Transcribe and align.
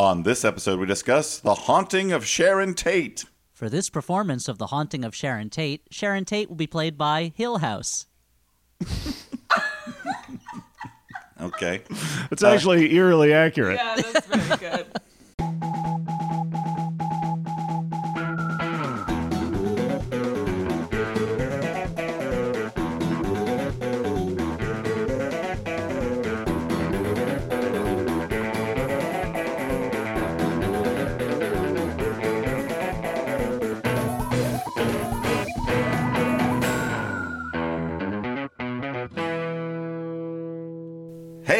On 0.00 0.22
this 0.22 0.46
episode, 0.46 0.80
we 0.80 0.86
discuss 0.86 1.40
The 1.40 1.54
Haunting 1.54 2.10
of 2.10 2.24
Sharon 2.24 2.72
Tate. 2.72 3.26
For 3.52 3.68
this 3.68 3.90
performance 3.90 4.48
of 4.48 4.56
The 4.56 4.68
Haunting 4.68 5.04
of 5.04 5.14
Sharon 5.14 5.50
Tate, 5.50 5.82
Sharon 5.90 6.24
Tate 6.24 6.48
will 6.48 6.56
be 6.56 6.66
played 6.66 6.96
by 6.96 7.34
Hill 7.36 7.58
House. 7.58 8.06
Okay. 11.38 11.82
It's 12.30 12.42
actually 12.42 12.94
eerily 12.94 13.34
accurate. 13.34 13.76
Yeah, 13.76 13.96
that's 13.96 14.26
very 14.26 14.56
good. 14.56 14.86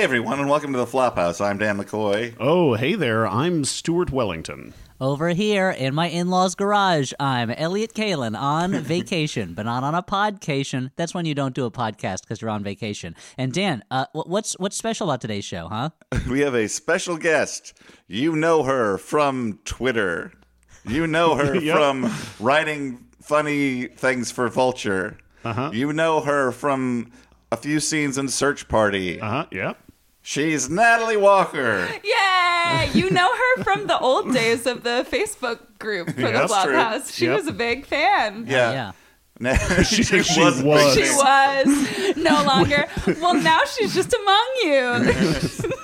Hey, 0.00 0.04
everyone, 0.04 0.40
and 0.40 0.48
welcome 0.48 0.72
to 0.72 0.78
the 0.78 0.86
Flophouse. 0.86 1.45
I'm 1.45 1.59
Dan 1.59 1.77
McCoy. 1.77 2.34
Oh, 2.40 2.72
hey 2.72 2.95
there. 2.95 3.27
I'm 3.27 3.66
Stuart 3.66 4.10
Wellington. 4.10 4.73
Over 4.98 5.28
here 5.28 5.68
in 5.68 5.95
my 5.95 6.09
in 6.09 6.30
law's 6.30 6.54
garage, 6.54 7.12
I'm 7.20 7.50
Elliot 7.50 7.92
Kalan 7.92 8.34
on 8.34 8.73
vacation, 8.80 9.52
but 9.52 9.66
not 9.66 9.84
on 9.84 9.95
a 9.95 10.02
podcation. 10.02 10.90
That's 10.96 11.12
when 11.12 11.26
you 11.26 11.34
don't 11.34 11.54
do 11.54 11.66
a 11.66 11.70
podcast 11.70 12.23
because 12.23 12.40
you're 12.40 12.48
on 12.48 12.64
vacation. 12.64 13.14
And 13.36 13.52
Dan, 13.52 13.84
uh, 13.90 14.06
what's 14.14 14.54
what's 14.59 14.74
special 14.74 15.06
about 15.10 15.20
today's 15.20 15.45
show, 15.45 15.68
huh? 15.68 15.90
We 16.30 16.40
have 16.40 16.54
a 16.54 16.66
special 16.66 17.18
guest. 17.18 17.74
You 18.09 18.34
know 18.34 18.62
her 18.62 18.96
from 18.96 19.59
Twitter. 19.66 20.32
You 20.87 21.06
know 21.06 21.34
her 21.34 21.54
Yep. 21.60 21.76
from 21.76 22.10
writing 22.40 23.04
funny 23.20 23.88
things 23.88 24.30
for 24.30 24.48
Vulture. 24.48 25.18
Uh-huh. 25.45 25.73
You 25.74 25.92
know 25.92 26.20
her 26.23 26.52
from 26.52 27.12
a 27.52 27.59
few 27.59 27.80
scenes 27.80 28.16
in 28.16 28.29
Search 28.29 28.66
Party. 28.66 29.20
Uh 29.20 29.29
huh. 29.29 29.46
Yep. 29.51 29.79
She's 30.23 30.68
Natalie 30.68 31.16
Walker. 31.16 31.88
Yay! 32.04 32.90
You 32.93 33.10
know 33.10 33.29
her 33.35 33.65
from 33.65 33.87
the 33.87 33.99
old 33.99 34.32
days 34.35 34.66
of 34.66 34.82
the 34.82 35.07
Facebook 35.10 35.60
group 35.79 36.10
for 36.13 36.21
Yeah, 36.21 36.26
the 36.32 36.32
that's 36.46 36.63
true. 36.63 36.73
Flophouse. 36.74 37.15
She 37.15 37.24
Yep. 37.26 37.37
was 37.38 37.46
a 37.46 37.52
big 37.52 37.87
fan. 37.87 38.45
Yeah. 38.46 38.73
yeah. 38.73 38.93
Na- 39.41 39.54
She- 39.82 40.02
she 40.02 40.18
a 40.18 40.23
big 40.23 40.65
was. 40.65 40.95
She 40.95 41.01
was 41.10 42.16
no 42.16 42.43
longer. 42.46 42.87
Well, 43.21 43.35
now 43.35 43.60
she's 43.65 43.95
just 43.95 44.13
among 44.15 44.46
you. 44.63 45.71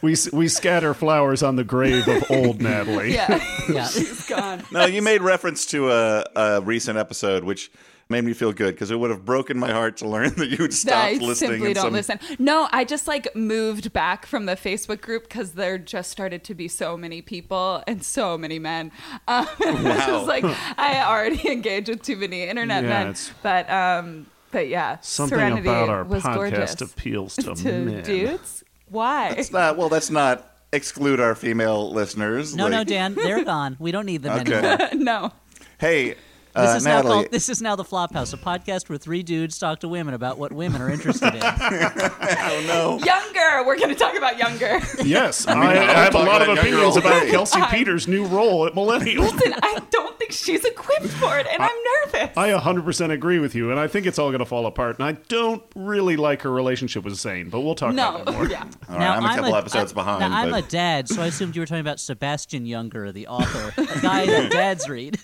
We 0.00 0.12
s- 0.12 0.32
we 0.32 0.46
scatter 0.48 0.94
flowers 0.94 1.42
on 1.42 1.56
the 1.56 1.64
grave 1.64 2.06
of 2.06 2.30
old 2.30 2.62
Natalie. 2.62 3.14
yeah, 3.14 3.42
Yeah. 3.68 3.86
she's 3.88 4.24
gone. 4.26 4.62
No, 4.70 4.86
you 4.86 5.02
made 5.02 5.22
reference 5.22 5.66
to 5.66 5.90
a, 5.90 6.24
a 6.36 6.60
recent 6.60 6.96
episode, 6.98 7.42
which 7.42 7.70
made 8.10 8.24
me 8.24 8.32
feel 8.32 8.52
good 8.52 8.74
because 8.74 8.90
it 8.90 8.96
would 8.98 9.10
have 9.10 9.24
broken 9.24 9.58
my 9.58 9.70
heart 9.70 9.98
to 9.98 10.08
learn 10.08 10.30
that 10.36 10.46
you'd 10.48 10.70
I 10.70 10.74
stopped 10.74 11.12
listening. 11.20 11.50
simply 11.52 11.74
don't 11.74 11.84
some- 11.84 11.92
listen. 11.92 12.18
No, 12.38 12.68
I 12.72 12.84
just 12.84 13.06
like 13.06 13.34
moved 13.36 13.92
back 13.92 14.24
from 14.24 14.46
the 14.46 14.54
Facebook 14.56 15.00
group 15.02 15.24
because 15.24 15.52
there 15.52 15.76
just 15.76 16.10
started 16.10 16.42
to 16.44 16.54
be 16.54 16.68
so 16.68 16.96
many 16.96 17.20
people 17.20 17.82
and 17.86 18.02
so 18.02 18.38
many 18.38 18.58
men. 18.58 18.90
Um, 19.28 19.46
Wow. 19.60 20.18
was 20.20 20.26
like 20.26 20.44
I 20.78 21.02
already 21.04 21.46
engaged 21.50 21.88
with 21.90 22.02
too 22.02 22.16
many 22.16 22.42
internet 22.44 22.82
Yeah, 22.84 22.88
men. 22.88 23.02
it's- 23.08 23.30
But 23.42 23.68
um, 23.70 24.26
but 24.50 24.68
yeah, 24.68 24.96
Something 25.02 25.38
Serenity 25.38 25.68
about 25.68 25.88
our 25.90 26.04
was 26.04 26.22
podcast 26.22 26.34
gorgeous. 26.34 26.80
appeals 26.80 27.36
to, 27.36 27.54
to 27.54 27.72
men. 27.72 28.02
dudes. 28.02 28.64
Why? 28.88 29.30
It's 29.36 29.52
not, 29.52 29.76
well, 29.76 29.90
that's 29.90 30.08
not 30.08 30.50
exclude 30.72 31.20
our 31.20 31.34
female 31.34 31.92
listeners. 31.92 32.56
No, 32.56 32.68
no, 32.68 32.84
Dan, 32.84 33.14
they're 33.14 33.44
gone. 33.44 33.76
We 33.78 33.92
don't 33.92 34.06
need 34.06 34.22
them 34.22 34.40
Okay. 34.40 34.54
anymore. 34.54 34.88
no. 34.94 35.32
Hey, 35.78 36.14
This 36.54 36.70
uh, 36.70 36.76
is 36.76 36.84
now 36.84 36.96
Natalie. 36.96 37.14
called, 37.14 37.30
this 37.30 37.48
is 37.48 37.62
now 37.62 37.76
the 37.76 37.84
Flophouse, 37.84 38.32
a 38.34 38.36
podcast 38.36 38.88
where 38.88 38.98
three 38.98 39.22
dudes 39.22 39.58
talk 39.58 39.80
to 39.80 39.88
women 39.88 40.14
about 40.14 40.38
what 40.38 40.52
women 40.52 40.80
are 40.82 40.90
interested 40.90 41.34
in. 41.34 41.40
oh 41.44 42.64
no. 42.66 42.98
Younger. 43.04 43.66
We're 43.66 43.78
going 43.78 43.90
to 43.90 43.94
talk 43.94 44.16
about 44.16 44.38
younger. 44.38 44.80
Yes, 45.04 45.46
I, 45.46 45.54
mean, 45.54 45.64
I, 45.64 45.76
I'll 45.76 45.94
have 45.94 46.14
a 46.14 46.18
lot 46.18 46.42
of 46.42 46.48
younger 46.48 46.60
opinions 46.62 46.96
all 46.96 46.98
about 46.98 47.22
day. 47.22 47.30
Kelsey 47.30 47.60
Peters' 47.70 48.08
new 48.08 48.24
role 48.26 48.66
at 48.66 48.74
Millennial. 48.74 49.24
Listen, 49.24 49.54
I 49.62 49.80
don't 49.90 50.18
think 50.18 50.32
she's 50.32 50.64
equipped 50.64 51.08
for 51.08 51.38
it, 51.38 51.46
and 51.46 51.62
I'm 51.62 51.76
nervous. 52.06 52.36
I 52.36 52.50
100% 52.50 53.10
agree 53.10 53.38
with 53.38 53.54
you, 53.54 53.70
and 53.70 53.78
I 53.78 53.86
think 53.86 54.06
it's 54.06 54.18
all 54.18 54.30
going 54.30 54.40
to 54.40 54.46
fall 54.46 54.66
apart. 54.66 54.98
And 54.98 55.06
I 55.06 55.12
don't 55.28 55.62
really 55.74 56.16
like 56.16 56.42
her 56.42 56.50
relationship 56.50 57.04
with 57.04 57.14
Zane, 57.14 57.50
but 57.50 57.60
we'll 57.60 57.74
talk 57.74 57.94
no. 57.94 58.16
about 58.16 58.26
that 58.26 58.32
more. 58.32 58.48
Yeah. 58.48 58.64
All 58.88 58.96
right, 58.96 59.16
I'm 59.16 59.24
a 59.24 59.34
couple 59.34 59.56
episodes 59.56 59.92
I- 59.92 59.94
behind. 59.94 60.20
Now, 60.20 60.36
I'm 60.36 60.50
but- 60.50 60.64
a 60.64 60.68
dad, 60.68 61.08
so 61.08 61.22
I 61.22 61.26
assumed 61.26 61.54
you 61.54 61.62
were 61.62 61.66
talking 61.66 61.80
about 61.80 62.00
Sebastian 62.00 62.64
Younger, 62.66 63.12
the 63.12 63.26
author, 63.26 63.74
a 63.76 64.00
guy 64.00 64.26
that 64.26 64.50
dads 64.50 64.88
read. 64.88 65.18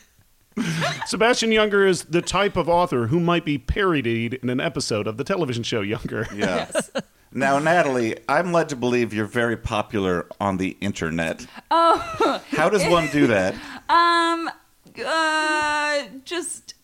Sebastian 1.07 1.53
Younger 1.53 1.87
is 1.87 2.05
the 2.05 2.23
type 2.23 2.57
of 2.57 2.69
author 2.69 3.09
who 3.09 3.21
might 3.21 3.45
be 3.45 3.59
parodied 3.59 4.35
in 4.35 4.51
an 4.51 4.61
episode 4.61 5.07
of 5.07 5.17
the 5.17 5.25
television 5.25 5.63
show 5.63 5.81
Younger. 5.81 6.27
yeah. 6.35 6.69
Yes. 6.75 6.91
Now, 7.33 7.59
Natalie, 7.59 8.17
I'm 8.29 8.53
led 8.53 8.69
to 8.69 8.77
believe 8.77 9.13
you're 9.13 9.27
very 9.27 9.57
popular 9.57 10.29
on 10.41 10.57
the 10.57 10.77
internet. 10.81 11.47
Oh. 11.71 12.43
How 12.51 12.69
does 12.69 12.87
one 12.87 13.09
do 13.09 13.27
that? 13.29 13.55
Um, 13.87 14.49
uh, 15.05 16.05
just 16.25 16.75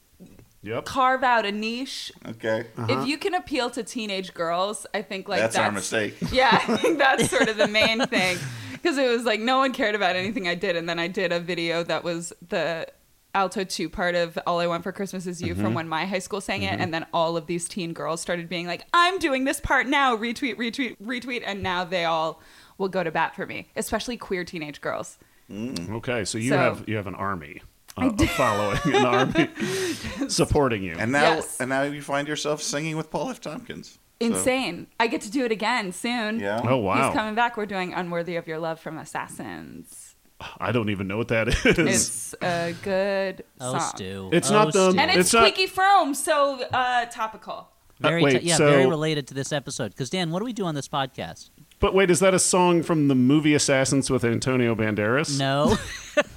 Yep. 0.62 0.84
carve 0.84 1.24
out 1.24 1.46
a 1.46 1.52
niche. 1.52 2.12
Okay. 2.28 2.66
If 2.76 3.08
you 3.08 3.16
can 3.16 3.34
appeal 3.34 3.70
to 3.70 3.82
teenage 3.82 4.34
girls, 4.34 4.86
I 4.92 5.00
think 5.00 5.26
like 5.26 5.40
that's, 5.40 5.56
that's, 5.56 5.64
our 5.64 5.72
mistake. 5.72 6.16
Yeah, 6.30 6.62
I 6.68 6.76
think 6.76 6.98
that's 6.98 7.30
sort 7.30 7.48
of 7.48 7.56
the 7.56 7.66
main 7.66 8.06
thing. 8.06 8.36
Because 8.72 8.98
it 8.98 9.08
was 9.08 9.24
like 9.24 9.40
no 9.40 9.56
one 9.58 9.72
cared 9.72 9.94
about 9.94 10.16
anything 10.16 10.46
I 10.46 10.54
did, 10.54 10.76
and 10.76 10.86
then 10.86 10.98
I 10.98 11.08
did 11.08 11.32
a 11.32 11.40
video 11.40 11.82
that 11.84 12.04
was 12.04 12.34
the 12.46 12.86
alto 13.34 13.64
two 13.64 13.88
part 13.88 14.14
of 14.14 14.38
All 14.46 14.60
I 14.60 14.66
Want 14.66 14.82
for 14.82 14.92
Christmas 14.92 15.26
Is 15.26 15.40
You 15.40 15.54
from 15.54 15.66
mm-hmm. 15.66 15.74
when 15.74 15.88
my 15.88 16.06
high 16.06 16.18
school 16.18 16.40
sang 16.40 16.62
it, 16.62 16.72
mm-hmm. 16.72 16.82
and 16.82 16.94
then 16.94 17.06
all 17.12 17.36
of 17.36 17.46
these 17.46 17.68
teen 17.68 17.92
girls 17.92 18.20
started 18.20 18.48
being 18.48 18.66
like, 18.66 18.82
"I'm 18.92 19.18
doing 19.18 19.44
this 19.44 19.60
part 19.60 19.86
now." 19.86 20.16
Retweet, 20.16 20.56
retweet, 20.56 20.96
retweet, 20.98 21.42
and 21.44 21.62
now 21.62 21.84
they 21.84 22.04
all 22.04 22.40
will 22.78 22.88
go 22.88 23.04
to 23.04 23.10
bat 23.10 23.34
for 23.36 23.46
me, 23.46 23.68
especially 23.76 24.16
queer 24.16 24.44
teenage 24.44 24.80
girls. 24.80 25.18
Mm. 25.50 25.90
Okay, 25.96 26.24
so 26.24 26.38
you 26.38 26.50
So- 26.50 26.56
have 26.58 26.88
you 26.88 26.96
have 26.96 27.06
an 27.06 27.14
army 27.14 27.62
uh, 27.96 28.10
following, 28.36 28.78
an 28.84 29.04
army 29.04 29.48
supporting 30.28 30.82
you. 30.82 30.94
And 30.98 31.12
now, 31.12 31.34
Yes. 31.34 31.60
and 31.60 31.68
now 31.68 31.82
you 31.82 32.02
find 32.02 32.28
yourself 32.28 32.62
singing 32.62 32.96
with 32.96 33.10
Paul 33.10 33.30
F. 33.30 33.40
Tompkins. 33.40 33.92
So- 33.92 34.26
Insane! 34.26 34.86
I 35.00 35.06
get 35.06 35.22
to 35.22 35.30
do 35.30 35.46
it 35.46 35.52
again 35.52 35.92
soon. 35.92 36.40
yeah. 36.40 36.60
oh 36.62 36.76
wow, 36.76 37.06
He's 37.06 37.16
coming 37.16 37.34
back. 37.34 37.56
We're 37.56 37.66
doing 37.66 37.94
"Unworthy 37.94 38.36
of 38.36 38.46
Your 38.46 38.58
Love" 38.58 38.78
from 38.78 38.98
Assassins. 38.98 40.09
I 40.60 40.72
don't 40.72 40.90
even 40.90 41.06
know 41.08 41.16
what 41.18 41.28
that 41.28 41.48
is. 41.48 41.64
It's 41.66 42.34
a 42.42 42.74
good 42.82 43.44
Oh, 43.60 43.72
song. 43.78 43.90
Stu. 43.96 44.30
It's 44.32 44.50
Oh, 44.50 44.54
not 44.54 44.72
the- 44.72 44.90
Stu. 44.92 44.98
And 44.98 45.10
it's, 45.10 45.18
It's 45.20 45.32
not- 45.34 45.46
Squeaky 45.48 45.70
Fromme, 45.70 46.14
so 46.16 46.62
uh, 46.72 47.06
topical. 47.06 47.68
very, 48.00 48.22
Uh, 48.22 48.24
wait, 48.24 48.40
t- 48.40 48.46
yeah, 48.48 48.56
so- 48.56 48.70
very 48.70 48.86
related 48.86 49.26
to 49.28 49.34
this 49.34 49.52
episode. 49.52 49.92
Because 49.92 50.10
Dan, 50.10 50.30
what 50.30 50.38
do 50.40 50.44
we 50.44 50.52
do 50.52 50.64
on 50.64 50.74
this 50.74 50.88
podcast? 50.88 51.50
But 51.80 51.94
wait, 51.94 52.10
is 52.10 52.20
that 52.20 52.34
a 52.34 52.38
song 52.38 52.82
from 52.82 53.08
the 53.08 53.14
movie 53.14 53.54
Assassins 53.54 54.10
with 54.10 54.22
Antonio 54.24 54.74
Banderas? 54.74 55.38
No, 55.38 55.78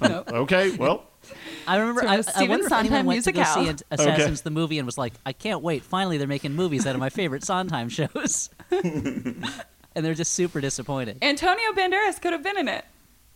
Okay, 0.32 0.70
well, 0.76 1.04
I 1.66 1.76
remember. 1.76 2.00
It's 2.02 2.10
a 2.10 2.12
I, 2.12 2.16
I 2.16 2.20
Stephen 2.22 2.48
wonder 2.48 2.66
if 2.66 2.72
anyone 2.72 2.88
Sondheim 2.88 3.06
went 3.06 3.24
to 3.24 3.32
go 3.32 3.40
musical. 3.40 3.62
see 3.62 3.68
Ant- 3.68 3.82
Assassins 3.90 4.40
the 4.42 4.50
movie 4.50 4.78
and 4.78 4.86
was 4.86 4.96
like, 4.96 5.12
"I 5.26 5.32
can't 5.34 5.62
wait! 5.62 5.82
Finally, 5.84 6.16
they're 6.18 6.26
making 6.26 6.54
movies 6.54 6.86
out 6.86 6.94
of 6.94 7.00
my 7.00 7.10
favorite 7.10 7.44
Sondheim 7.44 7.90
shows." 7.90 8.48
and 8.70 9.44
they're 9.94 10.14
just 10.14 10.32
super 10.32 10.60
disappointed. 10.62 11.18
Antonio 11.22 11.72
Banderas 11.72 12.20
could 12.22 12.32
have 12.32 12.42
been 12.42 12.58
in 12.58 12.68
it. 12.68 12.84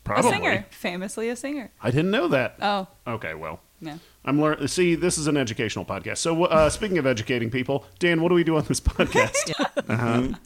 Probably. 0.09 0.31
A 0.31 0.35
singer, 0.35 0.67
famously 0.71 1.29
a 1.29 1.37
singer. 1.37 1.71
I 1.83 1.91
didn't 1.91 2.11
know 2.11 2.29
that. 2.29 2.57
Oh, 2.61 2.87
Okay, 3.07 3.35
well, 3.35 3.61
no. 3.81 3.99
I'm 4.25 4.41
learning. 4.41 4.67
See, 4.69 4.95
this 4.95 5.17
is 5.19 5.27
an 5.29 5.37
educational 5.37 5.85
podcast. 5.85 6.19
So, 6.19 6.45
uh, 6.45 6.69
speaking 6.71 6.99
of 6.99 7.07
educating 7.07 7.51
people, 7.51 7.85
Dan, 7.99 8.21
what 8.21 8.29
do 8.31 8.35
we 8.35 8.45
do 8.45 8.57
on 8.57 8.65
this 8.65 8.81
podcast? 8.81 9.53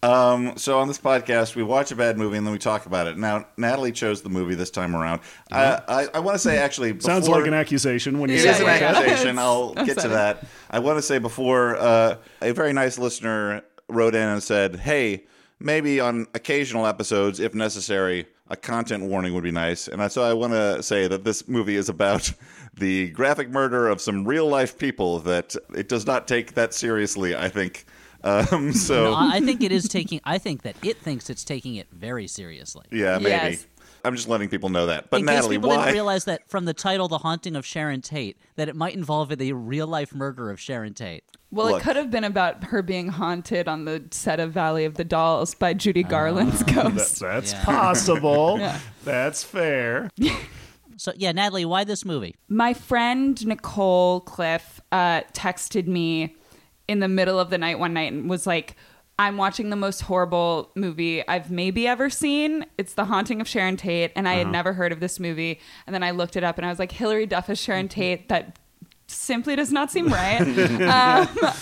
Um, 0.00 0.56
so 0.56 0.78
on 0.78 0.86
this 0.86 0.98
podcast, 0.98 1.56
we 1.56 1.64
watch 1.64 1.90
a 1.90 1.96
bad 1.96 2.16
movie 2.16 2.36
and 2.36 2.46
then 2.46 2.52
we 2.52 2.58
talk 2.60 2.86
about 2.86 3.08
it. 3.08 3.18
Now, 3.18 3.48
Natalie 3.56 3.90
chose 3.90 4.22
the 4.22 4.28
movie 4.28 4.54
this 4.54 4.70
time 4.70 4.94
around. 4.94 5.22
Uh, 5.50 5.80
I, 5.88 6.06
I 6.14 6.20
want 6.20 6.36
to 6.36 6.38
say 6.38 6.56
actually, 6.58 6.92
before, 6.92 7.10
Sounds 7.10 7.28
like 7.28 7.46
an 7.48 7.54
accusation 7.54 8.20
when 8.20 8.30
you 8.30 8.36
It 8.36 8.42
say 8.42 8.50
is 8.50 8.60
it 8.60 8.62
an 8.62 8.66
that. 8.78 8.82
accusation. 8.94 9.38
I'll 9.40 9.74
I'm 9.76 9.84
get 9.86 9.98
to 9.98 10.08
that. 10.10 10.46
I 10.70 10.78
want 10.78 10.98
to 10.98 11.02
say 11.02 11.18
before 11.18 11.74
uh, 11.78 12.14
a 12.40 12.52
very 12.52 12.72
nice 12.72 12.96
listener 12.96 13.62
wrote 13.88 14.14
in 14.14 14.22
and 14.28 14.40
said, 14.40 14.76
"Hey, 14.76 15.24
maybe 15.58 15.98
on 15.98 16.28
occasional 16.32 16.86
episodes, 16.86 17.40
if 17.40 17.52
necessary, 17.56 18.28
a 18.50 18.56
content 18.56 19.04
warning 19.04 19.34
would 19.34 19.44
be 19.44 19.50
nice." 19.50 19.88
And 19.88 20.10
so 20.10 20.22
I 20.22 20.32
want 20.34 20.52
to 20.52 20.82
say 20.82 21.06
that 21.08 21.24
this 21.24 21.48
movie 21.48 21.76
is 21.76 21.88
about 21.88 22.32
the 22.74 23.10
graphic 23.10 23.50
murder 23.50 23.88
of 23.88 24.00
some 24.00 24.26
real 24.26 24.48
life 24.48 24.78
people. 24.78 25.20
That 25.20 25.56
it 25.74 25.88
does 25.88 26.06
not 26.06 26.28
take 26.28 26.54
that 26.54 26.74
seriously. 26.74 27.34
I 27.36 27.48
think. 27.48 27.84
Um, 28.24 28.72
so 28.88 29.04
No, 29.04 29.14
I 29.14 29.36
I 29.36 29.40
think 29.40 29.62
it 29.62 29.72
is 29.72 29.88
taking. 29.88 30.20
I 30.24 30.38
think 30.38 30.62
that 30.62 30.76
it 30.82 30.98
thinks 30.98 31.30
it's 31.30 31.44
taking 31.44 31.76
it 31.76 31.86
very 31.92 32.26
seriously. 32.26 32.84
yeah, 32.90 33.18
maybe. 33.18 33.30
Yes. 33.30 33.66
I'm 34.08 34.16
just 34.16 34.28
letting 34.28 34.48
people 34.48 34.68
know 34.68 34.86
that. 34.86 35.10
But 35.10 35.20
In 35.20 35.26
case 35.26 35.34
Natalie, 35.36 35.56
people 35.56 35.70
why? 35.70 35.76
didn't 35.84 35.92
realize 35.94 36.24
that 36.24 36.48
from 36.48 36.64
the 36.64 36.74
title, 36.74 37.06
"The 37.08 37.18
Haunting 37.18 37.54
of 37.54 37.64
Sharon 37.64 38.00
Tate," 38.02 38.36
that 38.56 38.68
it 38.68 38.74
might 38.74 38.94
involve 38.94 39.36
the 39.36 39.52
real 39.52 39.86
life 39.86 40.14
murder 40.14 40.50
of 40.50 40.58
Sharon 40.58 40.94
Tate. 40.94 41.22
Well, 41.50 41.68
Look. 41.70 41.80
it 41.80 41.84
could 41.84 41.96
have 41.96 42.10
been 42.10 42.24
about 42.24 42.64
her 42.64 42.82
being 42.82 43.08
haunted 43.08 43.68
on 43.68 43.84
the 43.84 44.02
set 44.10 44.40
of 44.40 44.52
Valley 44.52 44.84
of 44.84 44.94
the 44.94 45.04
Dolls 45.04 45.54
by 45.54 45.72
Judy 45.74 46.02
Garland's 46.02 46.58
That, 46.64 46.74
ghost. 46.94 47.20
that's 47.20 47.52
Yeah. 47.52 47.64
possible. 47.64 48.58
Yeah. 48.60 48.78
That's 49.04 49.44
fair. 49.44 50.10
So 51.00 51.12
yeah, 51.16 51.30
Natalie, 51.30 51.64
why 51.64 51.84
this 51.84 52.04
movie? 52.04 52.34
My 52.48 52.74
friend 52.74 53.46
Nicole 53.46 54.20
Cliff 54.22 54.80
uh, 54.90 55.20
texted 55.32 55.86
me 55.86 56.34
in 56.88 56.98
the 56.98 57.06
middle 57.06 57.38
of 57.38 57.50
the 57.50 57.58
night 57.58 57.78
one 57.78 57.92
night 57.94 58.12
and 58.12 58.28
was 58.28 58.48
like, 58.48 58.74
I'm 59.20 59.36
watching 59.36 59.70
the 59.70 59.76
most 59.76 60.02
horrible 60.02 60.70
movie 60.76 61.26
I've 61.26 61.50
maybe 61.50 61.88
ever 61.88 62.08
seen. 62.08 62.64
It's 62.78 62.94
The 62.94 63.06
Haunting 63.06 63.40
of 63.40 63.48
Sharon 63.48 63.76
Tate, 63.76 64.12
and 64.14 64.28
I 64.28 64.32
Uh-huh. 64.34 64.38
had 64.44 64.52
never 64.52 64.72
heard 64.74 64.92
of 64.92 65.00
this 65.00 65.18
movie. 65.18 65.58
And 65.86 65.94
then 65.94 66.04
I 66.04 66.12
looked 66.12 66.36
it 66.36 66.44
up, 66.44 66.56
and 66.56 66.64
I 66.64 66.68
was 66.70 66.78
like, 66.78 66.92
Hilary 66.92 67.26
Duff 67.26 67.50
is 67.50 67.60
Sharon 67.60 67.88
Tate. 67.88 68.28
That 68.28 68.58
simply 69.08 69.56
does 69.56 69.72
not 69.72 69.90
seem 69.90 70.08
right. 70.08 70.40
um, 70.82 71.52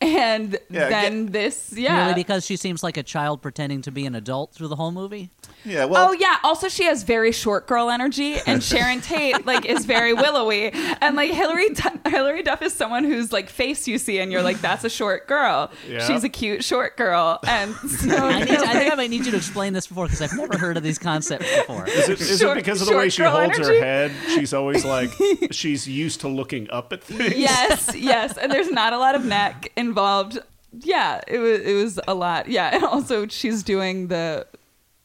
and 0.00 0.58
Yeah, 0.70 0.88
then 0.88 1.26
this, 1.26 1.72
yeah. 1.76 2.02
Really, 2.08 2.14
because 2.14 2.44
she 2.44 2.56
seems 2.56 2.82
like 2.82 2.96
a 2.96 3.02
child 3.02 3.42
pretending 3.42 3.82
to 3.82 3.90
be 3.92 4.06
an 4.06 4.14
adult 4.14 4.52
through 4.52 4.68
the 4.68 4.76
whole 4.76 4.92
movie. 4.92 5.30
yeah, 5.64 5.84
well, 5.84 6.08
oh 6.10 6.12
yeah. 6.12 6.36
Also, 6.44 6.68
she 6.68 6.84
has 6.84 7.02
very 7.04 7.30
short 7.32 7.66
girl 7.66 7.90
energy, 7.90 8.36
and 8.46 8.62
Sharon 8.70 9.00
Tate 9.00 9.44
like 9.46 9.64
is 9.66 9.84
very 9.86 10.12
willowy, 10.12 10.70
and 11.00 11.14
like 11.16 11.32
Hilary 11.32 11.68
Du- 11.70 12.10
Hilary 12.10 12.42
Duff 12.42 12.62
is 12.62 12.72
someone 12.72 13.04
whose 13.04 13.32
like 13.32 13.48
face 13.48 13.86
you 13.88 13.98
see, 13.98 14.18
and 14.18 14.30
you're 14.32 14.42
like, 14.42 14.60
that's 14.60 14.84
a 14.84 14.90
short 14.90 15.26
girl. 15.28 15.70
Yeah. 15.88 16.06
She's 16.06 16.24
a 16.24 16.28
cute 16.28 16.64
short 16.64 16.96
girl, 16.96 17.38
and 17.46 17.74
so 17.90 18.16
I, 18.16 18.40
need, 18.40 18.50
I 18.50 18.72
think 18.78 18.92
I 18.92 18.96
might 18.96 19.10
need 19.10 19.24
you 19.26 19.30
to 19.32 19.36
explain 19.36 19.72
this 19.72 19.86
before 19.86 20.06
because 20.06 20.22
I've 20.22 20.36
never 20.36 20.58
heard 20.58 20.76
of 20.76 20.82
these 20.82 20.98
concepts 20.98 21.46
before. 21.58 21.86
Is 21.88 22.08
it, 22.08 22.20
is 22.20 22.38
Short- 22.40 22.56
it 22.56 22.64
because 22.64 22.80
of 22.82 22.88
the 22.88 22.96
way 22.96 23.08
she 23.10 23.22
holds 23.22 23.58
energy? 23.58 23.78
her 23.78 23.84
head? 23.84 24.12
She's 24.28 24.52
always 24.54 24.84
like, 24.84 25.10
she's 25.52 25.86
used 25.88 26.20
to 26.20 26.28
looking 26.28 26.68
up 26.70 26.87
at 26.92 27.02
things. 27.04 27.36
yes, 27.36 27.94
yes, 27.96 28.36
and 28.36 28.50
there's 28.52 28.70
not 28.70 28.92
a 28.92 28.98
lot 28.98 29.14
of 29.14 29.24
neck 29.24 29.72
involved. 29.76 30.38
Yeah, 30.72 31.20
it 31.26 31.38
was 31.38 31.60
it 31.60 31.74
was 31.74 32.00
a 32.06 32.14
lot. 32.14 32.48
Yeah, 32.48 32.70
and 32.74 32.84
also 32.84 33.26
she's 33.26 33.62
doing 33.62 34.08
the 34.08 34.46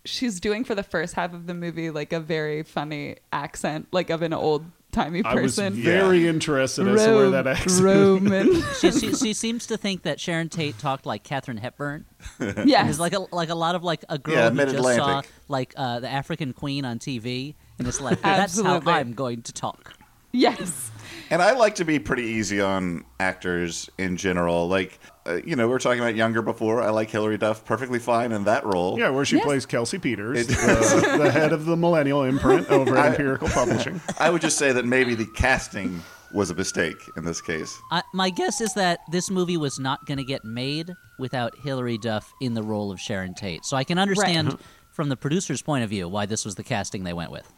she's 0.05 0.39
doing 0.39 0.63
for 0.65 0.75
the 0.75 0.83
first 0.83 1.13
half 1.13 1.33
of 1.33 1.47
the 1.47 1.53
movie 1.53 1.89
like 1.89 2.11
a 2.13 2.19
very 2.19 2.63
funny 2.63 3.15
accent, 3.31 3.87
like 3.91 4.09
of 4.09 4.21
an 4.21 4.33
old 4.33 4.65
timey 4.91 5.23
person. 5.23 5.37
I 5.37 5.41
was 5.41 5.55
person. 5.55 5.73
very 5.73 6.27
interested 6.27 6.87
as 6.87 7.05
to 7.05 7.15
where 7.15 7.29
that 7.31 7.47
accent. 7.47 7.81
Roman. 7.83 8.61
She, 8.79 8.91
she, 8.91 9.15
she 9.15 9.33
seems 9.33 9.65
to 9.67 9.77
think 9.77 10.03
that 10.03 10.19
Sharon 10.19 10.49
Tate 10.49 10.77
talked 10.77 11.05
like 11.05 11.23
Katharine 11.23 11.57
Hepburn. 11.57 12.05
Yeah, 12.65 12.83
There's 12.83 12.99
like 12.99 13.13
a 13.13 13.25
like 13.31 13.49
a 13.49 13.55
lot 13.55 13.75
of 13.75 13.83
like 13.83 14.03
a 14.09 14.17
girl 14.17 14.35
Yeah, 14.35 14.49
who 14.49 14.65
just 14.71 14.95
saw 14.97 15.21
like 15.47 15.73
uh, 15.77 15.99
the 16.01 16.09
African 16.09 16.51
Queen 16.53 16.83
on 16.85 16.99
TV, 16.99 17.55
and 17.79 17.87
it's 17.87 18.01
like 18.01 18.21
that's 18.21 18.61
how 18.61 18.81
I'm 18.85 19.13
going 19.13 19.41
to 19.43 19.53
talk. 19.53 19.93
yes. 20.33 20.91
And 21.33 21.41
I 21.41 21.53
like 21.53 21.73
to 21.75 21.83
be 21.83 21.97
pretty 21.97 22.25
easy 22.25 22.61
on 22.61 23.05
actors 23.19 23.89
in 23.97 24.17
general. 24.17 24.67
Like, 24.67 24.99
uh, 25.25 25.39
you 25.43 25.55
know, 25.55 25.65
we 25.65 25.73
were 25.73 25.79
talking 25.79 25.99
about 25.99 26.13
younger 26.13 26.43
before. 26.43 26.79
I 26.83 26.91
like 26.91 27.09
Hilary 27.09 27.39
Duff 27.39 27.65
perfectly 27.65 27.97
fine 27.97 28.31
in 28.31 28.43
that 28.43 28.63
role. 28.63 28.99
Yeah, 28.99 29.09
where 29.09 29.25
she 29.25 29.37
Yes. 29.37 29.45
plays 29.45 29.65
Kelsey 29.65 29.97
Peters, 29.97 30.41
It- 30.41 30.47
the, 30.49 31.17
the 31.23 31.31
head 31.31 31.51
of 31.51 31.65
the 31.65 31.75
Millennial 31.75 32.21
imprint 32.21 32.69
over 32.69 32.95
at 32.95 33.03
I- 33.05 33.07
Empirical 33.09 33.47
Publishing. 33.49 33.99
I 34.19 34.29
would 34.29 34.41
just 34.43 34.59
say 34.59 34.73
that 34.73 34.85
maybe 34.85 35.15
the 35.15 35.25
casting 35.25 36.03
was 36.31 36.51
a 36.51 36.53
mistake 36.53 36.97
in 37.17 37.25
this 37.25 37.41
case. 37.41 37.75
I, 37.89 38.03
my 38.13 38.29
guess 38.29 38.61
is 38.61 38.75
that 38.75 38.99
this 39.11 39.31
movie 39.31 39.57
was 39.57 39.79
not 39.79 40.05
going 40.05 40.19
to 40.19 40.23
get 40.23 40.45
made 40.45 40.91
without 41.17 41.57
Hilary 41.63 41.97
Duff 41.97 42.31
in 42.41 42.53
the 42.53 42.61
role 42.61 42.91
of 42.91 42.99
Sharon 42.99 43.33
Tate. 43.33 43.65
So 43.65 43.75
I 43.75 43.83
can 43.83 43.97
understand 43.97 44.59
from 44.91 45.09
the 45.09 45.17
producer's 45.17 45.63
point 45.63 45.83
of 45.83 45.89
view 45.89 46.07
why 46.07 46.27
this 46.27 46.45
was 46.45 46.53
the 46.53 46.63
casting 46.63 47.03
they 47.05 47.13
went 47.13 47.31
with. 47.31 47.51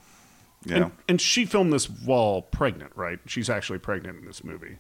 You 0.66 0.76
know? 0.80 0.84
And, 0.86 0.92
and 1.10 1.22
she 1.22 1.46
filmed 1.46 1.72
this 1.74 1.86
while 1.90 2.42
pregnant, 2.42 2.92
right? 2.96 3.20
She's 3.26 3.50
actually 3.50 3.80
pregnant 3.80 4.20
in 4.20 4.26
this 4.26 4.44
movie. 4.44 4.78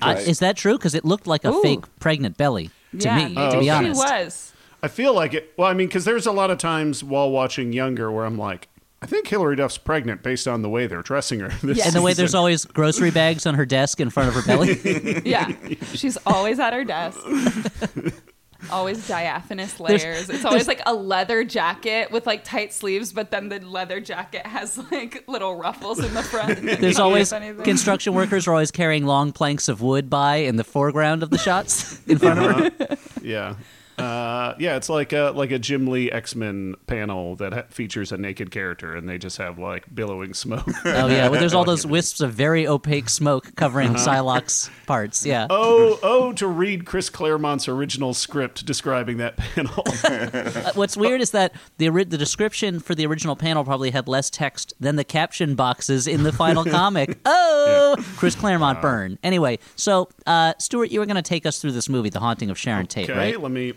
I, 0.00 0.14
Right. 0.14 0.28
is 0.28 0.40
that 0.40 0.56
true? 0.56 0.76
Because 0.76 0.94
it 0.94 1.04
looked 1.04 1.26
like 1.26 1.44
a 1.44 1.50
Ooh. 1.52 1.62
fake 1.62 1.84
pregnant 2.00 2.36
belly 2.36 2.70
to 2.98 3.04
yeah. 3.06 3.28
me, 3.28 3.34
Oh, 3.36 3.50
to 3.52 3.60
be 3.60 3.70
oh, 3.70 3.74
okay. 3.76 3.86
honest. 3.86 4.00
She 4.06 4.12
was. 4.12 4.52
I 4.82 4.88
feel 4.88 5.14
like 5.14 5.32
it. 5.34 5.52
Well, 5.56 5.68
I 5.68 5.72
mean, 5.72 5.86
because 5.88 6.04
there's 6.04 6.26
a 6.26 6.32
lot 6.32 6.50
of 6.50 6.58
times 6.58 7.02
while 7.02 7.30
watching 7.30 7.72
Younger 7.72 8.12
where 8.12 8.26
I'm 8.26 8.36
like, 8.36 8.68
I 9.02 9.06
think 9.06 9.26
Hilary 9.28 9.56
Duff's 9.56 9.78
pregnant 9.78 10.22
based 10.22 10.46
on 10.48 10.62
the 10.62 10.68
way 10.68 10.86
they're 10.86 11.02
dressing 11.02 11.40
her. 11.40 11.48
This 11.62 11.78
Yes. 11.78 11.86
And 11.86 11.94
the 11.96 12.02
way 12.02 12.12
there's 12.12 12.34
always 12.34 12.64
grocery 12.64 13.10
bags 13.10 13.46
on 13.46 13.54
her 13.54 13.64
desk 13.66 14.00
in 14.00 14.10
front 14.10 14.28
of 14.28 14.34
her 14.34 14.42
belly. 14.42 15.22
Yeah. 15.24 15.52
She's 15.94 16.16
always 16.26 16.58
at 16.58 16.72
her 16.72 16.84
desk. 16.84 17.18
Always 18.70 19.06
diaphanous 19.06 19.78
layers. 19.80 20.28
it's 20.28 20.44
always 20.44 20.68
like 20.68 20.82
a 20.86 20.94
leather 20.94 21.44
jacket 21.44 22.10
with 22.10 22.26
like 22.26 22.44
tight 22.44 22.72
sleeves, 22.72 23.12
but 23.12 23.30
then 23.30 23.48
the 23.48 23.60
leather 23.60 24.00
jacket 24.00 24.46
has 24.46 24.78
like 24.90 25.24
little 25.28 25.56
ruffles 25.56 25.98
in 26.02 26.12
the 26.14 26.22
front. 26.22 26.62
There's 26.80 26.98
always 26.98 27.32
construction 27.64 28.14
workers 28.14 28.46
are 28.46 28.52
always 28.52 28.70
carrying 28.70 29.06
long 29.06 29.32
planks 29.32 29.68
of 29.68 29.82
wood 29.82 30.10
by 30.10 30.36
in 30.36 30.56
the 30.56 30.64
foreground 30.64 31.22
of 31.22 31.30
the 31.30 31.38
shots 31.38 32.00
in 32.06 32.18
front 32.18 32.38
of 32.38 32.46
uh-huh. 32.46 32.70
her. 32.90 32.98
Yeah. 33.22 33.54
Uh, 33.98 34.54
yeah, 34.58 34.76
it's 34.76 34.88
like 34.88 35.12
a 35.12 35.32
like 35.34 35.50
a 35.50 35.58
Jim 35.58 35.86
Lee 35.86 36.10
X 36.10 36.34
Men 36.34 36.74
panel 36.86 37.36
that 37.36 37.52
ha- 37.52 37.62
features 37.70 38.12
a 38.12 38.16
naked 38.16 38.50
character, 38.50 38.94
and 38.94 39.08
they 39.08 39.18
just 39.18 39.38
have 39.38 39.58
like 39.58 39.92
billowing 39.94 40.34
smoke. 40.34 40.66
Oh 40.86 41.08
yeah, 41.08 41.28
well, 41.28 41.40
there's 41.40 41.54
all 41.54 41.64
those 41.74 41.86
wisps 41.86 42.20
of 42.20 42.32
very 42.32 42.66
opaque 42.66 43.08
smoke 43.08 43.54
covering 43.56 43.94
Psylocke's 43.94 44.70
parts. 44.86 45.26
Yeah. 45.26 45.46
oh, 45.50 45.98
oh, 46.02 46.32
to 46.34 46.46
read 46.46 46.86
Chris 46.86 47.10
Claremont's 47.10 47.68
original 47.68 48.14
script 48.14 48.64
describing 48.64 49.18
that 49.18 49.36
panel. 49.36 49.82
Uh, 50.04 50.72
What's 50.74 50.96
weird 50.96 51.20
is 51.20 51.30
that 51.32 51.54
the 51.78 51.88
ori- 51.88 52.04
the 52.04 52.18
description 52.18 52.80
for 52.80 52.94
the 52.94 53.06
original 53.06 53.36
panel 53.36 53.64
probably 53.64 53.90
had 53.90 54.08
less 54.08 54.30
text 54.30 54.74
than 54.80 54.96
the 54.96 55.04
caption 55.04 55.54
boxes 55.54 56.06
in 56.06 56.22
the 56.22 56.32
final 56.32 56.64
comic. 56.64 57.18
Oh, 57.24 57.96
Chris 58.16 58.34
Claremont 58.34 58.80
burn. 58.80 59.18
Anyway, 59.22 59.58
so 59.74 60.08
uh, 60.26 60.54
Stuart, 60.58 60.90
you 60.90 61.00
were 61.00 61.06
going 61.06 61.16
to 61.16 61.22
take 61.22 61.46
us 61.46 61.60
through 61.60 61.72
this 61.72 61.88
movie, 61.88 62.10
The 62.10 62.20
Haunting 62.20 62.50
of 62.50 62.58
Sharon 62.58 62.86
Tate, 62.86 63.08
right? 63.08 63.40
let 63.40 63.50
me. 63.50 63.74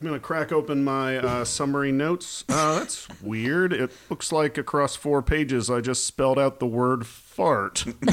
I'm 0.00 0.06
gonna 0.06 0.18
crack 0.18 0.50
open 0.50 0.82
my 0.82 1.18
uh, 1.18 1.44
summary 1.44 1.92
notes. 1.92 2.44
Uh, 2.48 2.78
that's 2.78 3.06
weird. 3.20 3.74
It 3.74 3.90
looks 4.08 4.32
like 4.32 4.56
across 4.56 4.96
four 4.96 5.20
pages 5.20 5.68
I 5.70 5.82
just 5.82 6.06
spelled 6.06 6.38
out 6.38 6.58
the 6.58 6.66
word 6.66 7.06
fart. 7.06 7.84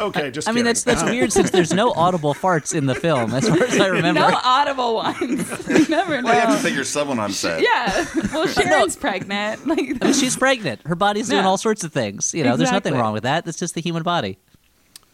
okay, 0.00 0.30
just. 0.30 0.48
I 0.48 0.52
mean, 0.52 0.56
kidding. 0.56 0.64
that's 0.64 0.84
that's 0.84 1.02
weird 1.02 1.32
since 1.32 1.50
there's 1.50 1.72
no 1.72 1.92
audible 1.92 2.34
farts 2.34 2.74
in 2.74 2.84
the 2.86 2.94
film, 2.94 3.32
as 3.32 3.48
far 3.48 3.62
as 3.62 3.80
I 3.80 3.86
remember. 3.88 4.20
No 4.20 4.38
audible 4.42 4.94
ones. 4.96 5.50
You 5.72 5.88
never 5.88 6.20
know. 6.20 6.28
Well, 6.28 6.34
you 6.34 6.40
have 6.40 6.56
to 6.56 6.62
figure 6.62 6.84
someone 6.84 7.18
on 7.18 7.32
set. 7.32 7.62
yeah. 7.62 8.04
Well, 8.32 8.46
Sharon's 8.46 8.96
pregnant. 8.96 9.66
Like 9.66 9.78
I 10.02 10.04
mean, 10.06 10.12
she's 10.12 10.36
pregnant. 10.36 10.80
Her 10.86 10.94
body's 10.94 11.28
doing 11.28 11.42
Yeah. 11.42 11.48
all 11.48 11.56
sorts 11.58 11.82
of 11.84 11.92
things. 11.92 12.34
You 12.34 12.44
know, 12.44 12.56
there's 12.56 12.70
nothing 12.70 12.92
Exactly. 12.92 13.00
wrong 13.00 13.12
with 13.14 13.22
that. 13.22 13.44
That's 13.46 13.58
just 13.58 13.74
the 13.74 13.80
human 13.80 14.02
body. 14.02 14.38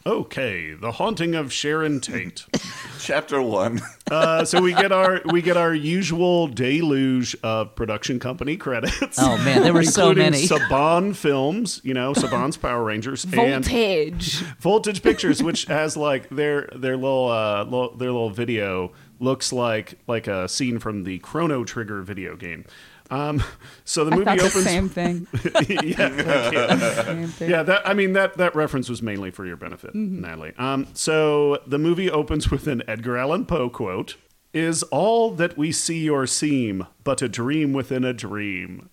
Okay, 0.06 0.72
the 0.74 0.92
haunting 0.92 1.34
of 1.34 1.52
Sharon 1.52 2.00
Tate. 2.00 2.46
Chapter 2.98 3.42
one. 3.42 3.80
Uh, 4.10 4.42
so 4.42 4.62
we 4.62 4.72
get 4.72 4.90
our 4.90 5.20
we 5.26 5.42
get 5.42 5.58
our 5.58 5.74
usual 5.74 6.46
deluge 6.48 7.36
of 7.42 7.74
production 7.74 8.18
company 8.18 8.56
credits. 8.56 9.18
Oh 9.18 9.36
man, 9.44 9.62
there 9.62 9.74
were 9.74 9.84
so 9.84 10.14
many. 10.14 10.44
Saban 10.44 11.14
Films, 11.14 11.82
you 11.84 11.92
know, 11.92 12.14
Saban's 12.14 12.56
Power 12.56 12.82
Rangers, 12.82 13.24
and 13.24 13.34
voltage. 13.34 14.36
Voltage 14.60 15.02
Pictures, 15.02 15.42
which 15.42 15.66
has 15.66 15.94
like 15.94 16.30
their 16.30 16.70
their 16.74 16.96
little 16.96 17.28
uh 17.28 17.64
lo- 17.64 17.94
their 17.98 18.10
little 18.10 18.30
video 18.30 18.92
looks 19.20 19.52
like 19.52 19.98
like 20.06 20.26
a 20.26 20.48
scene 20.48 20.78
from 20.78 21.04
the 21.04 21.18
Chrono 21.18 21.64
Trigger 21.64 22.00
video 22.00 22.34
game. 22.34 22.64
Um, 23.10 23.42
so 23.84 24.04
the 24.04 24.12
I 24.12 24.14
movie 24.14 24.24
thought 24.24 24.38
the 24.38 24.44
opens. 24.46 24.64
same 24.64 24.88
thing. 24.88 25.26
yeah. 25.68 27.02
Same 27.04 27.28
thing. 27.28 27.50
Yeah, 27.50 27.62
that 27.62 27.86
I 27.88 27.94
mean 27.94 28.12
that 28.12 28.36
that 28.36 28.54
reference 28.54 28.88
was 28.88 29.02
mainly 29.02 29.30
for 29.30 29.46
your 29.46 29.56
benefit, 29.56 29.94
Mm-hmm. 29.94 30.20
Natalie. 30.20 30.52
Um, 30.58 30.86
so 30.94 31.58
the 31.66 31.78
movie 31.78 32.10
opens 32.10 32.50
with 32.50 32.66
an 32.66 32.82
Edgar 32.86 33.16
Allan 33.16 33.46
Poe 33.46 33.70
quote: 33.70 34.16
"Is 34.52 34.82
all 34.84 35.30
that 35.32 35.56
we 35.56 35.72
see 35.72 36.08
or 36.08 36.26
seem 36.26 36.86
but 37.04 37.22
a 37.22 37.28
dream 37.28 37.72
within 37.72 38.04
a 38.04 38.12
dream?" 38.12 38.90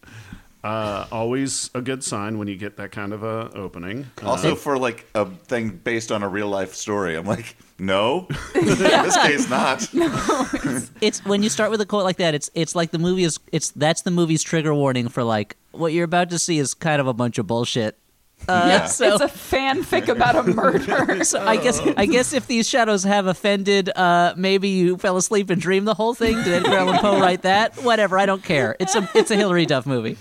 Uh, 0.65 1.05
always 1.11 1.69
a 1.75 1.81
good 1.81 2.03
sign 2.03 2.39
when 2.39 2.47
you 2.47 2.55
get 2.55 2.77
that 2.77 2.91
kind 2.91 3.13
of 3.13 3.21
a 3.21 3.51
opening. 3.53 4.07
Uh, 4.23 4.29
Also, 4.31 4.55
for 4.55 4.79
like 4.79 5.05
a 5.13 5.25
thing 5.25 5.69
based 5.69 6.11
on 6.11 6.23
a 6.23 6.27
real 6.27 6.47
life 6.47 6.73
story, 6.73 7.15
I'm 7.15 7.25
like, 7.27 7.55
no, 7.77 8.27
in 8.55 8.65
this 8.65 9.15
case, 9.17 9.47
not. 9.47 9.87
No. 9.93 10.09
it's 11.01 11.23
when 11.23 11.43
you 11.43 11.49
start 11.49 11.69
with 11.69 11.81
a 11.81 11.85
quote 11.85 12.03
like 12.03 12.17
that 12.17 12.33
it's 12.33 12.49
it's 12.55 12.73
like 12.75 12.89
the 12.91 12.97
movie 12.97 13.23
is 13.23 13.39
it's 13.51 13.69
that's 13.71 14.01
the 14.01 14.11
movie's 14.11 14.41
trigger 14.41 14.73
warning 14.73 15.07
for 15.07 15.23
like 15.23 15.55
what 15.71 15.93
you're 15.93 16.05
about 16.05 16.29
to 16.31 16.39
see 16.39 16.57
is 16.57 16.73
kind 16.73 16.99
of 16.99 17.05
a 17.07 17.13
bunch 17.13 17.37
of 17.37 17.45
bullshit 17.47 17.97
uh, 18.47 18.65
Yeah. 18.67 18.85
so 18.85 19.13
it's 19.15 19.21
a 19.23 19.27
fanfic 19.27 20.07
about 20.07 20.35
a 20.35 20.43
murder. 20.43 21.23
so 21.23 21.39
I 21.41 21.57
guess 21.57 21.79
I 21.95 22.05
guess 22.07 22.33
if 22.33 22.47
these 22.47 22.67
shadows 22.67 23.03
have 23.03 23.27
offended, 23.27 23.89
uh, 23.95 24.33
maybe 24.35 24.69
you 24.69 24.97
fell 24.97 25.17
asleep 25.17 25.49
and 25.51 25.61
dreamed 25.61 25.87
the 25.87 25.93
whole 25.93 26.13
thing. 26.15 26.35
Did 26.43 26.65
Edgar 26.65 26.77
Allan 26.77 26.97
Poe 26.99 27.19
write 27.19 27.43
that? 27.43 27.75
Whatever, 27.83 28.17
I 28.17 28.25
don't 28.25 28.43
care. 28.43 28.75
It's 28.79 28.95
a 28.95 29.07
it's 29.13 29.29
a 29.31 29.35
Hilary 29.35 29.65
Duff 29.67 29.85
movie. 29.85 30.17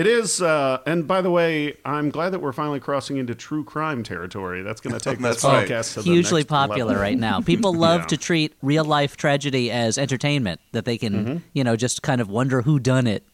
It 0.00 0.06
is, 0.06 0.40
uh, 0.40 0.78
and 0.86 1.06
by 1.06 1.20
the 1.20 1.30
way, 1.30 1.76
I'm 1.84 2.08
glad 2.08 2.30
that 2.30 2.38
we're 2.40 2.52
finally 2.54 2.80
crossing 2.80 3.18
into 3.18 3.34
true 3.34 3.64
crime 3.64 4.02
territory. 4.02 4.62
That's 4.62 4.80
going 4.80 4.94
to 4.98 5.00
take 5.00 5.18
this 5.18 5.42
That's 5.42 5.44
right. 5.44 5.68
podcast 5.68 5.94
to 5.94 6.02
the 6.02 6.10
Hugely 6.10 6.40
next 6.40 6.48
popular 6.48 6.86
level. 6.92 7.02
right 7.02 7.18
now. 7.18 7.40
People 7.42 7.74
love 7.88 8.02
Yeah. 8.02 8.06
to 8.06 8.16
treat 8.16 8.54
real 8.62 8.84
life 8.84 9.16
tragedy 9.18 9.70
as 9.70 9.98
entertainment 9.98 10.60
that 10.72 10.86
they 10.86 10.96
can 10.96 11.10
Mm-hmm. 11.12 11.36
you 11.52 11.64
know 11.64 11.76
just 11.76 12.00
kind 12.02 12.20
of 12.22 12.30
wonder 12.30 12.62
who 12.62 12.78
done 12.78 13.06
it. 13.06 13.24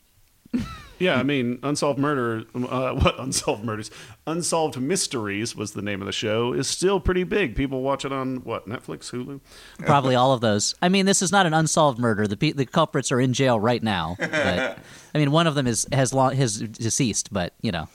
Yeah, 0.98 1.16
I 1.16 1.24
mean, 1.24 1.58
Unsolved 1.62 1.98
Murder, 1.98 2.44
uh, 2.54 2.94
what 2.94 3.20
Unsolved 3.20 3.62
Murders, 3.62 3.90
Unsolved 4.26 4.80
Mysteries 4.80 5.54
was 5.54 5.72
the 5.72 5.82
name 5.82 6.00
of 6.00 6.06
the 6.06 6.12
show. 6.12 6.54
Is 6.54 6.68
still 6.68 7.00
pretty 7.00 7.22
big. 7.22 7.54
People 7.54 7.82
watch 7.82 8.06
it 8.06 8.12
on 8.12 8.36
what 8.44 8.66
Netflix, 8.66 9.10
Hulu. 9.10 9.40
Probably 9.80 10.14
all 10.14 10.32
of 10.32 10.40
those. 10.40 10.74
I 10.80 10.88
mean, 10.88 11.04
this 11.04 11.20
is 11.20 11.30
not 11.30 11.44
an 11.44 11.52
unsolved 11.52 11.98
murder. 11.98 12.26
The 12.26 12.52
the 12.52 12.64
culprits 12.64 13.12
are 13.12 13.20
in 13.20 13.34
jail 13.34 13.60
right 13.60 13.82
now. 13.82 14.16
But 14.18 14.78
I 15.16 15.18
mean, 15.18 15.30
one 15.30 15.46
of 15.46 15.54
them 15.54 15.66
is 15.66 15.86
has 15.92 16.12
long 16.12 16.36
has 16.36 16.58
deceased. 16.58 17.32
But 17.32 17.54
you 17.62 17.72
know, 17.72 17.88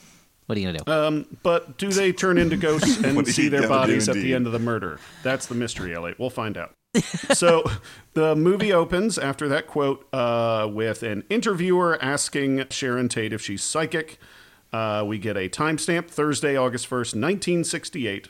what 0.47 0.57
are 0.57 0.61
you 0.61 0.67
gonna 0.67 0.79
do? 0.79 0.91
Um, 0.91 1.37
but 1.43 1.77
do 1.77 1.89
they 1.89 2.11
turn 2.11 2.39
into 2.39 2.57
ghosts 2.57 2.97
and 3.03 3.27
see 3.27 3.47
their 3.47 3.67
bodies 3.67 4.09
at 4.09 4.15
the 4.15 4.33
end 4.33 4.47
of 4.47 4.53
the 4.53 4.59
murder? 4.59 4.99
That's 5.21 5.45
the 5.45 5.53
mystery, 5.53 5.93
Elliot. 5.93 6.17
We'll 6.17 6.31
find 6.31 6.57
out. 6.57 6.73
so 7.33 7.63
the 8.15 8.35
movie 8.35 8.73
opens 8.73 9.19
after 9.19 9.47
that 9.49 9.67
quote 9.67 10.11
uh, 10.11 10.67
with 10.69 11.03
an 11.03 11.23
interviewer 11.29 11.99
asking 12.01 12.65
Sharon 12.71 13.07
Tate 13.07 13.33
if 13.33 13.41
she's 13.41 13.63
psychic. 13.63 14.17
Uh, 14.73 15.03
we 15.05 15.19
get 15.19 15.37
a 15.37 15.47
timestamp 15.47 16.09
Thursday, 16.09 16.57
August 16.57 16.89
1st, 16.89 17.13
1968. 17.13 18.29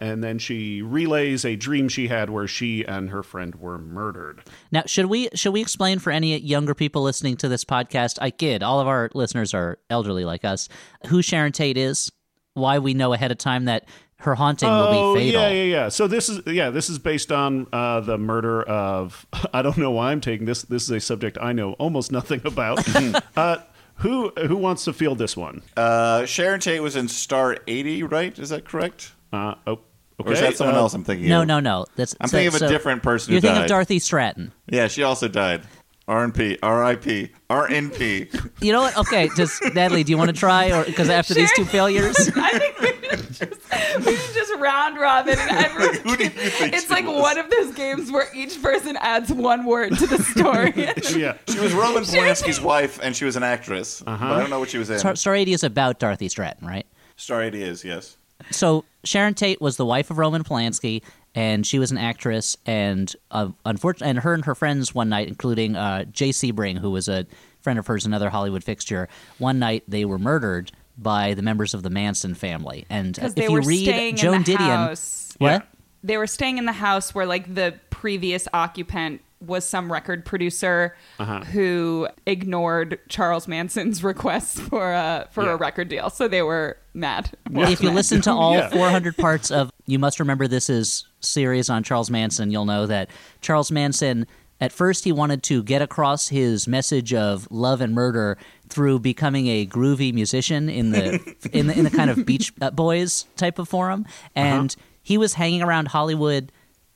And 0.00 0.22
then 0.22 0.38
she 0.38 0.82
relays 0.82 1.44
a 1.44 1.56
dream 1.56 1.88
she 1.88 2.08
had 2.08 2.30
where 2.30 2.46
she 2.46 2.84
and 2.84 3.10
her 3.10 3.22
friend 3.22 3.54
were 3.56 3.78
murdered. 3.78 4.42
Now, 4.70 4.82
should 4.86 5.06
we 5.06 5.28
should 5.34 5.52
we 5.52 5.60
explain 5.60 5.98
for 5.98 6.10
any 6.10 6.38
younger 6.38 6.74
people 6.74 7.02
listening 7.02 7.36
to 7.38 7.48
this 7.48 7.64
podcast? 7.64 8.18
I 8.20 8.30
kid. 8.30 8.62
All 8.62 8.80
of 8.80 8.86
our 8.86 9.10
listeners 9.14 9.54
are 9.54 9.78
elderly 9.90 10.24
like 10.24 10.44
us. 10.44 10.68
Who 11.08 11.22
Sharon 11.22 11.52
Tate 11.52 11.76
is? 11.76 12.10
Why 12.54 12.78
we 12.78 12.94
know 12.94 13.12
ahead 13.12 13.30
of 13.30 13.38
time 13.38 13.66
that 13.66 13.86
her 14.18 14.34
haunting 14.34 14.68
will 14.68 14.86
Oh 14.88 15.14
be 15.14 15.20
fatal. 15.20 15.42
yeah, 15.42 15.48
yeah, 15.50 15.62
yeah. 15.62 15.88
So 15.90 16.06
this 16.06 16.28
is 16.30 16.40
yeah, 16.46 16.70
this 16.70 16.88
is 16.88 16.98
based 16.98 17.30
on 17.30 17.66
uh, 17.72 18.00
the 18.00 18.16
murder 18.16 18.62
of. 18.62 19.26
I 19.52 19.60
don't 19.62 19.76
know 19.76 19.90
why 19.90 20.12
I'm 20.12 20.20
taking 20.22 20.46
this. 20.46 20.62
This 20.62 20.84
is 20.84 20.90
a 20.90 21.00
subject 21.00 21.36
I 21.40 21.52
know 21.52 21.72
almost 21.74 22.10
nothing 22.12 22.40
about. 22.44 22.82
uh, 23.36 23.58
who 23.96 24.30
who 24.46 24.56
wants 24.56 24.84
to 24.84 24.92
field 24.92 25.18
this 25.18 25.36
one? 25.36 25.62
Uh, 25.76 26.24
Sharon 26.26 26.60
Tate 26.60 26.82
was 26.82 26.96
in 26.96 27.08
Star 27.08 27.58
80, 27.66 28.04
right? 28.04 28.38
Is 28.38 28.48
that 28.50 28.64
correct? 28.64 29.12
Uh, 29.32 29.54
oh, 29.66 29.72
okay. 29.72 29.80
Or 30.18 30.32
is 30.32 30.40
that 30.40 30.56
someone 30.56 30.76
uh, 30.76 30.80
else 30.80 30.94
I'm 30.94 31.04
thinking 31.04 31.28
No, 31.28 31.42
of? 31.42 31.48
no, 31.48 31.60
no. 31.60 31.80
No. 31.80 31.86
That's 31.96 32.14
I'm 32.20 32.28
so- 32.28 32.36
thinking 32.36 32.48
of 32.48 32.54
a 32.54 32.58
so 32.58 32.68
different 32.68 33.02
person 33.02 33.32
You're 33.32 33.40
thinking 33.40 33.56
died. 33.56 33.64
of 33.64 33.68
Dorothy 33.68 33.98
Stratten. 33.98 34.50
Yeah, 34.68 34.88
she 34.88 35.02
also 35.02 35.28
died. 35.28 35.62
RNP, 36.08 36.60
RIP, 36.62 37.32
RNP. 37.50 38.50
You 38.62 38.72
know 38.72 38.80
what? 38.82 38.96
Okay, 38.96 39.28
just 39.36 39.60
Natalie, 39.74 40.04
do 40.04 40.12
you 40.12 40.16
want 40.18 40.30
to 40.30 40.36
try? 40.36 40.70
Or 40.70 40.84
because 40.84 41.10
after 41.10 41.34
these 41.34 41.50
two 41.56 41.64
failures, 41.64 42.16
I 42.36 42.56
think 42.60 42.78
we 42.80 42.86
should 43.08 43.32
just, 43.32 44.06
we 44.06 44.14
should 44.16 44.34
just 44.34 44.54
round 44.60 44.98
robin 45.00 45.36
and 45.36 45.50
everyone. 45.50 45.94
Who 46.04 46.16
do 46.16 46.22
you 46.22 46.30
think 46.30 46.74
it's 46.74 46.90
like 46.90 47.06
was? 47.06 47.20
one 47.20 47.38
of 47.38 47.50
those 47.50 47.74
games 47.74 48.12
where 48.12 48.28
each 48.36 48.62
person 48.62 48.96
adds 49.00 49.32
one 49.32 49.64
word 49.64 49.98
to 49.98 50.06
the 50.06 50.22
story. 50.22 50.72
Yeah. 51.20 51.38
She 51.48 51.58
was 51.58 51.72
Roman 51.72 52.04
Polanski's 52.04 52.60
wife, 52.60 53.00
and 53.02 53.16
she 53.16 53.24
was 53.24 53.34
an 53.34 53.42
actress. 53.42 54.00
But 54.02 54.20
I 54.20 54.38
don't 54.38 54.50
know 54.50 54.60
what 54.60 54.70
she 54.70 54.78
was 54.78 54.90
in. 54.90 55.00
Star, 55.00 55.16
Star 55.16 55.34
80 55.34 55.54
is 55.54 55.64
about 55.64 55.98
Dorothy 55.98 56.28
Stratten, 56.28 56.62
right? 56.62 56.86
Star 57.16 57.42
80 57.42 57.62
is, 57.62 57.84
yes. 57.84 58.16
So 58.50 58.84
Sharon 59.04 59.34
Tate 59.34 59.60
was 59.60 59.76
the 59.76 59.86
wife 59.86 60.10
of 60.10 60.18
Roman 60.18 60.44
Polanski, 60.44 61.02
and 61.34 61.66
she 61.66 61.78
was 61.78 61.90
an 61.90 61.98
actress. 61.98 62.56
And 62.66 63.14
uh, 63.30 63.48
unfortunately, 63.64 64.10
and 64.10 64.18
her 64.20 64.34
and 64.34 64.44
her 64.44 64.54
friends 64.54 64.94
one 64.94 65.08
night, 65.08 65.28
including 65.28 65.76
uh, 65.76 66.04
Jay 66.04 66.30
Sebring, 66.30 66.78
who 66.78 66.90
was 66.90 67.08
a 67.08 67.26
friend 67.60 67.78
of 67.78 67.86
hers, 67.86 68.06
another 68.06 68.30
Hollywood 68.30 68.62
fixture. 68.64 69.08
One 69.38 69.58
night 69.58 69.82
they 69.88 70.04
were 70.04 70.18
murdered 70.18 70.72
by 70.98 71.34
the 71.34 71.42
members 71.42 71.74
of 71.74 71.82
the 71.82 71.90
Manson 71.90 72.34
family. 72.34 72.86
And 72.88 73.18
uh, 73.18 73.26
if 73.36 73.50
you 73.50 73.60
read 73.60 73.84
staying 73.84 74.16
Joan 74.16 74.36
in 74.36 74.42
the 74.44 74.52
Didion, 74.54 74.58
house. 74.88 75.34
what? 75.38 75.50
Yeah. 75.50 75.62
They 76.04 76.16
were 76.16 76.26
staying 76.28 76.58
in 76.58 76.66
the 76.66 76.72
house 76.72 77.14
where 77.14 77.26
like 77.26 77.52
the 77.52 77.74
previous 77.90 78.46
occupant 78.54 79.20
was 79.44 79.64
some 79.68 79.92
record 79.92 80.24
producer 80.24 80.96
Uh-huh. 81.18 81.40
who 81.44 82.08
ignored 82.26 82.98
Charles 83.08 83.46
Manson's 83.46 84.02
requests 84.12 84.58
for 84.58 84.92
a 84.92 85.28
for 85.32 85.44
Yeah. 85.44 85.50
a 85.52 85.56
record 85.56 85.88
deal. 85.88 86.08
So 86.08 86.28
they 86.28 86.42
were 86.42 86.78
mad. 86.96 87.30
if 87.52 87.82
you 87.82 87.90
listen 87.90 88.20
to 88.22 88.32
all 88.32 88.54
Yeah. 88.54 88.68
400 88.70 89.16
parts 89.16 89.50
of 89.50 89.70
you 89.86 89.98
must 89.98 90.18
remember 90.18 90.48
this 90.48 90.68
is 90.70 91.06
series 91.20 91.68
on 91.70 91.82
charles 91.82 92.10
manson 92.10 92.50
you'll 92.50 92.64
know 92.64 92.86
that 92.86 93.10
charles 93.40 93.70
manson 93.70 94.26
at 94.60 94.72
first 94.72 95.04
he 95.04 95.12
wanted 95.12 95.42
to 95.44 95.62
get 95.62 95.82
across 95.82 96.28
his 96.28 96.66
message 96.66 97.12
of 97.12 97.46
love 97.50 97.80
and 97.80 97.94
murder 97.94 98.38
through 98.68 98.98
becoming 98.98 99.46
a 99.48 99.66
groovy 99.66 100.12
musician 100.12 100.68
in 100.68 100.90
the 100.92 101.14
in 101.52 101.66
the, 101.66 101.78
in 101.78 101.84
the 101.84 101.90
kind 101.90 102.10
of 102.10 102.24
beach 102.24 102.52
uh, 102.60 102.70
boys 102.70 103.26
type 103.36 103.58
of 103.58 103.68
forum 103.68 104.06
and 104.34 104.74
he 105.02 105.18
was 105.18 105.34
hanging 105.34 105.62
around 105.62 105.88
hollywood 105.88 106.50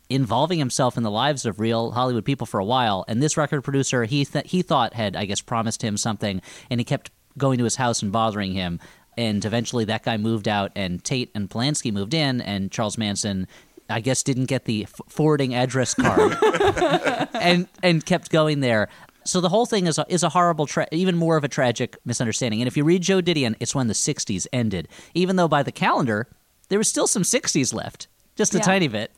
involving 0.09 0.59
himself 0.59 0.97
in 0.97 1.03
the 1.05 1.11
lives 1.11 1.47
of 1.47 1.61
real 1.61 1.93
Hollywood 1.93 2.25
people 2.25 2.45
for 2.45 2.59
a 2.59 2.65
while. 2.65 3.05
And 3.07 3.23
this 3.23 3.37
record 3.37 3.63
producer, 3.63 4.03
he 4.07 4.25
th- 4.25 4.51
he 4.51 4.61
thought 4.61 4.93
had, 4.93 5.15
I 5.15 5.25
guess, 5.25 5.41
promised 5.41 5.83
him 5.83 5.97
something, 5.97 6.43
and 6.69 6.81
he 6.81 6.85
kept 6.85 7.13
going 7.39 7.59
to 7.59 7.65
his 7.65 7.77
house 7.77 8.03
and 8.03 8.11
bothering 8.11 8.53
him. 8.53 8.81
And 9.21 9.45
eventually, 9.45 9.85
that 9.85 10.03
guy 10.03 10.17
moved 10.17 10.49
out, 10.49 10.73
and 10.75 11.05
Tate 11.05 11.31
and 11.35 11.49
Polanski 11.51 11.93
moved 11.93 12.15
in, 12.15 12.41
and 12.41 12.71
Charles 12.73 12.97
Manson. 12.97 13.47
I 13.91 14.01
guess 14.01 14.23
didn't 14.23 14.45
get 14.47 14.65
the 14.67 14.85
f- 14.85 15.01
forwarding 15.09 15.53
address 15.55 15.95
card, 15.95 16.39
and 17.35 17.67
and 17.83 18.07
kept 18.07 18.31
going 18.31 18.61
there. 18.61 18.89
So 19.25 19.41
the 19.41 19.49
whole 19.51 19.67
thing 19.67 19.87
is 19.87 19.99
a, 19.99 20.07
is 20.09 20.23
a 20.23 20.29
horrible, 20.31 20.67
tra- 20.67 20.87
even 20.93 21.17
more 21.17 21.37
of 21.37 21.45
a 21.45 21.49
tragic 21.49 21.97
misunderstanding. 22.05 22.61
And 22.63 22.69
if 22.69 22.77
you 22.77 22.85
read 22.85 23.03
Joan 23.03 23.23
Didion, 23.25 23.57
it's 23.61 23.75
when 23.75 23.89
the 23.89 23.95
'60s 23.95 24.47
ended. 24.53 24.89
Even 25.13 25.37
though 25.37 25.49
by 25.49 25.63
the 25.63 25.73
calendar 25.73 26.29
there 26.69 26.79
was 26.79 26.89
still 26.89 27.07
some 27.09 27.23
'60s 27.25 27.75
left, 27.75 28.07
just 28.37 28.55
a 28.55 28.59
Yeah. 28.59 28.63
tiny 28.65 28.89
bit. 28.89 29.11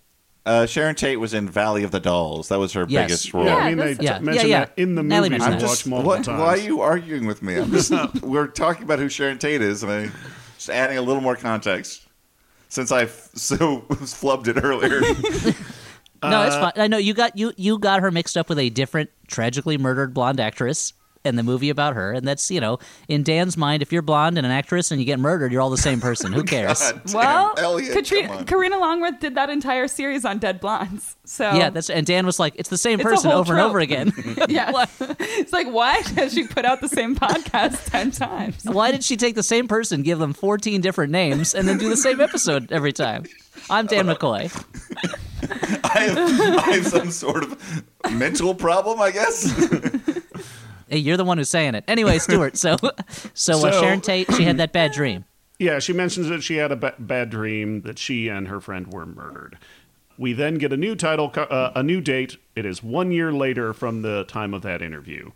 Uh, 0.45 0.67
Sharon 0.67 0.95
Tate 0.97 1.21
was 1.21 1.35
in 1.35 1.49
Valley 1.49 1.85
of 1.85 1.93
the 1.93 2.01
Dolls. 2.01 2.49
That 2.49 2.59
was 2.59 2.73
her 2.73 2.85
Yes. 2.89 3.05
biggest 3.07 3.33
role. 3.35 3.45
Yeah, 3.45 3.57
Yeah, 3.59 3.63
I 3.65 3.69
mean, 3.69 3.77
they 3.79 3.83
that's- 3.95 3.99
t- 3.99 4.05
Yeah, 4.05 4.19
mentioned 4.19 4.49
yeah, 4.49 4.59
yeah. 4.59 4.65
that 4.65 4.73
in 4.77 4.95
the 4.97 5.03
Natalie 5.05 5.29
movies 5.29 5.41
mentioned 5.41 5.57
we 5.57 5.63
that. 5.63 5.69
watched 5.69 5.87
multiple 5.87 6.09
what, 6.11 6.25
times. 6.25 6.41
why 6.41 6.47
are 6.49 6.57
you 6.57 6.81
arguing 6.81 7.27
with 7.27 7.43
me? 7.43 7.57
I'm 7.59 7.71
just 7.71 7.93
we're 8.23 8.49
talking 8.49 8.83
about 8.83 8.99
who 8.99 9.09
Sharon 9.09 9.39
Tate 9.39 9.63
is, 9.63 9.83
and 9.85 9.93
I 9.93 10.11
just 10.57 10.69
adding 10.71 10.99
a 10.99 11.03
little 11.03 11.23
more 11.23 11.37
context 11.37 12.03
since 12.69 12.91
I 12.91 13.07
so 13.35 13.83
flubbed 13.89 14.49
it 14.49 14.63
earlier. 14.63 15.01
No, 16.25 16.43
it's 16.45 16.55
fine. 16.55 16.71
I 16.77 16.87
know 16.87 16.99
you 16.99 17.15
got 17.15 17.37
you 17.37 17.53
you 17.57 17.81
got 17.81 18.01
her 18.01 18.13
mixed 18.13 18.37
up 18.37 18.49
with 18.49 18.61
a 18.61 18.71
different 18.71 19.11
tragically 19.27 19.77
murdered 19.77 20.15
blonde 20.15 20.39
actress 20.39 20.93
in 21.25 21.37
the 21.37 21.43
movie 21.43 21.71
about 21.71 21.95
her, 21.95 22.13
and 22.13 22.27
that's 22.27 22.51
you 22.51 22.61
know 22.61 22.79
in 23.09 23.23
Dan's 23.23 23.57
mind, 23.57 23.83
if 23.83 23.93
you're 23.93 24.03
blonde 24.03 24.39
and 24.39 24.47
an 24.47 24.53
actress 24.53 24.91
and 24.91 25.01
you 25.01 25.05
get 25.05 25.19
murdered, 25.19 25.53
you're 25.53 25.61
all 25.61 25.71
the 25.71 25.77
same 25.77 26.01
person. 26.01 26.33
Who 26.33 26.41
oh 26.43 26.45
cares? 26.45 26.93
God 26.93 27.15
Well, 27.15 27.55
Elliot, 27.57 27.93
Katrina. 27.93 28.45
Karina 28.45 28.79
Longworth 28.79 29.21
did 29.21 29.35
that 29.35 29.51
entire 29.51 29.89
series 29.89 30.25
on 30.25 30.39
Dead 30.39 30.61
Blondes. 30.61 31.17
So 31.25 31.53
Yeah, 31.53 31.71
that's 31.71 31.91
and 31.91 32.07
Dan 32.07 32.27
was 32.27 32.39
like, 32.39 32.55
it's 32.57 32.69
the 32.69 32.79
same 32.79 33.01
It's 33.01 33.09
person 33.09 33.31
whole 33.31 33.41
over 33.41 33.53
and 33.53 33.63
over 33.63 33.79
again. 33.79 34.13
yeah. 34.49 34.71
it's 35.01 35.53
like 35.53 35.69
why 35.69 36.03
does 36.15 36.35
she 36.35 36.47
put 36.47 36.65
out 36.65 36.81
the 36.81 36.89
same 36.89 37.15
podcast 37.17 37.91
ten 37.91 38.11
times? 38.11 38.65
Why 38.65 38.91
did 38.91 39.05
she 39.05 39.17
take 39.17 39.35
the 39.35 39.43
same 39.43 39.69
person, 39.69 40.03
give 40.03 40.19
them 40.19 40.33
14 40.33 40.81
different 40.81 41.13
names, 41.13 41.55
and 41.55 41.69
then 41.69 41.79
do 41.79 41.89
the 41.89 41.97
same 41.97 42.21
episode 42.21 42.71
every 42.73 42.93
time? 42.93 43.25
I'm 43.71 43.87
Dan 43.87 44.07
McCoy. 44.07 44.51
I 45.85 46.01
have, 46.01 46.19
I 46.19 46.73
have 46.73 46.87
some 46.87 47.11
sort 47.11 47.45
of 47.45 47.85
mental 48.13 48.55
problem, 48.55 49.01
I 49.01 49.11
guess. 49.11 49.45
Hey, 50.93 50.99
you're 50.99 51.17
the 51.17 51.25
one 51.25 51.39
who's 51.39 51.49
saying 51.49 51.75
it. 51.75 51.85
Anyway, 51.89 52.19
Stuart. 52.19 52.59
So, 52.59 52.77
so, 53.33 53.67
uh, 53.67 53.81
Sharon 53.81 54.03
Tate, 54.03 54.31
she 54.35 54.45
had 54.45 54.59
that 54.59 54.75
bad 54.75 54.93
dream. 54.93 55.25
Yeah, 55.59 55.79
she 55.79 55.95
mentions 55.95 56.29
that 56.29 56.43
she 56.43 56.57
had 56.57 56.71
a 56.71 56.77
ba- 56.77 56.95
bad 56.99 57.31
dream 57.31 57.81
that 57.83 57.99
she 57.99 58.29
and 58.29 58.47
her 58.49 58.61
friend 58.61 58.93
were 58.93 59.07
murdered. 59.07 59.57
We 60.19 60.35
then 60.35 60.57
get 60.57 60.71
a 60.71 60.77
new 60.77 60.95
title, 60.95 61.33
uh, 61.35 61.71
a 61.75 61.83
new 61.83 62.03
date. 62.03 62.37
It 62.55 62.67
is 62.67 62.83
one 62.83 63.11
year 63.11 63.33
later 63.33 63.73
from 63.73 64.03
the 64.03 64.25
time 64.25 64.53
of 64.53 64.61
that 64.63 64.83
interview. 64.83 65.31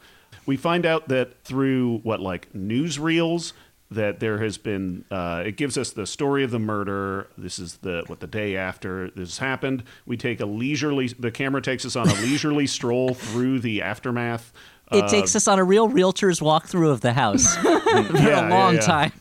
We 0.45 0.59
find 0.59 0.85
out 0.85 1.09
that 1.09 1.43
through 1.43 2.01
what 2.03 2.21
like 2.21 2.53
newsreels 2.53 3.55
that 3.91 4.21
there 4.21 4.39
has 4.39 4.59
been. 4.59 5.05
Uh, 5.11 5.45
it 5.47 5.57
gives 5.57 5.79
us 5.79 5.93
the 5.93 6.07
story 6.07 6.45
of 6.45 6.51
the 6.51 6.59
murder. 6.59 7.29
This 7.39 7.59
is 7.59 7.79
the 7.79 8.03
what 8.09 8.21
the 8.21 8.27
day 8.27 8.57
after 8.57 9.11
this 9.11 9.39
happened. 9.39 9.85
We 10.05 10.17
take 10.17 10.41
a 10.41 10.47
leisurely. 10.47 11.09
The 11.09 11.31
camera 11.31 11.63
takes 11.63 11.85
us 11.87 11.97
on 11.97 12.09
a 12.09 12.15
leisurely 12.21 12.67
stroll 12.67 13.15
through 13.15 13.61
the 13.61 13.83
aftermath. 13.83 14.53
It 14.93 15.09
takes 15.09 15.35
us 15.35 15.49
on 15.49 15.59
a 15.59 15.65
real 15.65 15.89
realtor's 15.89 16.41
walkthrough 16.41 16.91
of 16.93 17.01
the 17.01 17.13
house 17.13 17.57
for 17.63 17.69
Yeah, 17.69 18.13
yeah, 18.13 18.49
a 18.49 18.51
long 18.51 18.75
yeah. 18.77 18.81
time. 18.81 19.13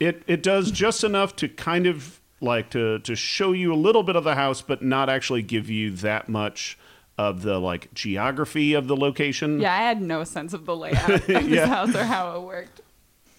it 0.00 0.22
it 0.26 0.42
does 0.42 0.70
just 0.70 1.04
enough 1.04 1.36
to 1.36 1.48
kind 1.48 1.86
of 1.86 2.20
like 2.40 2.70
to 2.70 2.98
to 3.00 3.14
show 3.14 3.52
you 3.52 3.72
a 3.72 3.76
little 3.76 4.02
bit 4.02 4.16
of 4.16 4.24
the 4.24 4.34
house 4.34 4.60
but 4.62 4.82
not 4.82 5.08
actually 5.08 5.42
give 5.42 5.70
you 5.70 5.90
that 5.92 6.28
much 6.28 6.76
of 7.18 7.42
the 7.42 7.58
like 7.60 7.92
geography 7.94 8.74
of 8.74 8.88
the 8.88 8.96
location 8.96 9.60
Yeah, 9.60 9.72
I 9.72 9.78
had 9.82 10.02
no 10.02 10.24
sense 10.24 10.52
of 10.52 10.66
the 10.66 10.74
layout 10.74 11.10
of 11.10 11.26
this 11.26 11.44
Yeah. 11.44 11.66
house 11.66 11.94
or 11.94 12.02
how 12.04 12.36
it 12.36 12.42
worked. 12.42 12.80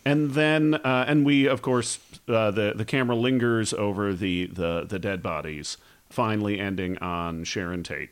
and 0.06 0.32
then 0.32 0.76
uh, 0.76 1.06
and 1.08 1.26
we 1.26 1.48
of 1.48 1.62
course 1.62 2.00
uh, 2.30 2.52
the 2.52 2.72
the 2.76 2.86
camera 2.86 3.16
lingers 3.18 3.74
over 3.74 4.14
the 4.14 4.46
the 4.46 4.86
the 4.88 5.00
dead 5.00 5.22
bodies 5.22 5.76
finally 6.10 6.60
ending 6.60 6.98
on 7.00 7.44
Sharon 7.44 7.84
Tate 7.84 8.12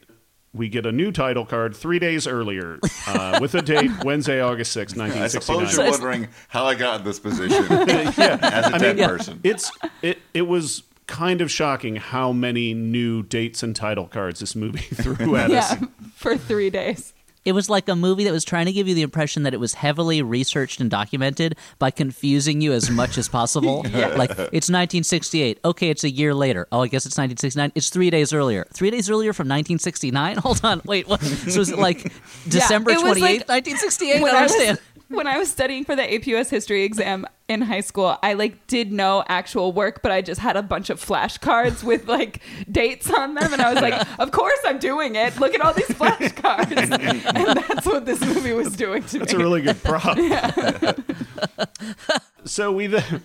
we 0.53 0.67
get 0.67 0.86
a 0.86 0.91
new 0.91 1.12
title 1.12 1.46
card 1.46 1.75
three 1.75 2.00
days 2.00 2.27
earlier 2.27 2.79
uh, 3.08 3.39
with 3.41 3.55
a 3.55 3.62
date 3.62 3.91
Wednesday, 4.03 4.41
August 4.41 4.74
6, 4.74 4.98
I 5.00 5.27
suppose 5.27 5.75
you're 5.75 5.89
wondering 5.89 6.27
how 6.50 6.65
I 6.65 6.75
got 6.75 7.00
in 7.00 7.05
this 7.05 7.20
position 7.20 7.72
as 7.72 8.17
a 8.17 8.79
dead 8.79 8.98
yeah. 8.98 9.08
person. 9.08 9.39
it's 9.43 9.72
it 10.01 10.20
it 10.34 10.43
was 10.43 10.84
kind 11.08 11.41
of 11.41 11.51
shocking 11.51 11.98
how 11.98 12.31
many 12.31 12.74
new 12.74 13.24
dates 13.24 13.63
and 13.63 13.75
title 13.75 14.08
cards 14.08 14.39
this 14.39 14.55
movie 14.55 14.79
threw 14.96 15.36
at 15.36 15.51
us. 15.51 15.75
For 16.15 16.38
three 16.38 16.70
days. 16.70 17.13
It 17.44 17.54
was 17.54 17.70
like 17.70 17.90
a 17.90 17.96
movie 17.96 18.24
that 18.26 18.32
was 18.32 18.44
trying 18.46 18.68
to 18.68 18.72
give 18.72 18.88
you 18.88 18.94
the 18.94 19.02
impression 19.02 19.44
that 19.44 19.54
it 19.54 19.60
was 19.60 19.74
heavily 19.74 20.22
researched 20.22 20.80
and 20.80 20.92
documented 20.92 21.56
by 21.80 21.90
confusing 21.90 22.62
you 22.62 22.72
as 22.74 22.90
much 22.92 23.18
as 23.18 23.28
possible. 23.28 23.84
Like, 24.12 24.32
it's 24.32 24.70
1968. 24.70 25.60
Okay, 25.64 25.90
it's 25.90 26.04
a 26.04 26.10
year 26.10 26.34
later. 26.34 26.68
Oh, 26.72 26.82
I 26.82 26.88
guess 26.88 27.06
it's 27.06 27.18
1969. 27.18 27.72
It's 27.76 27.90
three 27.90 28.10
days 28.10 28.34
earlier. 28.34 28.66
Three 28.74 28.92
days 28.92 29.10
earlier 29.10 29.32
from 29.34 29.46
1969? 29.48 30.38
Hold 30.44 30.64
on. 30.64 30.82
Wait, 30.86 31.08
what? 31.08 31.22
So 31.22 31.62
is 31.62 31.70
it 31.70 31.80
like 31.80 32.12
December 32.48 32.92
it 32.92 33.02
was 33.02 33.18
28th, 33.18 33.22
like- 33.22 33.50
1968? 33.50 34.16
I 34.18 34.22
when 34.22 34.32
don't 34.32 34.40
I 34.40 34.44
was 34.44 34.52
understand. 34.52 34.80
When 35.12 35.27
I 35.27 35.38
was 35.38 35.51
studying 35.51 35.86
for 35.86 35.96
the 35.96 36.03
APUS 36.03 36.50
history 36.50 36.84
exam 36.84 37.25
in 37.48 37.62
high 37.62 37.82
school, 37.82 38.18
I 38.24 38.34
like 38.34 38.65
did 38.68 38.91
no 38.91 39.24
actual 39.27 39.74
work, 39.74 40.01
but 40.01 40.12
I 40.12 40.22
just 40.22 40.41
had 40.41 40.56
a 40.56 40.63
bunch 40.63 40.89
of 40.89 41.03
flashcards 41.03 41.84
with 41.84 42.08
like 42.08 42.41
dates 42.72 43.10
on 43.10 43.36
them, 43.36 43.53
and 43.53 43.62
I 43.62 43.74
was 43.74 43.82
like, 43.82 44.08
"Of 44.20 44.32
course 44.32 44.60
I'm 44.65 44.80
doing 44.80 45.15
it. 45.15 45.39
Look 45.39 45.53
at 45.53 45.62
all 45.62 45.74
these 45.74 45.88
flashcards," 45.88 46.72
and 47.36 47.58
that's 47.58 47.86
what 47.86 48.06
this 48.06 48.22
movie 48.22 48.53
was 48.53 48.75
doing 48.75 49.03
to 49.03 49.03
That's 49.03 49.13
me. 49.13 49.20
That's 49.20 49.34
a 49.34 49.38
really 49.38 49.62
good 49.62 49.84
prop. 49.84 50.18
so 52.46 52.72
we 52.72 52.88
then. 52.88 53.24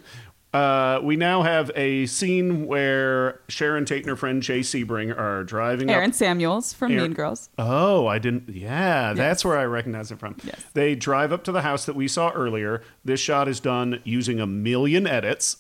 Uh, 0.57 1.01
we 1.03 1.17
now 1.17 1.43
have 1.43 1.71
a 1.77 2.07
scene 2.07 2.67
where 2.67 3.41
Sharon 3.49 3.85
Tate 3.85 4.01
and 4.01 4.09
her 4.09 4.17
friend 4.17 4.43
Jay 4.43 4.61
Sebring 4.61 5.17
are 5.17 5.45
driving 5.45 5.91
up. 5.91 5.97
Aaron 5.97 6.11
up. 6.11 6.17
Samuels 6.17 6.73
from 6.73 6.93
Aaron- 6.93 7.03
Mean 7.05 7.13
Girls. 7.13 7.51
Oh, 7.59 8.07
I 8.07 8.19
didn't. 8.19 8.49
Yeah, 8.49 9.13
that's 9.13 9.45
where 9.45 9.59
I 9.59 9.65
recognize 9.65 10.11
it 10.11 10.19
from. 10.19 10.37
Yes. 10.45 10.65
They 10.73 10.95
drive 10.95 11.33
up 11.33 11.45
to 11.45 11.53
the 11.53 11.63
house 11.63 11.85
that 11.87 11.95
we 11.97 12.09
saw 12.09 12.31
earlier. 12.31 12.83
This 13.05 13.21
shot 13.21 13.49
is 13.49 13.61
done 13.61 14.01
using 14.05 14.41
a 14.41 14.47
million 14.47 15.07
edits. 15.07 15.59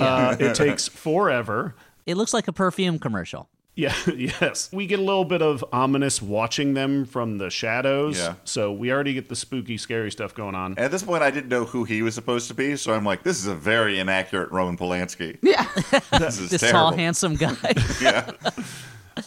Uh, 0.00 0.36
it 0.40 0.54
takes 0.54 0.88
forever. 1.06 1.74
It 2.06 2.16
looks 2.16 2.32
like 2.32 2.48
a 2.48 2.52
perfume 2.52 2.98
commercial. 2.98 3.48
Yeah, 3.80 3.94
yes. 4.40 4.70
We 4.72 4.86
get 4.86 4.98
a 4.98 5.02
little 5.02 5.24
bit 5.24 5.42
of 5.42 5.64
ominous 5.72 6.20
watching 6.20 6.74
them 6.74 7.04
from 7.04 7.38
the 7.38 7.48
shadows. 7.50 8.18
Yeah. 8.18 8.34
So 8.44 8.72
we 8.72 8.92
already 8.92 9.14
get 9.14 9.28
the 9.28 9.36
spooky, 9.36 9.76
scary 9.78 10.10
stuff 10.10 10.34
going 10.34 10.54
on. 10.54 10.76
At 10.78 10.90
this 10.90 11.02
point, 11.02 11.22
I 11.22 11.30
didn't 11.30 11.48
know 11.48 11.64
who 11.64 11.84
he 11.84 12.02
was 12.02 12.14
supposed 12.14 12.48
to 12.48 12.54
be, 12.54 12.76
so 12.76 12.92
I'm 12.92 13.04
like, 13.04 13.22
this 13.22 13.38
is 13.38 13.46
a 13.46 13.54
very 13.54 13.98
inaccurate 13.98 14.50
Roman 14.50 14.76
Polanski. 14.76 15.38
Yeah, 15.42 15.66
This 16.18 16.38
is 16.38 16.50
This 16.50 16.60
terrible. 16.60 16.90
tall, 16.90 16.92
handsome 16.92 17.36
guy. 17.36 17.56
yeah. 18.02 18.30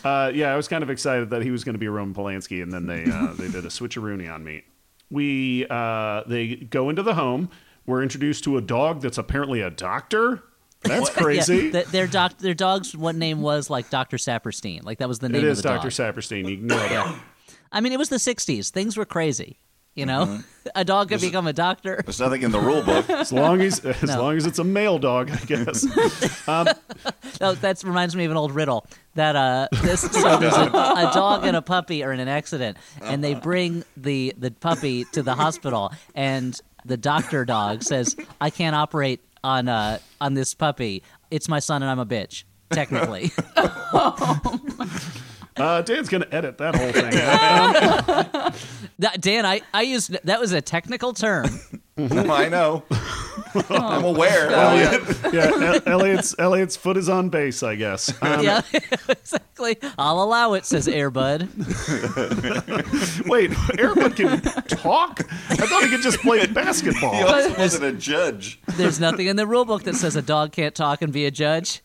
Uh, 0.03 0.31
yeah, 0.33 0.51
I 0.53 0.55
was 0.55 0.67
kind 0.67 0.83
of 0.83 0.89
excited 0.89 1.29
that 1.31 1.41
he 1.43 1.51
was 1.51 1.63
going 1.63 1.73
to 1.73 1.79
be 1.79 1.87
Roman 1.87 2.13
Polanski, 2.15 2.63
and 2.63 2.71
then 2.71 2.87
they 2.87 3.05
uh, 3.11 3.33
they 3.33 3.47
did 3.49 3.65
a 3.65 3.69
switcheroony 3.69 4.33
on 4.33 4.43
me. 4.43 4.63
We 5.09 5.65
uh, 5.69 6.23
they 6.27 6.55
go 6.55 6.89
into 6.89 7.03
the 7.03 7.13
home. 7.13 7.49
We're 7.85 8.01
introduced 8.01 8.43
to 8.45 8.57
a 8.57 8.61
dog 8.61 9.01
that's 9.01 9.17
apparently 9.17 9.61
a 9.61 9.69
doctor. 9.69 10.43
That's 10.83 11.09
crazy. 11.09 11.55
Yeah, 11.65 11.71
th- 11.71 11.85
their 11.87 12.07
doc, 12.07 12.37
their 12.37 12.53
dog's 12.53 12.95
what 12.95 13.15
name 13.15 13.41
was 13.41 13.69
like 13.69 13.89
Dr. 13.89 14.17
Saperstein. 14.17 14.83
Like 14.83 14.97
that 14.99 15.07
was 15.07 15.19
the 15.19 15.29
name 15.29 15.41
it 15.41 15.45
of 15.45 15.51
is 15.51 15.57
the 15.61 15.69
Dr. 15.69 15.89
dog. 15.89 16.15
Saperstein. 16.15 16.49
You 16.49 16.57
know 16.57 16.77
that. 16.77 17.19
I 17.71 17.81
mean, 17.81 17.91
it 17.93 17.99
was 17.99 18.09
the 18.09 18.17
'60s. 18.17 18.69
Things 18.69 18.97
were 18.97 19.05
crazy. 19.05 19.59
You 19.95 20.07
know, 20.07 20.39
a 20.75 20.83
dog 20.83 21.09
could 21.09 21.21
become 21.21 21.45
a 21.45 21.53
doctor. 21.53 22.01
There's 22.03 22.19
nothing 22.19 22.41
in 22.41 22.51
the 22.51 22.59
rule 22.59 22.81
book. 22.81 23.07
As 23.11 23.31
long 23.31 23.61
as 23.61 23.79
as 23.85 24.01
No. 24.03 24.21
long 24.23 24.37
as 24.37 24.45
it's 24.47 24.57
a 24.59 24.63
male 24.63 24.97
dog, 24.99 25.29
I 25.31 25.37
guess. 25.45 25.85
Oh, 27.41 27.53
that 27.55 27.83
reminds 27.83 28.15
me 28.15 28.25
of 28.25 28.31
an 28.31 28.37
old 28.37 28.53
riddle. 28.53 28.85
That 29.15 29.35
uh, 29.35 29.67
this 29.81 30.01
so 30.01 30.37
there's 30.37 30.53
a, 30.55 30.65
a 30.65 31.11
dog 31.13 31.45
and 31.45 31.55
a 31.55 31.61
puppy 31.61 32.03
are 32.03 32.11
in 32.11 32.19
an 32.19 32.27
accident, 32.27 32.77
and 33.01 33.23
they 33.23 33.33
bring 33.35 33.83
the 33.97 34.33
the 34.37 34.51
puppy 34.51 35.05
to 35.13 35.23
the 35.23 35.33
hospital, 35.35 35.91
and 36.15 36.59
the 36.85 36.97
doctor 36.97 37.45
dog 37.45 37.83
says, 37.83 38.15
"I 38.41 38.49
can't 38.49 38.75
operate 38.75 39.21
on 39.43 39.67
uh 39.67 39.99
on 40.21 40.33
this 40.33 40.53
puppy. 40.53 41.03
It's 41.31 41.47
my 41.47 41.59
son, 41.59 41.81
and 41.83 41.91
I'm 41.91 41.99
a 41.99 42.05
bitch." 42.05 42.43
Technically, 42.71 43.31
Uh, 45.55 45.81
Dan's 45.83 46.09
going 46.09 46.23
to 46.23 46.33
edit 46.33 46.57
that 46.57 46.75
whole 46.75 46.91
thing. 46.91 47.11
that, 48.99 49.21
Dan, 49.21 49.45
I 49.45 49.61
I 49.73 49.83
used 49.83 50.17
that 50.23 50.39
was 50.39 50.51
a 50.51 50.61
technical 50.61 51.13
term. 51.13 51.47
I 51.97 52.49
know. 52.49 52.83
I'm 53.69 54.03
aware. 54.03 54.49
yeah, 54.49 54.99
El- 55.85 55.87
Elliot's 55.93 56.33
Elliot's 56.39 56.75
foot 56.75 56.97
is 56.97 57.07
on 57.07 57.29
base, 57.29 57.61
I 57.61 57.75
guess. 57.75 58.11
Um, 58.23 58.41
yeah, 58.41 58.61
exactly. 59.09 59.77
I'll 59.97 60.23
allow 60.23 60.53
it, 60.53 60.65
says 60.65 60.87
Airbud. 60.87 61.41
Wait, 63.27 63.51
Airbud 63.51 64.15
can 64.15 64.41
talk? 64.67 65.19
I 65.49 65.55
thought 65.67 65.83
he 65.83 65.89
could 65.89 66.01
just 66.01 66.19
play 66.19 66.45
basketball. 66.47 67.13
He 67.13 67.21
also 67.21 67.53
wasn't 67.57 67.83
a 67.83 67.91
judge. 67.93 68.59
There's 68.77 68.99
nothing 68.99 69.27
in 69.27 69.35
the 69.35 69.45
rule 69.45 69.65
book 69.65 69.83
that 69.83 69.95
says 69.95 70.15
a 70.15 70.21
dog 70.21 70.51
can't 70.53 70.73
talk 70.73 71.01
and 71.01 71.11
be 71.13 71.25
a 71.25 71.31
judge. 71.31 71.81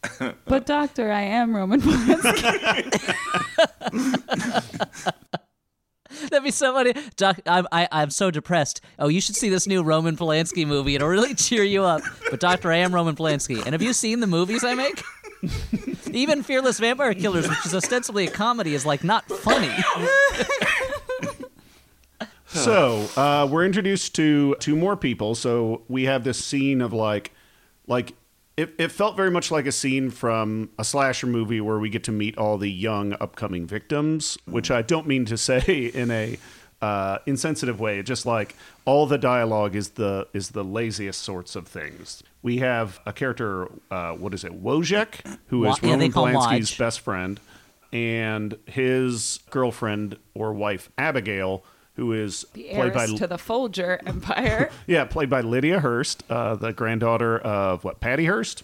but 0.46 0.64
Doctor, 0.64 1.10
I 1.12 1.22
am 1.22 1.54
Roman 1.54 1.80
Polanski. 1.82 2.94
That'd 6.30 6.44
be 6.44 6.50
so 6.50 6.72
funny. 6.72 6.94
Doc, 7.16 7.40
I'm, 7.46 7.66
I, 7.72 7.88
I'm 7.90 8.10
so 8.10 8.30
depressed. 8.30 8.80
Oh, 8.98 9.08
you 9.08 9.20
should 9.20 9.36
see 9.36 9.48
this 9.48 9.66
new 9.66 9.82
Roman 9.82 10.16
Polanski 10.16 10.66
movie. 10.66 10.94
It'll 10.94 11.08
really 11.08 11.34
cheer 11.36 11.62
you 11.62 11.84
up. 11.84 12.02
But 12.30 12.40
Doctor, 12.40 12.72
I 12.72 12.76
am 12.76 12.94
Roman 12.94 13.16
Polanski. 13.16 13.58
And 13.64 13.72
have 13.72 13.82
you 13.82 13.92
seen 13.92 14.20
the 14.20 14.26
movies 14.26 14.64
I 14.64 14.74
make? 14.74 15.02
Even 16.12 16.42
Fearless 16.42 16.78
Vampire 16.80 17.14
Killers, 17.14 17.48
which 17.48 17.64
is 17.66 17.74
ostensibly 17.74 18.26
a 18.26 18.30
comedy, 18.30 18.74
is 18.74 18.84
like 18.84 19.04
not 19.04 19.24
funny. 19.28 19.74
So 22.48 23.06
uh, 23.16 23.46
we're 23.50 23.66
introduced 23.66 24.14
to 24.16 24.56
two 24.58 24.74
more 24.74 24.96
people. 24.96 25.34
So 25.34 25.82
we 25.88 26.04
have 26.04 26.24
this 26.24 26.42
scene 26.42 26.80
of 26.80 26.92
like, 26.92 27.32
like 27.86 28.14
it, 28.58 28.74
it 28.76 28.90
felt 28.90 29.16
very 29.16 29.30
much 29.30 29.52
like 29.52 29.66
a 29.66 29.72
scene 29.72 30.10
from 30.10 30.70
a 30.80 30.84
slasher 30.84 31.28
movie 31.28 31.60
where 31.60 31.78
we 31.78 31.88
get 31.88 32.02
to 32.04 32.12
meet 32.12 32.36
all 32.36 32.58
the 32.58 32.68
young 32.70 33.12
upcoming 33.20 33.68
victims, 33.68 34.36
which 34.46 34.68
I 34.72 34.82
don't 34.82 35.06
mean 35.06 35.24
to 35.26 35.38
say 35.38 35.60
in 35.94 36.10
a 36.10 36.36
uh, 36.82 37.18
insensitive 37.24 37.78
way. 37.78 38.02
Just 38.02 38.26
like 38.26 38.56
all 38.84 39.06
the 39.06 39.16
dialogue 39.16 39.76
is 39.76 39.90
the 39.90 40.26
is 40.32 40.50
the 40.50 40.64
laziest 40.64 41.22
sorts 41.22 41.54
of 41.54 41.68
things. 41.68 42.24
We 42.42 42.58
have 42.58 42.98
a 43.06 43.12
character, 43.12 43.68
uh, 43.92 44.14
what 44.14 44.34
is 44.34 44.42
it, 44.42 44.60
Wojek, 44.60 45.38
who 45.46 45.64
is 45.64 45.80
Wa- 45.80 45.88
yeah, 45.88 45.96
they 45.96 46.08
Roman 46.08 46.12
call 46.12 46.26
him 46.26 46.34
Polanski's 46.34 46.76
best 46.76 46.98
friend, 46.98 47.38
and 47.92 48.58
his 48.66 49.38
girlfriend 49.50 50.18
or 50.34 50.52
wife 50.52 50.90
Abigail, 50.98 51.62
who 51.98 52.12
is 52.12 52.46
The 52.54 52.68
played 52.70 52.92
by 52.94 53.06
to 53.06 53.26
the 53.26 53.36
Folger 53.38 54.00
Empire. 54.06 54.70
yeah, 54.86 55.04
played 55.04 55.28
by 55.28 55.40
Lydia 55.40 55.80
Hearst, 55.80 56.22
uh, 56.30 56.54
the 56.54 56.72
granddaughter 56.72 57.36
of 57.38 57.82
what 57.82 57.98
Patty 58.00 58.24
Hearst. 58.24 58.62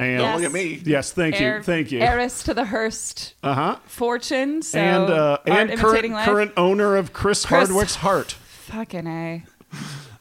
And 0.00 0.20
Yes. 0.20 0.36
Look 0.40 0.46
at 0.46 0.52
me. 0.52 0.82
yes, 0.84 1.12
thank 1.12 1.40
Heir- 1.40 1.58
you, 1.58 1.62
thank 1.62 1.92
you. 1.92 2.00
Heiress 2.00 2.42
to 2.44 2.54
the 2.54 2.64
Hearst 2.66 3.34
Uh 3.44 3.54
huh. 3.54 3.76
fortune. 3.86 4.62
So 4.62 4.78
and 4.80 5.04
uh, 5.12 5.38
art 5.46 5.70
and 5.70 5.78
current 5.80 6.10
life. 6.10 6.24
current 6.24 6.52
owner 6.56 6.96
of 6.96 7.12
Chris, 7.12 7.44
Chris- 7.44 7.68
Hardwick's 7.68 7.94
heart. 7.96 8.32
Fucking 8.32 9.06
a. 9.06 9.44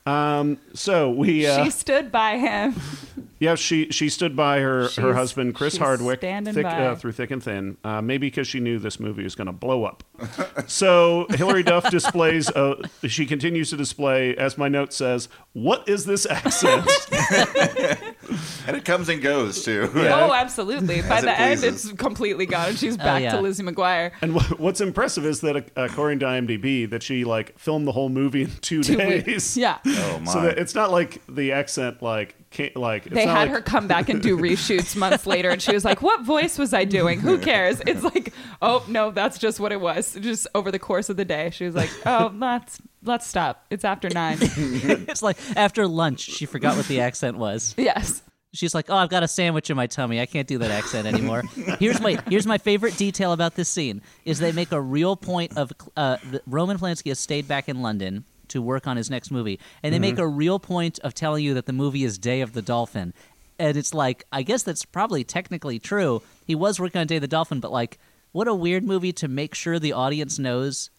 Um, 0.05 0.57
so 0.75 1.10
we 1.10 1.45
uh, 1.47 1.63
she 1.63 1.69
stood 1.71 2.12
by 2.12 2.38
him. 2.38 2.75
yeah 3.39 3.56
she 3.56 3.89
she 3.91 4.10
stood 4.10 4.36
by 4.36 4.60
her 4.60 4.89
her 4.97 5.13
husband 5.13 5.56
Chris 5.56 5.73
she's 5.73 5.80
Hardwick 5.80 6.21
thick. 6.21 6.65
Uh, 6.65 6.95
through 6.95 7.12
thick 7.12 7.32
and 7.32 7.43
thin. 7.43 7.78
Uh, 7.84 8.02
maybe 8.02 8.28
because 8.28 8.47
she 8.47 8.60
knew 8.60 8.80
this 8.80 9.00
movie 9.00 9.23
was 9.23 9.36
going 9.36 9.47
to 9.47 9.52
blow 9.54 9.84
up. 9.84 10.04
so 10.67 11.28
Hilary 11.32 11.63
Duff 11.63 11.89
displays. 11.91 12.50
Uh, 12.50 12.76
she 13.08 13.26
continues 13.26 13.69
to 13.69 13.78
display, 13.78 14.36
as 14.36 14.58
my 14.58 14.67
note 14.67 14.93
says, 14.93 15.30
"What 15.54 15.88
is 15.88 16.06
this 16.06 16.26
accent?" 16.26 16.88
And 18.67 18.75
it 18.77 18.86
comes 18.86 19.10
and 19.10 19.21
goes, 19.21 19.63
too. 19.63 19.89
Oh, 19.95 20.34
absolutely. 20.34 21.01
By 21.01 21.17
As 21.17 21.23
it 21.23 21.25
the 21.27 21.39
end, 21.39 21.60
pleases. 21.62 21.86
it's 21.86 21.93
completely 21.99 22.45
gone. 22.45 22.69
and 22.69 22.77
She's 22.77 22.97
back 22.97 23.21
yeah. 23.21 23.32
to 23.32 23.41
Lizzie 23.41 23.63
McGuire. 23.63 24.12
And 24.21 24.34
wh- 24.39 24.60
what's 24.60 24.82
impressive 24.82 25.25
is 25.25 25.41
that, 25.41 25.56
uh, 25.56 25.62
according 25.75 26.19
to 26.19 26.25
IMDb, 26.25 26.89
that 26.89 27.01
she 27.03 27.23
like 27.23 27.58
filmed 27.58 27.88
the 27.88 27.91
whole 27.93 28.10
movie 28.10 28.43
in 28.43 28.51
two, 28.62 28.84
Two 28.84 28.95
days. 28.97 29.25
weeks. 29.25 29.58
Yeah. 29.58 29.77
Oh, 29.86 30.19
my. 30.19 30.25
So 30.34 30.41
that 30.41 30.58
it's 30.58 30.75
not 30.75 30.91
like 30.91 31.21
the 31.27 31.53
accent 31.53 32.01
like 32.01 32.36
can't, 32.49 32.75
like 32.75 33.06
it's 33.08 33.15
They 33.15 33.25
not 33.25 33.38
had 33.38 33.47
like, 33.49 33.58
her 33.58 33.62
come 33.62 33.88
back 33.88 34.10
and 34.10 34.21
do 34.21 34.38
reshoots 34.39 34.95
months 34.95 35.25
later, 35.25 35.49
and 35.49 35.62
she 35.62 35.73
was 35.73 35.84
like, 35.86 36.01
"What 36.01 36.21
voice 36.25 36.58
was 36.58 36.73
I 36.73 36.84
doing? 36.86 37.19
Who 37.19 37.38
cares?" 37.38 37.82
It's 37.88 38.03
like, 38.03 38.34
"Oh 38.62 38.84
no, 38.88 39.12
that's 39.12 39.38
just 39.38 39.60
what 39.60 39.71
it 39.71 39.82
was." 39.82 40.15
Just 40.19 40.47
over 40.56 40.71
the 40.71 40.80
course 40.80 41.10
of 41.10 41.17
the 41.17 41.25
day, 41.25 41.49
she 41.51 41.65
was 41.65 41.75
like, 41.75 41.89
"Oh, 42.06 42.32
let's 42.36 42.82
let's 43.03 43.27
stop. 43.27 43.65
It's 43.69 43.84
after 43.86 44.10
nine. 44.10 44.38
it's 44.41 45.21
like 45.23 45.38
after 45.56 45.88
lunch, 45.88 46.21
she 46.21 46.45
forgot 46.45 46.75
what 46.77 46.88
the 46.88 47.01
accent 47.01 47.38
was. 47.38 47.73
yes, 47.77 48.21
She's 48.53 48.73
like, 48.73 48.89
"Oh, 48.89 48.95
I've 48.95 49.10
got 49.10 49.23
a 49.23 49.27
sandwich 49.27 49.69
in 49.69 49.75
my 49.75 49.88
tummy. 49.88 50.21
I 50.21 50.25
can't 50.25 50.47
do 50.47 50.57
that 50.60 50.71
accent 50.71 51.05
anymore." 51.07 51.41
here's 51.79 51.99
my 51.99 52.17
here's 52.29 52.47
my 52.47 52.57
favorite 52.57 52.97
detail 52.97 53.33
about 53.33 53.55
this 53.55 53.69
scene 53.69 54.01
is 54.25 54.39
they 54.39 54.51
make 54.51 54.71
a 54.71 54.81
real 54.81 55.15
point 55.15 55.57
of 55.57 55.71
uh, 55.95 56.17
Roman 56.47 56.77
Polanski 56.77 57.10
has 57.10 57.19
stayed 57.19 57.47
back 57.47 57.67
in 57.69 57.81
London 57.81 58.23
to 58.49 58.62
work 58.62 58.88
on 58.88 58.95
his 58.95 59.10
next 59.10 59.29
movie, 59.31 59.60
and 59.83 59.93
they 59.93 59.99
make 59.99 60.17
a 60.17 60.27
real 60.27 60.60
point 60.60 60.99
of 60.99 61.13
telling 61.13 61.43
you 61.43 61.53
that 61.55 61.65
the 61.65 61.73
movie 61.73 62.03
is 62.05 62.17
Day 62.17 62.39
of 62.41 62.53
the 62.53 62.62
Dolphin, 62.62 63.13
and 63.60 63.75
it's 63.75 63.93
like 63.93 64.23
I 64.31 64.43
guess 64.43 64.63
that's 64.63 64.86
probably 64.86 65.23
technically 65.23 65.79
true. 65.79 66.21
He 66.45 66.55
was 66.55 66.79
working 66.79 67.01
on 67.01 67.07
Day 67.07 67.15
of 67.17 67.21
the 67.21 67.27
Dolphin, 67.27 67.60
but 67.60 67.71
like, 67.71 67.99
what 68.31 68.47
a 68.47 68.55
weird 68.55 68.83
movie 68.86 69.12
to 69.13 69.27
make 69.27 69.53
sure 69.55 69.77
the 69.79 69.93
audience 69.93 70.39
knows. 70.39 70.89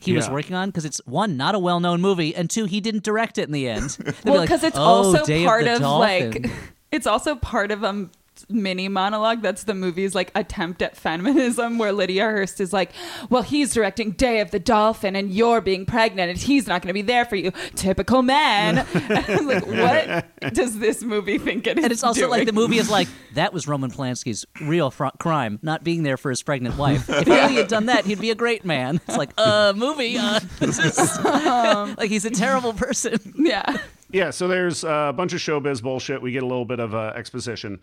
He 0.00 0.12
was 0.12 0.28
working 0.28 0.54
on 0.54 0.68
because 0.68 0.84
it's 0.84 1.00
one 1.06 1.36
not 1.38 1.54
a 1.54 1.58
well-known 1.58 2.00
movie, 2.00 2.34
and 2.34 2.50
two 2.50 2.64
he 2.66 2.80
didn't 2.80 3.04
direct 3.04 3.38
it 3.38 3.44
in 3.44 3.52
the 3.52 3.68
end. 3.68 3.96
Well, 4.24 4.36
like, 4.36 4.48
because 4.48 4.64
it's 4.64 4.76
"Oh, 4.76 4.82
also 4.82 5.24
Day 5.24 5.44
part 5.44 5.64
the 5.64 5.76
of, 5.76 5.80
like, 5.82 6.50
it's 6.94 7.06
also 7.06 7.34
part 7.34 7.70
of 7.70 7.82
um 7.84 8.10
mini 8.48 8.88
monologue 8.88 9.40
that's 9.42 9.62
the 9.62 9.74
movie's 9.74 10.12
like 10.14 10.32
attempt 10.34 10.82
at 10.82 10.96
feminism 10.96 11.78
where 11.78 11.92
Lydia 11.92 12.24
Hearst 12.24 12.60
is 12.60 12.72
like, 12.72 12.90
"Well, 13.30 13.42
he's 13.42 13.72
directing 13.72 14.10
Day 14.12 14.40
of 14.40 14.50
the 14.50 14.58
Dolphin 14.58 15.14
and 15.14 15.30
you're 15.30 15.60
being 15.60 15.86
pregnant 15.86 16.30
and 16.30 16.38
he's 16.38 16.66
not 16.66 16.82
going 16.82 16.88
to 16.88 16.94
be 16.94 17.02
there 17.02 17.24
for 17.24 17.36
you. 17.36 17.52
Typical 17.76 18.22
man." 18.22 18.76
like, 19.46 19.66
what 19.66 20.52
does 20.52 20.78
this 20.78 21.02
movie 21.02 21.38
think 21.38 21.66
it 21.66 21.78
is? 21.78 21.84
And 21.84 21.92
it's 21.92 22.02
also 22.02 22.22
doing? 22.22 22.30
like 22.30 22.46
the 22.46 22.52
movie 22.52 22.78
is 22.78 22.90
like 22.90 23.08
that 23.34 23.52
was 23.52 23.68
Roman 23.68 23.90
Polanski's 23.90 24.44
real 24.60 24.90
fr- 24.90 25.06
crime, 25.18 25.58
not 25.62 25.84
being 25.84 26.02
there 26.02 26.16
for 26.16 26.30
his 26.30 26.42
pregnant 26.42 26.76
wife. 26.76 27.08
If 27.08 27.26
he 27.26 27.56
had 27.56 27.68
done 27.68 27.86
that, 27.86 28.04
he'd 28.04 28.20
be 28.20 28.30
a 28.30 28.34
great 28.34 28.64
man. 28.64 29.00
It's 29.06 29.16
like, 29.16 29.30
uh, 29.38 29.72
movie, 29.76 30.18
uh, 30.18 30.40
this 30.58 30.78
is 30.78 31.24
like 31.24 32.10
he's 32.10 32.24
a 32.24 32.30
terrible 32.30 32.72
person. 32.72 33.18
yeah. 33.36 33.78
Yeah, 34.14 34.30
so 34.30 34.46
there's 34.46 34.84
uh, 34.84 35.06
a 35.08 35.12
bunch 35.12 35.32
of 35.32 35.40
showbiz 35.40 35.82
bullshit. 35.82 36.22
We 36.22 36.30
get 36.30 36.44
a 36.44 36.46
little 36.46 36.64
bit 36.64 36.78
of 36.78 36.94
uh, 36.94 37.12
exposition. 37.16 37.80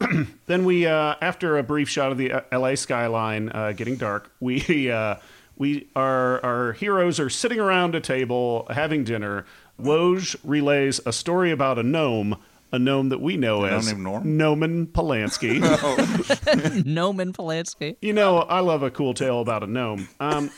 then 0.46 0.64
we, 0.64 0.86
uh, 0.86 1.16
after 1.20 1.58
a 1.58 1.62
brief 1.62 1.90
shot 1.90 2.10
of 2.10 2.16
the 2.16 2.32
uh, 2.32 2.40
L.A. 2.50 2.74
skyline 2.74 3.50
uh, 3.50 3.72
getting 3.72 3.96
dark, 3.96 4.32
we 4.40 4.90
uh, 4.90 5.16
we 5.58 5.86
our 5.94 6.42
our 6.42 6.72
heroes 6.72 7.20
are 7.20 7.28
sitting 7.28 7.60
around 7.60 7.94
a 7.94 8.00
table 8.00 8.66
having 8.70 9.04
dinner. 9.04 9.44
Woj 9.78 10.36
relays 10.42 11.00
a 11.04 11.12
story 11.12 11.50
about 11.50 11.78
a 11.78 11.82
gnome, 11.82 12.38
a 12.72 12.78
gnome 12.78 13.10
that 13.10 13.20
we 13.20 13.36
know 13.36 13.66
A 13.66 13.72
as 13.72 13.92
named 13.92 14.24
Noman 14.24 14.86
Polanski. 14.86 15.60
Noman 16.86 17.34
Polanski. 17.34 17.98
You 18.00 18.14
know, 18.14 18.38
I 18.38 18.60
love 18.60 18.82
a 18.82 18.90
cool 18.90 19.12
tale 19.12 19.42
about 19.42 19.62
a 19.62 19.66
gnome. 19.66 20.08
Um, 20.18 20.50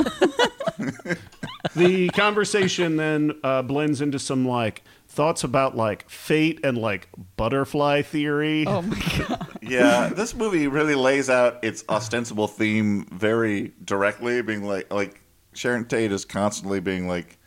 the 1.74 2.10
conversation 2.10 2.96
then 2.96 3.32
uh, 3.42 3.62
blends 3.62 4.00
into 4.00 4.20
some 4.20 4.46
like 4.46 4.84
thoughts 5.16 5.42
about 5.42 5.74
like 5.74 6.08
fate 6.08 6.60
and 6.62 6.76
like 6.76 7.08
butterfly 7.36 8.02
theory. 8.02 8.64
Oh 8.66 8.82
my 8.82 9.00
god. 9.18 9.46
Yeah, 9.62 10.10
this 10.10 10.32
movie 10.32 10.68
really 10.68 10.94
lays 10.94 11.28
out 11.28 11.64
its 11.64 11.82
ostensible 11.88 12.46
theme 12.46 13.04
very 13.10 13.72
directly, 13.84 14.40
being 14.42 14.62
like 14.62 14.92
like 14.92 15.20
Sharon 15.54 15.86
Tate 15.86 16.12
is 16.12 16.24
constantly 16.24 16.78
being 16.78 17.08
like, 17.08 17.38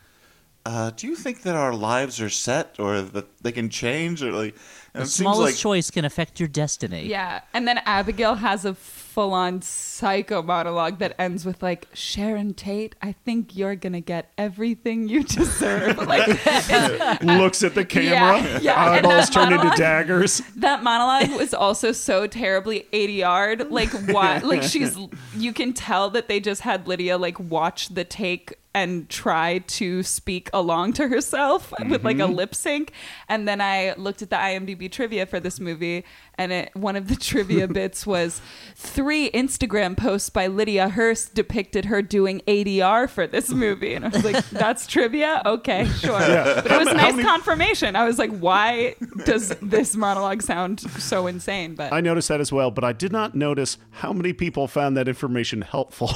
uh, 0.66 0.90
"Do 0.90 1.06
you 1.06 1.16
think 1.16 1.42
that 1.42 1.56
our 1.56 1.72
lives 1.72 2.20
are 2.20 2.28
set, 2.28 2.76
or 2.78 3.00
that 3.00 3.38
they 3.42 3.52
can 3.52 3.70
change, 3.70 4.22
or 4.22 4.32
like?" 4.32 4.54
And 4.92 5.04
The 5.04 5.08
smallest 5.08 5.40
like 5.40 5.56
choice 5.56 5.90
can 5.90 6.04
affect 6.04 6.40
your 6.40 6.48
destiny. 6.48 7.06
Yeah. 7.06 7.40
And 7.54 7.66
then 7.66 7.78
Abigail 7.86 8.34
has 8.34 8.66
a 8.66 8.74
full 9.10 9.32
on 9.34 9.60
psycho 9.62 10.42
monologue 10.42 10.98
that 11.00 11.14
ends 11.18 11.44
with 11.44 11.62
like, 11.62 11.88
Sharon 11.92 12.54
Tate, 12.54 12.94
I 13.02 13.12
think 13.12 13.56
you're 13.56 13.74
gonna 13.74 14.00
get 14.00 14.32
everything 14.38 15.08
you 15.08 15.24
deserve. 15.38 15.98
like 16.06 16.26
Looks 17.22 17.62
at 17.62 17.74
the 17.74 17.84
camera, 17.84 18.40
Yeah, 18.42 18.58
yeah, 18.60 18.90
eyeballs 18.90 19.28
that 19.28 19.32
turn 19.32 19.52
into 19.52 19.70
daggers. 19.76 20.40
that 20.56 20.82
monologue 20.82 21.38
was 21.38 21.52
also 21.52 21.92
so 21.92 22.26
terribly 22.26 22.86
ADR. 22.92 23.70
Like 23.70 23.90
what 24.12 24.44
like 24.44 24.62
she's 24.62 24.96
you 25.36 25.52
can 25.52 25.72
tell 25.72 26.10
that 26.10 26.28
they 26.28 26.40
just 26.40 26.62
had 26.62 26.86
Lydia 26.86 27.18
like 27.18 27.38
watch 27.40 27.88
the 27.88 28.04
take 28.04 28.54
and 28.74 29.08
try 29.08 29.58
to 29.58 30.02
speak 30.02 30.48
along 30.52 30.92
to 30.94 31.08
herself 31.08 31.72
with 31.88 32.04
like 32.04 32.18
a 32.18 32.20
mm-hmm. 32.20 32.34
lip 32.34 32.54
sync. 32.54 32.92
And 33.28 33.48
then 33.48 33.60
I 33.60 33.94
looked 33.96 34.22
at 34.22 34.30
the 34.30 34.36
IMDb 34.36 34.90
trivia 34.90 35.26
for 35.26 35.40
this 35.40 35.58
movie 35.58 36.04
and 36.40 36.52
it, 36.52 36.70
one 36.74 36.96
of 36.96 37.08
the 37.08 37.16
trivia 37.20 37.68
bits 37.80 38.06
was 38.06 38.40
three 38.74 39.30
Instagram 39.32 39.96
posts 39.96 40.30
by 40.30 40.46
Lydia 40.46 40.88
Hearst 40.88 41.34
depicted 41.34 41.84
her 41.84 42.00
doing 42.00 42.40
ADR 42.48 43.10
for 43.10 43.26
this 43.26 43.50
movie. 43.50 43.94
And 43.94 44.06
I 44.06 44.08
was 44.08 44.24
like, 44.24 44.48
that's 44.48 44.86
trivia? 44.86 45.42
Okay, 45.44 45.84
sure. 45.86 46.18
But 46.18 46.70
it 46.70 46.78
was 46.78 46.94
nice 46.94 47.22
confirmation. 47.22 47.94
I 47.94 48.04
was 48.04 48.18
like, 48.18 48.30
why 48.38 48.94
does 49.26 49.50
this 49.60 49.94
monologue 49.94 50.40
sound 50.40 50.80
so 50.80 51.26
insane? 51.26 51.74
But 51.74 51.92
I 51.92 52.00
noticed 52.00 52.28
that 52.28 52.40
as 52.40 52.50
well, 52.50 52.70
but 52.70 52.84
I 52.84 52.92
did 52.92 53.12
not 53.12 53.34
notice 53.34 53.76
how 53.90 54.12
many 54.12 54.32
people 54.32 54.66
found 54.66 54.96
that 54.96 55.08
information 55.08 55.60
helpful. 55.60 56.08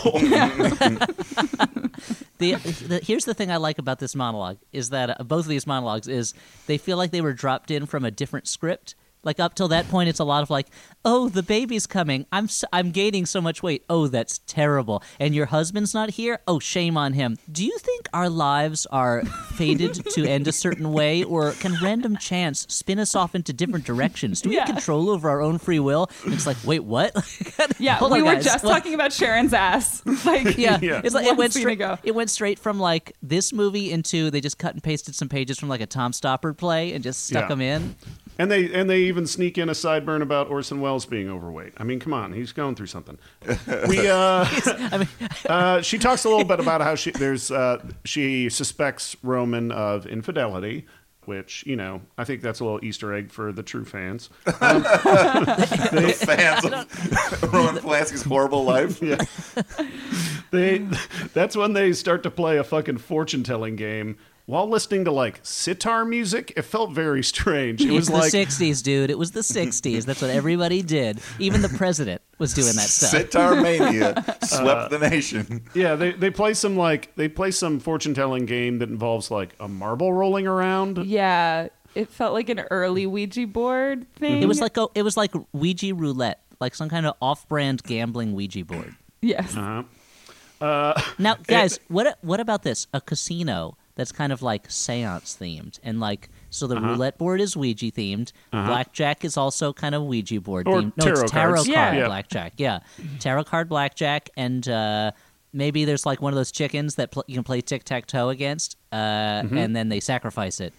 The, 2.39 2.55
the 2.55 3.01
here's 3.03 3.25
the 3.25 3.35
thing 3.35 3.51
I 3.51 3.59
like 3.59 3.79
about 3.79 4.01
this 4.01 4.15
monologue 4.15 4.59
is 4.73 4.91
that 4.91 5.21
uh, 5.21 5.25
both 5.25 5.45
of 5.45 5.49
these 5.49 5.67
monologues 5.67 6.09
is 6.09 6.35
they 6.67 6.79
feel 6.79 6.97
like 6.97 7.11
they 7.11 7.21
were 7.21 7.33
dropped 7.33 7.71
in 7.71 7.87
from 7.87 8.05
a 8.05 8.11
different 8.11 8.49
script. 8.49 8.95
Like 9.25 9.41
up 9.41 9.55
till 9.55 9.69
that 9.69 9.89
point, 9.89 10.09
it's 10.09 10.21
a 10.21 10.25
lot 10.25 10.43
of 10.43 10.51
like, 10.51 10.69
"Oh, 11.05 11.29
the 11.29 11.43
baby's 11.43 11.87
coming. 11.87 12.27
I'm 12.33 12.45
s 12.45 12.65
I'm 12.73 12.91
gaining 12.91 13.27
so 13.27 13.41
much 13.41 13.63
weight. 13.63 13.85
Oh, 13.89 14.07
that's 14.07 14.39
terrible. 14.47 15.03
And 15.19 15.35
your 15.35 15.47
husband's 15.47 15.95
not 15.95 16.11
here. 16.11 16.41
Oh, 16.47 16.59
shame 16.59 16.97
on 16.97 17.13
him. 17.15 17.37
Do 17.51 17.65
you 17.65 17.77
think 17.79 18.09
our 18.13 18.29
lives 18.29 18.87
are 18.87 19.25
fated 19.57 19.95
to 20.15 20.25
end 20.29 20.47
a 20.49 20.53
certain 20.53 20.93
way, 20.93 21.23
or 21.25 21.53
can 21.53 21.75
random 21.83 22.17
chance 22.17 22.67
spin 22.69 22.99
us 22.99 23.15
off 23.15 23.35
into 23.35 23.53
different 23.53 23.85
directions? 23.85 24.41
Do 24.41 24.51
we 24.51 24.57
have 24.57 24.67
control 24.67 25.11
over 25.11 25.29
our 25.31 25.41
own 25.41 25.59
free 25.59 25.81
will? 25.81 26.11
And 26.25 26.33
it's 26.35 26.47
like, 26.47 26.57
wait, 26.65 26.85
what? 26.85 27.13
yeah, 27.79 27.97
Hold 27.97 28.13
we 28.13 28.19
on, 28.21 28.25
were 28.27 28.35
guys. 28.35 28.45
just 28.45 28.65
What? 28.65 28.73
talking 28.73 28.95
about 28.95 29.13
Sharon's 29.13 29.53
ass. 29.55 30.03
Like, 30.25 30.57
yeah, 30.57 30.79
Yeah. 30.81 31.03
it's 31.05 31.15
like 31.15 31.27
it 31.27 31.37
went 31.37 31.53
straight. 31.53 31.75
ago. 31.75 31.99
It 32.03 32.15
went 32.15 32.31
straight 32.31 32.59
from 32.59 32.79
like 32.79 33.13
this 33.23 33.53
movie 33.53 33.91
into 33.93 34.31
they 34.31 34.41
just 34.41 34.59
cut 34.59 34.73
and 34.73 34.83
pasted 34.83 35.15
some 35.15 35.29
pages 35.29 35.59
from 35.59 35.69
like 35.69 35.81
a 35.83 35.87
Tom 35.87 36.13
Stoppard 36.13 36.57
play 36.57 36.93
and 36.95 37.05
just 37.05 37.27
stuck 37.27 37.43
Yeah. 37.43 37.49
them 37.49 37.61
in. 37.61 37.95
And 38.39 38.51
they 38.51 38.73
and 38.73 38.89
they 38.89 39.03
even 39.03 39.27
sneak 39.27 39.59
in 39.59 39.69
a 39.69 39.73
sideburn 39.73 40.23
about 40.23 40.49
Orson 40.49 40.81
Welles 40.81 41.07
being 41.07 41.29
overweight. 41.29 41.73
I 41.77 41.85
mean, 41.85 42.01
come 42.01 42.13
on, 42.13 42.33
he's 42.33 42.53
going 42.53 42.75
through 42.75 42.87
something. 42.87 43.19
We 43.89 44.09
uh, 44.09 44.47
uh 45.49 45.83
she 45.83 45.99
talks 45.99 46.25
a 46.25 46.29
little 46.29 46.45
bit 46.45 46.61
about 46.61 46.81
how 46.81 46.95
she 46.95 47.11
there's 47.13 47.51
uh 47.51 47.85
she 48.05 48.49
suspects 48.49 49.17
Roman 49.23 49.71
of 49.73 50.07
infidelity. 50.07 50.87
Which 51.27 51.65
you 51.67 51.77
know, 51.77 52.03
I 52.19 52.25
think 52.25 52.43
that's 52.43 52.61
a 52.61 52.65
little 52.65 52.85
Easter 52.85 53.15
egg 53.15 53.31
for 53.33 53.51
the 53.51 53.63
true 53.63 53.87
fans. 53.87 54.29
the 54.45 56.15
fans 56.19 56.65
of 56.67 57.51
Roman 57.51 57.83
Polanski's 57.83 58.23
horrible 58.23 58.63
life. 58.65 59.01
Yeah. 59.01 59.17
they 60.51 60.87
that's 61.33 61.57
when 61.57 61.73
they 61.73 61.95
start 61.95 62.25
to 62.25 62.31
play 62.31 62.59
a 62.59 62.65
fucking 62.65 62.99
fortune 62.99 63.43
telling 63.43 63.75
game 63.75 64.19
while 64.47 64.69
listening 64.69 65.05
to 65.07 65.11
like 65.13 65.41
sitar 65.43 66.05
music. 66.05 66.53
It 66.57 66.63
felt 66.63 66.93
very 66.93 67.23
strange. 67.23 67.81
It 67.83 67.91
was 67.91 68.09
it's 68.11 68.17
like 68.19 68.33
the 68.33 68.45
'60s, 68.45 68.83
dude. 68.83 69.11
It 69.11 69.19
was 69.19 69.33
the 69.33 69.41
'60s. 69.41 70.05
That's 70.05 70.21
what 70.21 70.31
everybody 70.31 70.83
did. 70.83 71.21
Even 71.39 71.63
the 71.63 71.69
president 71.71 72.21
was 72.39 72.53
doing 72.55 72.75
that 72.75 72.89
stuff. 72.89 73.11
Sitar 73.11 73.57
mania 73.61 74.15
Uh, 74.27 74.47
swept 74.47 74.91
the 74.91 74.99
nation. 74.99 75.63
yeah, 75.75 75.95
they 75.95 76.13
they 76.13 76.31
play 76.31 76.55
some 76.55 76.77
like 76.77 77.15
they 77.17 77.29
play 77.29 77.51
some 77.51 77.81
fortune 77.81 78.15
telling 78.15 78.45
game 78.47 78.79
that 78.79 78.89
involves 78.89 79.31
like 79.31 79.55
a 79.61 79.69
marble 79.69 80.13
rolling 80.13 80.47
around. 80.47 80.99
yeah, 81.07 81.69
it 81.95 82.09
felt 82.11 82.33
like 82.35 82.49
an 82.49 82.61
early 82.71 83.07
Ouija 83.07 83.47
board 83.47 84.07
thing. 84.17 84.43
It 84.43 84.47
was 84.47 84.61
like 84.61 84.77
a, 84.77 84.87
it 84.95 85.03
was 85.03 85.17
like 85.17 85.33
Ouija 85.53 85.95
roulette, 85.95 86.43
like 86.61 86.75
some 86.75 86.89
kind 86.89 87.07
of 87.07 87.15
off-brand 87.23 87.83
gambling 87.85 88.33
Ouija 88.35 88.65
board. 88.65 88.95
yes. 89.23 89.57
Uh-huh. 89.57 89.83
Now, 91.19 91.37
guys, 91.47 91.79
what 91.89 92.19
what 92.23 92.41
about 92.41 92.63
this? 92.63 92.87
A 92.95 93.01
casino 93.01 93.77
that's 93.97 94.11
kind 94.13 94.33
of 94.33 94.43
like 94.43 94.71
seance 94.71 95.37
themed, 95.41 95.79
and 95.85 96.01
like 96.01 96.29
so 96.51 96.67
Uh-huh. 96.67 96.75
the 96.75 96.81
roulette 96.81 97.17
board 97.19 97.41
is 97.41 97.57
Ouija 97.57 97.87
themed. 97.93 98.33
Blackjack 98.51 99.25
is 99.25 99.37
also 99.37 99.73
kind 99.73 99.95
of 99.95 100.03
Ouija 100.05 100.41
board 100.41 100.67
Or 100.69 100.81
themed. 100.81 100.93
No, 100.97 101.05
tarot 101.05 101.21
it's 101.23 101.31
tarot 101.33 101.55
cards. 101.55 101.67
card 101.67 101.69
Yeah. 101.69 101.93
Yeah. 101.95 102.07
blackjack. 102.07 102.53
Yeah, 102.57 102.79
tarot 103.21 103.45
card 103.45 103.69
blackjack, 103.69 104.31
and 104.37 104.69
uh, 104.69 105.13
maybe 105.53 105.85
there's 105.85 106.05
like 106.07 106.21
one 106.21 106.33
of 106.33 106.37
those 106.37 106.51
chickens 106.53 106.97
that 106.97 107.11
pl- 107.13 107.25
you 107.29 107.35
can 107.35 107.45
play 107.45 107.61
tic 107.61 107.85
tac 107.85 108.07
toe 108.07 108.29
against, 108.31 108.77
uh, 108.93 108.97
Mm-hmm. 108.97 109.57
and 109.59 109.77
then 109.77 109.89
they 109.89 110.01
sacrifice 110.01 110.61
it 110.61 110.73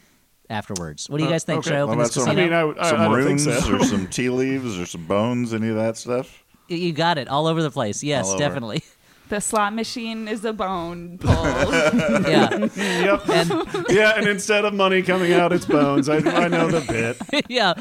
afterwards. 0.49 1.09
What 1.09 1.17
do 1.17 1.23
you 1.23 1.29
Uh, 1.29 1.33
guys 1.33 1.43
think? 1.43 1.59
okay. 1.59 1.69
Should 1.69 1.77
I 1.77 1.81
open 1.81 1.93
about 1.95 2.03
this 2.05 2.13
some, 2.13 2.25
casino? 2.25 2.41
I 2.41 2.45
mean, 2.45 2.53
I 2.53 2.63
would- 2.63 2.77
I- 2.79 2.89
some 2.89 2.99
I 3.01 3.03
don't 3.05 3.13
think 3.15 3.27
runes 3.47 3.65
so. 3.65 3.75
or 3.75 3.83
some 3.85 4.07
tea 4.07 4.29
leaves 4.29 4.77
or 4.77 4.85
some 4.85 5.05
bones? 5.05 5.53
Any 5.53 5.69
of 5.69 5.75
that 5.75 5.97
stuff? 5.97 6.43
you 6.67 6.91
got 6.93 7.17
it 7.19 7.27
all 7.27 7.45
over 7.47 7.61
the 7.61 7.69
place. 7.71 8.03
Yes, 8.03 8.33
definitely. 8.35 8.83
The 9.27 9.39
slot 9.39 9.73
machine 9.73 10.27
is 10.27 10.45
a 10.45 10.53
bone 10.53 11.17
pull. 11.17 11.31
yeah, 11.33 12.67
Yep. 12.75 13.29
and 13.29 13.85
yeah, 13.89 14.13
and 14.17 14.27
instead 14.27 14.65
of 14.65 14.73
money 14.75 15.01
coming 15.01 15.33
out, 15.33 15.51
it's 15.51 15.65
bones. 15.65 16.07
I, 16.09 16.17
I 16.17 16.47
know 16.47 16.69
the 16.69 16.81
bit. 16.81 17.45
yeah. 17.49 17.73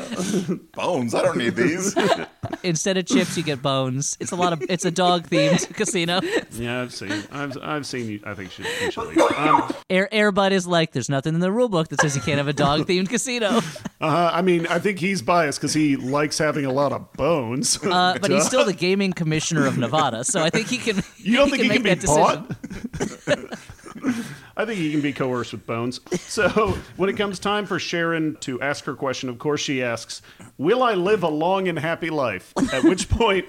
Bones. 0.73 1.15
I 1.15 1.21
don't 1.23 1.37
need 1.37 1.55
these. 1.55 1.95
Instead 2.63 2.97
of 2.97 3.05
chips, 3.07 3.37
you 3.37 3.43
get 3.43 3.61
bones. 3.61 4.17
It's 4.21 4.33
a 4.33 4.37
lot 4.37 4.55
of. 4.55 4.63
It's 4.71 4.87
a 4.87 4.91
dog 4.91 5.29
themed 5.29 5.73
casino. 5.75 6.21
Yeah, 6.53 6.81
I've 6.81 6.95
seen. 6.95 7.13
I've 7.31 7.59
I've 7.63 7.85
seen. 7.87 8.09
You, 8.09 8.21
I 8.25 8.33
think 8.35 8.51
should 8.51 8.67
you 8.83 8.91
should 8.91 9.07
leave. 9.09 9.19
Um, 9.37 9.71
Air 9.91 10.09
Airbud 10.13 10.53
is 10.53 10.67
like, 10.67 10.93
there's 10.93 11.11
nothing 11.11 11.35
in 11.35 11.41
the 11.41 11.53
rule 11.53 11.69
book 11.69 11.89
that 11.89 12.01
says 12.01 12.17
you 12.17 12.23
can't 12.23 12.39
have 12.39 12.49
a 12.49 12.53
dog 12.55 12.87
themed 12.87 13.11
casino. 13.11 13.61
uh, 14.01 14.31
I 14.33 14.41
mean, 14.41 14.67
I 14.69 14.79
think 14.79 14.99
he's 14.99 15.21
biased 15.21 15.59
because 15.61 15.75
he 15.75 15.97
likes 15.97 16.39
having 16.39 16.65
a 16.65 16.73
lot 16.73 16.93
of 16.93 17.13
bones. 17.15 17.79
Uh, 17.85 18.17
but 18.21 18.31
he's 18.31 18.47
still 18.47 18.65
the 18.65 18.73
gaming 18.73 19.13
commissioner 19.13 19.67
of 19.67 19.77
Nevada, 19.77 20.25
so 20.25 20.41
I 20.43 20.49
think 20.51 20.69
he 20.69 20.79
can. 20.79 21.03
You 21.25 21.37
don't 21.37 21.51
think 21.51 21.63
he 21.63 21.69
can, 21.69 21.83
be 21.83 21.95
that 21.95 22.05
bought? 22.05 23.59
I 24.57 24.65
think 24.65 24.79
he 24.79 24.93
can 24.93 25.01
be 25.01 25.13
coerced 25.13 25.53
with 25.53 25.67
bones. 25.67 26.01
So 26.35 26.77
when 26.97 27.09
it 27.09 27.17
comes 27.17 27.39
time 27.39 27.65
for 27.65 27.79
Sharon 27.79 28.37
to 28.41 28.61
ask 28.61 28.85
her 28.87 28.95
question, 28.95 29.29
of 29.29 29.39
course 29.39 29.61
she 29.61 29.83
asks, 29.83 30.21
"Will 30.59 30.83
I 30.83 30.95
live 30.95 31.23
a 31.23 31.29
long 31.29 31.69
and 31.69 31.79
happy 31.79 32.11
life?" 32.11 32.53
At 32.73 32.83
which 32.83 33.09
point 33.11 33.47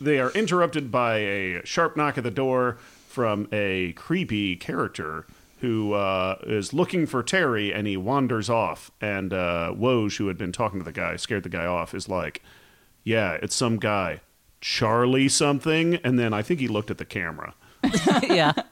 they 0.00 0.20
are 0.20 0.30
interrupted 0.30 0.92
by 0.92 1.16
a 1.18 1.66
sharp 1.66 1.96
knock 1.96 2.16
at 2.16 2.22
the 2.22 2.30
door 2.30 2.78
from 3.08 3.48
a 3.50 3.92
creepy 3.94 4.54
character 4.54 5.26
who 5.60 5.94
uh, 5.94 6.36
is 6.44 6.72
looking 6.72 7.06
for 7.06 7.24
Terry, 7.24 7.74
and 7.74 7.88
he 7.88 7.96
wanders 7.96 8.48
off. 8.48 8.92
And 9.00 9.32
uh, 9.32 9.74
Woj, 9.76 10.16
who 10.18 10.28
had 10.28 10.38
been 10.38 10.52
talking 10.52 10.78
to 10.78 10.84
the 10.84 10.92
guy, 10.92 11.16
scared 11.16 11.42
the 11.42 11.48
guy 11.48 11.66
off, 11.66 11.92
is 11.92 12.08
like. 12.08 12.42
Yeah, 13.04 13.38
it's 13.42 13.54
some 13.54 13.78
guy, 13.78 14.20
Charlie 14.60 15.28
something, 15.28 15.96
and 15.96 16.18
then 16.18 16.32
I 16.32 16.42
think 16.42 16.60
he 16.60 16.68
looked 16.68 16.90
at 16.90 16.98
the 16.98 17.04
camera. 17.04 17.54
yeah. 18.22 18.52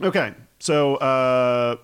Okay, 0.00 0.34
so 0.58 0.96
uh, 0.96 1.76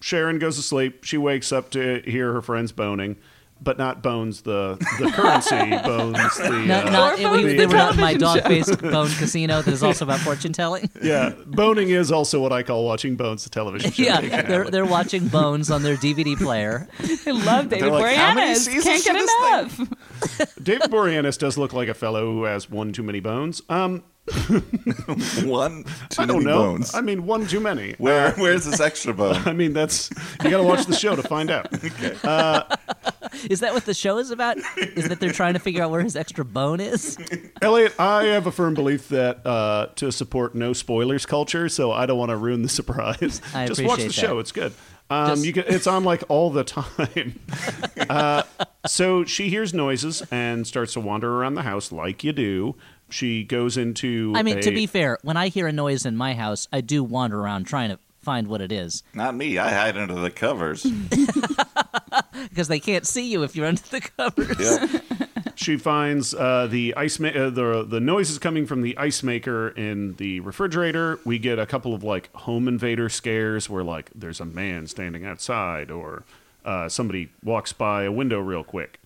Sharon 0.00 0.38
goes 0.38 0.56
to 0.56 0.62
sleep. 0.62 1.02
She 1.04 1.18
wakes 1.18 1.50
up 1.52 1.70
to 1.70 2.00
hear 2.04 2.32
her 2.32 2.40
friends 2.42 2.70
boning, 2.70 3.16
but 3.64 3.78
not 3.78 4.02
bones 4.02 4.42
the 4.42 4.76
the 5.00 5.10
currency 5.10 5.56
bones. 5.84 6.36
The 6.36 6.64
Not, 6.66 6.86
uh, 6.86 6.90
not, 6.90 7.12
Or 7.14 7.16
we, 7.16 7.42
Bones, 7.42 7.56
they 7.56 7.66
were 7.66 7.72
not 7.74 7.96
my 7.96 8.14
dog 8.14 8.44
based 8.44 8.80
bone 8.80 9.08
casino 9.08 9.62
that 9.62 9.72
is 9.72 9.82
also 9.82 10.04
about 10.04 10.20
fortune 10.20 10.52
telling. 10.52 10.90
yeah, 11.02 11.30
boning 11.46 11.88
is 11.90 12.12
also 12.12 12.40
what 12.40 12.52
I 12.52 12.62
call 12.62 12.84
watching 12.84 13.16
Bones, 13.16 13.44
the 13.44 13.50
television 13.50 13.90
show. 13.90 14.02
yeah, 14.02 14.42
they're 14.42 14.70
they're 14.70 14.84
watching 14.86 15.28
Bones 15.28 15.70
on 15.70 15.82
their 15.82 15.96
DVD 15.96 16.36
player. 16.36 16.86
I 17.26 17.30
love 17.30 17.68
David 17.70 17.90
like, 17.92 18.16
Boreanaz. 18.16 18.56
seasons 18.56 18.84
Can't 18.84 19.04
get 19.04 19.16
enough. 19.16 20.54
David 20.62 20.90
Boreanaz 20.90 21.38
does 21.38 21.56
look 21.58 21.72
like 21.72 21.88
a 21.88 21.94
fellow 21.94 22.30
who 22.32 22.44
has 22.44 22.70
one 22.70 22.92
too 22.92 23.02
many 23.02 23.20
bones. 23.20 23.62
Um, 23.68 24.02
One 25.44 25.84
too 26.08 26.22
I 26.22 26.24
don't 26.26 26.42
many 26.42 26.44
know. 26.46 26.56
bones. 26.72 26.94
I 26.94 27.02
mean, 27.02 27.26
one 27.26 27.46
too 27.46 27.60
many. 27.60 27.94
Where 27.98 28.32
where's 28.32 28.64
this 28.64 28.80
extra 28.80 29.12
bone? 29.12 29.36
I 29.44 29.52
mean, 29.52 29.74
that's 29.74 30.10
you 30.42 30.48
got 30.50 30.58
to 30.58 30.62
watch 30.62 30.86
the 30.86 30.94
show 30.94 31.14
to 31.14 31.22
find 31.22 31.50
out. 31.50 31.70
Is 33.50 33.60
that 33.60 33.74
what 33.74 33.84
the 33.84 33.94
show 33.94 34.18
is 34.18 34.30
about? 34.30 34.58
Is 34.76 35.08
that 35.08 35.20
they're 35.20 35.32
trying 35.32 35.54
to 35.54 35.58
figure 35.60 35.82
out 35.82 35.90
where 35.90 36.02
his 36.02 36.16
extra 36.16 36.44
bone 36.44 36.80
is? 36.80 37.18
Elliot, 37.62 37.94
I 37.98 38.24
have 38.24 38.46
a 38.46 38.52
firm 38.52 38.74
belief 38.74 39.08
that 39.08 39.46
uh, 39.46 39.88
to 39.96 40.10
support 40.12 40.54
no 40.54 40.72
spoilers 40.72 41.26
culture, 41.26 41.68
so 41.68 41.92
I 41.92 42.06
don't 42.06 42.18
want 42.18 42.30
to 42.30 42.36
ruin 42.36 42.62
the 42.62 42.68
surprise. 42.68 43.40
I 43.54 43.66
Just 43.66 43.82
watch 43.82 43.98
the 43.98 44.04
appreciate 44.04 44.12
show; 44.12 44.38
it's 44.38 44.52
good. 44.52 44.72
Um, 45.10 45.28
Just- 45.30 45.44
you 45.44 45.52
can, 45.52 45.64
it's 45.66 45.86
on 45.86 46.04
like 46.04 46.22
all 46.28 46.50
the 46.50 46.64
time. 46.64 47.40
uh, 48.08 48.42
so 48.86 49.24
she 49.24 49.48
hears 49.48 49.74
noises 49.74 50.22
and 50.30 50.66
starts 50.66 50.94
to 50.94 51.00
wander 51.00 51.30
around 51.40 51.54
the 51.54 51.62
house 51.62 51.92
like 51.92 52.24
you 52.24 52.32
do. 52.32 52.76
She 53.10 53.44
goes 53.44 53.76
into. 53.76 54.32
I 54.34 54.42
mean, 54.42 54.60
to 54.60 54.70
be 54.70 54.86
fair, 54.86 55.18
when 55.22 55.36
I 55.36 55.48
hear 55.48 55.66
a 55.66 55.72
noise 55.72 56.06
in 56.06 56.16
my 56.16 56.34
house, 56.34 56.66
I 56.72 56.80
do 56.80 57.04
wander 57.04 57.38
around 57.38 57.64
trying 57.64 57.90
to 57.90 57.98
find 58.24 58.48
what 58.48 58.60
it 58.60 58.72
is 58.72 59.02
Not 59.14 59.34
me. 59.34 59.58
I 59.58 59.70
hide 59.70 59.96
under 59.96 60.14
the 60.14 60.30
covers. 60.30 60.84
because 62.48 62.68
they 62.68 62.80
can't 62.80 63.06
see 63.06 63.30
you 63.30 63.42
if 63.42 63.54
you're 63.56 63.66
under 63.66 63.82
the 63.82 64.00
covers. 64.00 64.58
Yep. 64.58 65.04
she 65.56 65.76
finds 65.76 66.34
uh, 66.34 66.66
the 66.70 66.94
ice 66.96 67.18
ma- 67.18 67.28
uh, 67.28 67.50
the 67.50 67.84
the 67.88 68.00
noises 68.00 68.38
coming 68.38 68.66
from 68.66 68.82
the 68.82 68.96
ice 68.98 69.22
maker 69.22 69.68
in 69.68 70.14
the 70.16 70.40
refrigerator. 70.40 71.18
We 71.24 71.38
get 71.38 71.58
a 71.58 71.66
couple 71.66 71.94
of 71.94 72.02
like 72.02 72.32
home 72.34 72.68
invader 72.68 73.08
scares 73.08 73.68
where 73.70 73.84
like 73.84 74.10
there's 74.14 74.40
a 74.40 74.44
man 74.44 74.86
standing 74.86 75.24
outside 75.24 75.90
or 75.90 76.24
uh, 76.64 76.88
somebody 76.88 77.28
walks 77.42 77.72
by 77.72 78.04
a 78.04 78.12
window 78.12 78.40
real 78.40 78.64
quick, 78.64 79.00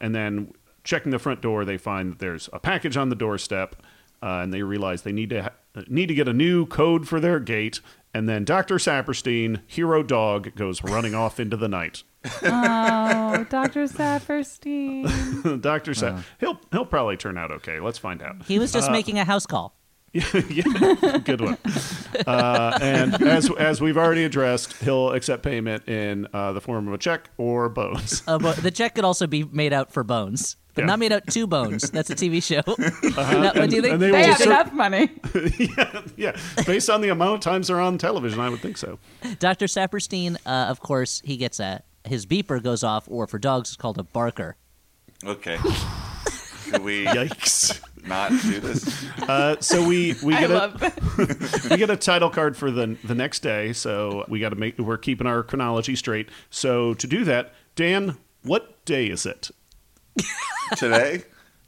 and 0.00 0.14
then 0.14 0.54
checking 0.84 1.12
the 1.12 1.18
front 1.18 1.40
door, 1.40 1.64
they 1.64 1.78
find 1.78 2.12
that 2.12 2.18
there's 2.18 2.48
a 2.52 2.58
package 2.58 2.96
on 2.96 3.08
the 3.08 3.14
doorstep, 3.14 3.76
uh, 4.22 4.40
and 4.42 4.52
they 4.52 4.62
realize 4.62 5.02
they 5.02 5.12
need 5.12 5.30
to 5.30 5.42
ha- 5.44 5.84
need 5.88 6.06
to 6.06 6.14
get 6.14 6.28
a 6.28 6.32
new 6.32 6.66
code 6.66 7.06
for 7.08 7.20
their 7.20 7.38
gate. 7.40 7.80
And 8.14 8.28
then 8.28 8.44
Dr. 8.44 8.76
Saperstein, 8.76 9.60
hero 9.66 10.02
dog, 10.02 10.54
goes 10.54 10.82
running 10.84 11.14
off 11.14 11.40
into 11.40 11.56
the 11.56 11.68
night. 11.68 12.02
Oh, 12.42 13.46
Dr. 13.48 13.84
Saperstein. 13.84 15.60
Doctor 15.62 15.94
said 15.94 16.22
he'll 16.38 16.60
he'll 16.70 16.86
probably 16.86 17.16
turn 17.16 17.36
out 17.38 17.50
okay. 17.50 17.80
Let's 17.80 17.98
find 17.98 18.22
out. 18.22 18.44
He 18.44 18.58
was 18.58 18.72
just 18.72 18.90
making 18.90 19.18
a 19.18 19.24
house 19.24 19.46
call. 19.46 19.74
yeah, 20.12 21.18
good 21.24 21.40
one. 21.40 21.56
Uh, 22.26 22.78
and 22.82 23.14
as 23.22 23.50
as 23.52 23.80
we've 23.80 23.96
already 23.96 24.24
addressed, 24.24 24.74
he'll 24.82 25.12
accept 25.12 25.42
payment 25.42 25.88
in 25.88 26.28
uh, 26.34 26.52
the 26.52 26.60
form 26.60 26.86
of 26.86 26.92
a 26.92 26.98
check 26.98 27.30
or 27.38 27.70
bones. 27.70 28.22
Uh, 28.26 28.38
but 28.38 28.56
the 28.58 28.70
check 28.70 28.94
could 28.94 29.04
also 29.04 29.26
be 29.26 29.42
made 29.44 29.72
out 29.72 29.90
for 29.90 30.04
bones, 30.04 30.56
but 30.74 30.82
Yeah. 30.82 30.86
not 30.86 30.98
made 30.98 31.12
out 31.12 31.26
to 31.26 31.46
bones. 31.46 31.90
That's 31.90 32.10
a 32.10 32.14
TV 32.14 32.42
show. 32.42 32.62
Now, 33.16 33.52
what 33.54 33.70
do 33.70 33.76
you 33.76 33.82
think? 33.82 33.94
and 33.94 34.02
they 34.02 34.10
they 34.10 34.24
have 34.24 34.38
cer- 34.38 34.50
enough 34.50 34.72
money. 34.72 35.10
yeah, 35.58 36.02
yeah, 36.16 36.36
based 36.66 36.88
on 36.90 37.00
the 37.00 37.08
amount 37.10 37.34
of 37.34 37.40
times 37.40 37.68
they're 37.68 37.80
on 37.80 37.98
television, 37.98 38.40
I 38.40 38.48
would 38.48 38.60
think 38.60 38.76
so. 38.78 38.98
Dr. 39.38 39.66
Saperstein, 39.66 40.36
uh, 40.46 40.66
of 40.70 40.80
course, 40.80 41.20
he 41.24 41.36
gets 41.36 41.60
a 41.60 41.82
his 42.04 42.26
beeper 42.26 42.62
goes 42.62 42.82
off, 42.82 43.04
or 43.08 43.26
for 43.26 43.38
dogs, 43.38 43.70
it's 43.70 43.76
called 43.76 43.98
a 43.98 44.02
barker. 44.02 44.56
Okay. 45.24 45.58
Could 46.70 46.82
we 46.82 47.04
Yikes! 47.04 47.80
not 48.06 48.30
do 48.30 48.58
this? 48.60 49.04
Uh, 49.28 49.56
so 49.60 49.86
we 49.86 50.14
we 50.22 50.32
get 50.34 50.50
a 50.50 50.92
we 51.70 51.76
get 51.76 51.90
a 51.90 51.96
title 51.96 52.30
card 52.30 52.56
for 52.56 52.70
the 52.70 52.96
the 53.04 53.14
next 53.14 53.40
day. 53.40 53.72
So 53.72 54.24
we 54.28 54.40
got 54.40 54.50
to 54.50 54.56
make 54.56 54.78
we're 54.78 54.96
keeping 54.96 55.26
our 55.26 55.42
chronology 55.42 55.96
straight. 55.96 56.28
So 56.50 56.94
to 56.94 57.06
do 57.06 57.24
that, 57.24 57.52
Dan, 57.76 58.16
what 58.42 58.84
day 58.84 59.06
is 59.06 59.26
it 59.26 59.50
Today? 60.76 61.22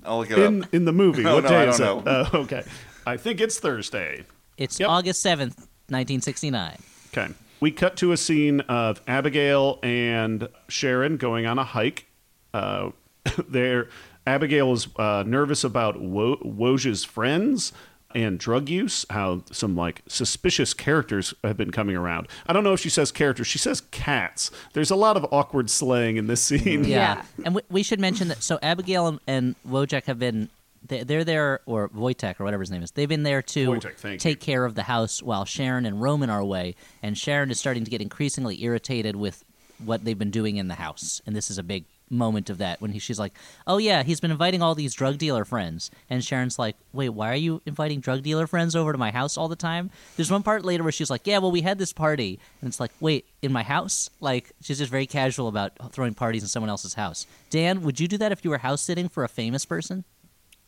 I'll 0.05 0.19
look 0.19 0.31
it 0.31 0.39
in 0.39 0.65
up. 0.65 0.75
in 0.75 0.85
the 0.85 0.93
movie? 0.93 1.25
Oh, 1.27 1.37
what 1.37 1.45
no, 1.45 1.51
day 1.51 1.57
I 1.65 1.69
is 1.69 1.79
don't 1.79 2.07
it? 2.07 2.09
Uh, 2.09 2.29
okay, 2.35 2.63
I 3.07 3.17
think 3.17 3.41
it's 3.41 3.59
Thursday. 3.59 4.25
It's 4.57 4.79
Yep. 4.79 4.89
August 4.89 5.23
seventh, 5.23 5.67
nineteen 5.89 6.21
sixty 6.21 6.51
nine. 6.51 6.79
Okay. 7.17 7.33
We 7.61 7.71
cut 7.71 7.97
to 7.99 8.13
a 8.13 8.17
scene 8.17 8.61
of 8.63 9.01
Abigail 9.07 9.79
and 9.83 10.49
Sharon 10.69 11.17
going 11.17 11.47
on 11.47 11.59
a 11.59 11.65
hike. 11.65 12.07
Uh, 12.53 12.91
there, 13.49 13.89
Abigail 14.27 14.73
is 14.73 14.89
uh, 14.97 15.23
nervous 15.27 15.65
about 15.65 15.99
Wo- 16.01 16.37
Woj's 16.45 17.05
friends 17.05 17.73
and 18.15 18.39
drug 18.39 18.69
use. 18.69 19.05
How 19.11 19.43
some 19.51 19.77
like 19.77 20.03
suspicious 20.07 20.75
characters 20.75 21.35
have 21.43 21.57
been 21.57 21.71
coming 21.71 21.97
around. 21.97 22.29
I 22.47 22.53
don't 22.53 22.65
know 22.65 22.73
if 22.73 22.81
she 22.81 22.91
says 22.91 23.13
characters. 23.13 23.47
She 23.47 23.59
says 23.59 23.81
cats. 23.91 24.51
There's 24.73 24.91
a 24.91 24.97
lot 24.97 25.17
of 25.17 25.27
awkward 25.33 25.71
slang 25.71 26.17
in 26.17 26.27
this 26.27 26.51
mm-hmm. 26.51 26.65
scene. 26.65 26.85
Yeah. 26.85 26.95
Yeah. 26.95 27.25
And 27.45 27.55
we, 27.55 27.63
we 27.71 27.83
should 27.83 28.01
mention 28.01 28.29
that 28.29 28.43
so 28.43 28.59
Abigail 28.63 29.07
and, 29.07 29.21
and 29.27 29.55
Wojak 29.67 30.05
have 30.05 30.19
been 30.19 30.49
they- 30.87 31.03
they're 31.03 31.25
there 31.25 31.61
or 31.67 31.89
Wojtek 31.89 32.41
or 32.41 32.45
whatever 32.45 32.63
his 32.63 32.71
name 32.71 32.83
is. 32.83 32.91
They've 32.91 33.09
been 33.09 33.23
there 33.23 33.43
to 33.43 33.69
Wojtek, 33.69 33.97
thank 33.97 34.21
take 34.21 34.41
care 34.41 34.65
of 34.65 34.75
the 34.75 34.83
house 34.83 35.23
while 35.23 35.45
Sharon 35.45 35.87
and 35.87 36.01
Roman 36.01 36.31
are 36.31 36.41
away 36.41 36.75
and 37.03 37.17
Sharon 37.17 37.51
is 37.51 37.59
starting 37.59 37.85
to 37.85 37.91
get 37.91 38.03
increasingly 38.03 38.63
irritated 38.63 39.17
with 39.17 39.45
what 39.79 40.05
they've 40.05 40.19
been 40.19 40.31
doing 40.31 40.57
in 40.57 40.69
the 40.69 40.75
house. 40.75 41.21
And 41.27 41.35
this 41.35 41.51
is 41.51 41.59
a 41.59 41.63
big 41.63 41.85
moment 42.11 42.51
of 42.51 42.59
that 42.59 42.81
when 42.81 42.93
he, 42.93 42.99
she's 42.99 43.19
like, 43.19 43.33
"Oh 43.67 43.79
yeah, 43.79 44.03
he's 44.03 44.21
been 44.21 44.31
inviting 44.31 44.63
all 44.63 44.75
these 44.75 44.95
drug 44.95 45.19
dealer 45.19 45.45
friends." 45.45 45.91
And 46.11 46.25
Sharon's 46.25 46.59
like, 46.59 46.77
"Wait, 46.93 47.09
why 47.11 47.31
are 47.31 47.37
you 47.37 47.63
inviting 47.67 48.01
drug 48.01 48.23
dealer 48.23 48.47
friends 48.47 48.77
over 48.77 48.93
to 48.93 48.99
my 48.99 49.11
house 49.11 49.37
all 49.37 49.49
the 49.49 49.57
time?" 49.57 49.91
There's 50.17 50.31
one 50.31 50.43
part 50.43 50.65
later 50.65 50.83
where 50.83 50.93
she's 50.93 51.11
like, 51.11 51.27
"Yeah, 51.27 51.39
well, 51.39 51.51
we 51.51 51.63
had 51.63 51.79
this 51.79 51.93
party." 51.93 52.39
And 52.61 52.69
it's 52.69 52.79
like, 52.81 52.93
"Wait, 53.01 53.27
in 53.43 53.53
my 53.53 53.63
house?" 53.63 54.11
Like 54.21 54.53
she's 54.61 54.79
just 54.79 54.91
very 54.91 55.07
casual 55.07 55.49
about 55.49 55.73
throwing 55.93 56.15
parties 56.15 56.43
in 56.43 56.49
someone 56.49 56.71
else's 56.71 56.95
house. 56.95 57.27
Dan, 57.51 57.83
would 57.83 57.99
you 58.01 58.09
do 58.09 58.19
that 58.19 58.33
if 58.33 58.45
you 58.45 58.51
were 58.51 58.59
house 58.59 58.83
sitting 58.83 59.09
for 59.09 59.25
a 59.25 59.29
famous 59.29 59.65
person? 59.65 60.05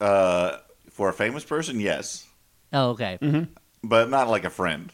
Uh, 0.00 0.58
for 0.90 1.08
a 1.08 1.12
famous 1.12 1.44
person, 1.44 1.80
yes, 1.80 2.26
Oh, 2.72 2.90
okay. 2.90 3.18
but 3.84 4.10
not 4.10 4.28
like 4.28 4.44
a 4.44 4.50
friend. 4.50 4.92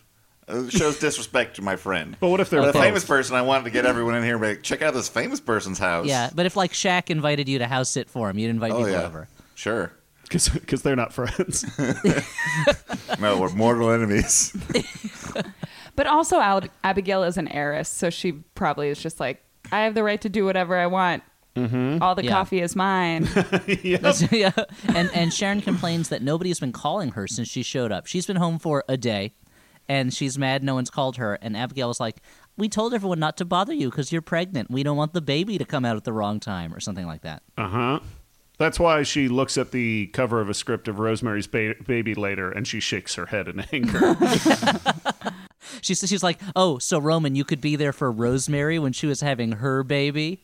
It 0.48 0.72
shows 0.72 0.98
disrespect 0.98 1.56
to 1.56 1.62
my 1.62 1.76
friend. 1.76 2.16
But 2.20 2.28
what 2.28 2.40
if 2.40 2.50
they're 2.50 2.60
But 2.60 2.70
a 2.70 2.72
both? 2.72 2.82
famous 2.82 3.04
person? 3.04 3.36
I 3.36 3.42
wanted 3.42 3.64
to 3.64 3.70
get 3.70 3.86
everyone 3.86 4.14
in 4.16 4.22
here 4.24 4.34
and 4.34 4.42
be 4.42 4.48
like, 4.48 4.62
check 4.62 4.82
out 4.82 4.92
this 4.94 5.08
famous 5.08 5.40
person's 5.40 5.78
house. 5.78 6.06
Yeah, 6.06 6.30
but 6.34 6.46
if 6.46 6.56
like 6.56 6.72
Shaq 6.72 7.10
invited 7.10 7.48
you 7.48 7.58
to 7.60 7.66
house 7.66 7.88
sit 7.90 8.10
for 8.10 8.28
him, 8.28 8.38
you'd 8.38 8.50
invite 8.50 8.72
Oh 8.72 8.78
people 8.78 8.90
yeah. 8.92 9.02
over. 9.06 9.28
Sure. 9.54 9.92
Because 10.22 10.82
they're 10.82 10.96
not 10.96 11.12
friends. 11.12 11.64
No, 13.20 13.38
we're 13.40 13.50
mortal 13.50 13.90
enemies. 13.90 14.56
But 15.94 16.06
also, 16.06 16.40
Al- 16.40 16.62
Abigail 16.82 17.22
is 17.22 17.36
an 17.36 17.48
heiress, 17.48 17.86
so 17.86 18.08
she 18.08 18.32
probably 18.32 18.88
is 18.88 18.98
just 18.98 19.20
like, 19.20 19.44
I 19.70 19.80
have 19.82 19.94
the 19.94 20.02
right 20.02 20.18
to 20.22 20.30
do 20.30 20.46
whatever 20.46 20.74
I 20.78 20.86
want. 20.86 21.22
Mm-hmm. 21.54 22.02
All 22.02 22.14
the 22.14 22.24
Yeah. 22.24 22.30
coffee 22.30 22.62
is 22.62 22.74
mine. 22.74 23.28
Yeah. 23.82 24.52
And 24.94 25.10
and 25.14 25.34
Sharon 25.34 25.60
complains 25.60 26.08
that 26.08 26.22
nobody's 26.22 26.58
been 26.58 26.72
calling 26.72 27.10
her 27.10 27.26
since 27.28 27.46
she 27.46 27.62
showed 27.62 27.92
up. 27.92 28.06
She's 28.06 28.26
been 28.26 28.36
home 28.38 28.58
for 28.58 28.84
a 28.88 28.96
day, 28.96 29.34
and 29.88 30.12
she's 30.12 30.38
mad 30.38 30.62
no 30.62 30.74
one's 30.74 30.90
called 30.90 31.16
her. 31.16 31.34
And 31.42 31.56
Abigail 31.56 31.88
was 31.88 32.00
like, 32.00 32.16
"We 32.56 32.68
told 32.68 32.94
everyone 32.94 33.18
not 33.18 33.36
to 33.38 33.44
bother 33.44 33.72
you 33.72 33.90
because 33.90 34.12
you're 34.12 34.22
pregnant. 34.22 34.70
We 34.70 34.82
don't 34.82 34.96
want 34.96 35.12
the 35.12 35.20
baby 35.20 35.58
to 35.58 35.64
come 35.64 35.84
out 35.84 35.96
at 35.96 36.04
the 36.04 36.12
wrong 36.12 36.40
time 36.40 36.74
or 36.74 36.80
something 36.80 37.06
like 37.06 37.22
that." 37.22 37.42
Uh 37.56 37.68
huh. 37.68 38.00
That's 38.58 38.78
why 38.78 39.02
she 39.02 39.28
looks 39.28 39.58
at 39.58 39.72
the 39.72 40.06
cover 40.08 40.40
of 40.40 40.48
a 40.48 40.54
script 40.54 40.86
of 40.86 40.98
Rosemary's 40.98 41.46
ba- 41.46 41.74
Baby 41.84 42.14
later 42.14 42.50
and 42.50 42.66
she 42.66 42.78
shakes 42.80 43.14
her 43.16 43.26
head 43.26 43.48
in 43.48 43.60
anger. 43.72 44.16
She's 45.80 46.00
she's 46.00 46.22
like, 46.22 46.40
"Oh, 46.54 46.78
so 46.78 46.98
Roman, 46.98 47.34
you 47.34 47.44
could 47.44 47.60
be 47.60 47.76
there 47.76 47.92
for 47.92 48.10
Rosemary 48.10 48.78
when 48.78 48.92
she 48.92 49.06
was 49.06 49.20
having 49.20 49.52
her 49.52 49.82
baby." 49.82 50.42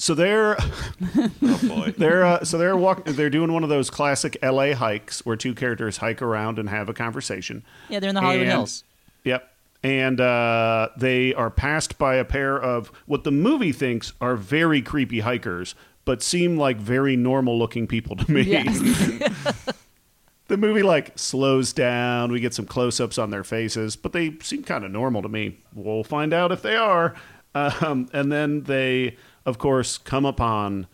So 0.00 0.14
they're 0.14 0.56
Oh 1.42 1.58
boy. 1.68 1.94
they're 1.98 2.24
uh, 2.24 2.44
so 2.44 2.56
they're 2.58 2.76
walking. 2.76 3.14
They're 3.14 3.28
doing 3.30 3.52
one 3.52 3.62
of 3.62 3.68
those 3.68 3.90
classic 3.90 4.36
L.A. 4.42 4.72
hikes 4.72 5.24
where 5.26 5.36
two 5.36 5.54
characters 5.54 5.98
hike 5.98 6.22
around 6.22 6.58
and 6.58 6.68
have 6.70 6.88
a 6.88 6.94
conversation. 6.94 7.62
Yeah, 7.88 8.00
they're 8.00 8.08
in 8.08 8.14
the 8.14 8.20
Hollywood 8.20 8.46
And- 8.46 8.52
Hills. 8.52 8.84
Yep. 9.24 9.46
And 9.82 10.20
uh, 10.20 10.88
they 10.96 11.32
are 11.34 11.50
passed 11.50 11.96
by 11.98 12.16
a 12.16 12.24
pair 12.24 12.58
of 12.60 12.88
what 13.06 13.24
the 13.24 13.30
movie 13.30 13.72
thinks 13.72 14.12
are 14.20 14.36
very 14.36 14.82
creepy 14.82 15.20
hikers, 15.20 15.74
but 16.04 16.22
seem 16.22 16.56
like 16.56 16.76
very 16.78 17.16
normal 17.16 17.58
looking 17.58 17.86
people 17.86 18.14
to 18.16 18.30
me. 18.30 18.42
yes. 18.42 18.78
the 20.48 20.56
movie 20.56 20.82
like 20.82 21.18
slows 21.18 21.72
down. 21.72 22.32
We 22.32 22.40
get 22.40 22.54
some 22.54 22.66
close 22.66 23.00
ups 23.00 23.18
on 23.18 23.30
their 23.30 23.44
faces, 23.44 23.96
but 23.96 24.12
they 24.12 24.36
seem 24.40 24.62
kind 24.64 24.84
of 24.84 24.90
normal 24.90 25.22
to 25.22 25.28
me. 25.28 25.58
We'll 25.74 26.04
find 26.04 26.32
out 26.34 26.52
if 26.52 26.62
they 26.62 26.76
are. 26.76 27.14
Um, 27.54 28.08
and 28.12 28.30
then 28.30 28.62
they, 28.64 29.16
of 29.50 29.58
course, 29.58 29.98
come 29.98 30.24
upon 30.24 30.86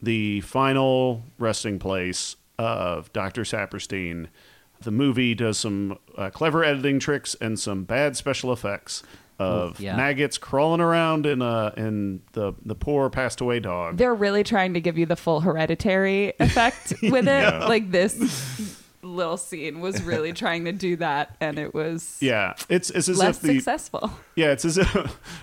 the 0.00 0.40
final 0.42 1.24
resting 1.38 1.78
place 1.78 2.36
of 2.58 3.12
Dr. 3.12 3.42
Saperstein. 3.42 4.28
The 4.80 4.90
movie 4.90 5.34
does 5.34 5.58
some 5.58 5.98
uh, 6.16 6.30
clever 6.30 6.64
editing 6.64 6.98
tricks 7.00 7.34
and 7.40 7.58
some 7.58 7.84
bad 7.84 8.16
special 8.16 8.52
effects 8.52 9.02
of 9.38 9.78
yeah. 9.80 9.94
maggots 9.96 10.38
crawling 10.38 10.80
around 10.80 11.26
in 11.26 11.42
uh 11.42 11.70
in 11.76 12.22
the 12.32 12.54
the 12.64 12.74
poor 12.74 13.10
passed 13.10 13.42
away 13.42 13.60
dog. 13.60 13.98
They're 13.98 14.14
really 14.14 14.42
trying 14.42 14.72
to 14.72 14.80
give 14.80 14.96
you 14.96 15.04
the 15.04 15.16
full 15.16 15.40
hereditary 15.40 16.32
effect 16.40 16.94
with 17.02 17.28
it. 17.28 17.60
Like 17.68 17.90
this 17.90 18.82
little 19.16 19.36
scene 19.36 19.80
was 19.80 20.02
really 20.02 20.32
trying 20.44 20.64
to 20.66 20.72
do 20.72 20.96
that, 20.96 21.36
and 21.40 21.58
it 21.58 21.74
was 21.74 22.18
Yeah, 22.20 22.54
it's 22.68 22.90
it's 22.90 23.08
as 23.08 23.18
less 23.18 23.36
if 23.36 23.42
the 23.42 23.54
successful. 23.54 24.10
yeah 24.36 24.52
it's 24.52 24.64
as 24.64 24.78
if 24.78 24.94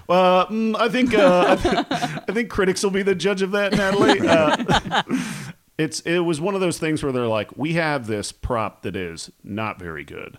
well 0.07 0.45
mm, 0.47 0.75
I 0.77 0.87
think 0.89 1.13
uh, 1.13 1.45
I, 1.49 1.55
th- 1.61 1.85
I 2.29 2.31
think 2.33 2.49
critics 2.49 2.83
will 2.83 2.91
be 2.91 3.03
the 3.03 3.15
judge 3.15 3.41
of 3.41 3.51
that, 3.51 3.73
Natalie. 3.73 4.21
Uh, 4.27 5.03
it's 5.77 5.99
it 6.01 6.19
was 6.19 6.39
one 6.39 6.55
of 6.55 6.61
those 6.61 6.77
things 6.79 7.03
where 7.03 7.11
they're 7.11 7.27
like, 7.27 7.57
we 7.57 7.73
have 7.73 8.07
this 8.07 8.31
prop 8.31 8.83
that 8.83 8.95
is 8.95 9.31
not 9.43 9.79
very 9.79 10.03
good. 10.03 10.37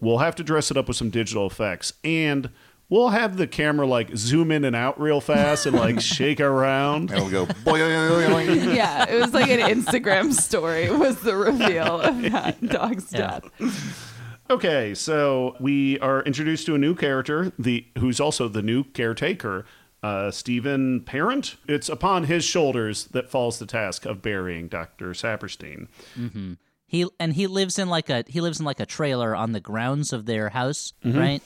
We'll 0.00 0.18
have 0.18 0.34
to 0.36 0.42
dress 0.42 0.70
it 0.70 0.76
up 0.76 0.88
with 0.88 0.96
some 0.96 1.10
digital 1.10 1.46
effects 1.46 1.92
and. 2.02 2.50
We'll 2.90 3.10
have 3.10 3.36
the 3.36 3.46
camera 3.46 3.86
like 3.86 4.10
zoom 4.16 4.50
in 4.50 4.64
and 4.64 4.74
out 4.76 5.00
real 5.00 5.20
fast 5.20 5.64
and 5.64 5.76
like 5.76 6.00
shake 6.02 6.40
around. 6.40 7.10
And 7.10 7.18
it'll 7.20 7.30
go 7.30 7.46
boing. 7.46 8.74
yeah, 8.74 9.08
it 9.08 9.20
was 9.20 9.32
like 9.32 9.48
an 9.48 9.60
Instagram 9.60 10.32
story 10.34 10.90
was 10.90 11.20
the 11.22 11.36
reveal 11.36 12.00
of 12.00 12.20
that 12.32 12.60
dog's 12.66 13.12
Yeah. 13.12 13.38
death. 13.60 14.06
Okay, 14.50 14.94
so 14.94 15.54
we 15.60 15.98
are 16.00 16.22
introduced 16.24 16.66
to 16.66 16.74
a 16.74 16.78
new 16.78 16.96
character, 16.96 17.52
the 17.56 17.86
who's 17.98 18.18
also 18.18 18.48
the 18.48 18.62
new 18.62 18.82
caretaker, 18.82 19.64
uh, 20.02 20.32
Stephen 20.32 21.02
Parent. 21.02 21.54
It's 21.68 21.88
upon 21.88 22.24
his 22.24 22.44
shoulders 22.44 23.04
that 23.12 23.30
falls 23.30 23.60
the 23.60 23.66
task 23.66 24.04
of 24.06 24.20
burying 24.20 24.66
Doctor 24.66 25.10
Saperstein. 25.10 25.86
He 26.86 27.06
and 27.20 27.34
he 27.34 27.46
lives 27.46 27.78
in 27.78 27.88
like 27.88 28.10
a 28.10 28.24
he 28.26 28.40
lives 28.40 28.58
in 28.58 28.66
like 28.66 28.80
a 28.80 28.86
trailer 28.86 29.36
on 29.36 29.52
the 29.52 29.60
grounds 29.60 30.12
of 30.12 30.26
their 30.26 30.48
house, 30.48 30.92
Mm-hmm. 31.04 31.18
right? 31.18 31.42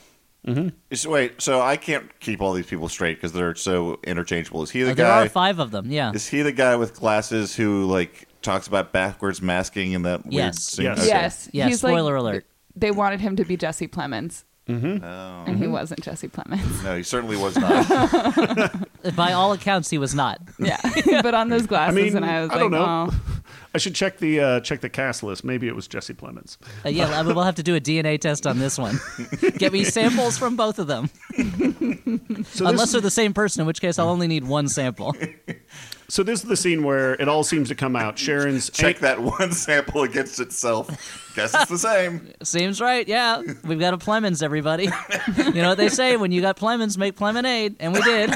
So 0.92 1.10
wait, 1.10 1.40
so 1.40 1.60
I 1.60 1.76
can't 1.76 2.08
keep 2.20 2.40
all 2.42 2.52
these 2.52 2.66
people 2.66 2.88
straight 2.88 3.16
because 3.16 3.32
they're 3.32 3.54
so 3.54 3.98
interchangeable. 4.04 4.62
Is 4.62 4.70
he 4.70 4.82
the 4.82 4.90
Uh, 4.90 4.94
there 4.94 5.06
guy? 5.06 5.24
are 5.24 5.28
five 5.28 5.58
of 5.58 5.70
them. 5.70 5.90
Yeah. 5.90 6.12
Is 6.14 6.26
he 6.28 6.42
the 6.42 6.52
guy 6.52 6.76
with 6.76 6.94
glasses 6.94 7.54
who 7.56 7.86
like 7.86 8.28
talks 8.42 8.66
about 8.66 8.92
backwards 8.92 9.40
masking 9.40 9.94
and 9.94 10.04
that 10.04 10.22
weird 10.24 10.34
Yes. 10.34 10.62
sing- 10.62 10.84
Yes. 10.84 10.98
okay. 10.98 11.08
Yes. 11.08 11.48
Yeah, 11.52 11.66
He's 11.68 11.82
like- 11.82 11.92
spoiler 11.92 12.14
alert. 12.16 12.44
They 12.76 12.90
wanted 12.90 13.20
him 13.20 13.36
to 13.36 13.44
be 13.44 13.56
Jesse 13.56 13.86
Plemons, 13.88 14.44
Oh. 14.68 14.72
and 14.74 15.56
he 15.58 15.66
wasn't 15.66 16.02
Jesse 16.02 16.28
Plemons. 16.28 16.82
No, 16.84 16.96
he 16.96 17.02
certainly 17.04 17.36
was 17.36 17.56
not. 17.56 18.74
By 19.16 19.32
all 19.32 19.52
accounts, 19.52 19.88
he 19.90 19.96
was 19.98 20.14
not. 20.14 20.40
Yeah, 20.58 20.80
but 21.22 21.34
on 21.34 21.48
those 21.48 21.66
glasses, 21.66 21.94
mean, 21.94 22.16
and 22.16 22.24
I 22.24 22.40
was 22.42 22.50
I 22.50 22.54
like, 22.54 22.60
don't 22.62 22.70
know. 22.72 23.08
oh. 23.10 23.33
I 23.74 23.78
should 23.78 23.96
check 23.96 24.18
the 24.18 24.40
uh, 24.40 24.60
check 24.60 24.80
the 24.80 24.88
cast 24.88 25.24
list. 25.24 25.42
Maybe 25.42 25.66
it 25.66 25.74
was 25.74 25.88
Jesse 25.88 26.14
Plemons. 26.14 26.58
Uh, 26.84 26.90
yeah, 26.90 27.08
I 27.08 27.22
we'll 27.22 27.42
have 27.42 27.56
to 27.56 27.62
do 27.64 27.74
a 27.74 27.80
DNA 27.80 28.20
test 28.20 28.46
on 28.46 28.60
this 28.60 28.78
one. 28.78 29.00
Get 29.58 29.72
me 29.72 29.82
samples 29.82 30.38
from 30.38 30.54
both 30.54 30.78
of 30.78 30.86
them, 30.86 31.10
So 32.46 32.66
unless 32.66 32.86
this, 32.86 32.92
they're 32.92 33.00
the 33.00 33.10
same 33.10 33.34
person, 33.34 33.62
in 33.62 33.66
which 33.66 33.80
case 33.80 33.98
I'll 33.98 34.10
only 34.10 34.28
need 34.28 34.44
one 34.44 34.68
sample. 34.68 35.16
so 36.08 36.22
this 36.22 36.44
is 36.44 36.48
the 36.48 36.56
scene 36.56 36.84
where 36.84 37.14
it 37.14 37.28
all 37.28 37.42
seems 37.42 37.68
to 37.70 37.74
come 37.74 37.96
out. 37.96 38.16
Sharon's 38.16 38.70
Check 38.70 39.00
that 39.00 39.20
one 39.20 39.50
sample 39.50 40.04
against 40.04 40.38
itself. 40.38 40.88
Guess 41.34 41.54
it's 41.54 41.68
the 41.68 41.78
same. 41.78 42.32
Seems 42.44 42.80
right. 42.80 43.08
Yeah, 43.08 43.42
we've 43.64 43.80
got 43.80 43.92
a 43.92 43.98
Plemons, 43.98 44.40
everybody. 44.40 44.88
You 45.36 45.52
know 45.54 45.70
what 45.70 45.78
they 45.78 45.88
say: 45.88 46.16
when 46.16 46.30
you 46.30 46.40
got 46.40 46.56
Plemons, 46.56 46.96
make 46.96 47.16
Plemonade, 47.16 47.74
and 47.80 47.92
we 47.92 48.00
did. 48.02 48.32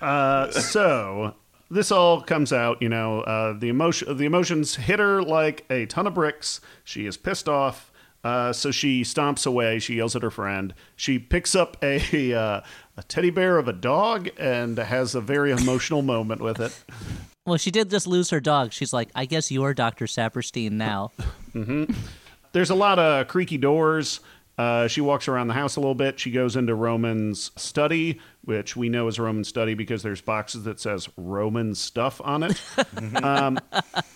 Uh, 0.00 0.50
so 0.50 1.34
this 1.70 1.90
all 1.90 2.20
comes 2.20 2.52
out, 2.52 2.80
you 2.80 2.88
know, 2.88 3.20
uh, 3.22 3.58
the 3.58 3.68
emotion, 3.68 4.16
the 4.16 4.24
emotions 4.24 4.76
hit 4.76 4.98
her 4.98 5.22
like 5.22 5.64
a 5.70 5.86
ton 5.86 6.06
of 6.06 6.14
bricks. 6.14 6.60
She 6.84 7.06
is 7.06 7.16
pissed 7.16 7.48
off, 7.48 7.92
uh, 8.24 8.52
so 8.52 8.70
she 8.70 9.02
stomps 9.02 9.46
away. 9.46 9.78
She 9.78 9.96
yells 9.96 10.16
at 10.16 10.22
her 10.22 10.30
friend. 10.30 10.74
She 10.96 11.18
picks 11.18 11.54
up 11.54 11.76
a 11.82 12.32
uh, 12.34 12.60
a 12.96 13.02
teddy 13.04 13.30
bear 13.30 13.58
of 13.58 13.68
a 13.68 13.72
dog 13.72 14.28
and 14.38 14.76
has 14.78 15.14
a 15.14 15.20
very 15.20 15.50
emotional 15.52 16.02
moment 16.02 16.40
with 16.40 16.60
it. 16.60 16.84
Well, 17.46 17.56
she 17.56 17.70
did 17.70 17.88
just 17.90 18.06
lose 18.06 18.28
her 18.30 18.40
dog. 18.40 18.72
She's 18.72 18.92
like, 18.92 19.08
I 19.14 19.24
guess 19.24 19.50
you're 19.50 19.72
Dr. 19.72 20.04
Saperstein 20.04 20.72
now. 20.72 21.12
There's 22.52 22.70
a 22.70 22.74
lot 22.74 22.98
of 22.98 23.28
creaky 23.28 23.56
doors. 23.56 24.20
Uh, 24.58 24.88
she 24.88 25.00
walks 25.00 25.28
around 25.28 25.46
the 25.46 25.54
house 25.54 25.76
a 25.76 25.80
little 25.80 25.94
bit. 25.94 26.18
She 26.18 26.32
goes 26.32 26.56
into 26.56 26.74
Roman's 26.74 27.52
study, 27.56 28.20
which 28.44 28.74
we 28.76 28.88
know 28.88 29.06
is 29.06 29.18
Roman's 29.20 29.46
study 29.46 29.74
because 29.74 30.02
there's 30.02 30.20
boxes 30.20 30.64
that 30.64 30.80
says 30.80 31.08
Roman 31.16 31.76
stuff 31.76 32.20
on 32.24 32.42
it. 32.42 32.60
um, 33.22 33.58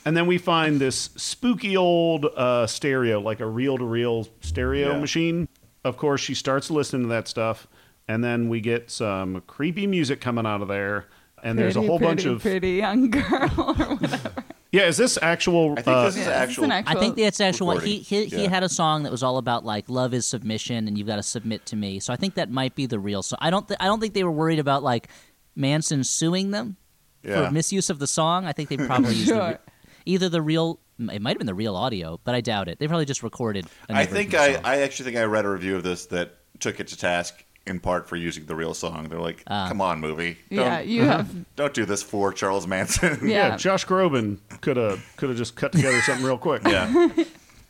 and 0.05 0.16
then 0.16 0.26
we 0.26 0.38
find 0.38 0.81
this 0.81 1.11
spooky 1.16 1.76
old 1.76 2.24
uh, 2.24 2.66
stereo, 2.66 3.20
like 3.20 3.38
a 3.38 3.46
reel-to-reel 3.46 4.26
stereo 4.40 4.92
Yeah. 4.94 4.98
machine. 5.00 5.48
Of 5.85 5.96
course, 5.96 6.20
she 6.20 6.35
starts 6.35 6.70
listening 6.70 7.02
to 7.02 7.09
that 7.11 7.28
stuff, 7.28 7.68
and 8.09 8.22
then 8.24 8.48
we 8.48 8.61
get 8.61 8.90
some 8.90 9.42
creepy 9.46 9.87
music 9.87 10.20
coming 10.20 10.44
out 10.46 10.61
of 10.61 10.66
there. 10.68 11.07
And 11.44 11.59
there's 11.59 11.74
a 11.76 11.81
Pretty, 11.81 11.87
whole 11.88 11.98
bunch 11.98 12.24
of 12.24 12.40
pretty 12.40 12.70
young 12.72 13.11
girl. 13.11 13.24
or 13.59 13.96
whatever. 13.96 14.44
Yeah. 14.72 14.87
Is 14.87 14.96
this 14.96 15.18
actual? 15.22 15.72
I 15.78 15.82
think 15.82 15.88
uh, 15.96 16.04
this 16.06 16.16
is 16.16 16.26
Yeah, 16.26 16.46
this 16.46 16.56
is 16.56 16.61
actual. 16.68 16.72
I 16.72 16.94
think 17.00 17.16
that's 17.16 17.40
actual. 17.40 17.70
He 17.78 17.98
recording. 17.98 18.02
he, 18.04 18.24
he 18.26 18.42
Yeah. 18.44 18.48
had 18.48 18.62
a 18.64 18.68
song 18.68 19.02
that 19.04 19.12
was 19.12 19.22
all 19.22 19.38
about 19.38 19.64
like 19.64 19.88
love 19.88 20.12
is 20.14 20.26
submission, 20.26 20.88
and 20.88 20.98
you've 20.98 21.06
got 21.06 21.16
to 21.16 21.22
submit 21.22 21.64
to 21.66 21.76
me. 21.76 22.00
So 22.00 22.12
I 22.12 22.16
think 22.16 22.35
that 22.35 22.50
might 22.50 22.74
be 22.74 22.87
the 22.87 22.98
real 22.98 23.22
So 23.22 23.37
I 23.38 23.50
don't 23.50 23.68
th- 23.68 23.78
I 23.80 23.85
don't 23.87 24.00
think 24.00 24.14
they 24.14 24.24
were 24.24 24.32
worried 24.32 24.58
about 24.58 24.82
like 24.82 25.08
Manson 25.54 26.02
suing 26.04 26.50
them 26.50 26.76
Yeah. 27.22 27.46
for 27.46 27.52
misuse 27.52 27.90
of 27.90 27.98
the 27.98 28.06
song. 28.06 28.46
I 28.46 28.52
think 28.52 28.68
they 28.70 28.76
probably 28.78 29.14
used 29.14 29.30
the, 29.30 29.35
re- 29.40 29.72
either 30.06 30.28
the 30.28 30.42
real. 30.42 30.80
It 30.98 31.20
might 31.20 31.30
have 31.30 31.38
been 31.38 31.46
the 31.46 31.54
real 31.54 31.74
audio, 31.74 32.20
but 32.22 32.35
I 32.35 32.40
doubt 32.40 32.68
it. 32.68 32.78
They 32.78 32.87
probably 32.87 33.06
just 33.06 33.22
recorded. 33.22 33.66
I 33.88 34.04
think 34.06 34.35
I, 34.35 34.54
song. 34.54 34.62
I 34.64 34.82
actually 34.82 35.06
think 35.06 35.16
I 35.16 35.24
read 35.24 35.44
a 35.44 35.48
review 35.50 35.74
of 35.76 35.82
this 35.82 36.06
that 36.06 36.37
took 36.61 36.78
it 36.80 36.87
to 36.88 36.96
task 36.96 37.44
in 37.66 37.79
part 37.81 38.09
for 38.09 38.16
using 38.16 38.46
the 38.46 38.55
real 38.55 38.75
song. 38.75 39.09
They're 39.09 39.20
like, 39.20 39.42
Ah. 39.46 39.68
"Come 39.68 39.81
on, 39.81 40.01
movie, 40.01 40.38
don't, 40.51 40.59
yeah, 40.66 40.81
you 40.81 41.05
have. 41.05 41.29
don't 41.57 41.72
do 41.75 41.85
this 41.85 42.03
for 42.03 42.33
Charles 42.33 42.66
Manson." 42.66 43.18
yeah. 43.22 43.48
Yeah. 43.51 43.57
Josh 43.57 43.87
Groban 43.87 44.38
could 44.61 44.77
have 44.77 45.01
could 45.16 45.29
have 45.29 45.38
just 45.38 45.55
cut 45.57 45.72
together 45.72 46.01
something 46.03 46.25
real 46.27 46.38
quick. 46.38 46.62
yeah. 46.66 47.09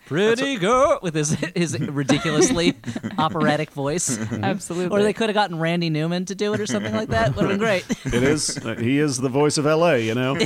Pretty 0.06 0.56
girl 0.56 0.98
with 1.00 1.14
his 1.14 1.30
his 1.54 1.78
ridiculously 1.78 2.74
operatic 3.18 3.70
voice. 3.70 4.18
Absolutely. 4.32 4.98
Or 4.98 5.02
they 5.02 5.12
could 5.14 5.28
have 5.30 5.34
gotten 5.34 5.58
Randy 5.58 5.88
Newman 5.90 6.26
to 6.26 6.34
do 6.34 6.52
it 6.52 6.60
or 6.60 6.66
something 6.66 6.92
like 6.92 7.08
that. 7.10 7.34
Would 7.34 7.42
have 7.42 7.50
been 7.50 7.58
great. 7.58 7.86
It 8.06 8.22
is. 8.22 8.58
uh, 8.58 8.74
he 8.74 8.98
is 8.98 9.18
the 9.18 9.30
voice 9.30 9.56
of 9.58 9.64
L.A. 9.66 10.00
You 10.00 10.14
know. 10.14 10.36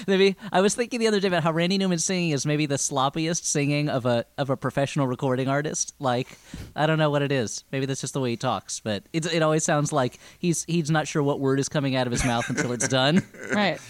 Maybe 0.06 0.36
I 0.52 0.60
was 0.60 0.74
thinking 0.74 1.00
the 1.00 1.06
other 1.08 1.20
day 1.20 1.28
about 1.28 1.42
how 1.42 1.52
Randy 1.52 1.78
Newman 1.78 1.98
singing 1.98 2.30
is 2.30 2.46
maybe 2.46 2.66
the 2.66 2.76
sloppiest 2.76 3.44
singing 3.44 3.88
of 3.88 4.06
a 4.06 4.24
of 4.38 4.50
a 4.50 4.56
professional 4.56 5.06
recording 5.06 5.48
artist. 5.48 5.94
Like 5.98 6.38
I 6.74 6.86
don't 6.86 6.98
know 6.98 7.10
what 7.10 7.22
it 7.22 7.32
is. 7.32 7.64
Maybe 7.72 7.86
that's 7.86 8.00
just 8.00 8.14
the 8.14 8.20
way 8.20 8.30
he 8.30 8.36
talks, 8.36 8.80
but 8.80 9.04
it 9.12 9.26
it 9.32 9.42
always 9.42 9.64
sounds 9.64 9.92
like 9.92 10.18
he's 10.38 10.64
he's 10.64 10.90
not 10.90 11.06
sure 11.08 11.22
what 11.22 11.40
word 11.40 11.60
is 11.60 11.68
coming 11.68 11.96
out 11.96 12.06
of 12.06 12.10
his 12.12 12.24
mouth 12.24 12.48
until 12.48 12.72
it's 12.72 12.88
done. 12.88 13.22
Right. 13.52 13.80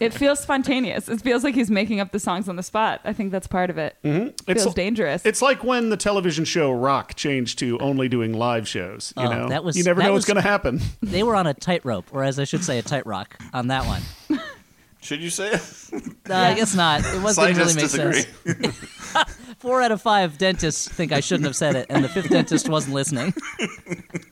It 0.00 0.12
feels 0.12 0.40
spontaneous. 0.40 1.08
It 1.08 1.20
feels 1.22 1.44
like 1.44 1.54
he's 1.54 1.70
making 1.70 2.00
up 2.00 2.10
the 2.10 2.18
songs 2.18 2.48
on 2.48 2.56
the 2.56 2.62
spot. 2.62 3.00
I 3.04 3.12
think 3.12 3.30
that's 3.30 3.46
part 3.46 3.70
of 3.70 3.78
it. 3.78 3.96
Mm-hmm. 4.04 4.26
It's- 4.50 4.64
feels 4.64 4.74
dangerous. 4.74 5.24
It's 5.24 5.40
like 5.40 5.62
when 5.62 5.90
the 5.90 5.96
television 5.96 6.44
show 6.44 6.72
Rock 6.72 7.14
changed 7.14 7.60
to 7.60 7.78
only 7.78 8.08
doing 8.08 8.32
live 8.32 8.66
shows. 8.68 9.14
You 9.16 9.22
Oh, 9.24 9.30
know, 9.32 9.48
that 9.48 9.62
was- 9.62 9.76
you 9.76 9.84
never 9.84 10.00
that 10.00 10.08
know 10.08 10.12
was- 10.12 10.22
what's 10.22 10.26
going 10.26 10.42
to 10.42 10.48
happen. 10.48 10.80
They 11.02 11.22
were 11.22 11.36
on 11.36 11.46
a 11.46 11.54
tightrope, 11.54 12.08
or 12.12 12.24
as 12.24 12.38
I 12.40 12.44
should 12.44 12.64
say, 12.64 12.78
a 12.78 12.82
tight 12.82 13.06
rock 13.06 13.38
on 13.54 13.68
that 13.68 13.86
one. 13.86 14.40
Should 15.02 15.22
you 15.22 15.30
say 15.30 15.52
it? 15.52 15.62
Uh, 16.28 16.34
I 16.34 16.54
guess 16.54 16.74
not. 16.74 17.00
It 17.04 17.22
wasn't 17.22 17.56
really 17.56 17.74
make 17.74 17.82
disagree. 17.84 18.22
sense. 18.22 18.76
Four 19.58 19.82
out 19.82 19.92
of 19.92 20.00
five 20.00 20.38
dentists 20.38 20.88
think 20.88 21.12
I 21.12 21.20
shouldn't 21.20 21.46
have 21.46 21.56
said 21.56 21.74
it, 21.74 21.86
and 21.90 22.04
the 22.04 22.08
fifth 22.08 22.28
dentist 22.30 22.68
wasn't 22.68 22.94
listening. 22.94 23.34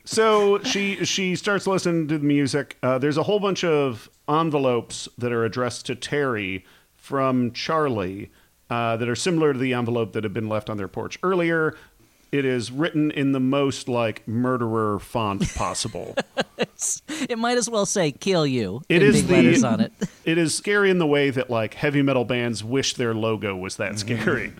So 0.05 0.57
she 0.63 1.05
she 1.05 1.35
starts 1.35 1.67
listening 1.67 2.07
to 2.07 2.17
the 2.17 2.25
music. 2.25 2.77
Uh, 2.81 2.97
there's 2.97 3.17
a 3.17 3.21
whole 3.23 3.39
bunch 3.39 3.63
of 3.63 4.09
envelopes 4.27 5.07
that 5.19 5.31
are 5.31 5.45
addressed 5.45 5.85
to 5.85 5.95
Terry 5.95 6.65
from 6.95 7.51
Charlie 7.51 8.31
uh, 8.71 8.97
that 8.97 9.07
are 9.07 9.15
similar 9.15 9.53
to 9.53 9.59
the 9.59 9.75
envelope 9.75 10.13
that 10.13 10.23
had 10.23 10.33
been 10.33 10.49
left 10.49 10.67
on 10.67 10.77
their 10.77 10.87
porch 10.87 11.19
earlier. 11.21 11.75
It 12.31 12.45
is 12.45 12.71
written 12.71 13.09
in 13.11 13.31
the 13.31 13.39
most 13.39 13.87
like 13.89 14.27
murderer 14.27 14.99
font 14.99 15.53
possible. 15.55 16.15
It 17.29 17.37
might 17.37 17.57
as 17.57 17.69
well 17.69 17.85
say 17.85 18.11
"kill 18.11 18.45
you" 18.47 18.81
It 18.89 19.01
in 19.01 19.09
is 19.09 19.15
big 19.21 19.27
the- 19.27 19.35
letters 19.35 19.63
on 19.63 19.79
it. 19.81 19.91
it 20.25 20.37
is 20.37 20.55
scary 20.55 20.89
in 20.89 20.97
the 20.97 21.05
way 21.07 21.29
that 21.29 21.49
like 21.49 21.73
heavy 21.73 22.01
metal 22.01 22.23
bands 22.25 22.63
wish 22.63 22.93
their 22.93 23.13
logo 23.13 23.55
was 23.55 23.75
that 23.77 23.99
scary. 23.99 24.53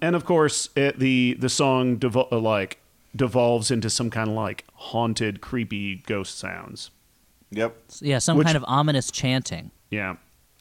and 0.00 0.16
of 0.16 0.24
course, 0.24 0.70
it, 0.76 0.98
the 0.98 1.36
the 1.38 1.48
song 1.50 1.96
devol- 1.98 2.28
uh, 2.32 2.38
like 2.38 2.78
devolves 3.14 3.70
into 3.70 3.90
some 3.90 4.08
kind 4.10 4.30
of 4.30 4.36
like 4.36 4.64
haunted, 4.74 5.40
creepy 5.42 5.96
ghost 6.06 6.38
sounds. 6.38 6.90
Yep. 7.50 7.76
Yeah, 8.00 8.18
some 8.18 8.38
Which- 8.38 8.46
kind 8.46 8.56
of 8.56 8.64
ominous 8.66 9.10
chanting. 9.10 9.70
Yeah. 9.90 10.16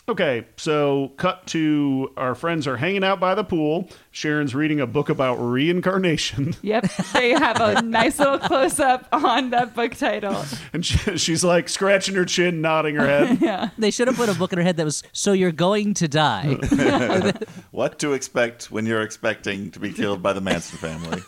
Okay, 0.10 0.46
so 0.56 1.12
cut 1.18 1.46
to 1.48 2.14
our 2.16 2.34
friends 2.34 2.66
are 2.66 2.78
hanging 2.78 3.04
out 3.04 3.20
by 3.20 3.36
the 3.36 3.44
pool. 3.44 3.90
Sharon's 4.12 4.56
reading 4.56 4.80
a 4.80 4.88
book 4.88 5.10
about 5.10 5.36
reincarnation, 5.36 6.56
Yep. 6.62 6.86
They 7.14 7.32
have 7.32 7.60
a 7.60 7.82
nice 7.82 8.18
little 8.18 8.40
close 8.40 8.80
up 8.80 9.06
on 9.12 9.50
that 9.50 9.76
book 9.76 9.96
title. 9.96 10.46
and 10.72 10.86
she, 10.86 11.18
she's 11.18 11.44
like 11.44 11.68
scratching 11.68 12.16
her 12.16 12.24
chin, 12.24 12.62
nodding 12.62 12.96
her 12.96 13.06
head. 13.06 13.42
Yeah. 13.48 13.72
They 13.78 13.92
should 13.92 14.08
have 14.08 14.16
put 14.16 14.30
a 14.30 14.34
book 14.34 14.54
in 14.54 14.60
her 14.60 14.64
head 14.64 14.78
that 14.78 14.86
was 14.86 15.04
"So 15.12 15.34
you're 15.34 15.52
going 15.52 15.94
to 15.96 16.08
die." 16.08 16.56
What 17.72 18.00
to 18.00 18.14
expect 18.14 18.72
when 18.72 18.86
you're 18.86 19.02
expecting 19.04 19.72
to 19.72 19.80
be 19.80 19.92
killed 19.92 20.24
by 20.24 20.32
the 20.34 20.42
Manson 20.42 20.78
family? 20.80 21.22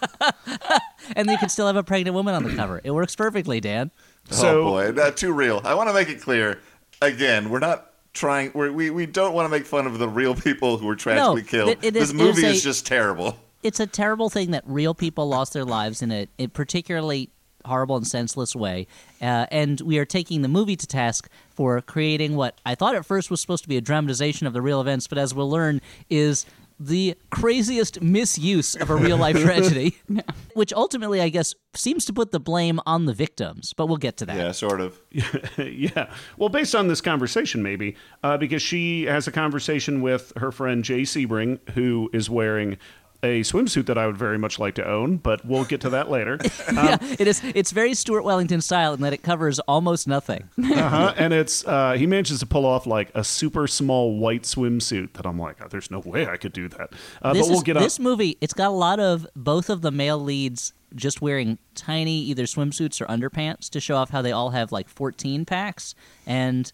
and 1.17 1.29
you 1.29 1.37
can 1.37 1.49
still 1.49 1.67
have 1.67 1.75
a 1.75 1.83
pregnant 1.83 2.15
woman 2.15 2.33
on 2.33 2.43
the 2.43 2.55
cover. 2.55 2.79
It 2.83 2.91
works 2.91 3.15
perfectly, 3.15 3.59
Dan. 3.59 3.91
Oh, 4.31 4.35
so- 4.35 4.61
oh 4.61 4.63
boy, 4.63 4.91
not 4.91 5.17
too 5.17 5.33
real. 5.33 5.59
I 5.65 5.73
want 5.75 5.89
to 5.89 5.93
make 5.93 6.07
it 6.07 6.21
clear. 6.21 6.59
Again, 7.01 7.49
we're 7.49 7.59
not 7.59 7.88
trying. 8.13 8.51
We're, 8.53 8.71
we 8.71 8.89
we 8.89 9.05
don't 9.05 9.33
want 9.33 9.45
to 9.45 9.49
make 9.49 9.65
fun 9.65 9.85
of 9.87 9.99
the 9.99 10.07
real 10.09 10.35
people 10.35 10.77
who 10.77 10.85
were 10.87 10.95
tragically 10.95 11.43
killed. 11.43 11.69
it- 11.69 11.79
it 11.83 11.95
is- 11.95 12.09
this 12.09 12.09
it 12.11 12.15
movie 12.15 12.45
is 12.45 12.57
is, 12.57 12.63
just 12.63 12.85
terrible. 12.85 13.37
It's 13.61 13.79
a 13.79 13.87
terrible 13.87 14.29
thing 14.29 14.51
that 14.51 14.63
real 14.65 14.93
people 14.93 15.27
lost 15.27 15.51
their 15.53 15.65
lives 15.65 16.01
in 16.01 16.11
a, 16.11 16.27
a 16.39 16.47
particularly 16.47 17.29
horrible 17.65 17.97
and 17.97 18.07
senseless 18.07 18.55
way. 18.55 18.87
Uh, 19.21 19.45
and 19.51 19.81
we 19.81 19.97
are 19.99 20.05
taking 20.05 20.41
the 20.43 20.47
movie 20.47 20.77
to 20.77 20.87
task 20.87 21.29
for 21.49 21.81
creating 21.81 22.37
what 22.37 22.55
I 22.65 22.73
thought 22.75 22.95
at 22.95 23.05
first 23.05 23.29
was 23.29 23.41
supposed 23.41 23.63
to 23.63 23.69
be 23.69 23.75
a 23.75 23.81
dramatization 23.81 24.47
of 24.47 24.53
the 24.53 24.61
real 24.61 24.79
events, 24.79 25.07
but 25.07 25.17
as 25.17 25.33
we'll 25.33 25.49
learn, 25.49 25.81
is 26.09 26.45
the 26.79 27.15
craziest 27.29 28.01
misuse 28.01 28.75
of 28.75 28.89
a 28.89 28.95
real 28.95 29.17
life 29.17 29.39
tragedy, 29.41 29.97
which 30.53 30.71
ultimately, 30.73 31.21
I 31.21 31.29
guess, 31.29 31.53
seems 31.75 32.05
to 32.05 32.13
put 32.13 32.31
the 32.31 32.39
blame 32.39 32.79
on 32.85 33.05
the 33.05 33.13
victims. 33.13 33.73
But 33.73 33.87
we'll 33.87 33.97
get 33.97 34.17
to 34.17 34.25
that. 34.27 34.37
Yeah, 34.37 34.51
sort 34.51 34.79
of. 34.79 34.99
yeah. 35.57 36.11
Well, 36.37 36.49
based 36.49 36.75
on 36.75 36.87
this 36.87 37.01
conversation, 37.01 37.61
maybe, 37.61 37.95
uh, 38.23 38.37
because 38.37 38.61
she 38.61 39.03
has 39.03 39.27
a 39.27 39.31
conversation 39.31 40.01
with 40.01 40.31
her 40.37 40.51
friend 40.51 40.83
Jay 40.83 41.01
Sebring, 41.01 41.59
who 41.71 42.09
is 42.13 42.29
wearing 42.29 42.77
a 43.21 43.41
swimsuit 43.41 43.85
that 43.87 43.97
I 43.97 44.07
would 44.07 44.17
very 44.17 44.37
much 44.37 44.59
like 44.59 44.75
to 44.75 44.87
own, 44.87 45.17
but 45.17 45.45
we'll 45.45 45.65
get 45.65 45.81
to 45.81 45.89
that 45.89 46.09
later. 46.09 46.37
yeah, 46.73 46.97
it 47.01 47.27
is. 47.27 47.41
It's 47.43 47.71
very 47.71 47.93
Stuart 47.93 48.23
Wellington 48.23 48.61
style 48.61 48.93
in 48.93 49.01
that 49.01 49.13
it 49.13 49.23
covers 49.23 49.59
almost 49.59 50.07
nothing. 50.07 50.49
uh-huh. 50.57 51.13
And 51.17 51.33
it's 51.33 51.65
uh, 51.67 51.93
he 51.93 52.07
manages 52.07 52.39
to 52.39 52.45
pull 52.45 52.65
off 52.65 52.87
like 52.87 53.11
a 53.13 53.23
super 53.23 53.67
small 53.67 54.17
white 54.17 54.43
swimsuit 54.43 55.13
that 55.13 55.25
I'm 55.25 55.37
like, 55.37 55.57
oh, 55.61 55.67
there's 55.67 55.91
no 55.91 55.99
way 55.99 56.27
I 56.27 56.37
could 56.37 56.53
do 56.53 56.69
that. 56.69 56.93
Uh, 57.21 57.33
but 57.33 57.35
we'll 57.35 57.53
is, 57.53 57.63
get 57.63 57.75
up. 57.75 57.83
this 57.83 57.99
movie. 57.99 58.37
It's 58.39 58.53
got 58.53 58.69
a 58.69 58.71
lot 58.71 58.99
of 58.99 59.27
both 59.35 59.69
of 59.69 59.81
the 59.81 59.91
male 59.91 60.19
leads 60.19 60.73
just 60.95 61.21
wearing 61.21 61.57
tiny 61.75 62.19
either 62.21 62.43
swimsuits 62.43 63.01
or 63.01 63.05
underpants 63.05 63.69
to 63.69 63.79
show 63.79 63.95
off 63.95 64.09
how 64.09 64.21
they 64.21 64.31
all 64.31 64.51
have 64.51 64.71
like 64.71 64.89
14 64.89 65.45
packs. 65.45 65.93
And 66.25 66.71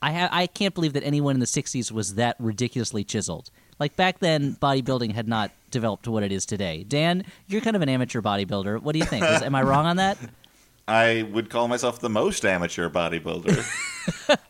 I 0.00 0.12
ha- 0.12 0.28
I 0.30 0.46
can't 0.46 0.74
believe 0.74 0.92
that 0.92 1.02
anyone 1.02 1.34
in 1.34 1.40
the 1.40 1.46
60s 1.46 1.90
was 1.90 2.14
that 2.14 2.36
ridiculously 2.38 3.04
chiseled. 3.04 3.50
Like 3.78 3.96
back 3.96 4.20
then, 4.20 4.56
bodybuilding 4.56 5.12
had 5.12 5.28
not 5.28 5.50
developed 5.70 6.04
to 6.04 6.10
what 6.10 6.22
it 6.22 6.32
is 6.32 6.44
today. 6.46 6.84
Dan, 6.86 7.24
you're 7.46 7.60
kind 7.60 7.76
of 7.76 7.82
an 7.82 7.88
amateur 7.88 8.20
bodybuilder. 8.20 8.80
What 8.82 8.92
do 8.92 8.98
you 8.98 9.04
think? 9.04 9.24
Is, 9.24 9.42
am 9.42 9.54
I 9.54 9.62
wrong 9.62 9.86
on 9.86 9.96
that? 9.96 10.18
I 10.88 11.28
would 11.32 11.50
call 11.50 11.68
myself 11.68 12.00
the 12.00 12.08
most 12.10 12.44
amateur 12.44 12.88
bodybuilder. 12.88 14.36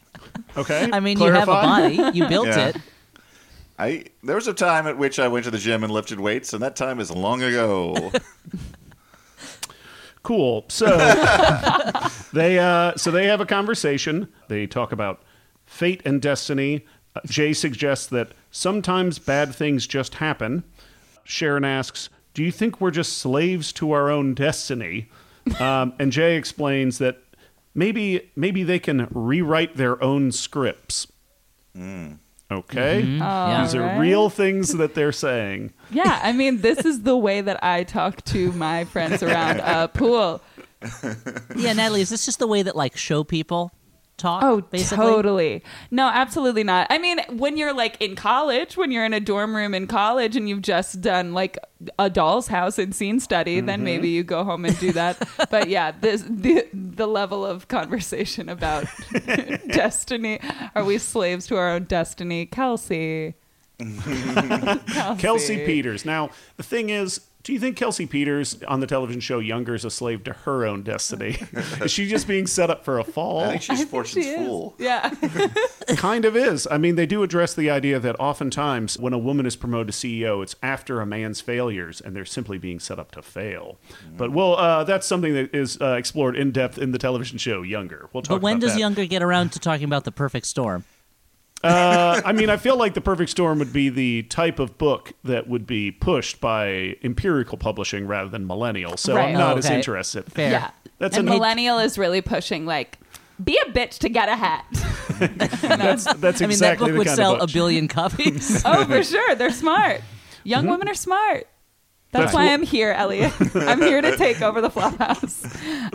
Okay. 0.57 0.89
I 0.93 0.99
mean, 0.99 1.21
you 1.21 1.31
have 1.31 1.49
a 1.49 1.53
body, 1.53 2.01
you 2.15 2.27
built 2.27 2.49
Yeah. 2.49 2.69
it. 2.69 2.77
I 3.79 4.05
there 4.25 4.35
was 4.35 4.49
a 4.49 4.55
time 4.55 4.89
at 4.89 4.99
which 4.99 5.21
I 5.21 5.29
went 5.29 5.45
to 5.45 5.53
the 5.53 5.59
gym 5.59 5.85
and 5.85 5.93
lifted 5.93 6.19
weights, 6.19 6.53
and 6.53 6.61
that 6.63 6.75
time 6.75 6.99
is 6.99 7.11
long 7.13 7.43
ago. 7.43 8.11
Cool. 10.25 10.65
So 10.69 10.87
they 12.35 12.59
uh, 12.59 12.97
so 12.97 13.11
they 13.11 13.27
have 13.27 13.41
a 13.41 13.47
conversation. 13.47 14.29
They 14.49 14.67
talk 14.67 14.93
about 14.93 15.23
fate 15.65 16.03
and 16.05 16.21
destiny. 16.21 16.85
Uh, 17.17 17.21
Jay 17.27 17.53
suggests 17.55 18.07
that 18.09 18.33
sometimes 18.51 19.19
bad 19.19 19.55
things 19.55 19.87
just 19.87 20.15
happen. 20.17 20.65
Sharon 21.29 21.65
asks, 21.65 22.09
"Do 22.33 22.43
you 22.43 22.51
think 22.51 22.81
we're 22.81 22.91
just 22.91 23.19
slaves 23.19 23.73
to 23.75 23.93
our 23.93 24.11
own 24.11 24.33
destiny?" 24.35 25.09
Um, 25.61 25.93
and 25.99 26.11
Jay 26.11 26.37
explains 26.37 26.99
that 26.99 27.19
maybe 27.75 28.31
maybe 28.35 28.63
they 28.65 28.79
can 28.79 29.09
rewrite 29.11 29.77
their 29.77 30.03
own 30.03 30.33
scripts. 30.33 31.07
Okay, 32.51 33.01
Yeah. 33.03 33.63
these 33.63 33.75
are 33.75 34.01
real 34.01 34.31
things 34.31 34.75
that 34.79 34.95
they're 34.95 35.13
saying. 35.13 35.75
Yeah, 35.91 36.19
I 36.23 36.33
mean, 36.33 36.63
this 36.63 36.79
is 36.87 37.03
the 37.03 37.17
way 37.17 37.43
that 37.43 37.63
I 37.63 37.85
talk 37.85 38.25
to 38.27 38.53
my 38.53 38.85
friends 38.85 39.23
around 39.23 39.61
a 39.61 39.89
pool. 39.89 40.41
Yeah, 41.57 41.73
Natalie, 41.73 42.01
is 42.03 42.09
this 42.09 42.25
just 42.25 42.39
the 42.39 42.47
way 42.47 42.63
that 42.63 42.77
like 42.77 42.97
show 42.97 43.23
people 43.25 43.73
talk? 44.19 44.43
Oh, 44.43 44.61
basically? 44.61 45.07
totally. 45.07 45.63
No, 45.91 46.09
absolutely 46.09 46.65
not. 46.65 46.87
I 46.91 46.99
mean, 46.99 47.21
when 47.31 47.57
you're 47.57 47.73
like 47.73 48.01
in 48.01 48.17
college, 48.17 48.77
when 48.77 48.91
you're 48.91 49.05
in 49.05 49.15
a 49.15 49.21
dorm 49.21 49.57
room 49.57 49.75
in 49.75 49.87
college 49.87 50.37
and 50.37 50.49
you've 50.49 50.63
just 50.63 51.01
done 51.01 51.33
like 51.33 51.57
a 51.99 52.11
doll's 52.11 52.49
house 52.49 52.79
and 52.79 52.95
scene 52.95 53.21
study, 53.21 53.61
then 53.61 53.79
mm-hmm. 53.79 53.85
maybe 53.85 54.09
you 54.09 54.25
go 54.25 54.45
home 54.45 54.65
and 54.65 54.79
do 54.79 54.93
that. 54.93 55.27
but 55.51 55.69
yeah, 55.69 55.93
this 55.93 56.25
the 56.29 56.67
the 56.73 57.07
level 57.07 57.47
of 57.47 57.69
conversation 57.69 58.49
about 58.49 58.87
destiny. 59.69 60.41
Are 60.75 60.85
we 60.85 60.99
slaves 60.99 61.47
to 61.47 61.57
our 61.57 61.71
own 61.71 61.85
destiny? 61.85 62.47
Kelsey. 62.47 63.35
Kelsey. 63.79 65.19
Kelsey 65.19 65.65
Peters. 65.65 66.05
Now, 66.05 66.31
the 66.57 66.65
thing 66.65 66.91
is, 66.91 67.28
do 67.45 67.53
you 67.53 67.61
think 67.61 67.77
Kelsey 67.77 68.07
Peters 68.07 68.63
on 68.65 68.81
the 68.81 68.87
television 68.87 69.21
show 69.21 69.39
Younger 69.39 69.75
is 69.75 69.85
a 69.85 69.91
slave 69.91 70.25
to 70.25 70.33
her 70.33 70.67
own 70.67 70.83
destiny? 70.83 71.39
is 71.81 71.91
she 71.91 72.07
just 72.07 72.27
being 72.27 72.47
set 72.47 72.69
up 72.69 72.85
for 72.85 72.99
a 72.99 73.05
fall? 73.05 73.41
I 73.41 73.51
think 73.51 73.63
she's 73.63 73.71
I 73.71 73.77
think 73.77 73.91
Fortune's 73.91 74.25
she 74.25 74.31
is. 74.31 74.47
fool. 74.47 74.75
Yeah. 74.79 75.11
kind 75.97 76.25
of 76.25 76.37
is. 76.37 76.67
I 76.71 76.79
mean, 76.79 76.97
they 76.97 77.07
do 77.07 77.23
address 77.23 77.55
the 77.55 77.71
idea 77.71 78.01
that 78.01 78.17
oftentimes 78.19 78.99
when 78.99 79.13
a 79.13 79.19
woman 79.19 79.47
is 79.47 79.57
promoted 79.57 79.95
to 79.95 80.07
CEO, 80.07 80.43
it's 80.43 80.57
after 80.63 81.01
a 81.01 81.07
man's 81.07 81.41
failures, 81.41 82.01
and 82.01 82.15
they're 82.15 82.25
simply 82.25 82.59
being 82.59 82.81
set 82.81 82.99
up 82.99 83.13
to 83.13 83.23
fail. 83.23 83.79
But 84.17 84.33
well, 84.33 84.57
uh, 84.57 84.85
that's 84.85 85.07
something 85.07 85.33
that 85.35 85.55
is 85.55 85.81
uh, 85.81 85.95
explored 85.95 86.37
in 86.37 86.51
depth 86.51 86.77
in 86.77 86.93
the 86.93 86.99
television 86.99 87.39
show 87.39 87.63
Younger. 87.63 88.09
We'll 88.13 88.23
talk. 88.23 88.37
But 88.37 88.43
when 88.43 88.57
about 88.57 88.67
does 88.67 88.73
that. 88.75 88.81
Younger 88.81 89.07
get 89.07 89.23
around 89.23 89.53
to 89.53 89.59
talking 89.59 89.85
about 89.85 90.05
the 90.05 90.13
perfect 90.13 90.47
storm? 90.47 90.85
Uh, 91.65 92.21
I 92.25 92.33
mean, 92.33 92.51
I 92.51 92.57
feel 92.57 92.77
like 92.77 92.95
The 92.95 93.01
Perfect 93.01 93.31
Storm 93.31 93.59
would 93.59 93.73
be 93.73 93.89
the 93.89 94.23
type 94.25 94.59
of 94.61 94.79
book 94.79 95.13
that 95.25 95.49
would 95.49 95.67
be 95.67 95.91
pushed 95.91 96.41
by 96.41 96.97
empirical 97.03 97.59
publishing 97.59 98.07
rather 98.07 98.31
than 98.31 98.47
millennial. 98.47 98.97
So 98.97 99.17
Right. 99.17 99.29
I'm 99.31 99.33
not 99.35 99.55
Oh, 99.57 99.59
as 99.59 99.69
interested. 99.69 100.31
Fair. 100.33 100.51
Yeah. 100.53 100.71
That's 100.99 101.17
and 101.17 101.29
an- 101.29 101.35
millennial 101.35 101.79
is 101.79 101.99
really 101.99 102.21
pushing 102.21 102.65
like 102.67 102.99
be 103.43 103.59
a 103.67 103.71
bitch 103.71 103.99
to 103.99 104.09
get 104.09 104.29
a 104.29 104.37
hat. 104.37 104.65
That's 105.19 106.05
that's 106.15 106.41
I 106.43 106.45
mean, 106.47 106.51
exactly 106.53 106.91
that 106.93 106.97
book 106.97 107.05
the 107.07 107.11
would 107.11 107.17
sell 107.17 107.41
a 107.41 107.47
billion 107.49 107.89
copies. 107.89 108.63
oh, 108.65 108.85
for 108.85 109.03
sure. 109.03 109.35
They're 109.35 109.51
smart. 109.51 110.01
Young 110.45 110.67
women 110.69 110.89
are 110.89 110.95
smart. 110.95 111.47
That's, 112.11 112.33
That's 112.33 112.35
why 112.35 112.55
I'm 112.55 112.63
here, 112.63 112.93
Elliott. 112.93 113.35
I'm 113.55 113.83
here 113.83 114.01
to 114.01 114.17
take 114.17 114.41
over 114.41 114.63
the 114.63 114.71
flophouse. 114.71 115.45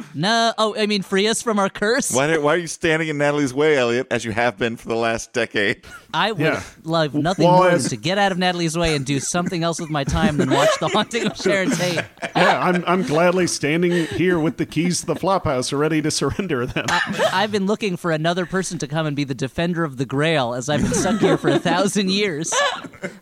no, 0.15 0.53
oh, 0.59 0.75
I 0.77 0.85
mean, 0.85 1.01
free 1.01 1.27
us 1.27 1.41
from 1.41 1.57
our 1.57 1.69
curse. 1.69 2.11
Why, 2.13 2.31
do- 2.31 2.39
why 2.39 2.53
are 2.53 2.57
you 2.57 2.67
standing 2.67 3.07
in 3.07 3.17
Natalie's 3.17 3.51
way, 3.51 3.77
Elliott, 3.79 4.05
as 4.11 4.23
you 4.23 4.31
have 4.31 4.55
been 4.59 4.75
for 4.77 4.89
the 4.89 4.95
last 4.95 5.33
decade? 5.33 5.83
I 6.13 6.31
would 6.31 6.39
Yeah. 6.39 6.61
love 6.83 7.15
nothing 7.15 7.45
Well, 7.47 7.57
more 7.63 7.71
than 7.71 7.81
to 7.89 7.97
get 7.97 8.19
out 8.19 8.31
of 8.31 8.37
Natalie's 8.37 8.77
way 8.77 8.95
and 8.95 9.03
do 9.03 9.19
something 9.19 9.63
else 9.63 9.81
with 9.81 9.89
my 9.89 10.03
time 10.03 10.37
than 10.37 10.51
watch 10.51 10.69
The 10.79 10.87
Haunting 10.89 11.25
of 11.25 11.35
Sharon 11.35 11.71
Tate. 11.75 12.05
yeah, 12.35 12.59
I'm 12.61 12.83
I'm 12.85 13.01
gladly 13.01 13.47
standing 13.47 14.05
here 14.05 14.37
with 14.37 14.57
the 14.57 14.67
keys 14.67 14.99
to 14.99 15.07
the 15.07 15.15
flophouse, 15.15 15.75
ready 15.75 15.99
to 16.03 16.11
surrender 16.11 16.67
them. 16.67 16.85
I've 17.33 17.51
been 17.51 17.65
looking 17.65 17.97
for 17.97 18.11
another 18.11 18.45
person 18.45 18.77
to 18.77 18.87
come 18.87 19.07
and 19.07 19.15
be 19.15 19.23
the 19.23 19.33
defender 19.33 19.83
of 19.83 19.97
the 19.97 20.05
Grail 20.05 20.53
as 20.53 20.69
I've 20.69 20.83
been 20.83 20.93
stuck 20.93 21.19
here 21.21 21.37
for 21.39 21.49
a 21.49 21.57
thousand 21.57 22.11
years. 22.11 22.53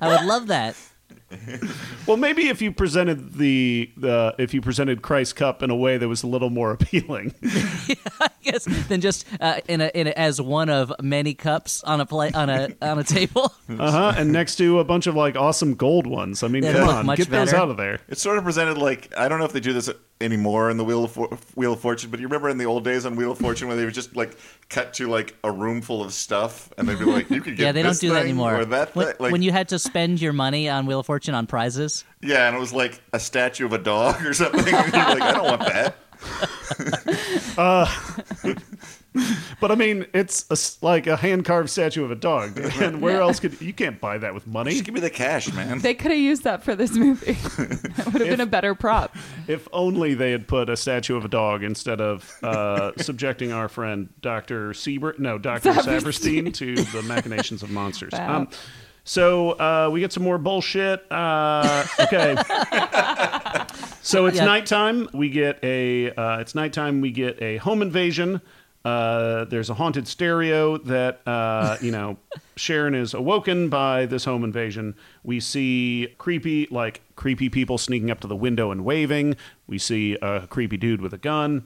I 0.01 0.09
would 0.09 0.25
love 0.25 0.47
that. 0.47 0.75
Well, 2.07 2.17
maybe 2.17 2.47
if 2.47 2.61
you 2.61 2.71
presented 2.71 3.33
the 3.35 3.91
the 3.95 4.35
if 4.37 4.53
you 4.53 4.61
presented 4.61 5.01
Christ 5.01 5.35
Cup 5.35 5.61
in 5.63 5.69
a 5.69 5.75
way 5.75 5.97
that 5.97 6.07
was 6.07 6.23
a 6.23 6.27
little 6.27 6.49
more 6.49 6.71
appealing. 6.79 7.33
Yes, 8.43 8.65
than 8.87 9.01
just 9.01 9.27
uh, 9.39 9.59
in 9.67 9.81
a, 9.81 9.91
in 9.93 10.07
a, 10.07 10.09
as 10.11 10.41
one 10.41 10.67
of 10.67 10.91
many 10.99 11.35
cups 11.35 11.83
on 11.83 12.01
a 12.01 12.07
play 12.07 12.31
on 12.31 12.49
a 12.49 12.69
on 12.81 12.97
a 12.97 13.03
table. 13.03 13.53
Uh 13.69 13.91
huh. 13.91 14.13
And 14.17 14.31
next 14.31 14.55
to 14.55 14.79
a 14.79 14.83
bunch 14.83 15.05
of 15.05 15.13
like 15.15 15.35
awesome 15.35 15.75
gold 15.75 16.07
ones. 16.07 16.41
I 16.41 16.47
mean, 16.47 16.63
They 16.63 16.73
come 16.73 16.89
on, 16.89 17.05
much 17.05 17.19
get 17.19 17.29
those 17.29 17.53
out 17.53 17.69
of 17.69 17.77
there. 17.77 17.99
It's 18.09 18.21
sort 18.21 18.39
of 18.39 18.43
presented 18.43 18.79
like 18.79 19.13
I 19.15 19.27
don't 19.27 19.37
know 19.37 19.45
if 19.45 19.53
they 19.53 19.59
do 19.59 19.73
this 19.73 19.91
anymore 20.21 20.69
in 20.69 20.77
the 20.77 20.83
Wheel 20.85 21.03
of 21.05 21.11
For- 21.11 21.37
Wheel 21.55 21.73
of 21.73 21.79
Fortune, 21.81 22.09
but 22.11 22.19
you 22.19 22.27
remember 22.27 22.49
in 22.49 22.57
the 22.57 22.65
old 22.65 22.83
days 22.83 23.05
on 23.05 23.15
Wheel 23.15 23.31
of 23.31 23.37
Fortune 23.39 23.67
where 23.67 23.75
they 23.77 23.85
would 23.85 23.93
just 23.93 24.15
like 24.15 24.37
cut 24.69 24.93
to 24.95 25.07
like 25.07 25.35
a 25.43 25.51
room 25.51 25.81
full 25.81 26.03
of 26.03 26.13
stuff, 26.13 26.71
and 26.77 26.87
they'd 26.87 26.99
be 26.99 27.05
like, 27.05 27.29
"You 27.29 27.41
could 27.41 27.55
get 27.57 27.63
yeah, 27.63 27.71
they 27.71 27.81
don't 27.81 27.91
this 27.91 27.99
do 27.99 28.09
that 28.09 28.15
thing 28.21 28.23
anymore. 28.25 28.59
or 28.61 28.65
that 28.65 28.95
when, 28.95 29.07
thing." 29.07 29.15
Like, 29.19 29.31
when 29.31 29.41
you 29.41 29.51
had 29.51 29.69
to 29.69 29.79
spend 29.79 30.21
your 30.21 30.33
money 30.33 30.69
on 30.69 30.85
Wheel 30.85 30.99
of 30.99 31.05
Fortune 31.05 31.35
on 31.35 31.47
prizes. 31.47 32.05
yeah, 32.21 32.47
and 32.47 32.55
it 32.55 32.59
was 32.59 32.73
like 32.73 33.01
a 33.13 33.19
statue 33.19 33.65
of 33.65 33.73
a 33.73 33.77
dog 33.77 34.25
or 34.25 34.33
something. 34.33 34.59
and 34.73 34.93
you're 34.93 35.05
like, 35.05 35.21
I 35.21 35.31
don't 35.33 35.45
want 35.45 35.61
that. 35.61 35.95
Uh, 37.57 37.87
But 39.59 39.71
I 39.71 39.75
mean, 39.75 40.07
it's 40.13 40.45
a 40.49 40.53
s 40.53 40.77
like 40.81 41.05
a 41.05 41.15
hand 41.15 41.45
carved 41.45 41.69
statue 41.69 42.03
of 42.03 42.09
a 42.09 42.15
dog. 42.15 42.57
And 42.81 42.99
where 42.99 43.21
else 43.21 43.39
could 43.39 43.61
you 43.61 43.73
can't 43.73 43.99
buy 44.01 44.17
that 44.17 44.33
with 44.33 44.47
money? 44.47 44.71
Just 44.71 44.85
give 44.85 44.95
me 44.95 45.01
the 45.01 45.09
cash, 45.09 45.53
man. 45.53 45.79
They 45.79 45.93
could 45.93 46.09
have 46.09 46.19
used 46.19 46.43
that 46.45 46.63
for 46.63 46.73
this 46.75 46.93
movie. 46.95 47.33
that 47.33 48.09
would 48.11 48.21
have 48.21 48.29
been 48.29 48.41
a 48.41 48.45
better 48.47 48.73
prop. 48.73 49.15
If 49.47 49.67
only 49.71 50.15
they 50.15 50.31
had 50.31 50.47
put 50.47 50.67
a 50.69 50.75
statue 50.77 51.15
of 51.15 51.25
a 51.25 51.27
dog 51.27 51.63
instead 51.63 52.01
of 52.01 52.31
uh, 52.41 52.93
subjecting 52.97 53.51
our 53.51 53.69
friend 53.69 54.09
Dr. 54.21 54.73
Siebert, 54.73 55.19
no, 55.19 55.37
Dr. 55.37 55.73
Saperstein. 55.73 56.47
Saperstein 56.47 56.53
to 56.55 56.75
the 56.75 57.01
machinations 57.03 57.61
of 57.61 57.69
monsters. 57.69 58.13
Wow. 58.13 58.37
Um, 58.37 58.47
so 59.03 59.51
uh, 59.51 59.89
we 59.91 59.99
get 59.99 60.11
some 60.13 60.23
more 60.23 60.37
bullshit. 60.39 61.05
Uh, 61.11 61.85
okay. 61.99 62.35
so 64.01 64.25
it's 64.25 64.37
Yeah. 64.37 64.45
nighttime. 64.45 65.07
We 65.13 65.29
get 65.29 65.59
a. 65.63 66.11
Uh, 66.11 66.39
it's 66.39 66.55
nighttime. 66.55 67.01
We 67.01 67.11
get 67.11 67.41
a 67.41 67.57
home 67.57 67.81
invasion. 67.81 68.41
Uh, 68.83 69.45
there's 69.45 69.69
a 69.69 69.75
haunted 69.75 70.07
stereo 70.07 70.77
that 70.77 71.21
uh, 71.27 71.77
you 71.81 71.91
know 71.91 72.17
Sharon 72.55 72.95
is 72.95 73.13
awoken 73.13 73.69
by 73.69 74.05
this 74.05 74.25
home 74.25 74.43
invasion. 74.43 74.95
We 75.23 75.39
see 75.39 76.13
creepy 76.17 76.67
like 76.71 77.01
creepy 77.15 77.49
people 77.49 77.77
sneaking 77.77 78.09
up 78.09 78.19
to 78.21 78.27
the 78.27 78.35
window 78.35 78.71
and 78.71 78.83
waving. 78.83 79.35
We 79.67 79.77
see 79.77 80.17
a 80.21 80.47
creepy 80.47 80.77
dude 80.77 81.01
with 81.01 81.13
a 81.13 81.19
gun. 81.19 81.63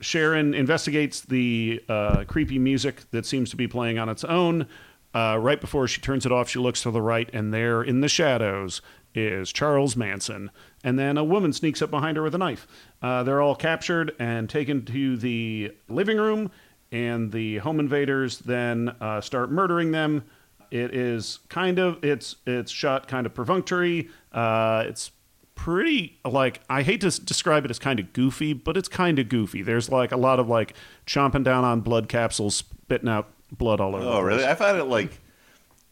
Sharon 0.00 0.54
investigates 0.54 1.20
the 1.20 1.82
uh, 1.88 2.24
creepy 2.24 2.58
music 2.58 3.02
that 3.10 3.26
seems 3.26 3.50
to 3.50 3.56
be 3.56 3.68
playing 3.68 3.98
on 3.98 4.08
its 4.08 4.24
own. 4.24 4.66
Uh, 5.14 5.36
right 5.40 5.60
before 5.60 5.88
she 5.88 6.00
turns 6.00 6.24
it 6.24 6.32
off, 6.32 6.48
she 6.48 6.58
looks 6.58 6.82
to 6.82 6.90
the 6.90 7.02
right, 7.02 7.28
and 7.32 7.52
there 7.52 7.82
in 7.82 8.00
the 8.00 8.08
shadows 8.08 8.80
is 9.14 9.52
Charles 9.52 9.96
Manson. 9.96 10.50
And 10.84 10.98
then 10.98 11.18
a 11.18 11.24
woman 11.24 11.52
sneaks 11.52 11.82
up 11.82 11.90
behind 11.90 12.16
her 12.16 12.22
with 12.22 12.34
a 12.34 12.38
knife. 12.38 12.66
Uh, 13.02 13.22
they're 13.22 13.40
all 13.40 13.54
captured 13.54 14.14
and 14.18 14.48
taken 14.48 14.84
to 14.84 15.16
the 15.16 15.72
living 15.88 16.18
room, 16.18 16.50
and 16.92 17.32
the 17.32 17.58
home 17.58 17.80
invaders 17.80 18.38
then 18.40 18.94
uh, 19.00 19.20
start 19.20 19.50
murdering 19.50 19.90
them. 19.90 20.24
It 20.70 20.94
is 20.94 21.40
kind 21.48 21.78
of 21.78 22.04
it's 22.04 22.36
it's 22.46 22.70
shot 22.70 23.08
kind 23.08 23.26
of 23.26 23.34
perfunctory. 23.34 24.08
Uh, 24.32 24.84
it's 24.86 25.10
pretty 25.54 26.18
like 26.24 26.60
I 26.70 26.82
hate 26.82 27.00
to 27.02 27.10
describe 27.20 27.64
it 27.64 27.70
as 27.70 27.78
kind 27.78 28.00
of 28.00 28.12
goofy, 28.12 28.52
but 28.52 28.76
it's 28.76 28.88
kind 28.88 29.18
of 29.18 29.28
goofy. 29.28 29.62
There's 29.62 29.90
like 29.90 30.12
a 30.12 30.16
lot 30.16 30.38
of 30.38 30.48
like 30.48 30.74
chomping 31.06 31.44
down 31.44 31.64
on 31.64 31.80
blood 31.80 32.08
capsules, 32.08 32.56
spitting 32.56 33.08
out 33.08 33.28
blood 33.52 33.80
all 33.80 33.96
over. 33.96 34.04
Oh, 34.04 34.20
really? 34.20 34.46
I 34.46 34.54
found 34.54 34.78
it 34.78 34.84
like 34.84 35.20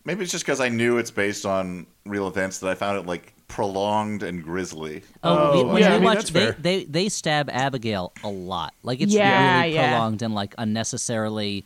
maybe 0.04 0.22
it's 0.22 0.32
just 0.32 0.44
because 0.44 0.60
I 0.60 0.68
knew 0.68 0.98
it's 0.98 1.10
based 1.10 1.44
on 1.44 1.86
real 2.06 2.28
events 2.28 2.60
that 2.60 2.70
I 2.70 2.74
found 2.74 2.98
it 2.98 3.06
like 3.06 3.34
prolonged 3.48 4.22
and 4.22 4.42
grisly. 4.44 5.02
Oh, 5.24 5.52
we- 5.52 5.60
Oh, 5.62 5.72
when 5.72 5.82
yeah, 5.82 5.88
I 5.90 5.94
mean, 5.94 6.04
watch, 6.04 6.16
that's 6.18 6.30
they, 6.30 6.40
fair. 6.40 6.52
they 6.60 6.84
they 6.84 7.08
stab 7.08 7.48
Abigail 7.50 8.12
a 8.22 8.28
lot. 8.28 8.74
Like 8.82 9.00
it's 9.00 9.12
Yeah, 9.12 9.62
really 9.62 9.74
yeah. 9.74 9.90
prolonged 9.92 10.22
and 10.22 10.34
like 10.34 10.54
unnecessarily 10.58 11.64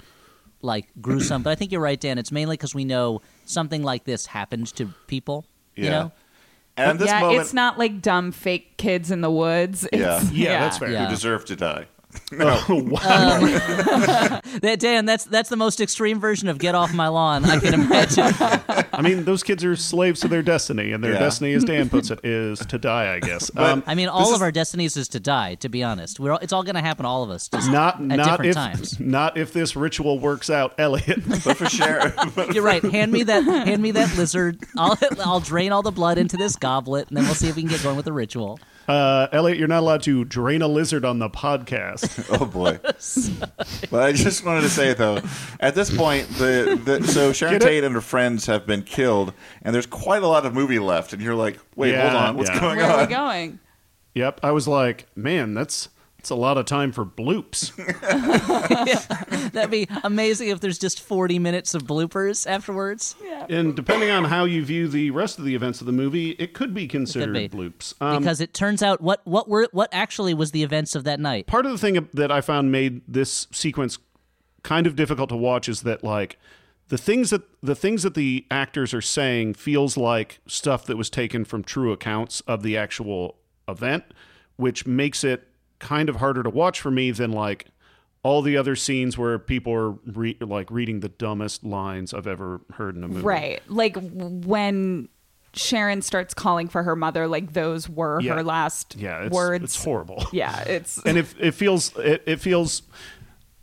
like 0.63 0.87
gruesome. 1.01 1.43
but 1.43 1.51
I 1.51 1.55
think 1.57 1.73
you're 1.73 1.81
right, 1.81 2.01
Dan. 2.01 2.19
It's 2.19 2.31
mainly 2.33 2.55
because 2.57 2.75
we 2.75 2.85
know 2.85 3.21
something 3.47 3.83
like 3.83 4.05
this 4.05 4.27
happened 4.27 4.69
to 4.77 4.87
people. 5.09 5.45
You 5.75 5.85
Yeah. 5.85 5.91
know, 5.91 6.13
And 6.77 6.91
at 6.93 6.99
this 6.99 7.09
yeah, 7.09 7.21
moment, 7.21 7.41
it's 7.43 7.53
not 7.53 7.79
like 7.79 8.01
dumb 8.01 8.31
fake 8.33 8.77
kids 8.77 9.11
in 9.11 9.21
the 9.21 9.31
woods. 9.31 9.87
Yeah. 9.93 9.99
It's- 9.99 10.33
Yeah, 10.33 10.61
that's 10.61 10.79
fair. 10.79 10.91
Yeah. 10.93 11.05
who 11.07 11.11
deserve 11.11 11.45
to 11.47 11.57
die. 11.57 11.87
Oh, 12.35 12.65
wow. 12.91 13.01
that 14.63 14.77
Dan, 14.81 15.05
that's 15.05 15.25
that's 15.27 15.51
the 15.51 15.57
most 15.57 15.81
extreme 15.83 16.19
version 16.19 16.49
of 16.49 16.59
"get 16.59 16.75
off 16.75 16.93
my 16.95 17.09
lawn" 17.09 17.45
I 17.45 17.59
can 17.59 17.75
imagine. 17.75 18.25
I 18.93 19.03
mean, 19.03 19.25
those 19.25 19.43
kids 19.43 19.63
are 19.65 19.77
slaves 19.77 20.21
to 20.21 20.29
their 20.29 20.43
destiny, 20.43 20.93
and 20.93 21.05
their 21.05 21.13
Yeah. 21.13 21.19
destiny, 21.19 21.53
as 21.53 21.63
Dan 21.65 21.91
puts 21.91 22.11
it, 22.11 22.21
is 22.25 22.59
to 22.61 22.79
die. 22.79 23.15
I 23.15 23.21
guess. 23.21 23.51
um, 23.57 23.83
I 23.87 23.95
mean, 23.95 24.09
all 24.09 24.35
of 24.35 24.41
our 24.41 24.51
destinies 24.53 24.97
is 24.97 25.09
to 25.09 25.21
die. 25.21 25.57
To 25.57 25.69
be 25.69 25.83
honest, 25.83 26.19
we're 26.21 26.33
all, 26.33 26.39
it's 26.41 26.53
all 26.55 26.63
going 26.63 26.75
to 26.75 26.81
happen 26.81 27.03
to 27.05 27.09
all 27.09 27.23
of 27.23 27.29
us, 27.31 27.49
just 27.49 27.71
not 27.71 27.97
at 27.97 28.03
not 28.03 28.25
different 28.25 28.49
if 28.49 28.55
times. 28.55 29.01
not 29.01 29.37
if 29.37 29.53
this 29.53 29.77
ritual 29.77 30.19
works 30.19 30.49
out, 30.49 30.75
Elliott. 30.79 31.21
But 31.45 31.57
for 31.59 31.69
sure, 31.69 32.15
You're 32.53 32.65
right. 32.65 32.83
Hand 32.83 33.13
me 33.13 33.25
that. 33.25 33.45
Hand 33.45 33.83
me 33.83 33.91
that 33.93 34.17
lizard. 34.17 34.59
I'll 34.77 34.97
I'll 35.21 35.41
drain 35.41 35.73
all 35.73 35.83
the 35.83 35.93
blood 35.93 36.17
into 36.17 36.37
this 36.39 36.57
goblet, 36.57 37.09
and 37.09 37.17
then 37.17 37.25
we'll 37.25 37.35
see 37.35 37.49
if 37.49 37.57
we 37.57 37.63
can 37.63 37.71
get 37.71 37.83
going 37.83 37.97
with 37.97 38.07
the 38.07 38.13
ritual. 38.13 38.59
Uh, 38.89 39.29
Elliott, 39.33 39.59
you're 39.59 39.69
not 39.69 39.81
allowed 39.81 40.03
to 40.03 40.25
drain 40.25 40.63
a 40.63 40.69
lizard 40.69 41.05
on 41.05 41.19
the 41.19 41.31
podcast. 41.31 42.27
oh 42.41 42.47
boy. 42.47 42.79
but 43.91 44.03
I 44.03 44.13
just 44.13 44.45
wanted 44.45 44.63
to 44.63 44.71
say 44.71 44.93
though, 44.95 45.21
at 45.61 45.75
this 45.75 45.95
point, 45.95 46.29
the, 46.31 46.81
the 46.85 47.07
so 47.07 47.33
Sharon 47.33 47.55
Get 47.55 47.63
it? 47.63 47.67
Tate 47.67 47.85
and 47.85 47.95
her 47.95 48.01
friends 48.01 48.47
have 48.47 48.67
been 48.67 48.83
killed, 48.83 49.33
and 49.63 49.75
there's 49.75 49.87
quite 49.87 50.23
a 50.23 50.27
lot 50.27 50.45
of 50.47 50.55
movie 50.55 50.79
left, 50.79 51.13
and 51.13 51.23
you're 51.23 51.35
like, 51.35 51.59
wait, 51.77 51.95
hold 51.95 52.15
on, 52.15 52.37
what's 52.37 52.51
yeah. 52.51 52.61
going 52.61 52.77
Where 52.79 52.91
are 52.91 52.97
we 52.97 53.03
on? 53.03 53.09
going? 53.09 53.59
yep, 54.15 54.41
I 54.43 54.51
was 54.51 54.67
like, 54.67 55.07
man, 55.15 55.55
that's 55.55 55.89
that's 56.23 56.31
a 56.31 56.37
lot 56.37 56.57
of 56.57 56.67
time 56.67 56.93
for 56.93 57.05
bloops. 57.05 57.75
That'd 59.53 59.73
be 59.73 59.89
amazing 60.05 60.51
if 60.51 60.61
there's 60.61 60.79
just 60.79 61.01
40 61.01 61.41
minutes 61.41 61.75
of 61.75 61.83
bloopers 61.83 62.49
afterwards. 62.49 63.17
Yeah. 63.21 63.45
And 63.49 63.75
depending 63.75 64.09
on 64.11 64.27
how 64.27 64.45
you 64.45 64.65
view 64.65 64.87
the 64.87 65.11
rest 65.11 65.41
of 65.41 65.45
the 65.45 65.57
events 65.57 65.81
of 65.81 65.89
the 65.89 65.93
movie, 65.93 66.31
it 66.39 66.55
could 66.55 66.73
be 66.75 66.87
considered 66.87 67.33
be. 67.33 67.49
bloops. 67.49 68.01
Um, 68.01 68.21
because 68.23 68.41
it 68.41 68.55
turns 68.55 68.85
out 68.85 69.01
what 69.01 69.21
what 69.25 69.49
were 69.49 69.67
what 69.73 69.89
actually 69.91 70.33
was 70.33 70.53
the 70.53 70.63
events 70.63 70.95
of 70.95 71.03
that 71.03 71.19
night. 71.19 71.49
part 71.49 71.67
of 71.67 71.73
the 71.73 71.79
thing 71.79 72.09
that 72.13 72.31
I 72.31 72.41
found 72.41 72.71
made 72.71 73.03
this 73.09 73.49
sequence 73.51 73.99
kind 74.63 74.87
of 74.87 74.95
difficult 74.95 75.29
to 75.31 75.37
watch 75.37 75.69
is 75.69 75.83
that 75.83 76.05
like 76.05 76.39
the 76.87 76.99
things 76.99 77.31
that 77.31 77.43
the 77.65 77.75
things 77.75 78.05
that 78.05 78.15
the 78.15 78.47
actors 78.49 78.95
are 78.95 79.01
saying 79.01 79.55
feels 79.55 79.97
like 79.97 80.39
stuff 80.47 80.85
that 80.87 80.97
was 80.97 81.11
taken 81.11 81.45
from 81.45 81.65
true 81.65 81.91
accounts 81.91 82.43
of 82.43 82.63
the 82.63 82.77
actual 82.77 83.39
event, 83.67 84.05
which 84.55 84.87
makes 84.87 85.25
it 85.25 85.49
kind 85.83 86.09
of 86.09 86.17
harder 86.17 86.43
to 86.43 86.49
watch 86.51 86.81
for 86.81 86.91
me 86.91 87.11
than 87.11 87.31
like 87.33 87.67
all 88.23 88.41
the 88.41 88.57
other 88.57 88.75
scenes 88.77 89.19
where 89.19 89.39
people 89.39 89.73
are 89.75 89.91
re- 89.91 90.39
like 90.41 90.71
reading 90.71 91.01
the 91.01 91.09
dumbest 91.11 91.65
lines 91.65 92.15
I've 92.15 92.27
ever 92.29 92.61
heard 92.75 92.97
in 92.97 93.03
a 93.05 93.09
movie. 93.09 93.21
Right. 93.23 93.61
Like 93.69 93.97
when 94.01 95.09
Sharon 95.55 96.01
starts 96.03 96.33
calling 96.33 96.69
for 96.69 96.83
her 96.85 96.95
mother, 96.97 97.27
like 97.27 97.53
those 97.53 97.89
were 97.89 98.21
Yeah. 98.23 98.35
her 98.37 98.45
last 98.45 98.95
Yeah, 98.97 99.25
it's, 99.25 99.35
words. 99.35 99.65
it's 99.65 99.85
horrible. 99.85 100.25
Yeah, 100.33 100.61
it's 100.63 100.99
and 101.05 101.19
it 101.19 101.35
it 101.39 101.51
feels 101.53 101.95
it, 101.99 102.23
it 102.25 102.37
feels 102.41 102.83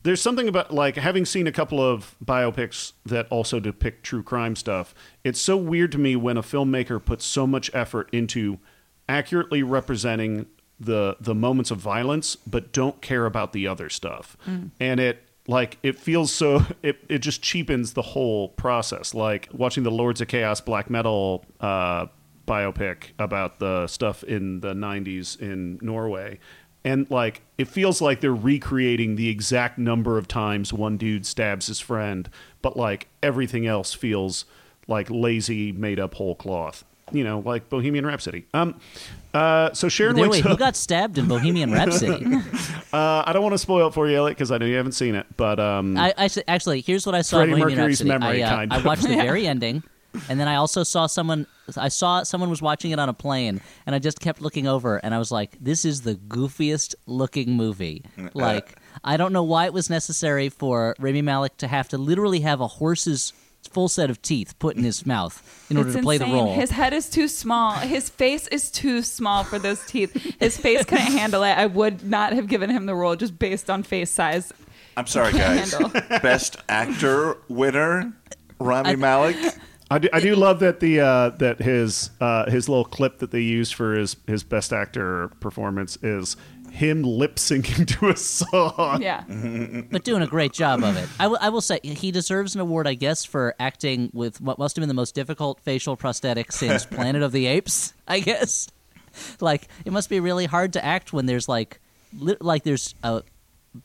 there's 0.03 0.21
something 0.21 0.47
about 0.47 0.73
like 0.73 0.97
having 0.97 1.25
seen 1.25 1.47
a 1.47 1.51
couple 1.51 1.79
of 1.81 2.15
biopics 2.23 2.93
that 3.05 3.27
also 3.29 3.59
depict 3.59 4.03
true 4.03 4.23
crime 4.23 4.55
stuff 4.55 4.93
it's 5.25 5.41
so 5.41 5.57
weird 5.57 5.91
to 5.91 5.97
me 5.97 6.15
when 6.15 6.37
a 6.37 6.41
filmmaker 6.41 7.03
puts 7.03 7.25
so 7.25 7.45
much 7.45 7.69
effort 7.73 8.07
into 8.13 8.59
accurately 9.09 9.61
representing 9.61 10.45
the 10.79 11.17
the 11.19 11.35
moments 11.35 11.71
of 11.71 11.77
violence 11.77 12.35
but 12.47 12.71
don't 12.71 13.01
care 13.01 13.25
about 13.25 13.53
the 13.53 13.67
other 13.67 13.89
stuff 13.89 14.37
and 14.79 14.99
it 14.99 15.23
like 15.47 15.77
it 15.83 15.97
feels 15.97 16.31
so 16.31 16.65
it, 16.83 17.03
it 17.09 17.19
just 17.19 17.41
cheapens 17.41 17.93
the 17.93 18.01
whole 18.01 18.49
process 18.49 19.13
like 19.13 19.49
watching 19.51 19.83
the 19.83 19.91
lords 19.91 20.21
of 20.21 20.27
chaos 20.27 20.61
black 20.61 20.89
metal 20.89 21.45
uh 21.59 22.05
biopic 22.49 23.11
about 23.19 23.59
the 23.59 23.85
stuff 23.87 24.23
in 24.23 24.59
the 24.61 24.73
90s 24.73 25.39
in 25.39 25.77
Norway. 25.81 26.39
And 26.83 27.09
like 27.11 27.41
it 27.57 27.67
feels 27.67 28.01
like 28.01 28.21
they're 28.21 28.33
recreating 28.33 29.15
the 29.15 29.29
exact 29.29 29.77
number 29.77 30.17
of 30.17 30.27
times 30.27 30.73
one 30.73 30.97
dude 30.97 31.25
stabs 31.25 31.67
his 31.67 31.79
friend, 31.79 32.29
but 32.61 32.75
like 32.75 33.07
everything 33.21 33.67
else 33.67 33.93
feels 33.93 34.45
like 34.87 35.07
lazy 35.09 35.71
made 35.71 35.99
up 35.99 36.15
whole 36.15 36.35
cloth. 36.35 36.83
You 37.11 37.23
know, 37.23 37.39
like 37.39 37.69
Bohemian 37.69 38.05
Rhapsody. 38.05 38.45
Um 38.53 38.79
uh 39.33 39.71
so 39.73 39.89
Sharon 39.89 40.15
wakes 40.17 40.29
wait, 40.31 40.43
who 40.43 40.57
got 40.57 40.75
stabbed 40.75 41.17
in 41.17 41.27
Bohemian 41.27 41.71
Rhapsody? 41.71 42.25
uh, 42.93 43.23
I 43.25 43.31
don't 43.33 43.43
want 43.43 43.53
to 43.53 43.59
spoil 43.59 43.87
it 43.87 43.93
for 43.93 44.07
you, 44.09 44.17
Elliott, 44.17 44.37
because 44.37 44.51
I 44.51 44.57
know 44.57 44.65
you 44.65 44.75
haven't 44.75 44.93
seen 44.93 45.15
it. 45.15 45.25
But 45.37 45.59
um 45.59 45.97
I, 45.97 46.13
I 46.17 46.29
actually, 46.47 46.81
here's 46.81 47.05
what 47.05 47.15
I 47.15 47.21
saw 47.21 47.41
in 47.41 47.51
Bohemian 47.51 47.77
Mercury's 47.77 48.03
Rhapsody. 48.03 48.09
memory, 48.09 48.43
I, 48.43 48.63
uh, 48.63 48.67
I 48.71 48.81
watched 48.81 49.03
the 49.03 49.15
very 49.15 49.45
ending, 49.45 49.83
and 50.29 50.39
then 50.39 50.47
I 50.47 50.55
also 50.55 50.83
saw 50.83 51.05
someone. 51.05 51.45
I 51.77 51.89
saw 51.89 52.23
someone 52.23 52.49
was 52.49 52.61
watching 52.61 52.91
it 52.91 52.97
on 52.99 53.09
a 53.09 53.13
plane, 53.13 53.61
and 53.85 53.95
I 53.95 53.99
just 53.99 54.19
kept 54.19 54.41
looking 54.41 54.67
over, 54.67 54.97
and 54.97 55.13
I 55.13 55.19
was 55.19 55.31
like, 55.31 55.55
"This 55.61 55.85
is 55.85 56.01
the 56.01 56.15
goofiest 56.15 56.95
looking 57.05 57.51
movie." 57.51 58.03
Like, 58.33 58.77
I 59.03 59.17
don't 59.17 59.33
know 59.33 59.43
why 59.43 59.65
it 59.65 59.73
was 59.73 59.89
necessary 59.89 60.49
for 60.49 60.95
Rami 60.99 61.21
Malek 61.21 61.57
to 61.57 61.67
have 61.67 61.89
to 61.89 61.97
literally 61.99 62.39
have 62.39 62.59
a 62.61 62.67
horse's 62.67 63.33
full 63.67 63.87
set 63.87 64.09
of 64.09 64.21
teeth 64.21 64.57
put 64.59 64.75
in 64.75 64.83
his 64.83 65.05
mouth 65.05 65.67
in 65.69 65.77
order 65.77 65.89
it's 65.89 65.97
to 65.97 66.03
play 66.03 66.17
the 66.17 66.25
role. 66.25 66.53
His 66.53 66.71
head 66.71 66.93
is 66.93 67.09
too 67.09 67.27
small. 67.27 67.73
His 67.73 68.09
face 68.09 68.47
is 68.47 68.71
too 68.71 69.01
small 69.01 69.43
for 69.43 69.59
those 69.59 69.85
teeth. 69.85 70.13
His 70.39 70.57
face 70.57 70.85
couldn't 70.85 71.05
handle 71.17 71.43
it. 71.43 71.51
I 71.51 71.65
would 71.67 72.03
not 72.03 72.33
have 72.33 72.47
given 72.47 72.69
him 72.69 72.85
the 72.85 72.95
role 72.95 73.15
just 73.15 73.37
based 73.37 73.69
on 73.69 73.83
face 73.83 74.09
size. 74.09 74.51
I'm 74.97 75.07
sorry, 75.07 75.33
guys. 75.33 75.73
Best 76.21 76.57
actor 76.67 77.37
winner, 77.47 78.13
Rami 78.59 78.95
Malek. 78.95 79.37
I 79.91 79.97
do, 79.97 80.09
I 80.13 80.19
do 80.19 80.35
love 80.35 80.59
that 80.59 80.79
the 80.81 80.99
uh, 80.99 81.29
that 81.39 81.59
his 81.59 82.11
uh, 82.21 82.49
his 82.49 82.69
little 82.69 82.85
clip 82.85 83.19
that 83.19 83.31
they 83.31 83.41
used 83.41 83.73
for 83.73 83.95
his 83.95 84.17
his 84.27 84.43
best 84.43 84.71
actor 84.71 85.29
performance 85.39 85.97
is 86.03 86.37
him 86.71 87.03
lip 87.03 87.35
syncing 87.35 87.85
to 87.99 88.09
a 88.09 88.15
song. 88.17 89.01
Yeah. 89.01 89.23
but 89.91 90.03
doing 90.03 90.21
a 90.21 90.27
great 90.27 90.53
job 90.53 90.83
of 90.83 90.95
it. 90.97 91.07
I 91.19 91.27
will- 91.49 91.61
say 91.61 91.79
he 91.83 92.11
deserves 92.11 92.55
an 92.55 92.61
award, 92.61 92.87
I 92.87 92.93
guess, 92.93 93.25
for 93.25 93.53
acting 93.59 94.09
with 94.13 94.39
what 94.41 94.57
must 94.59 94.75
have 94.75 94.81
been 94.81 94.87
the 94.87 94.93
most 94.93 95.13
difficult 95.15 95.59
facial 95.61 95.95
prosthetic 95.97 96.51
since 96.51 96.85
Planet 96.95 97.21
of 97.21 97.31
the 97.31 97.45
Apes. 97.47 97.93
I 98.07 98.19
guess, 98.21 98.67
like 99.41 99.67
it 99.85 99.91
must 99.91 100.09
be 100.09 100.19
really 100.19 100.45
hard 100.45 100.73
to 100.73 100.83
act 100.85 101.11
when 101.13 101.25
there's 101.25 101.49
like 101.49 101.79
li- 102.17 102.37
like 102.39 102.63
there's 102.63 102.95
a 103.03 103.23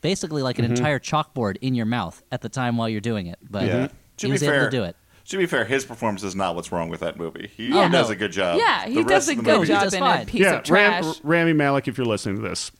basically 0.01 0.41
like 0.41 0.55
Mm-hmm. 0.57 0.65
an 0.65 0.71
entire 0.71 0.99
chalkboard 0.99 1.57
in 1.61 1.75
your 1.75 1.85
mouth 1.85 2.23
at 2.31 2.41
the 2.41 2.49
time 2.49 2.77
while 2.77 2.87
you're 2.89 3.01
doing 3.01 3.27
it. 3.27 3.39
But 3.49 3.65
Yeah. 3.65 3.81
he 3.83 3.87
To 4.17 4.25
be 4.27 4.31
was 4.33 4.41
fair, 4.41 4.55
able 4.55 4.65
to 4.65 4.71
do 4.71 4.83
it. 4.83 4.95
To 5.29 5.37
be 5.37 5.45
fair, 5.47 5.65
his 5.65 5.85
performance 5.85 6.23
is 6.23 6.35
not 6.35 6.55
what's 6.55 6.71
wrong 6.71 6.89
with 6.89 6.99
that 6.99 7.17
movie. 7.17 7.49
He 7.55 7.73
Oh, 7.73 7.89
does 7.89 8.09
a 8.09 8.15
good 8.15 8.31
job. 8.31 8.57
yeah, 8.59 8.85
he 8.85 8.95
The 8.95 9.01
does 9.03 9.09
rest 9.11 9.27
a 9.27 9.31
of 9.31 9.37
the 9.37 9.43
good 9.43 9.51
movie- 9.57 9.67
He 9.67 9.73
job 9.73 9.83
does 9.83 9.93
in 9.93 9.99
fine. 9.99 10.21
a 10.21 10.25
piece 10.25 10.41
yeah, 10.41 10.53
of 10.57 10.63
trash. 10.63 11.03
Ram, 11.03 11.13
Rami 11.23 11.53
Malek, 11.53 11.87
if 11.87 11.97
you're 11.97 12.05
listening 12.05 12.35
to 12.37 12.41
this, 12.47 12.71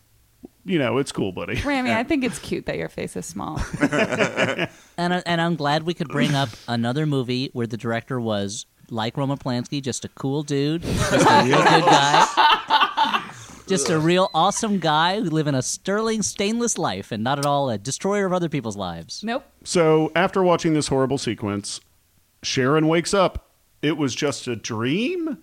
you 0.64 0.78
know 0.80 0.98
it's 1.00 1.12
cool, 1.12 1.32
buddy. 1.32 1.60
Rami, 1.62 1.92
I 1.92 2.04
think 2.04 2.24
it's 2.24 2.38
cute 2.40 2.66
that 2.68 2.78
your 2.78 2.90
face 2.90 3.16
is 3.16 3.26
small. 3.26 3.60
And 4.98 5.14
I- 5.14 5.24
and 5.26 5.42
I'm 5.42 5.56
glad 5.56 5.84
we 5.84 5.94
could 5.94 6.08
bring 6.08 6.34
up 6.36 6.50
another 6.68 7.06
movie 7.06 7.50
where 7.54 7.68
the 7.68 7.76
director 7.78 8.20
was 8.20 8.66
like 8.90 9.18
Roman 9.18 9.38
Polanski, 9.38 9.82
just 9.82 10.06
a 10.06 10.10
cool 10.10 10.42
dude, 10.44 10.84
just 10.84 11.12
a 11.30 11.44
real 11.44 11.58
good 11.58 11.84
guy. 11.86 13.24
Just 13.68 13.90
a 13.90 13.98
real 14.00 14.30
awesome 14.36 14.78
guy 14.78 15.20
who 15.20 15.30
live 15.32 15.48
in 15.48 15.56
a 15.56 15.62
sterling, 15.64 16.22
stainless 16.22 16.78
life 16.78 17.12
and 17.12 17.24
not 17.24 17.40
at 17.40 17.46
all 17.48 17.70
a 17.72 17.78
destroyer 17.80 18.26
of 18.28 18.32
other 18.34 18.48
people's 18.48 18.78
lives. 18.78 19.24
nope. 19.24 19.44
So 19.64 20.12
after 20.16 20.44
watching 20.44 20.74
this 20.76 20.88
horrible 20.88 21.18
sequence, 21.18 21.82
Sharon 22.46 22.88
wakes 22.88 23.14
up. 23.14 23.52
It 23.82 23.98
was 23.98 24.16
just 24.16 24.48
a 24.48 24.56
dream. 24.56 25.40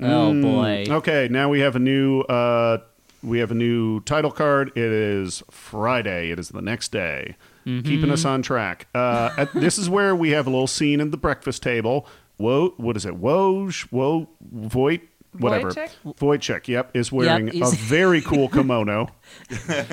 Oh 0.00 0.40
boy. 0.40 0.86
Okay, 0.88 1.28
now 1.30 1.48
we 1.48 1.60
have 1.60 1.74
a 1.76 1.80
new 1.80 2.20
uh, 2.20 2.78
we 3.22 3.38
have 3.40 3.50
a 3.50 3.54
new 3.54 4.00
title 4.00 4.30
card. 4.30 4.68
It 4.76 4.84
is 4.84 5.42
Friday. 5.50 6.30
It 6.30 6.38
is 6.38 6.50
the 6.50 6.62
next 6.62 6.92
day, 6.92 7.36
keeping 7.64 8.10
us 8.10 8.24
on 8.24 8.42
track. 8.42 8.86
Uh, 8.94 9.30
at, 9.36 9.52
this 9.54 9.76
is 9.76 9.90
where 9.90 10.14
we 10.14 10.30
have 10.30 10.46
a 10.46 10.50
little 10.50 10.66
scene 10.68 11.00
at 11.00 11.10
the 11.10 11.16
breakfast 11.16 11.62
table. 11.62 12.06
Whoa, 12.36 12.74
what 12.76 12.96
is 12.96 13.04
it? 13.04 13.20
Woj, 13.20 13.82
Whoa, 13.90 14.28
Voight, 14.40 15.02
whatever. 15.32 15.70
Wojciech? 15.70 15.90
Wojciech, 16.18 16.68
yep, 16.68 16.90
is 16.96 17.10
wearing 17.12 17.48
a 17.48 17.52
he's- 17.52 17.74
very 17.74 18.20
cool 18.20 18.48
kimono. 18.50 19.08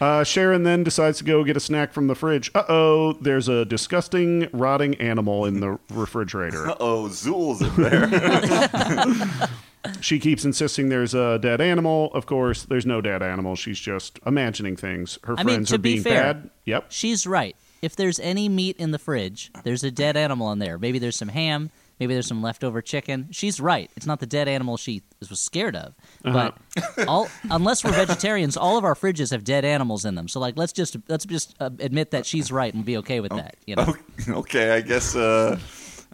Uh, 0.00 0.22
Sharon 0.22 0.62
then 0.62 0.84
decides 0.84 1.18
to 1.18 1.24
go 1.24 1.42
get 1.42 1.56
a 1.56 1.60
snack 1.60 1.92
from 1.92 2.06
the 2.06 2.14
fridge. 2.14 2.52
Uh 2.54 2.62
oh, 2.68 3.14
there's 3.14 3.48
a 3.48 3.64
disgusting, 3.64 4.48
rotting 4.52 4.94
animal 5.00 5.44
in 5.44 5.58
the 5.58 5.76
refrigerator. 5.90 6.68
Oh, 6.78 7.08
Zuul's 7.10 7.60
in 7.60 7.82
there. 7.82 9.48
She 10.00 10.18
keeps 10.20 10.44
insisting 10.44 10.88
there's 10.88 11.14
a 11.14 11.38
dead 11.40 11.60
animal. 11.60 12.12
Of 12.12 12.26
course, 12.26 12.64
there's 12.64 12.84
no 12.86 13.00
dead 13.00 13.22
animal. 13.22 13.56
She's 13.56 13.78
just 13.78 14.18
imagining 14.26 14.76
things. 14.76 15.18
Her 15.24 15.34
I 15.38 15.42
mean, 15.44 15.54
friends 15.56 15.68
to 15.70 15.74
are 15.76 15.78
be 15.78 15.92
being 15.94 16.02
fair- 16.04 16.34
bad. 16.34 16.50
Yep. 16.64 16.86
She's 16.90 17.26
right. 17.26 17.56
If 17.80 17.96
there's 17.96 18.20
any 18.20 18.48
meat 18.48 18.76
in 18.76 18.90
the 18.90 18.98
fridge, 18.98 19.50
there's 19.64 19.82
a 19.84 19.90
dead 19.90 20.16
animal 20.16 20.52
in 20.52 20.58
there. 20.58 20.78
Maybe 20.78 20.98
there's 20.98 21.16
some 21.16 21.28
ham. 21.28 21.70
Maybe 22.00 22.14
there's 22.14 22.26
some 22.26 22.42
leftover 22.42 22.80
chicken. 22.80 23.28
She's 23.30 23.60
right. 23.60 23.90
It's 23.96 24.06
not 24.06 24.20
the 24.20 24.26
dead 24.26 24.48
animal 24.48 24.76
she 24.76 25.02
was 25.28 25.40
scared 25.40 25.76
of. 25.76 25.94
Uh-huh. 26.24 26.52
But 26.96 27.08
all, 27.08 27.28
unless 27.50 27.84
we're 27.84 27.92
vegetarians, 27.92 28.56
all 28.56 28.78
of 28.78 28.84
our 28.84 28.94
fridges 28.94 29.30
have 29.32 29.44
dead 29.44 29.64
animals 29.64 30.04
in 30.04 30.14
them. 30.14 30.28
So 30.28 30.40
like, 30.40 30.56
let's 30.56 30.72
just 30.72 30.96
let's 31.08 31.24
just 31.24 31.54
uh, 31.60 31.70
admit 31.80 32.12
that 32.12 32.26
she's 32.26 32.52
right 32.52 32.72
and 32.72 32.84
be 32.84 32.96
okay 32.98 33.20
with 33.20 33.32
that. 33.32 33.56
You 33.66 33.76
know. 33.76 33.94
okay, 34.28 34.70
I 34.70 34.80
guess. 34.80 35.16
Uh, 35.16 35.58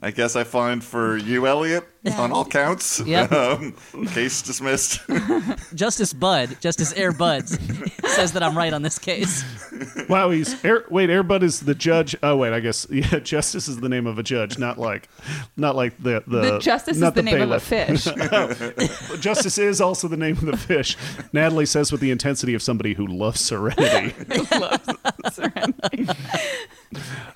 I 0.04 0.10
guess 0.10 0.36
I 0.36 0.44
find 0.44 0.84
for 0.84 1.16
you, 1.16 1.46
Elliott, 1.46 1.86
on 2.18 2.30
all 2.30 2.44
counts. 2.44 3.00
Yep. 3.14 3.32
Um, 3.32 3.74
case 4.08 4.42
dismissed. 4.42 5.00
Justice 5.74 6.12
Bud, 6.12 6.56
Justice 6.60 6.92
Air 6.94 7.12
Buds, 7.12 7.58
says 8.14 8.32
that 8.32 8.42
I'm 8.42 8.56
right 8.56 8.72
on 8.72 8.82
this 8.82 8.98
case. 8.98 9.44
Wow, 10.08 10.30
he's 10.30 10.62
Air, 10.64 10.84
wait. 10.90 11.10
Air 11.10 11.22
Airbud 11.22 11.42
is 11.42 11.60
the 11.60 11.74
judge. 11.74 12.16
Oh 12.22 12.36
wait, 12.36 12.52
I 12.52 12.60
guess 12.60 12.86
yeah. 12.90 13.18
Justice 13.20 13.68
is 13.68 13.80
the 13.80 13.88
name 13.88 14.06
of 14.06 14.18
a 14.18 14.22
judge, 14.22 14.58
not 14.58 14.78
like, 14.78 15.08
not 15.56 15.76
like 15.76 15.96
the 16.02 16.22
the. 16.26 16.40
The 16.40 16.58
justice 16.58 16.96
is 16.96 17.02
not 17.02 17.14
the, 17.14 17.22
name 17.22 17.36
bailiff. 17.36 17.70
of 17.70 17.88
a 17.88 17.96
fish. 17.96 19.20
Justice 19.20 19.58
is 19.58 19.80
also 19.80 20.08
the 20.08 20.16
name 20.16 20.36
of 20.36 20.46
the 20.46 20.56
fish. 20.56 20.96
Natalie 21.32 21.66
says 21.66 21.92
with 21.92 22.00
the 22.00 22.10
intensity 22.10 22.54
of 22.54 22.62
somebody 22.62 22.94
who 22.94 23.06
loves 23.06 23.40
serenity. 23.40 24.14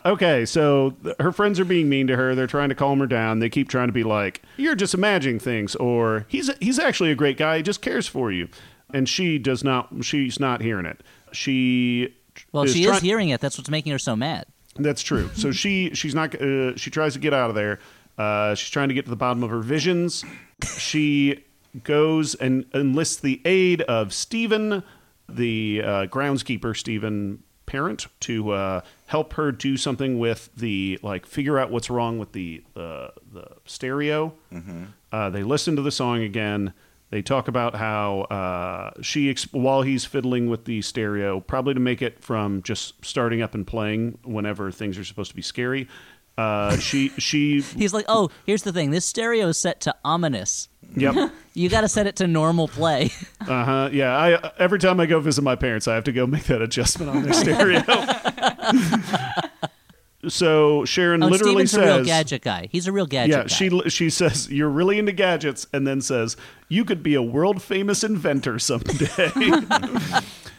Okay, 0.07 0.45
so 0.47 0.95
th- 1.03 1.17
her 1.21 1.33
friends 1.33 1.59
are 1.61 1.65
being 1.65 1.89
mean 1.89 2.07
to 2.07 2.17
her. 2.17 2.35
They're 2.35 2.47
trying 2.47 2.69
to 2.71 2.75
calm 2.75 2.99
her 3.01 3.07
down. 3.07 3.39
They 3.41 3.49
keep 3.49 3.69
trying 3.69 3.89
to 3.89 3.93
be 3.93 4.05
like, 4.05 4.43
"You're 4.57 4.75
just 4.77 4.95
imagining 4.95 5.39
things," 5.39 5.75
or 5.77 6.25
"He's 6.29 6.51
he's 6.61 6.79
actually 6.79 7.11
a 7.11 7.15
great 7.15 7.37
guy. 7.37 7.59
He 7.59 7.63
just 7.63 7.83
cares 7.83 8.07
for 8.07 8.31
you." 8.33 8.49
And 8.93 9.09
she 9.09 9.39
does 9.39 9.63
not. 9.65 9.89
She's 10.03 10.41
not 10.41 10.63
hearing 10.63 10.87
it. 10.87 11.03
She 11.33 12.15
Well, 12.53 12.67
she 12.67 12.85
try- 12.85 12.97
is 12.97 13.03
hearing 13.03 13.29
it. 13.31 13.41
That's 13.41 13.59
what's 13.59 13.69
making 13.71 13.93
her 13.93 13.99
so 13.99 14.17
mad. 14.17 14.47
That's 14.77 15.03
true. 15.03 15.31
So 15.35 15.51
she 15.53 15.91
she's 15.95 16.15
not. 16.15 16.35
Uh, 16.41 16.77
she 16.77 16.91
tries 16.91 17.13
to 17.15 17.19
get 17.19 17.35
out 17.35 17.51
of 17.51 17.57
there. 17.57 17.81
Uh, 18.17 18.55
she's 18.55 18.71
trying 18.71 18.89
to 18.89 18.95
get 18.95 19.05
to 19.05 19.11
the 19.11 19.17
bottom 19.17 19.43
of 19.43 19.51
her 19.51 19.61
visions. 19.61 20.25
She 20.79 21.45
goes 21.85 22.35
and 22.35 22.65
enlists 22.75 23.17
the 23.17 23.41
aid 23.45 23.83
of 23.83 24.13
Stephen, 24.13 24.83
the 25.29 25.83
uh, 25.85 26.07
groundskeeper, 26.07 26.77
Stephen 26.77 27.43
Parent, 27.67 28.07
to 28.21 28.51
uh, 28.51 28.81
help 29.09 29.33
her 29.33 29.51
do 29.51 29.77
something 29.77 30.19
with 30.19 30.51
the 30.57 30.99
like 31.03 31.27
figure 31.27 31.59
out 31.59 31.71
what's 31.71 31.91
wrong 31.91 32.19
with 32.19 32.33
the 32.33 32.63
the, 32.75 33.13
the 33.33 33.47
stereo. 33.65 34.33
Uh, 35.13 35.31
they 35.31 35.43
listen 35.43 35.75
to 35.77 35.83
the 35.83 35.91
song 35.91 36.23
again. 36.23 36.73
They 37.11 37.23
talk 37.23 37.49
about 37.49 37.75
how 37.75 38.21
uh, 38.31 38.91
she, 39.01 39.31
ex- 39.31 39.51
while 39.53 39.81
he's 39.81 40.05
fiddling 40.05 40.51
with 40.51 40.67
the 40.67 40.83
stereo, 40.83 41.41
probably 41.41 41.73
to 41.73 41.81
make 41.81 42.03
it 42.03 42.23
from 42.23 42.63
just 42.63 43.03
starting 43.03 43.41
up 43.41 43.55
and 43.55 43.67
playing 43.67 44.19
whenever 44.25 44.71
things 44.71 44.99
are 44.99 45.05
supposed 45.05 45.31
to 45.31 45.35
be 45.37 45.41
scary. 45.41 45.89
Uh, 46.37 46.77
she, 46.77 47.09
she, 47.17 47.63
He's 47.77 47.95
like, 47.95 48.05
oh, 48.09 48.29
here's 48.45 48.63
the 48.63 48.75
thing. 48.75 48.91
This 48.91 49.07
stereo 49.07 49.49
is 49.49 49.57
set 49.57 49.81
to 49.81 49.95
ominous. 50.05 50.69
Yep, 50.97 51.33
You 51.55 51.69
got 51.69 51.81
to 51.81 51.89
set 51.89 52.07
it 52.07 52.17
to 52.17 52.27
normal 52.27 52.69
play. 52.69 53.11
uh 53.41 53.65
huh, 53.65 53.89
yeah. 53.93 54.17
I 54.17 54.53
every 54.59 54.79
time 54.79 55.01
I 55.01 55.07
go 55.07 55.19
visit 55.21 55.43
my 55.43 55.57
parents, 55.57 55.89
I 55.89 55.95
have 55.95 56.05
to 56.05 56.13
go 56.13 56.27
make 56.27 56.45
that 56.45 56.63
adjustment 56.63 57.11
on 57.11 57.23
their 57.23 57.33
stereo. 57.35 57.83
so 60.29 60.85
Sharon 60.85 61.23
Oh, 61.23 61.27
literally 61.29 61.67
Steven's 61.67 61.75
a 61.75 61.81
real 61.81 61.97
says, 61.99 62.07
gadget 62.07 62.43
guy. 62.43 62.69
He's 62.71 62.87
a 62.87 62.93
real 62.93 63.07
gadget 63.07 63.31
Yeah, 63.37 63.43
guy. 63.43 63.49
she 63.49 63.91
she 63.91 64.11
says 64.11 64.51
you're 64.51 64.69
really 64.69 64.99
into 64.99 65.13
gadgets, 65.13 65.67
and 65.73 65.87
then 65.87 66.01
says 66.01 66.37
you 66.69 66.85
could 66.85 67.03
be 67.03 67.15
a 67.15 67.23
world 67.23 67.63
famous 67.63 68.05
inventor 68.05 68.59
someday. 68.59 69.07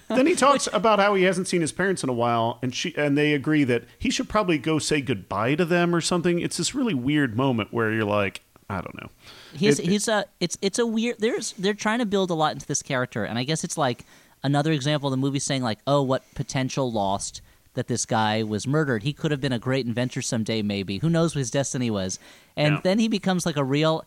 then 0.09 0.25
he 0.25 0.35
talks 0.35 0.67
about 0.73 0.99
how 0.99 1.13
he 1.15 1.23
hasn't 1.23 1.47
seen 1.47 1.61
his 1.61 1.71
parents 1.71 2.03
in 2.03 2.09
a 2.09 2.13
while, 2.13 2.57
and 2.61 2.73
she 2.73 2.93
and 2.97 3.17
they 3.17 3.33
agree 3.33 3.63
that 3.65 3.83
he 3.97 4.09
should 4.09 4.27
probably 4.29 4.57
go 4.57 4.79
say 4.79 5.01
goodbye 5.01 5.55
to 5.55 5.65
them 5.65 5.93
or 5.93 6.01
something. 6.01 6.39
It's 6.39 6.57
this 6.57 6.73
really 6.73 6.93
weird 6.93 7.35
moment 7.37 7.71
where 7.73 7.91
you're 7.91 8.03
like, 8.05 8.41
I 8.69 8.81
don't 8.81 8.99
know. 9.01 9.09
He's 9.55 9.79
It- 9.79 9.85
he's 9.85 10.07
a 10.07 10.25
it's 10.39 10.57
it's 10.61 10.79
a 10.79 10.85
weird. 10.85 11.17
There's 11.19 11.53
they're 11.53 11.73
trying 11.73 11.99
to 11.99 12.05
build 12.05 12.29
a 12.29 12.33
lot 12.33 12.53
into 12.53 12.65
this 12.65 12.81
character, 12.81 13.23
and 13.25 13.37
I 13.39 13.43
guess 13.43 13.63
it's 13.63 13.77
like 13.77 14.05
another 14.43 14.71
example 14.71 15.07
of 15.07 15.11
the 15.11 15.17
movie 15.17 15.39
saying 15.39 15.61
like, 15.63 15.79
oh, 15.87 16.01
what 16.01 16.23
potential 16.35 16.91
lost 16.91 17.41
that 17.75 17.87
this 17.87 18.05
guy 18.05 18.41
was 18.43 18.65
murdered. 18.65 19.03
He 19.03 19.13
could 19.13 19.29
have 19.31 19.39
been 19.41 19.53
a 19.53 19.59
great 19.59 19.85
inventor 19.85 20.21
someday, 20.21 20.61
maybe. 20.61 20.97
Who 20.99 21.09
knows 21.09 21.35
what 21.35 21.39
his 21.39 21.51
destiny 21.51 21.91
was? 21.91 22.17
And 22.57 22.75
Yeah. 22.75 22.81
then 22.83 22.99
he 22.99 23.07
becomes 23.07 23.45
like 23.45 23.57
a 23.57 23.63
real 23.63 24.05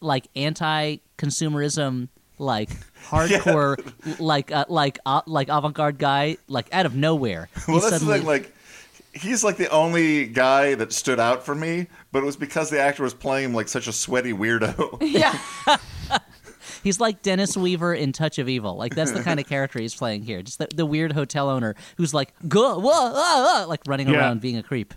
like 0.00 0.28
anti-consumerism 0.36 2.08
like 2.38 2.70
hardcore 3.08 3.76
like 4.20 4.50
uh, 4.52 4.64
like 4.68 4.98
uh, 5.04 5.20
like 5.26 5.48
avant-garde 5.48 5.98
guy 5.98 6.36
like 6.48 6.66
out 6.72 6.86
of 6.86 6.94
nowhere 6.94 7.48
well, 7.68 7.76
He 7.76 7.80
that's 7.80 8.02
suddenly- 8.02 8.14
the 8.14 8.18
thing. 8.18 8.26
Like, 8.26 8.54
he's 9.12 9.42
like 9.44 9.56
the 9.56 9.68
only 9.70 10.26
guy 10.26 10.74
that 10.74 10.92
stood 10.92 11.18
out 11.20 11.44
for 11.44 11.54
me, 11.54 11.88
but 12.12 12.22
it 12.22 12.26
was 12.26 12.36
because 12.36 12.70
the 12.70 12.80
actor 12.80 13.02
was 13.02 13.14
playing 13.14 13.46
him 13.46 13.54
like 13.54 13.68
such 13.68 13.86
a 13.86 13.92
sweaty 13.92 14.32
weirdo. 14.32 14.98
yeah. 15.02 15.38
He's 16.82 16.98
like 16.98 17.20
Dennis 17.20 17.58
Weaver 17.58 17.92
in 17.92 18.12
Touch 18.12 18.38
of 18.38 18.48
Evil. 18.48 18.74
Like 18.76 18.94
that's 18.94 19.12
the 19.12 19.22
kind 19.22 19.38
of 19.38 19.46
character 19.46 19.78
he's 19.78 19.94
playing 19.94 20.22
here. 20.22 20.40
Just 20.42 20.58
the, 20.58 20.68
the 20.74 20.86
weird 20.86 21.12
hotel 21.12 21.50
owner 21.50 21.74
who's 21.98 22.14
like 22.14 22.32
go 22.48 22.78
whoa, 22.78 22.90
ah, 22.92 23.62
ah," 23.62 23.66
like 23.68 23.80
running 23.86 24.08
Yeah. 24.08 24.18
around 24.18 24.40
being 24.40 24.56
a 24.56 24.62
creep. 24.62 24.94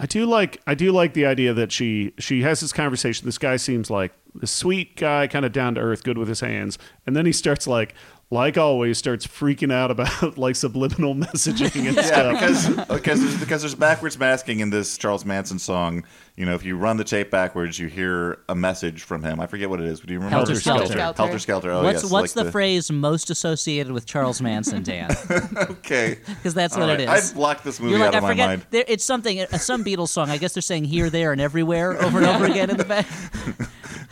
I 0.00 0.06
do 0.06 0.26
like 0.26 0.60
I 0.66 0.74
do 0.74 0.90
like 0.90 1.14
the 1.14 1.24
idea 1.26 1.54
that 1.54 1.70
she 1.70 2.14
she 2.18 2.42
has 2.42 2.60
this 2.60 2.72
conversation. 2.72 3.26
This 3.26 3.38
guy 3.38 3.56
seems 3.56 3.90
like 3.90 4.12
a 4.42 4.46
sweet 4.46 4.96
guy, 4.96 5.28
kind 5.28 5.44
of 5.44 5.52
down 5.52 5.76
to 5.76 5.80
earth, 5.80 6.02
good 6.02 6.18
with 6.18 6.28
his 6.28 6.40
hands, 6.40 6.78
and 7.06 7.14
then 7.14 7.26
he 7.26 7.32
starts 7.32 7.66
like 7.68 7.94
like 8.30 8.58
always 8.58 8.98
starts 8.98 9.26
freaking 9.26 9.72
out 9.72 9.90
about 9.90 10.36
like 10.38 10.54
subliminal 10.54 11.14
messaging 11.14 11.86
and 11.86 11.96
Yeah, 11.96 12.02
stuff. 12.02 12.32
because 12.40 12.88
because 12.88 13.20
there's, 13.20 13.40
because 13.40 13.62
there's 13.62 13.74
backwards 13.74 14.18
masking 14.18 14.60
in 14.60 14.70
this 14.70 14.98
Charles 14.98 15.24
Manson 15.24 15.58
song. 15.58 16.04
You 16.36 16.44
know, 16.46 16.54
if 16.54 16.64
you 16.64 16.76
run 16.76 16.98
the 16.98 17.04
tape 17.04 17.32
backwards, 17.32 17.80
you 17.80 17.88
hear 17.88 18.38
a 18.48 18.54
message 18.54 19.02
from 19.02 19.24
him. 19.24 19.40
I 19.40 19.46
forget 19.48 19.68
what 19.70 19.80
it 19.80 19.86
is. 19.86 19.98
Do 19.98 20.12
you 20.12 20.20
remember? 20.20 20.36
Helter 20.36 20.54
Skelter. 20.54 21.12
Helter 21.16 21.38
Skelter. 21.40 21.70
Oh, 21.72 21.82
what's 21.82 22.04
yes. 22.04 22.12
what's 22.12 22.36
like 22.36 22.44
the, 22.46 22.52
phrase 22.52 22.92
most 22.92 23.28
associated 23.30 23.92
with 23.92 24.06
Charles 24.06 24.40
Manson, 24.40 24.82
Dan? 24.84 25.10
Okay, 25.58 26.18
Because 26.26 26.54
that's 26.54 26.74
All 26.74 26.80
what 26.82 26.90
right. 26.90 27.00
it 27.00 27.08
is. 27.08 27.30
I've 27.30 27.34
blocked 27.34 27.64
this 27.64 27.80
movie 27.80 27.92
You're 27.92 28.00
like 28.00 28.08
out 28.08 28.14
of 28.18 28.24
I 28.24 28.26
my 28.26 28.32
forget. 28.34 28.48
mind. 28.48 28.66
There, 28.70 28.84
it's 28.86 29.04
something. 29.04 29.40
uh, 29.40 29.46
Some 29.58 29.82
Beatles 29.84 30.08
song. 30.10 30.28
I 30.30 30.36
guess 30.36 30.52
they're 30.54 30.60
saying 30.62 30.84
here, 30.84 31.08
there, 31.10 31.32
and 31.32 31.40
everywhere 31.40 32.00
over 32.00 32.18
and 32.18 32.26
over 32.26 32.44
again 32.44 32.70
in 32.70 32.76
the 32.76 32.84
back. 32.84 33.06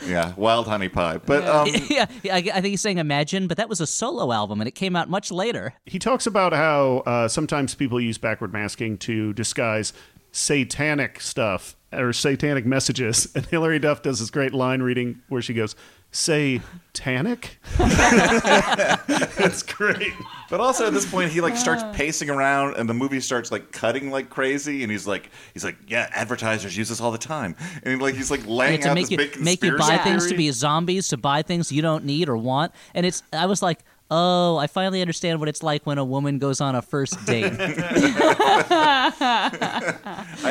Yeah, 0.07 0.33
Wild 0.37 0.67
Honey 0.69 0.89
Pie. 0.89 1.19
But 1.19 1.47
um, 1.47 1.69
yeah, 1.89 2.07
I, 2.25 2.37
I 2.39 2.61
think 2.61 2.67
he's 2.67 2.81
saying 2.81 2.99
Imagine, 2.99 3.47
but 3.47 3.57
that 3.57 3.69
was 3.69 3.81
a 3.81 3.87
solo 3.87 4.33
album, 4.33 4.61
and 4.61 4.69
it 4.69 4.75
came 4.75 4.97
out 4.97 5.09
much 5.09 5.31
later. 5.31 5.75
he 5.85 5.99
talks 5.99 6.27
about 6.27 6.53
how 6.53 6.99
uh, 7.07 7.29
sometimes 7.29 7.75
people 7.75 8.01
use 8.01 8.19
backward 8.19 8.53
masking 8.53 8.99
to 8.99 9.33
disguise 9.33 9.93
satanic 10.33 11.21
stuff 11.21 11.77
or 11.93 12.13
satanic 12.13 12.67
messages. 12.67 13.29
And 13.37 13.47
Hilary 13.47 13.79
Duff 13.79 14.03
does 14.03 14.21
this 14.21 14.31
great 14.31 14.53
line 14.53 14.83
reading 14.83 15.23
where 15.29 15.43
she 15.43 15.55
goes, 15.55 15.75
say 16.11 16.61
Tanic? 16.93 17.59
That's 17.79 19.63
great. 19.63 20.13
But 20.49 20.61
also 20.61 20.87
at 20.87 20.93
this 20.93 21.11
point, 21.11 21.31
he 21.31 21.41
like 21.41 21.57
starts 21.57 21.83
pacing 21.93 22.31
around, 22.31 22.77
and 22.77 22.89
the 22.89 22.95
movie 22.95 23.21
starts 23.21 23.51
like 23.51 23.73
cutting 23.73 24.11
like 24.11 24.31
crazy, 24.31 24.83
and 24.83 24.91
he's 24.93 25.07
like, 25.07 25.31
he's 25.55 25.65
like, 25.65 25.77
yeah, 25.87 26.09
advertisers 26.15 26.77
use 26.77 26.89
this 26.89 27.01
all 27.01 27.11
the 27.11 27.19
time, 27.19 27.57
and 27.83 27.95
he, 27.95 28.01
like 28.01 28.15
he's 28.15 28.31
like 28.31 28.47
laying 28.47 28.79
Yeah, 28.79 28.85
to 28.85 28.91
out 28.91 28.95
make 28.95 29.05
this 29.05 29.11
you 29.11 29.17
big 29.19 29.41
make 29.41 29.63
you 29.63 29.73
buy 29.73 29.99
conspiracy 29.99 30.05
things 30.05 30.27
to 30.29 30.37
be 30.37 30.51
zombies, 30.51 31.09
to 31.09 31.17
buy 31.17 31.43
things 31.43 31.73
you 31.73 31.83
don't 31.83 32.05
need 32.05 32.29
or 32.29 32.37
want, 32.37 32.73
and 32.95 33.05
it's. 33.07 33.23
I 33.33 33.47
was 33.47 33.63
like, 33.63 33.81
oh, 34.11 34.57
I 34.57 34.67
finally 34.67 35.01
understand 35.01 35.41
what 35.41 35.49
it's 35.49 35.63
like 35.63 35.85
when 35.87 35.99
a 35.99 36.05
woman 36.05 36.39
goes 36.39 36.61
on 36.61 36.75
a 36.75 36.83
first 36.83 37.25
date. 37.27 37.53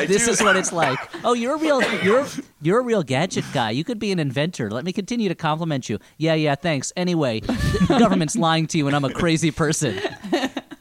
This 0.06 0.26
do- 0.26 0.30
is 0.30 0.42
what 0.42 0.56
it's 0.56 0.72
like. 0.72 0.98
Oh, 1.24 1.32
you're 1.32 1.54
a 1.54 1.58
real 1.58 1.82
you're 2.02 2.26
you're 2.60 2.78
a 2.80 2.82
real 2.82 3.02
gadget 3.02 3.44
guy. 3.52 3.70
You 3.70 3.82
could 3.84 3.98
be 3.98 4.12
an 4.12 4.18
inventor. 4.18 4.70
Let 4.70 4.84
me 4.84 4.92
continue 4.92 5.28
to 5.28 5.34
compliment 5.34 5.88
you. 5.88 5.98
Yeah, 6.18 6.34
yeah, 6.34 6.54
thanks. 6.54 6.92
Anyway, 6.96 7.40
the 7.40 7.96
government's 7.98 8.36
lying 8.36 8.66
to 8.68 8.78
you, 8.78 8.86
and 8.86 8.94
I'm 8.94 9.04
a 9.04 9.12
crazy 9.12 9.50
person. 9.50 9.98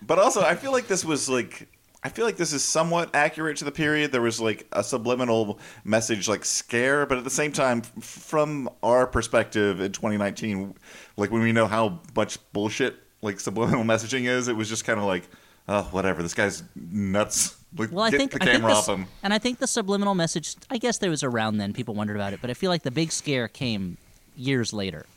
But 0.05 0.19
also, 0.19 0.41
I 0.41 0.55
feel 0.55 0.71
like 0.71 0.87
this 0.87 1.03
was 1.05 1.27
like. 1.29 1.67
I 2.05 2.09
feel 2.09 2.23
like 2.23 2.37
this 2.37 2.53
is 2.53 2.63
somewhat 2.63 3.09
accurate 3.15 3.57
to 3.57 3.65
the 3.65 3.71
period. 3.71 4.11
There 4.11 4.21
was 4.21 4.39
like 4.39 4.67
a 4.71 4.83
subliminal 4.83 5.59
message, 5.83 6.27
like 6.27 6.45
scare, 6.45 7.07
but 7.07 7.17
at 7.17 7.23
the 7.23 7.31
same 7.31 7.51
time, 7.51 7.81
f- 7.97 8.03
from 8.03 8.69
our 8.83 9.07
perspective 9.07 9.81
in 9.81 9.91
2019, 9.91 10.75
like 11.17 11.31
when 11.31 11.41
we 11.41 11.51
know 11.51 11.65
how 11.65 12.01
much 12.15 12.37
bullshit 12.53 12.95
like 13.23 13.39
subliminal 13.39 13.83
messaging 13.93 14.25
is, 14.27 14.47
it 14.47 14.55
was 14.55 14.69
just 14.69 14.85
kind 14.85 14.99
of 14.99 15.05
like, 15.05 15.27
oh, 15.67 15.81
whatever. 15.91 16.21
This 16.21 16.35
guy's 16.35 16.61
nuts. 16.75 17.57
Like, 17.75 17.91
Well, 17.91 18.05
I 18.05 18.11
think 18.11 18.31
the 18.31 18.37
I 18.41 18.45
think 18.45 18.51
camera 18.57 18.71
the 18.71 18.77
off 18.77 18.87
him. 18.87 19.07
and 19.23 19.33
I 19.33 19.39
think 19.39 19.57
the 19.57 19.65
subliminal 19.67 20.13
message. 20.13 20.55
I 20.69 20.77
guess 20.77 20.99
there 20.99 21.09
was 21.09 21.23
around 21.23 21.57
then. 21.57 21.73
People 21.73 21.95
wondered 21.95 22.17
about 22.17 22.33
it, 22.33 22.39
but 22.39 22.51
I 22.51 22.53
feel 22.53 22.69
like 22.69 22.83
the 22.83 22.91
big 22.91 23.11
scare 23.11 23.47
came 23.47 23.97
years 24.37 24.71
later. 24.73 25.07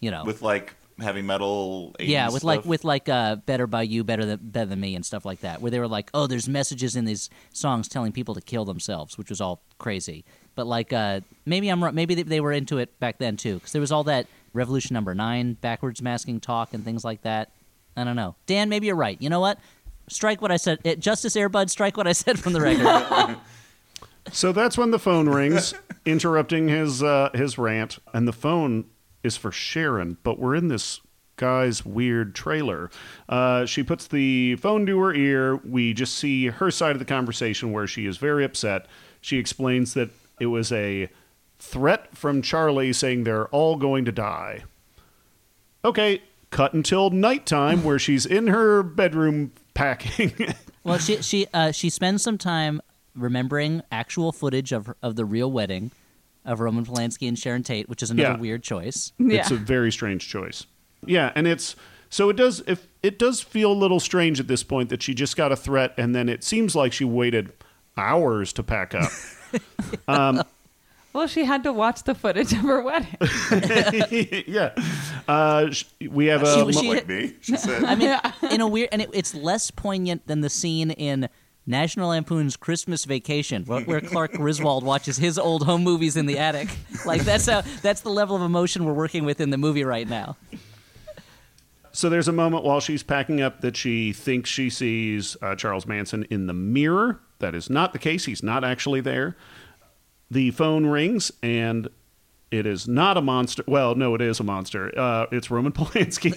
You 0.00 0.10
know, 0.10 0.24
with 0.24 0.42
like 0.42 0.76
heavy 1.00 1.22
metal. 1.22 1.94
80s 2.00 2.08
yeah, 2.08 2.30
with 2.30 2.44
like 2.44 2.64
with 2.64 2.84
like 2.84 3.08
uh, 3.08 3.36
"Better 3.36 3.66
by 3.66 3.82
You," 3.82 4.04
"Better 4.04 4.24
than 4.24 4.40
Better 4.42 4.66
than 4.66 4.80
Me," 4.80 4.94
and 4.94 5.04
stuff 5.04 5.24
like 5.24 5.40
that, 5.40 5.60
where 5.60 5.70
they 5.70 5.78
were 5.78 5.88
like, 5.88 6.10
"Oh, 6.14 6.26
there's 6.26 6.48
messages 6.48 6.96
in 6.96 7.04
these 7.04 7.30
songs 7.52 7.88
telling 7.88 8.12
people 8.12 8.34
to 8.34 8.40
kill 8.40 8.64
themselves," 8.64 9.16
which 9.18 9.28
was 9.30 9.40
all 9.40 9.62
crazy. 9.78 10.24
But 10.54 10.66
like, 10.66 10.92
uh, 10.92 11.20
maybe 11.46 11.68
I'm 11.68 11.82
wrong. 11.82 11.94
Maybe 11.94 12.14
they, 12.14 12.22
they 12.22 12.40
were 12.40 12.52
into 12.52 12.78
it 12.78 12.98
back 13.00 13.18
then 13.18 13.36
too, 13.36 13.54
because 13.54 13.72
there 13.72 13.80
was 13.80 13.92
all 13.92 14.04
that 14.04 14.26
Revolution 14.52 14.94
Number 14.94 15.14
Nine 15.14 15.54
backwards 15.54 16.02
masking 16.02 16.40
talk 16.40 16.74
and 16.74 16.84
things 16.84 17.04
like 17.04 17.22
that. 17.22 17.50
I 17.96 18.04
don't 18.04 18.16
know, 18.16 18.34
Dan. 18.46 18.68
Maybe 18.68 18.86
you're 18.86 18.96
right. 18.96 19.20
You 19.20 19.30
know 19.30 19.40
what? 19.40 19.58
Strike 20.08 20.40
what 20.40 20.50
I 20.50 20.56
said. 20.56 20.78
eh, 20.84 20.94
Justice 20.94 21.36
Airbud. 21.36 21.68
Strike 21.70 21.96
what 21.96 22.06
I 22.06 22.12
said 22.12 22.38
from 22.38 22.52
the 22.52 22.60
record. 22.60 23.36
So 24.30 24.52
that's 24.52 24.76
when 24.76 24.90
the 24.90 24.98
phone 24.98 25.26
rings, 25.26 25.72
interrupting 26.04 26.68
his 26.68 27.02
uh, 27.02 27.30
his 27.32 27.56
rant, 27.56 27.98
and 28.12 28.28
the 28.28 28.32
phone 28.32 28.84
is 29.22 29.36
for 29.36 29.52
Sharon. 29.52 30.18
But 30.22 30.38
we're 30.38 30.54
in 30.54 30.68
this 30.68 31.00
guy's 31.36 31.86
weird 31.86 32.34
trailer. 32.34 32.90
Uh, 33.28 33.64
she 33.64 33.82
puts 33.82 34.06
the 34.06 34.56
phone 34.56 34.84
to 34.86 34.98
her 35.00 35.14
ear. 35.14 35.56
We 35.56 35.94
just 35.94 36.14
see 36.14 36.46
her 36.46 36.70
side 36.70 36.92
of 36.92 36.98
the 36.98 37.04
conversation 37.04 37.72
where 37.72 37.86
she 37.86 38.06
is 38.06 38.18
very 38.18 38.44
upset. 38.44 38.86
She 39.20 39.38
explains 39.38 39.94
that 39.94 40.10
it 40.38 40.46
was 40.46 40.70
a 40.72 41.08
threat 41.58 42.16
from 42.16 42.42
Charlie 42.42 42.92
saying 42.92 43.24
they're 43.24 43.48
all 43.48 43.76
going 43.76 44.04
to 44.04 44.12
die. 44.12 44.64
Okay, 45.84 46.22
cut 46.50 46.74
until 46.74 47.10
nighttime 47.10 47.84
where 47.84 47.98
she's 47.98 48.26
in 48.26 48.48
her 48.48 48.82
bedroom 48.82 49.52
packing. 49.74 50.32
Well, 50.84 50.96
she 50.96 51.20
she 51.20 51.46
uh, 51.52 51.70
she 51.72 51.90
spends 51.90 52.22
some 52.22 52.38
time 52.38 52.80
remembering 53.14 53.82
actual 53.92 54.32
footage 54.32 54.72
of 54.72 54.94
of 55.02 55.16
the 55.16 55.24
real 55.26 55.52
wedding 55.52 55.90
of 56.48 56.60
Roman 56.60 56.84
Polanski 56.84 57.28
and 57.28 57.38
Sharon 57.38 57.62
Tate, 57.62 57.88
which 57.88 58.02
is 58.02 58.10
another 58.10 58.30
Yeah. 58.30 58.36
weird 58.38 58.62
choice. 58.62 59.12
Yeah. 59.18 59.40
It's 59.40 59.50
a 59.52 59.56
very 59.56 59.92
strange 59.92 60.28
choice. 60.28 60.66
Yeah, 61.06 61.30
and 61.36 61.46
it's 61.46 61.76
so 62.10 62.28
it 62.30 62.36
does 62.36 62.62
if 62.66 62.88
it 63.02 63.18
does 63.18 63.40
feel 63.40 63.70
a 63.70 63.74
little 63.74 64.00
strange 64.00 64.40
at 64.40 64.48
this 64.48 64.62
point 64.64 64.88
that 64.88 65.02
she 65.02 65.14
just 65.14 65.36
got 65.36 65.52
a 65.52 65.56
threat 65.56 65.94
and 65.96 66.14
then 66.14 66.28
it 66.28 66.42
seems 66.42 66.74
like 66.74 66.92
she 66.92 67.04
waited 67.04 67.52
hours 67.96 68.52
to 68.54 68.62
pack 68.62 68.94
up. 68.94 69.10
Well, 71.14 71.26
she 71.26 71.44
had 71.44 71.62
to 71.64 71.72
watch 71.72 72.02
the 72.04 72.14
footage 72.14 72.52
of 72.52 72.58
her 72.58 72.82
wedding. 72.82 73.16
yeah. 74.46 74.72
Uh, 75.26 75.70
sh- 75.70 75.84
we 76.10 76.26
have 76.26 76.42
a 76.44 76.64
was- 76.64 76.76
Look 76.76 76.84
she- 76.84 76.90
like 76.90 77.08
me. 77.08 77.32
She 77.40 77.56
said. 77.56 77.82
I 77.82 77.94
mean, 77.94 78.16
in 78.52 78.60
a 78.60 78.68
weird, 78.68 78.90
and 78.92 79.02
it, 79.02 79.10
it's 79.14 79.34
less 79.34 79.70
poignant 79.70 80.26
than 80.26 80.42
the 80.42 80.50
scene 80.50 80.90
in 80.92 81.28
National 81.68 82.08
Lampoon's 82.08 82.56
Christmas 82.56 83.04
Vacation, 83.04 83.64
where, 83.64 84.00
Clark 84.00 84.32
Griswold 84.32 84.84
watches 84.84 85.18
his 85.18 85.38
old 85.38 85.64
home 85.64 85.84
movies 85.84 86.16
in 86.16 86.26
the 86.26 86.38
attic. 86.38 86.68
Like 87.06 87.22
that's 87.22 87.46
how 87.46 87.62
that's 87.80 88.00
the 88.00 88.10
level 88.10 88.34
of 88.34 88.42
emotion 88.42 88.84
we're 88.84 88.92
working 88.92 89.24
with 89.24 89.40
in 89.40 89.50
the 89.50 89.56
movie 89.56 89.84
right 89.84 90.06
now. 90.08 90.36
So 91.92 92.08
there's 92.08 92.28
a 92.28 92.32
moment 92.32 92.64
while 92.64 92.80
she's 92.80 93.02
packing 93.02 93.40
up 93.40 93.60
that 93.60 93.76
she 93.76 94.12
thinks 94.12 94.50
she 94.50 94.68
sees 94.68 95.36
uh, 95.40 95.54
Charles 95.54 95.86
Manson 95.86 96.24
in 96.28 96.48
the 96.48 96.52
mirror. 96.52 97.20
That 97.38 97.54
is 97.54 97.70
not 97.70 97.92
the 97.92 97.98
case. 97.98 98.24
He's 98.24 98.42
not 98.42 98.64
actually 98.64 99.00
there. 99.00 99.36
The 100.30 100.50
phone 100.50 100.86
rings 100.86 101.30
and 101.42 101.88
it 102.50 102.66
is 102.66 102.88
not 102.88 103.16
a 103.16 103.22
monster. 103.22 103.62
Well, 103.66 103.94
no, 103.94 104.14
it 104.14 104.20
is 104.20 104.40
a 104.40 104.44
monster. 104.44 104.92
Uh, 104.98 105.26
it's 105.30 105.50
Roman 105.50 105.72
Polanski. 105.78 106.34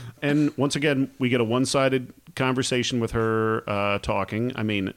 and 0.22 0.56
once 0.56 0.76
again, 0.76 1.10
we 1.18 1.28
get 1.28 1.40
a 1.40 1.44
one 1.44 1.64
sided 1.64 2.12
conversation 2.36 3.00
with 3.00 3.12
her 3.12 3.68
uh, 3.68 3.98
talking. 3.98 4.52
I 4.54 4.62
mean, 4.62 4.94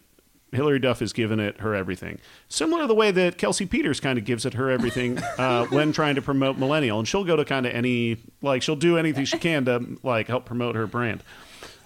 Hilary 0.51 0.79
Duff 0.79 0.99
has 0.99 1.13
given 1.13 1.39
it 1.39 1.59
her 1.59 1.73
everything. 1.73 2.19
Similar 2.47 2.83
to 2.83 2.87
the 2.87 2.95
way 2.95 3.11
that 3.11 3.37
Kelsey 3.37 3.65
Peters 3.65 3.99
kind 3.99 4.19
of 4.19 4.25
gives 4.25 4.45
it 4.45 4.53
her 4.53 4.69
everything 4.69 5.17
uh, 5.37 5.65
when 5.67 5.91
trying 5.91 6.15
to 6.15 6.21
promote 6.21 6.57
Millennial. 6.57 6.99
And 6.99 7.07
she'll 7.07 7.23
go 7.23 7.35
to 7.35 7.45
kind 7.45 7.65
of 7.65 7.73
any, 7.73 8.17
like, 8.41 8.61
she'll 8.61 8.75
do 8.75 8.97
anything 8.97 9.25
she 9.25 9.37
can 9.37 9.65
to, 9.65 9.97
like, 10.03 10.27
help 10.27 10.45
promote 10.45 10.75
her 10.75 10.87
brand. 10.87 11.23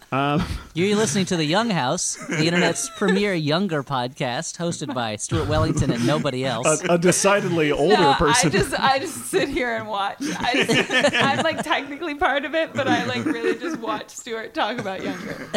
You're 0.74 0.95
listening 0.95 1.26
to 1.26 1.36
the 1.36 1.43
Young 1.43 1.70
House, 1.70 2.16
the 2.30 2.45
internet's 2.45 2.89
premier 2.97 3.34
younger 3.34 3.84
podcast, 3.84 4.55
hosted 4.58 4.93
by 4.93 5.18
Stuart 5.18 5.49
Wellington 5.49 5.91
and 5.91 6.08
nobody 6.08 6.45
else. 6.45 6.82
A, 6.84 6.93
a 6.93 6.97
decidedly 6.97 7.72
older 7.74 7.97
No, 7.97 8.14
person. 8.14 8.47
I 8.47 8.51
just 8.51 8.80
I 8.80 8.99
just 8.99 9.26
sit 9.28 9.49
here 9.49 9.76
and 9.76 9.88
watch. 9.88 10.18
I 10.22 10.64
just, 10.68 11.14
I'm 11.14 11.43
like 11.43 11.62
technically 11.62 12.16
part 12.16 12.45
of 12.45 12.55
it, 12.55 12.74
but 12.74 12.88
I 12.88 13.03
like 13.05 13.26
really 13.26 13.60
just 13.60 13.80
watch 13.80 14.10
Stuart 14.12 14.53
talk 14.53 14.78
about 14.78 15.03
younger. 15.03 15.49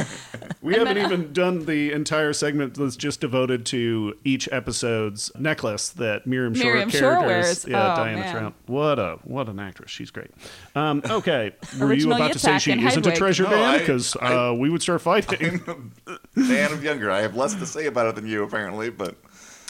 We 0.62 0.74
haven't 0.74 0.98
even 0.98 1.32
done 1.32 1.64
the 1.64 1.92
entire 1.92 2.32
segment 2.32 2.74
that's 2.74 2.96
just 2.96 3.20
devoted 3.20 3.64
to 3.66 4.14
each 4.24 4.48
episode's 4.50 5.30
necklace 5.38 5.90
that 5.90 6.26
Miriam 6.26 6.54
Shor 6.54 6.64
Miriam 6.64 6.90
Shor 6.90 7.00
characters. 7.00 7.26
wears. 7.26 7.66
Yeah, 7.66 7.92
Oh, 7.92 7.96
Diana 7.96 8.18
man. 8.20 8.32
Trout. 8.34 8.54
What 8.66 8.98
a 8.98 9.18
what 9.22 9.48
an 9.48 9.60
actress. 9.60 9.90
She's 9.92 10.10
great. 10.10 10.30
Um, 10.74 11.02
okay, 11.08 11.52
were 11.78 11.86
you 11.86 12.10
Original 12.10 12.16
about 12.16 12.32
to 12.32 12.38
say 12.40 12.50
Yitzhak 12.52 12.60
she 12.60 12.72
and 12.72 12.80
isn't 12.80 13.06
a 13.06 13.10
Hedwig. 13.10 13.16
treasure, 13.18 13.44
No, 13.44 13.50
Dan? 13.50 13.60
I- 13.62 13.78
Because 13.78 14.16
I- 14.16 14.39
uh, 14.48 14.54
we 14.54 14.70
would 14.70 14.82
start 14.82 15.00
fighting. 15.02 15.58
fan 16.34 16.72
of 16.72 16.82
younger. 16.82 17.10
I 17.10 17.20
have 17.20 17.36
less 17.36 17.54
to 17.54 17.66
say 17.66 17.86
about 17.86 18.06
it 18.06 18.14
than 18.14 18.26
you, 18.26 18.42
apparently, 18.42 18.90
but 18.90 19.16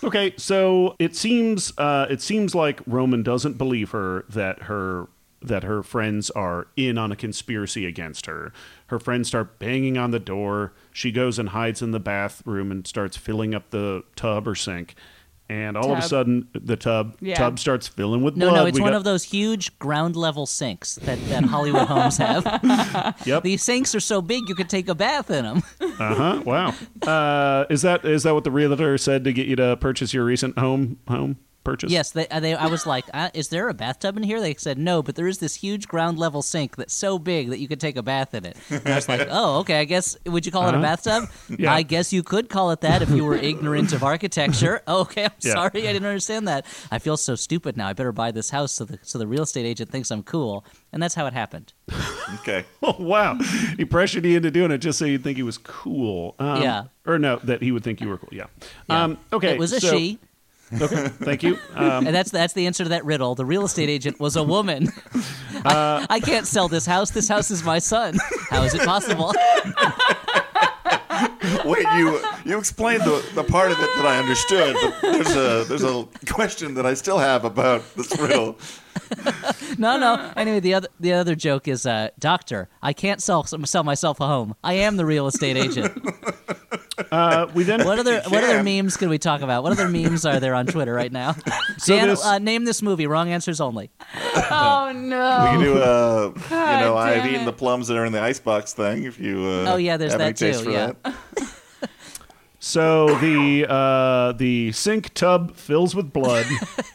Okay, 0.02 0.32
so 0.36 0.96
it 0.98 1.14
seems 1.14 1.76
uh, 1.78 2.06
it 2.08 2.22
seems 2.22 2.54
like 2.54 2.80
Roman 2.86 3.22
doesn't 3.22 3.58
believe 3.58 3.90
her 3.90 4.24
that 4.28 4.62
her 4.62 5.08
that 5.42 5.62
her 5.62 5.82
friends 5.82 6.30
are 6.30 6.68
in 6.76 6.98
on 6.98 7.12
a 7.12 7.16
conspiracy 7.16 7.86
against 7.86 8.26
her. 8.26 8.52
Her 8.88 8.98
friends 8.98 9.28
start 9.28 9.58
banging 9.58 9.96
on 9.96 10.10
the 10.10 10.18
door. 10.18 10.72
She 10.92 11.10
goes 11.10 11.38
and 11.38 11.50
hides 11.50 11.80
in 11.80 11.92
the 11.92 12.00
bathroom 12.00 12.70
and 12.70 12.86
starts 12.86 13.16
filling 13.16 13.54
up 13.54 13.70
the 13.70 14.04
tub 14.16 14.46
or 14.46 14.54
sink. 14.54 14.94
And 15.50 15.76
all 15.76 15.90
of 15.90 15.98
a 15.98 16.00
Tub. 16.00 16.08
sudden, 16.10 16.48
the 16.54 16.76
tub 16.76 17.16
Yeah. 17.20 17.34
tub 17.34 17.58
starts 17.58 17.88
filling 17.88 18.22
with 18.22 18.36
No, 18.36 18.50
blood. 18.50 18.60
no, 18.60 18.66
it's 18.66 18.76
We 18.78 18.82
one 18.82 18.92
got- 18.92 18.98
of 18.98 19.04
those 19.04 19.24
huge 19.24 19.76
ground 19.80 20.14
level 20.14 20.46
sinks 20.46 20.94
that, 21.02 21.18
that 21.28 21.44
Hollywood 21.44 21.88
homes 21.88 22.18
have. 22.18 22.44
Yep. 23.26 23.42
These 23.42 23.62
sinks 23.62 23.92
are 23.96 24.00
so 24.00 24.22
big 24.22 24.48
you 24.48 24.54
could 24.54 24.68
take 24.70 24.88
a 24.88 24.94
bath 24.94 25.28
in 25.28 25.44
them. 25.44 25.62
Uh 25.98 26.14
huh. 26.14 26.42
Wow. 26.46 26.74
Uh, 27.06 27.64
is 27.68 27.82
that 27.82 28.04
is 28.04 28.22
that 28.22 28.32
what 28.34 28.44
the 28.44 28.50
realtor 28.52 28.96
said 28.96 29.24
to 29.24 29.32
get 29.32 29.46
you 29.48 29.56
to 29.56 29.76
purchase 29.78 30.14
your 30.14 30.24
recent 30.24 30.56
home 30.58 30.98
home 31.08 31.36
purchase? 31.64 31.90
Yes, 31.90 32.10
they, 32.10 32.26
uh, 32.28 32.40
they, 32.40 32.54
I 32.54 32.66
was 32.66 32.86
like, 32.86 33.04
uh, 33.14 33.30
"Is 33.34 33.48
there 33.48 33.68
a 33.68 33.74
bathtub 33.74 34.16
in 34.16 34.22
here?" 34.22 34.40
They 34.40 34.54
said, 34.54 34.78
"No, 34.78 35.02
but 35.02 35.14
there 35.14 35.26
is 35.26 35.38
this 35.38 35.54
huge 35.56 35.88
ground 35.88 36.18
level 36.18 36.42
sink 36.42 36.76
that's 36.76 36.94
so 36.94 37.18
big 37.18 37.50
that 37.50 37.58
you 37.58 37.68
could 37.68 37.80
take 37.80 37.96
a 37.96 38.02
bath 38.02 38.34
in 38.34 38.44
it." 38.44 38.56
And 38.70 38.86
I 38.88 38.94
was 38.96 39.08
like, 39.08 39.26
"Oh, 39.30 39.58
okay. 39.60 39.78
I 39.80 39.84
guess 39.84 40.16
would 40.26 40.46
you 40.46 40.52
call 40.52 40.66
it 40.68 40.74
a 40.74 40.78
Uh-huh. 40.78 40.82
bathtub?" 40.82 41.24
Yeah. 41.58 41.72
I 41.74 41.82
guess 41.82 42.12
you 42.12 42.22
could 42.22 42.48
call 42.48 42.70
it 42.70 42.80
that 42.82 43.02
if 43.02 43.10
you 43.10 43.24
were 43.24 43.36
ignorant 43.36 43.92
of 43.92 44.02
architecture. 44.02 44.82
Okay, 44.88 45.24
I'm 45.24 45.30
Yeah. 45.40 45.52
sorry, 45.54 45.88
I 45.88 45.92
didn't 45.92 46.06
understand 46.06 46.48
that. 46.48 46.66
I 46.90 46.98
feel 46.98 47.16
so 47.16 47.34
stupid 47.34 47.76
now. 47.76 47.88
I 47.88 47.92
better 47.92 48.12
buy 48.12 48.30
this 48.30 48.50
house 48.50 48.72
so 48.72 48.84
the 48.84 48.98
so 49.02 49.18
the 49.18 49.26
real 49.26 49.42
estate 49.42 49.66
agent 49.66 49.90
thinks 49.90 50.10
I'm 50.10 50.22
cool, 50.22 50.64
and 50.92 51.02
that's 51.02 51.14
how 51.14 51.26
it 51.26 51.32
happened. 51.32 51.72
okay. 52.40 52.64
Oh 52.82 52.96
wow! 52.98 53.34
He 53.76 53.84
pressured 53.84 54.24
you 54.24 54.36
into 54.36 54.50
doing 54.50 54.70
it 54.70 54.78
just 54.78 54.98
so 54.98 55.04
you'd 55.04 55.22
think 55.22 55.36
he 55.36 55.42
was 55.42 55.58
cool. 55.58 56.34
Um, 56.38 56.62
Yeah. 56.62 56.84
Or 57.06 57.18
no, 57.18 57.36
that 57.44 57.62
he 57.62 57.72
would 57.72 57.82
think 57.82 58.00
you 58.00 58.08
were 58.08 58.18
cool. 58.18 58.28
Yeah. 58.32 58.46
Yeah. 58.88 59.04
Um, 59.04 59.18
okay. 59.32 59.50
it 59.52 59.58
was 59.58 59.72
a 59.72 59.80
so- 59.80 59.90
she. 59.96 60.18
Okay. 60.72 61.08
Thank 61.08 61.42
you. 61.42 61.58
Um, 61.74 62.06
And 62.06 62.14
that's 62.14 62.30
that's 62.30 62.52
the 62.52 62.66
answer 62.66 62.84
to 62.84 62.90
that 62.90 63.04
riddle. 63.04 63.34
The 63.34 63.44
real 63.44 63.64
estate 63.64 63.88
agent 63.88 64.20
was 64.20 64.36
a 64.36 64.42
woman. 64.44 64.88
Uh, 65.62 66.06
I, 66.08 66.14
I 66.14 66.20
can't 66.20 66.46
sell 66.46 66.68
this 66.68 66.86
house. 66.86 67.10
This 67.10 67.28
house 67.28 67.50
is 67.50 67.62
my 67.62 67.80
son. 67.80 68.16
How 68.48 68.62
is 68.62 68.72
it 68.72 68.80
possible? 68.80 69.34
Wait, 71.64 71.86
you 71.96 72.20
you 72.44 72.58
explained 72.58 73.02
the, 73.02 73.24
the 73.34 73.44
part 73.44 73.72
of 73.72 73.78
it 73.78 73.88
that 73.96 74.04
I 74.06 74.18
understood, 74.18 74.76
but 74.80 75.00
there's 75.12 75.34
a 75.36 75.64
there's 75.68 75.84
a 75.84 76.06
question 76.30 76.74
that 76.74 76.84
I 76.86 76.94
still 76.94 77.18
have 77.18 77.44
about 77.44 77.82
this 77.96 78.16
riddle. 78.20 78.58
No, 79.78 79.98
no. 79.98 80.32
Anyway, 80.36 80.60
the 80.60 80.74
other 80.74 80.88
the 80.98 81.12
other 81.14 81.34
joke 81.34 81.66
is, 81.68 81.86
uh, 81.86 82.10
Doctor, 82.18 82.68
I 82.82 82.92
can't 82.92 83.22
sell 83.22 83.44
sell 83.44 83.84
myself 83.84 84.20
a 84.20 84.26
home. 84.26 84.54
I 84.62 84.74
am 84.74 84.96
the 84.96 85.06
real 85.06 85.26
estate 85.26 85.56
agent. 85.56 85.92
Uh, 87.10 87.50
we 87.54 87.64
then 87.64 87.82
What 87.86 87.98
other 87.98 88.20
what 88.28 88.44
other 88.44 88.62
memes 88.62 88.98
can 88.98 89.08
we 89.08 89.16
talk 89.16 89.40
about? 89.40 89.62
What 89.62 89.72
other 89.72 89.88
memes 89.88 90.26
are 90.26 90.38
there 90.38 90.54
on 90.54 90.66
Twitter 90.66 90.92
right 90.92 91.10
now? 91.10 91.34
Dan, 91.86 92.08
this- 92.08 92.22
uh, 92.22 92.38
name 92.38 92.66
this 92.66 92.82
movie. 92.82 93.06
Wrong 93.06 93.30
answers 93.30 93.58
only. 93.58 93.90
Oh 94.50 94.92
no. 94.94 95.40
We 95.40 95.48
can 95.48 95.60
do 95.60 95.78
a, 95.82 96.26
you 96.28 96.84
know, 96.84 96.96
I've 96.98 97.22
damn 97.22 97.28
eaten 97.32 97.46
the 97.46 97.54
plums 97.54 97.88
that 97.88 97.96
are 97.96 98.04
in 98.04 98.12
the 98.12 98.20
icebox 98.20 98.74
thing. 98.74 99.04
If 99.04 99.18
you, 99.18 99.38
uh, 99.46 99.72
Oh, 99.72 99.76
yeah, 99.76 99.96
there's 99.96 100.12
have 100.12 100.20
any 100.20 100.32
that 100.32 100.52
too, 100.52 100.62
for 100.62 100.70
yeah. 100.70 100.92
that. 101.02 101.14
So 102.62 103.06
the 103.20 103.66
uh, 103.68 104.32
the 104.32 104.70
sink 104.72 105.14
tub 105.14 105.56
fills 105.56 105.94
with 105.94 106.12
blood. 106.12 106.44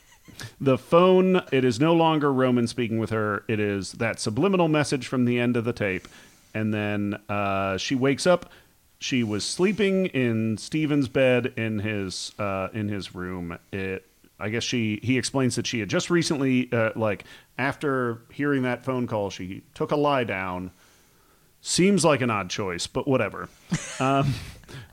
the 0.61 0.77
phone. 0.77 1.41
It 1.51 1.65
is 1.65 1.79
no 1.79 1.95
longer 1.95 2.31
Roman 2.31 2.67
speaking 2.67 2.99
with 2.99 3.09
her. 3.09 3.43
It 3.47 3.59
is 3.59 3.93
that 3.93 4.19
subliminal 4.19 4.67
message 4.67 5.07
from 5.07 5.25
the 5.25 5.39
end 5.39 5.57
of 5.57 5.65
the 5.65 5.73
tape, 5.73 6.07
and 6.53 6.71
then 6.71 7.19
uh, 7.27 7.77
she 7.77 7.95
wakes 7.95 8.27
up. 8.27 8.51
She 8.99 9.23
was 9.23 9.43
sleeping 9.43 10.05
in 10.07 10.57
Steven's 10.59 11.07
bed 11.07 11.53
in 11.57 11.79
his 11.79 12.31
uh, 12.37 12.69
in 12.71 12.87
his 12.87 13.15
room. 13.15 13.57
It. 13.73 14.05
I 14.39 14.49
guess 14.49 14.63
she. 14.63 14.99
He 15.01 15.17
explains 15.17 15.55
that 15.55 15.65
she 15.65 15.79
had 15.79 15.89
just 15.89 16.11
recently, 16.11 16.71
uh, 16.71 16.91
like 16.95 17.23
after 17.57 18.21
hearing 18.31 18.63
that 18.63 18.85
phone 18.85 19.07
call, 19.07 19.31
she 19.31 19.63
took 19.73 19.91
a 19.91 19.95
lie 19.95 20.25
down. 20.25 20.71
Seems 21.61 22.05
like 22.05 22.21
an 22.21 22.29
odd 22.29 22.51
choice, 22.51 22.85
but 22.85 23.07
whatever. 23.07 23.49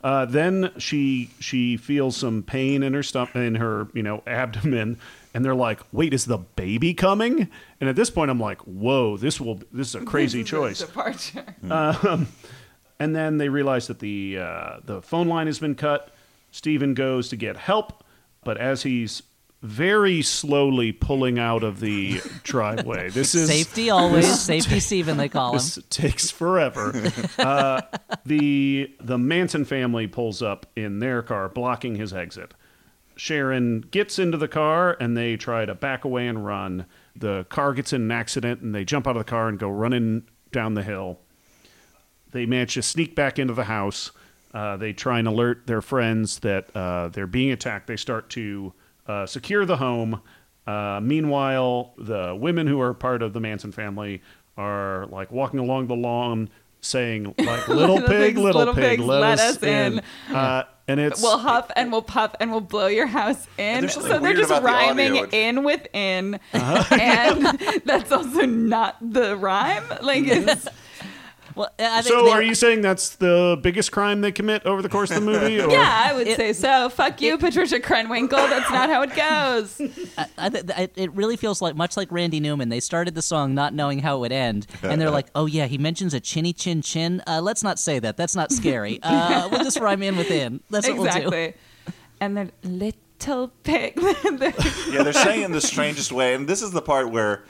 Uh, 0.03 0.25
then 0.25 0.71
she 0.77 1.29
she 1.39 1.77
feels 1.77 2.17
some 2.17 2.43
pain 2.43 2.83
in 2.83 2.93
her 2.93 3.03
stomach, 3.03 3.35
in 3.35 3.55
her 3.55 3.87
you 3.93 4.03
know 4.03 4.23
abdomen, 4.27 4.97
and 5.33 5.43
they're 5.43 5.55
like, 5.55 5.79
"Wait, 5.91 6.13
is 6.13 6.25
the 6.25 6.37
baby 6.37 6.93
coming?" 6.93 7.49
And 7.79 7.89
at 7.89 7.95
this 7.95 8.09
point, 8.09 8.31
I'm 8.31 8.39
like, 8.39 8.61
"Whoa, 8.61 9.17
this 9.17 9.39
will 9.39 9.61
this 9.71 9.89
is 9.89 9.95
a 9.95 10.01
crazy 10.01 10.41
is 10.41 10.47
a 10.47 10.49
choice." 10.49 10.79
Departure. 10.79 11.55
And 12.99 13.15
then 13.15 13.37
they 13.37 13.49
realize 13.49 13.87
that 13.87 13.99
the 13.99 14.37
uh, 14.39 14.77
the 14.85 15.01
phone 15.01 15.27
line 15.27 15.47
has 15.47 15.59
been 15.59 15.75
cut. 15.75 16.11
Stephen 16.51 16.93
goes 16.93 17.27
to 17.29 17.35
get 17.35 17.57
help, 17.57 18.03
but 18.43 18.57
as 18.57 18.83
he's 18.83 19.23
very 19.63 20.21
slowly 20.21 20.91
pulling 20.91 21.39
out 21.39 21.63
of 21.63 21.79
the 21.79 22.19
driveway, 22.43 23.09
this 23.09 23.33
is 23.33 23.47
Safety 23.47 23.89
always. 23.89 24.39
Safety 24.39 24.79
Steven, 24.81 25.17
they 25.17 25.29
call 25.29 25.51
him. 25.51 25.57
this 25.57 25.79
takes 25.89 26.29
forever. 26.29 26.93
uh, 27.39 27.81
the 28.25 28.93
the 28.99 29.17
Manson 29.17 29.63
family 29.65 30.05
pulls 30.05 30.41
up 30.41 30.65
in 30.75 30.99
their 30.99 31.21
car, 31.21 31.47
blocking 31.47 31.95
his 31.95 32.13
exit. 32.13 32.53
Sharon 33.15 33.81
gets 33.81 34.19
into 34.19 34.37
the 34.37 34.47
car 34.47 34.97
and 34.99 35.15
they 35.15 35.37
try 35.37 35.65
to 35.65 35.73
back 35.73 36.03
away 36.03 36.27
and 36.27 36.45
run. 36.45 36.85
The 37.15 37.45
car 37.45 37.73
gets 37.73 37.93
in 37.93 38.01
an 38.01 38.11
accident 38.11 38.61
and 38.61 38.75
they 38.75 38.83
jump 38.83 39.07
out 39.07 39.15
of 39.15 39.25
the 39.25 39.29
car 39.29 39.47
and 39.47 39.57
go 39.57 39.69
running 39.69 40.23
down 40.51 40.73
the 40.73 40.83
hill. 40.83 41.19
They 42.31 42.45
manage 42.45 42.73
to 42.73 42.81
sneak 42.81 43.15
back 43.15 43.39
into 43.39 43.53
the 43.53 43.65
house. 43.65 44.11
Uh, 44.53 44.77
they 44.77 44.93
try 44.93 45.19
and 45.19 45.27
alert 45.27 45.67
their 45.67 45.81
friends 45.81 46.39
that 46.39 46.75
uh, 46.75 47.09
they're 47.09 47.27
being 47.27 47.51
attacked. 47.51 47.87
They 47.87 47.95
start 47.95 48.29
to 48.31 48.73
uh, 49.07 49.25
secure 49.25 49.65
the 49.65 49.77
home. 49.77 50.21
Uh, 50.65 50.99
meanwhile, 51.01 51.93
the 51.97 52.35
women 52.39 52.67
who 52.67 52.79
are 52.79 52.93
part 52.93 53.21
of 53.21 53.33
the 53.33 53.39
Manson 53.39 53.71
family 53.71 54.21
are 54.57 55.07
like 55.07 55.31
walking 55.31 55.59
along 55.59 55.87
the 55.87 55.95
lawn, 55.95 56.49
saying 56.81 57.25
like 57.37 57.67
"Little 57.67 57.95
Little 57.95 58.07
pig, 58.07 58.37
little, 58.37 58.59
little 58.59 58.73
pig, 58.73 58.99
pigs, 58.99 59.03
let, 59.03 59.21
let 59.21 59.39
us 59.39 59.57
us 59.57 59.63
in." 59.63 60.01
Uh, 60.33 60.63
and 60.87 60.99
it's 60.99 61.21
We'll 61.21 61.37
huff 61.37 61.71
and 61.75 61.91
we'll 61.91 62.01
puff 62.01 62.35
and 62.39 62.51
we'll 62.51 62.61
blow 62.61 62.87
your 62.87 63.07
house 63.07 63.47
in. 63.57 63.87
So 63.89 64.19
they're 64.19 64.33
just 64.33 64.51
about 64.51 64.61
the 64.63 64.67
rhyming 64.67 65.17
audio. 65.17 65.29
in 65.31 65.63
with 65.63 65.87
in, 65.93 66.39
and 66.51 67.45
that's 67.85 68.11
also 68.11 68.45
not 68.45 68.97
the 69.01 69.37
rhyme. 69.37 69.83
Like 70.01 70.25
it's 70.27 70.67
Well, 71.55 71.69
I 71.79 72.01
think 72.01 72.13
so. 72.15 72.23
they- 72.25 72.31
Are 72.31 72.41
you 72.41 72.55
saying 72.55 72.81
that's 72.81 73.15
the 73.15 73.59
biggest 73.61 73.91
crime 73.91 74.21
they 74.21 74.31
commit 74.31 74.65
over 74.65 74.81
the 74.81 74.89
course 74.89 75.11
of 75.11 75.15
the 75.23 75.31
movie? 75.31 75.59
Or? 75.61 75.69
yeah, 75.69 76.03
I 76.09 76.13
would 76.13 76.27
It- 76.27 76.37
say 76.37 76.53
so. 76.53 76.89
Fuck 76.89 77.21
you, 77.21 77.37
Patricia 77.37 77.79
Krenwinkel. 77.79 78.29
That's 78.31 78.69
not 78.71 78.89
how 78.89 79.01
it 79.03 79.15
goes. 79.15 79.79
I 80.37 80.49
th- 80.49 80.65
th- 80.67 80.89
it 80.95 81.13
really 81.13 81.37
feels 81.37 81.61
like 81.61 81.75
much 81.75 81.95
like 81.97 82.11
Randy 82.11 82.39
Newman. 82.39 82.69
They 82.69 82.79
started 82.79 83.15
the 83.15 83.21
song 83.21 83.53
not 83.53 83.73
knowing 83.73 83.99
how 83.99 84.17
it 84.17 84.19
would 84.21 84.31
end, 84.31 84.67
and 84.81 84.99
they're 84.99 85.11
like, 85.11 85.27
"Oh 85.35 85.45
yeah, 85.45 85.67
he 85.67 85.77
mentions 85.77 86.13
a 86.13 86.19
chinny 86.19 86.53
chin 86.53 86.81
chin. 86.81 87.21
Uh, 87.27 87.41
let's 87.41 87.63
not 87.63 87.79
say 87.79 87.99
that. 87.99 88.17
That's 88.17 88.35
not 88.35 88.51
scary. 88.51 88.99
Uh, 89.03 89.49
we'll 89.51 89.63
just 89.63 89.79
rhyme 89.79 90.01
in 90.03 90.17
within. 90.17 90.61
That's 90.69 90.87
what 90.87 90.97
we'll 90.97 91.29
do." 91.29 91.53
And 92.21 92.37
then 92.37 92.51
little 92.63 93.49
pig. 93.63 93.93
yeah, 94.01 95.03
they're 95.03 95.13
saying 95.13 95.41
it 95.41 95.45
in 95.45 95.51
the 95.51 95.61
strangest 95.61 96.11
way, 96.11 96.33
and 96.33 96.47
this 96.47 96.61
is 96.61 96.71
the 96.71 96.81
part 96.81 97.09
where 97.11 97.43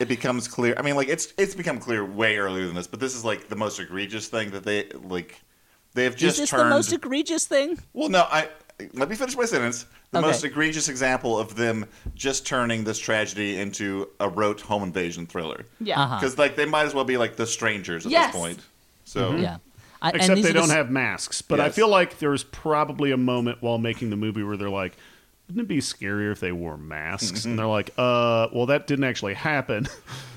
it 0.00 0.08
becomes 0.08 0.48
clear. 0.48 0.74
I 0.76 0.82
mean, 0.82 0.96
like 0.96 1.08
it's 1.08 1.32
it's 1.38 1.54
become 1.54 1.78
clear 1.78 2.04
way 2.04 2.38
earlier 2.38 2.66
than 2.66 2.74
this, 2.74 2.86
but 2.88 2.98
this 2.98 3.14
is 3.14 3.24
like 3.24 3.48
the 3.48 3.56
most 3.56 3.78
egregious 3.78 4.26
thing 4.28 4.50
that 4.50 4.64
they 4.64 4.88
like. 5.04 5.40
They 5.94 6.04
have 6.04 6.14
just 6.14 6.34
Is 6.34 6.38
just 6.38 6.38
this 6.38 6.50
turned. 6.50 6.70
the 6.70 6.74
most 6.76 6.92
egregious 6.92 7.46
thing? 7.46 7.78
well, 7.92 8.08
no, 8.08 8.20
I 8.22 8.48
let 8.94 9.08
me 9.10 9.16
finish 9.16 9.36
my 9.36 9.44
sentence. 9.44 9.86
The 10.12 10.18
Okay. 10.18 10.26
most 10.26 10.42
egregious 10.44 10.88
example 10.88 11.38
of 11.38 11.54
them 11.54 11.86
just 12.14 12.46
turning 12.46 12.82
this 12.84 12.98
tragedy 12.98 13.58
into 13.58 14.08
a 14.18 14.28
rote 14.28 14.60
home 14.62 14.82
invasion 14.82 15.26
thriller. 15.26 15.66
yeah. 15.80 16.00
Uh-huh. 16.00 16.16
Because 16.18 16.38
like 16.38 16.56
they 16.56 16.64
might 16.64 16.84
as 16.86 16.94
well 16.94 17.04
be 17.04 17.16
like 17.16 17.36
the 17.36 17.46
strangers 17.46 18.06
at 18.06 18.12
Yes. 18.12 18.32
this 18.32 18.40
point. 18.40 18.60
So 19.04 19.36
Yeah. 19.36 19.58
I, 20.02 20.10
Except 20.12 20.42
they 20.42 20.52
don't 20.54 20.64
s- 20.64 20.70
have 20.70 20.90
masks. 20.90 21.42
But 21.42 21.60
I 21.60 21.68
feel 21.68 21.88
like 21.88 22.20
there's 22.20 22.42
probably 22.42 23.10
a 23.10 23.16
moment 23.18 23.58
while 23.60 23.76
making 23.76 24.08
the 24.10 24.16
movie 24.16 24.42
where 24.42 24.56
they're 24.56 24.70
like, 24.70 24.96
wouldn't 25.50 25.64
it 25.64 25.68
be 25.68 25.80
scarier 25.80 26.30
if 26.30 26.38
they 26.38 26.52
wore 26.52 26.76
masks? 26.76 27.44
and 27.44 27.58
they're 27.58 27.66
like, 27.66 27.90
uh, 27.98 28.46
well, 28.52 28.66
that 28.66 28.86
didn't 28.86 29.04
actually 29.04 29.34
happen. 29.34 29.88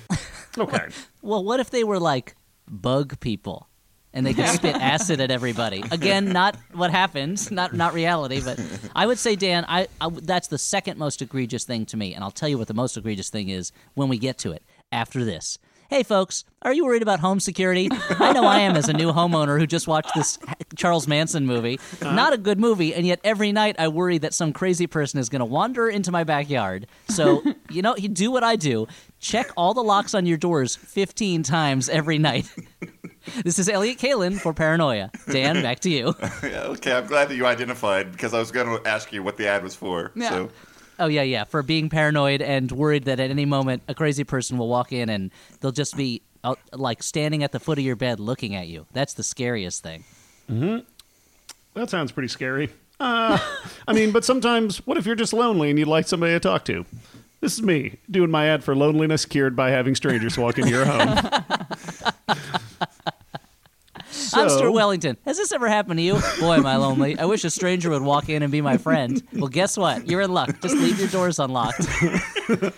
okay. 0.58 0.88
Well, 1.22 1.44
what 1.44 1.60
if 1.60 1.70
they 1.70 1.84
were 1.84 2.00
like 2.00 2.36
bug 2.68 3.20
people? 3.20 3.70
And 4.12 4.26
they 4.26 4.34
could 4.34 4.48
spit 4.50 4.76
acid 4.76 5.22
at 5.22 5.30
everybody. 5.30 5.84
Again, 5.92 6.32
not 6.34 6.56
what 6.74 6.90
happens, 6.90 7.52
not 7.52 7.74
not 7.74 7.94
reality. 7.94 8.42
But 8.44 8.60
I 8.96 9.06
would 9.06 9.18
say, 9.20 9.36
Dan, 9.36 9.66
I, 9.68 9.88
I 10.02 10.10
that's 10.10 10.48
the 10.48 10.60
second 10.60 10.98
most 10.98 11.22
egregious 11.22 11.64
thing 11.64 11.86
to 11.88 11.98
me, 11.98 12.14
and 12.14 12.24
I'll 12.24 12.32
tell 12.32 12.50
you 12.50 12.58
what 12.60 12.68
the 12.68 12.76
most 12.76 12.96
egregious 12.98 13.30
thing 13.30 13.50
is 13.50 13.72
when 13.96 14.10
we 14.10 14.18
get 14.20 14.38
to 14.40 14.52
it 14.52 14.64
after 14.92 15.24
this. 15.26 15.58
Hey, 15.90 16.04
folks, 16.04 16.44
are 16.62 16.74
you 16.74 16.86
worried 16.86 17.02
about 17.02 17.20
home 17.20 17.40
security? 17.40 17.90
I 17.92 18.34
know 18.34 18.46
I 18.46 18.60
am 18.60 18.76
as 18.76 18.90
a 18.90 18.94
new 18.94 19.12
homeowner 19.12 19.60
who 19.60 19.68
just 19.68 19.88
watched 19.88 20.12
this 20.16 20.40
Charles 20.76 21.08
Manson 21.08 21.46
movie. 21.46 21.80
Uh-huh. 22.02 22.14
Not 22.14 22.34
a 22.34 22.38
good 22.38 22.60
movie, 22.60 22.94
and 22.94 23.06
yet 23.06 23.20
every 23.24 23.52
night 23.52 23.76
I 23.78 23.90
worry 23.90 24.18
that 24.20 24.34
some 24.34 24.54
crazy 24.54 24.88
person 24.88 25.20
is 25.20 25.30
going 25.30 25.42
to 25.42 25.46
wander 25.46 25.90
into 25.90 26.12
my 26.12 26.24
backyard. 26.24 26.88
So, 27.10 27.44
you 27.70 27.82
know, 27.82 27.96
you 27.96 28.10
do 28.10 28.32
what 28.32 28.44
I 28.44 28.56
do 28.56 28.88
check 29.24 29.50
all 29.56 29.74
the 29.74 29.84
locks 29.84 30.14
on 30.14 30.26
your 30.26 30.38
doors 30.38 30.76
15 30.76 31.44
times 31.44 31.90
every 31.90 32.20
night. 32.20 32.46
This 33.44 33.58
is 33.58 33.70
Elliott 33.70 34.00
Kalan 34.00 34.38
for 34.38 34.54
Paranoia. 34.54 35.10
Dan, 35.32 35.62
back 35.62 35.80
to 35.82 35.90
you. 35.90 36.08
okay, 36.44 36.92
I'm 36.92 37.08
glad 37.08 37.30
that 37.30 37.36
you 37.36 37.46
identified 37.46 38.12
because 38.12 38.34
I 38.34 38.40
was 38.40 38.52
going 38.52 38.68
to 38.68 38.86
ask 38.86 39.14
you 39.14 39.24
what 39.24 39.38
the 39.38 39.48
ad 39.48 39.64
was 39.64 39.76
for. 39.76 40.12
Yeah. 40.14 40.30
So 40.30 40.50
Oh 41.00 41.08
yeah, 41.08 41.24
yeah. 41.24 41.44
For 41.44 41.64
being 41.64 41.90
paranoid 41.90 42.42
and 42.42 42.72
worried 42.72 43.06
that 43.06 43.20
at 43.20 43.30
any 43.30 43.46
moment 43.46 43.84
a 43.88 43.96
crazy 43.96 44.24
person 44.24 44.58
will 44.58 44.68
walk 44.68 44.92
in 44.92 45.10
and 45.10 45.32
they'll 45.60 45.72
just 45.72 45.98
be 45.98 46.22
uh, 46.44 46.56
like 46.74 47.02
standing 47.02 47.44
at 47.44 47.52
the 47.52 47.60
foot 47.60 47.78
of 47.78 47.84
your 47.84 47.96
bed 47.96 48.20
looking 48.20 48.56
at 48.56 48.68
you. 48.68 48.86
That's 48.94 49.14
the 49.14 49.24
scariest 49.24 49.84
thing. 49.84 50.04
Hmm. 50.48 50.80
That 51.74 51.90
sounds 51.90 52.12
pretty 52.12 52.28
scary. 52.28 52.70
Uh, 53.00 53.38
I 53.88 53.94
mean, 53.94 54.12
but 54.12 54.24
sometimes, 54.24 54.86
what 54.86 54.98
if 54.98 55.06
you're 55.06 55.16
just 55.16 55.34
lonely 55.34 55.70
and 55.70 55.80
you'd 55.80 55.88
like 55.88 56.08
somebody 56.08 56.34
to 56.34 56.40
talk 56.40 56.66
to? 56.66 56.86
This 57.42 57.54
is 57.54 57.62
me 57.62 57.98
doing 58.10 58.32
my 58.32 58.48
ad 58.48 58.64
for 58.64 58.76
loneliness 58.76 59.26
cured 59.26 59.56
by 59.56 59.72
having 59.72 59.96
strangers 59.96 60.38
walk 60.38 60.58
into 60.58 60.72
your 60.72 60.86
home. 60.86 61.44
I'm 64.36 64.50
So- 64.50 64.58
Stuart 64.58 64.72
Wellington. 64.72 65.18
Has 65.26 65.38
this 65.38 65.52
ever 65.52 65.68
happened 65.68 65.98
to 66.00 66.04
you? 66.04 66.14
Boy, 66.40 66.56
am 66.56 66.66
I 66.66 66.76
lonely. 66.78 67.18
I 67.18 67.26
wish 67.26 67.44
a 67.44 67.50
stranger 67.50 67.90
would 67.90 68.02
walk 68.02 68.30
in 68.30 68.44
and 68.44 68.52
be 68.52 68.62
my 68.62 68.78
friend. 68.78 69.22
Well, 69.34 69.48
guess 69.48 69.78
what? 69.78 70.08
You're 70.08 70.22
in 70.22 70.34
luck. 70.34 70.62
Just 70.62 70.76
leave 70.76 71.00
your 71.00 71.10
doors 71.10 71.40
unlocked. 71.40 71.86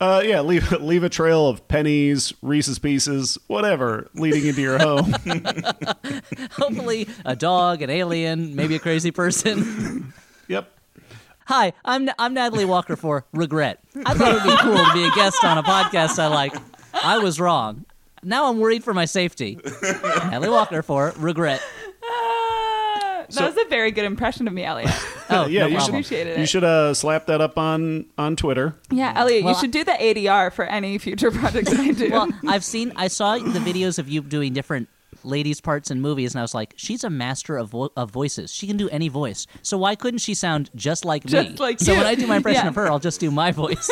Uh, 0.00 0.22
yeah, 0.24 0.40
leave 0.42 0.70
leave 0.80 1.02
a 1.02 1.08
trail 1.08 1.48
of 1.48 1.66
pennies, 1.66 2.32
Reese's 2.40 2.78
Pieces, 2.78 3.36
whatever, 3.48 4.08
leading 4.14 4.46
into 4.46 4.60
your 4.60 4.78
home. 4.78 5.12
Hopefully, 6.52 7.08
a 7.24 7.34
dog, 7.34 7.82
an 7.82 7.90
alien, 7.90 8.54
maybe 8.54 8.76
a 8.76 8.78
crazy 8.78 9.10
person. 9.10 10.12
yep. 10.46 10.70
Hi, 11.46 11.72
I'm 11.84 12.08
I'm 12.16 12.32
Natalie 12.32 12.64
Walker 12.64 12.94
for 12.94 13.26
Regret. 13.32 13.80
I 14.06 14.14
thought 14.14 14.28
it 14.36 14.44
would 14.44 14.44
be 14.44 14.56
cool 14.58 14.84
to 14.84 14.92
be 14.92 15.02
a 15.02 15.10
guest 15.16 15.42
on 15.44 15.58
a 15.58 15.64
podcast 15.64 16.20
I 16.20 16.28
like. 16.28 16.54
I 16.94 17.18
was 17.18 17.40
wrong. 17.40 17.84
Now 18.22 18.48
I'm 18.50 18.58
worried 18.58 18.84
for 18.84 18.92
my 18.94 19.04
safety. 19.04 19.58
Natalie 19.82 20.48
Walker 20.50 20.82
for 20.82 21.12
Regret. 21.18 21.62
Ah, 22.04 23.24
that 23.30 23.54
was 23.54 23.56
a 23.64 23.68
very 23.68 23.90
good 23.90 24.04
impression 24.04 24.46
of 24.48 24.54
me, 24.54 24.64
Elliott. 24.64 24.90
Oh, 25.30 25.46
yeah, 25.46 25.60
no 25.60 25.66
you 25.66 25.72
should 25.72 25.76
problem. 25.76 25.94
Appreciated 25.96 26.38
you 26.40 26.46
should 26.46 26.64
uh, 26.64 26.94
slap 26.94 27.26
that 27.26 27.42
up 27.42 27.58
on 27.58 28.06
on 28.16 28.34
Twitter. 28.34 28.74
Yeah, 28.90 29.12
Elliott, 29.14 29.44
Well, 29.44 29.52
you 29.52 29.60
should 29.60 29.72
do 29.72 29.84
the 29.84 29.92
ADR 29.92 30.50
for 30.50 30.64
any 30.64 30.96
future 30.96 31.30
projects 31.40 31.70
I 31.70 31.92
do. 31.92 32.08
Well, 32.10 32.30
I've 32.46 32.64
seen, 32.64 32.94
I 32.96 33.08
saw 33.08 33.36
the 33.36 33.58
videos 33.60 33.98
of 33.98 34.08
you 34.08 34.22
doing 34.22 34.54
different 34.54 34.88
ladies' 35.24 35.60
parts 35.60 35.90
in 35.90 36.00
movies, 36.00 36.32
and 36.32 36.38
I 36.38 36.42
was 36.42 36.54
like, 36.54 36.72
she's 36.76 37.04
a 37.04 37.10
master 37.10 37.58
of, 37.58 37.68
vo- 37.68 37.92
of 37.94 38.10
voices. 38.10 38.50
She 38.54 38.66
can 38.66 38.78
do 38.78 38.88
any 38.88 39.08
voice. 39.08 39.46
So 39.60 39.76
why 39.76 39.96
couldn't 39.96 40.20
she 40.20 40.32
sound 40.32 40.70
just 40.74 41.04
like 41.04 41.26
me? 41.26 41.30
Just 41.30 41.60
like 41.60 41.78
so 41.78 41.92
you. 41.92 41.98
when 41.98 42.06
I 42.06 42.14
do 42.14 42.26
my 42.26 42.36
impression 42.36 42.62
Yeah. 42.64 42.68
of 42.68 42.74
her, 42.76 42.86
I'll 42.86 42.98
just 42.98 43.20
do 43.20 43.30
my 43.30 43.52
voice. 43.52 43.90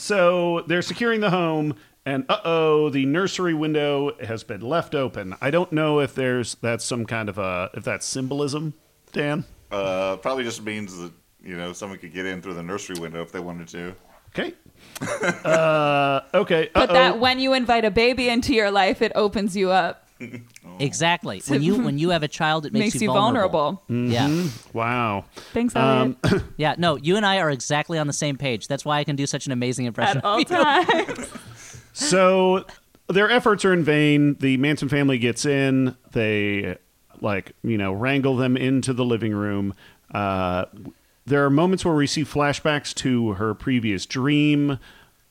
So 0.00 0.64
they're 0.66 0.80
securing 0.80 1.20
the 1.20 1.28
home, 1.28 1.74
and 2.06 2.24
uh 2.30 2.40
oh, 2.42 2.88
the 2.88 3.04
nursery 3.04 3.52
window 3.52 4.16
has 4.24 4.42
been 4.42 4.62
left 4.62 4.94
open. 4.94 5.36
I 5.42 5.50
don't 5.50 5.70
know 5.72 6.00
if 6.00 6.14
there's 6.14 6.54
that's 6.56 6.86
some 6.86 7.04
kind 7.04 7.28
of 7.28 7.36
a 7.36 7.70
if 7.74 7.84
that's 7.84 8.06
symbolism, 8.06 8.72
Dan. 9.12 9.44
Uh, 9.70 10.16
probably 10.16 10.42
just 10.42 10.62
means 10.62 10.96
that 10.96 11.12
you 11.42 11.54
know 11.54 11.74
someone 11.74 11.98
could 11.98 12.14
get 12.14 12.24
in 12.24 12.40
through 12.40 12.54
the 12.54 12.62
nursery 12.62 12.98
window 12.98 13.20
if 13.20 13.30
they 13.30 13.40
wanted 13.40 13.68
to. 13.68 13.94
Okay. 14.30 14.54
uh, 15.44 16.22
okay. 16.32 16.70
But 16.72 16.88
uh-oh. 16.88 16.94
that 16.94 17.20
when 17.20 17.38
you 17.38 17.52
invite 17.52 17.84
a 17.84 17.90
baby 17.90 18.30
into 18.30 18.54
your 18.54 18.70
life, 18.70 19.02
it 19.02 19.12
opens 19.14 19.54
you 19.54 19.70
up, 19.70 20.08
exactly. 20.78 21.42
When 21.46 21.62
you 21.62 21.82
when 21.82 21.98
you 21.98 22.10
have 22.10 22.22
a 22.22 22.28
child, 22.28 22.66
it 22.66 22.72
makes, 22.72 22.94
makes, 22.94 23.02
you 23.02 23.08
vulnerable. 23.08 23.82
Yeah. 23.88 24.46
wow. 24.72 25.24
Thanks, 25.52 25.74
Elliott. 25.76 26.16
Yeah, 26.56 26.74
no, 26.76 26.96
you 26.96 27.16
and 27.16 27.24
I 27.24 27.38
are 27.38 27.50
exactly 27.50 27.98
on 27.98 28.06
the 28.06 28.12
same 28.12 28.36
page. 28.36 28.68
That's 28.68 28.84
why 28.84 28.98
I 28.98 29.04
can 29.04 29.16
do 29.16 29.26
such 29.26 29.46
an 29.46 29.52
amazing 29.52 29.86
impression. 29.86 30.18
At 30.18 30.24
all 30.24 30.44
times. 30.44 31.28
So 31.92 32.64
their 33.08 33.28
efforts 33.28 33.64
are 33.64 33.72
in 33.72 33.82
vain. 33.82 34.36
The 34.36 34.56
Manson 34.58 34.88
family 34.88 35.18
gets 35.18 35.44
in. 35.44 35.96
They 36.12 36.78
like 37.20 37.52
you 37.62 37.76
know 37.76 37.92
wrangle 37.92 38.36
them 38.36 38.56
into 38.56 38.92
the 38.92 39.04
living 39.04 39.32
room. 39.32 39.74
Uh, 40.14 40.66
there 41.26 41.44
are 41.44 41.50
moments 41.50 41.84
where 41.84 41.94
we 41.94 42.06
see 42.06 42.24
flashbacks 42.24 42.94
to 42.96 43.34
her 43.34 43.54
previous 43.54 44.06
dream, 44.06 44.78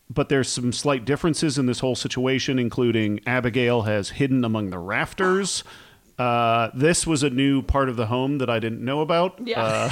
but 0.10 0.30
there's 0.30 0.50
some 0.50 0.72
slight 0.74 1.06
differences 1.06 1.58
in 1.58 1.66
this 1.66 1.80
whole 1.80 1.96
situation, 1.96 2.58
including 2.60 3.20
Abigail 3.28 3.84
has 3.84 4.10
hidden 4.12 4.44
among 4.44 4.70
the 4.70 4.80
rafters. 4.80 5.64
Uh, 6.20 6.70
this 6.76 7.08
was 7.08 7.24
a 7.24 7.30
new 7.30 7.62
part 7.62 7.88
of 7.88 7.96
the 7.96 8.08
home 8.08 8.40
that 8.40 8.50
I 8.50 8.60
didn't 8.60 8.84
know 8.84 9.00
about. 9.00 9.40
Yeah. 9.48 9.90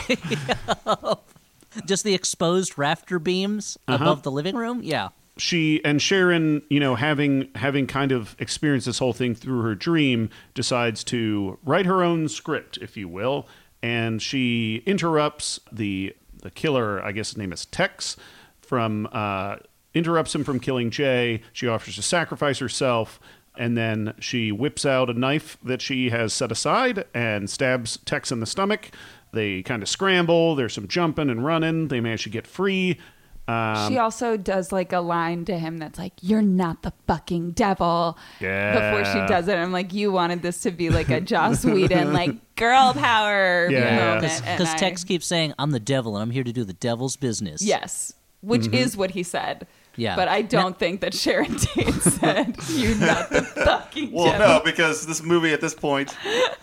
Uh, 0.86 1.16
Just 1.86 2.04
the 2.04 2.14
exposed 2.14 2.78
rafter 2.78 3.18
beams 3.18 3.78
Uh-huh. 3.88 4.04
above 4.04 4.24
the 4.24 4.32
living 4.32 4.56
room. 4.58 4.82
Yeah. 4.84 5.10
she 5.38 5.80
and 5.86 6.02
Sharon, 6.02 6.64
you 6.70 6.82
know, 6.82 6.96
having 6.96 7.50
having 7.56 7.88
kind 7.88 8.12
of 8.12 8.36
experienced 8.40 8.88
this 8.88 9.00
whole 9.00 9.14
thing 9.14 9.36
through 9.36 9.62
her 9.62 9.74
dream, 9.74 10.30
decides 10.54 11.04
to 11.06 11.58
write 11.64 11.86
her 11.86 12.04
own 12.04 12.28
script, 12.28 12.78
if 12.82 12.98
you 12.98 13.08
will, 13.08 13.48
and 13.82 14.22
she 14.22 14.84
interrupts 14.86 15.62
the 15.72 16.14
the 16.42 16.52
killer. 16.52 17.02
I 17.02 17.14
guess 17.14 17.30
his 17.30 17.38
name 17.38 17.54
is 17.54 17.66
Tex 17.68 18.18
from 18.60 19.08
uh, 19.14 19.58
interrupts 19.98 20.34
him 20.36 20.44
from 20.44 20.60
killing 20.60 20.90
Jay. 20.92 21.42
She 21.54 21.68
offers 21.68 21.96
to 21.96 22.02
sacrifice 22.02 22.60
herself. 22.60 23.20
And 23.60 23.76
then 23.76 24.14
she 24.20 24.52
whips 24.52 24.86
out 24.86 25.10
a 25.10 25.14
knife 25.14 25.58
that 25.64 25.82
she 25.82 26.12
has 26.12 26.32
set 26.32 26.52
aside 26.52 27.06
and 27.16 27.50
stabs 27.50 27.98
Tex 28.06 28.32
in 28.32 28.40
the 28.40 28.46
stomach. 28.46 28.92
They 29.34 29.64
kind 29.64 29.82
of 29.82 29.90
scramble. 29.90 30.56
There's 30.56 30.74
some 30.74 30.88
jumping 30.88 31.30
and 31.32 31.44
running. 31.44 31.88
They 31.88 32.00
manage 32.00 32.24
to 32.26 32.30
get 32.30 32.46
free. 32.46 33.00
Um, 33.48 33.90
she 33.90 33.98
also 33.98 34.36
does 34.38 34.72
like 34.74 34.92
a 34.94 35.00
line 35.00 35.46
to 35.46 35.58
him 35.58 35.78
that's 35.78 35.98
like, 35.98 36.12
"You're 36.22 36.42
not 36.42 36.84
the 36.84 36.92
fucking 37.08 37.52
devil." 37.52 38.18
Yeah. 38.42 38.74
Before 38.74 39.06
she 39.12 39.26
does 39.26 39.48
it, 39.48 39.56
I'm 39.56 39.72
like, 39.72 39.94
"You 39.94 40.12
wanted 40.12 40.42
this 40.42 40.62
to 40.62 40.72
be 40.72 40.90
like 40.90 41.10
a 41.10 41.22
Joss 41.22 41.64
Whedon 41.66 42.12
like 42.14 42.56
girl 42.58 42.94
power 42.94 43.68
Yeah. 43.72 43.96
moment." 43.96 44.42
Because 44.44 44.70
I- 44.74 44.78
Tex 44.78 45.04
keeps 45.06 45.26
saying, 45.26 45.54
I'm 45.58 45.72
the 45.72 45.80
devil 45.80 46.16
and 46.18 46.24
I'm 46.24 46.32
here 46.32 46.44
to 46.44 46.52
do 46.54 46.64
the 46.66 46.74
devil's 46.74 47.16
business. 47.16 47.62
yes, 47.64 48.14
which 48.42 48.68
is 48.68 48.98
what 48.98 49.12
he 49.12 49.24
said. 49.24 49.66
Yeah. 49.98 50.16
but 50.16 50.28
I 50.28 50.44
don't 50.44 50.78
think 50.78 51.02
that 51.02 51.14
Sharon 51.14 51.56
Tate 51.58 51.94
said, 51.96 52.56
"You're 52.70 52.96
not 52.98 53.30
the 53.30 53.42
fucking 53.42 54.12
Well, 54.12 54.32
devil." 54.32 54.48
no, 54.48 54.62
because 54.64 55.06
this 55.08 55.22
movie 55.24 55.52
at 55.54 55.60
this 55.62 55.74
point, 55.74 56.16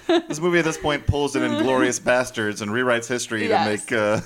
this 0.06 0.40
movie 0.40 0.58
at 0.60 0.64
this 0.64 0.78
point 0.78 1.06
pulls 1.06 1.34
in 1.36 1.42
Inglourious 1.50 2.00
Basterds 2.00 2.62
and 2.62 2.70
rewrites 2.70 3.08
history 3.08 3.48
Yes. 3.48 3.64
to 3.66 3.70
make 3.70 4.00
uh, 4.00 4.20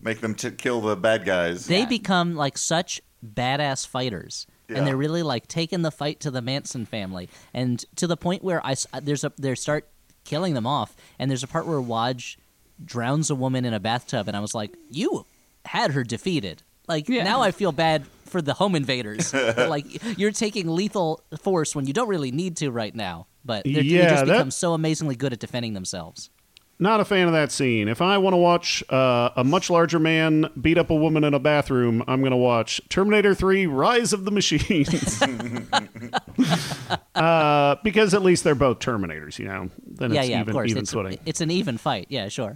make 0.00 0.20
them 0.20 0.34
t- 0.34 0.50
kill 0.52 0.80
the 0.80 0.96
bad 0.96 1.24
guys. 1.24 1.66
They 1.66 1.80
Yeah. 1.80 1.86
become 1.86 2.34
like 2.36 2.56
such 2.56 3.00
badass 3.24 3.86
fighters. 3.86 4.46
Yeah. 4.68 4.78
And 4.78 4.86
they're 4.86 4.96
really 4.96 5.22
like 5.22 5.48
taking 5.48 5.82
the 5.82 5.90
fight 5.90 6.20
to 6.20 6.30
the 6.30 6.40
Manson 6.40 6.86
family, 6.86 7.28
and 7.52 7.84
to 7.96 8.06
the 8.06 8.16
point 8.16 8.42
where 8.44 8.64
I 8.64 8.72
s- 8.72 8.86
there's 9.02 9.24
a 9.24 9.32
they 9.38 9.54
start 9.54 9.88
killing 10.24 10.54
them 10.54 10.66
off, 10.66 10.94
and 11.18 11.30
there's 11.30 11.42
a 11.42 11.48
part 11.48 11.66
where 11.66 11.80
Waj 11.80 12.36
drowns 12.84 13.28
a 13.28 13.34
woman 13.34 13.64
in 13.64 13.74
a 13.74 13.80
bathtub, 13.80 14.28
and 14.28 14.36
I 14.36 14.40
was 14.40 14.54
like, 14.54 14.74
you 14.90 15.26
had 15.66 15.90
her 15.92 16.04
defeated. 16.04 16.62
Like 16.88 17.08
Yeah. 17.08 17.22
now 17.24 17.42
I 17.42 17.50
feel 17.50 17.70
bad 17.72 18.04
for 18.32 18.42
the 18.42 18.54
home 18.54 18.74
invaders. 18.74 19.32
like 19.56 20.18
you're 20.18 20.32
taking 20.32 20.66
lethal 20.68 21.22
force 21.40 21.76
when 21.76 21.86
you 21.86 21.92
don't 21.92 22.08
really 22.08 22.32
need 22.32 22.56
to 22.56 22.70
right 22.70 22.94
now, 22.94 23.26
but 23.44 23.62
they're, 23.64 23.74
they 23.74 23.80
Yeah, 23.82 24.08
just 24.10 24.26
that- 24.26 24.32
become 24.32 24.50
so 24.50 24.74
amazingly 24.74 25.14
good 25.14 25.32
at 25.32 25.38
defending 25.38 25.74
themselves. 25.74 26.30
Not 26.78 26.98
a 27.00 27.04
fan 27.04 27.28
of 27.28 27.32
that 27.32 27.52
scene. 27.52 27.86
If 27.86 28.02
I 28.02 28.18
want 28.18 28.32
to 28.34 28.38
watch 28.38 28.82
uh, 28.90 29.30
a 29.36 29.44
much 29.44 29.70
larger 29.70 30.00
man 30.00 30.46
beat 30.60 30.78
up 30.78 30.90
a 30.90 30.94
woman 30.96 31.22
in 31.22 31.32
a 31.32 31.38
bathroom, 31.38 32.02
I'm 32.08 32.20
going 32.22 32.32
to 32.32 32.36
watch 32.36 32.80
Terminator 32.88 33.34
3 33.36 33.66
Rise 33.66 34.12
of 34.12 34.24
the 34.24 34.32
Machines. 34.32 35.22
uh, 37.14 37.76
because 37.84 38.14
at 38.14 38.22
least 38.22 38.44
they're 38.44 38.54
both 38.54 38.78
Terminators, 38.80 39.38
you 39.38 39.46
know? 39.46 39.68
Then 39.86 40.12
yeah, 40.12 40.20
it's 40.22 40.30
yeah, 40.30 40.36
even, 40.40 40.48
of 40.48 40.52
course. 40.54 40.70
even 40.70 40.82
It's, 40.82 40.92
footing. 40.92 41.18
it's 41.24 41.40
an 41.40 41.50
even 41.50 41.78
fight. 41.78 42.06
Yeah, 42.08 42.28
sure. 42.28 42.54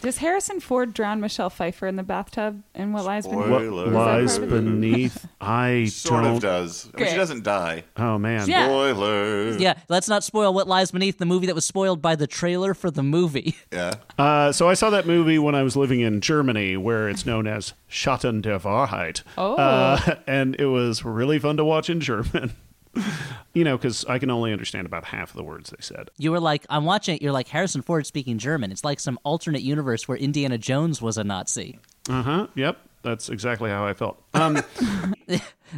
Does 0.00 0.18
Harrison 0.18 0.60
Ford 0.60 0.94
drown 0.94 1.20
Michelle 1.20 1.50
Pfeiffer 1.50 1.86
in 1.86 1.96
the 1.96 2.02
bathtub? 2.02 2.62
And 2.74 2.94
what 2.94 3.04
lies 3.04 3.26
beneath? 3.26 3.44
Spoiler. 3.46 3.70
What 3.70 3.86
Is 3.86 3.92
that 3.92 3.98
lies 3.98 4.38
part 4.38 4.42
of 4.44 4.52
it? 4.54 4.64
beneath? 4.64 5.26
I 5.40 5.84
Sort 5.90 6.24
don't. 6.24 6.36
of 6.36 6.42
does. 6.42 6.88
I 6.96 7.00
mean, 7.00 7.10
she 7.10 7.16
doesn't 7.16 7.44
die. 7.44 7.84
Oh, 7.96 8.18
man. 8.18 8.48
Yeah. 8.48 8.66
Spoiler. 8.66 9.58
Yeah, 9.58 9.74
let's 9.88 10.08
not 10.08 10.24
spoil 10.24 10.54
what 10.54 10.66
lies 10.68 10.90
beneath 10.90 11.18
the 11.18 11.26
movie 11.26 11.46
that 11.46 11.54
was 11.54 11.64
spoiled 11.66 12.00
by 12.00 12.16
the 12.16 12.26
trailer 12.26 12.72
for 12.74 12.90
the 12.90 13.02
movie. 13.02 13.47
Yeah. 13.72 13.94
Uh, 14.18 14.52
so 14.52 14.68
I 14.68 14.74
saw 14.74 14.90
that 14.90 15.06
movie 15.06 15.38
when 15.38 15.54
I 15.54 15.62
was 15.62 15.76
living 15.76 16.00
in 16.00 16.20
Germany, 16.20 16.76
where 16.76 17.08
it's 17.08 17.26
known 17.26 17.46
as 17.46 17.74
Schatten 17.88 18.40
der 18.42 18.58
Wahrheit. 18.58 19.22
Oh. 19.36 19.56
Uh, 19.56 20.16
and 20.26 20.56
it 20.58 20.66
was 20.66 21.04
really 21.04 21.38
fun 21.38 21.56
to 21.58 21.64
watch 21.64 21.90
in 21.90 22.00
German. 22.00 22.54
you 23.54 23.64
know, 23.64 23.76
because 23.76 24.04
I 24.06 24.18
can 24.18 24.30
only 24.30 24.52
understand 24.52 24.86
about 24.86 25.04
half 25.04 25.30
of 25.30 25.36
the 25.36 25.42
words 25.44 25.70
they 25.70 25.80
said. 25.80 26.10
You 26.16 26.30
were 26.30 26.40
like, 26.40 26.66
I'm 26.70 26.84
watching 26.84 27.16
it. 27.16 27.22
You're 27.22 27.32
like 27.32 27.48
Harrison 27.48 27.82
Ford 27.82 28.06
speaking 28.06 28.38
German. 28.38 28.72
It's 28.72 28.84
like 28.84 29.00
some 29.00 29.18
alternate 29.24 29.62
universe 29.62 30.08
where 30.08 30.16
Indiana 30.16 30.58
Jones 30.58 31.00
was 31.02 31.18
a 31.18 31.24
Nazi. 31.24 31.78
Uh 32.08 32.22
huh. 32.22 32.46
Yep. 32.54 32.78
That's 33.08 33.28
exactly 33.30 33.70
how 33.70 33.86
I 33.86 33.94
felt. 33.94 34.22
Um, 34.34 34.62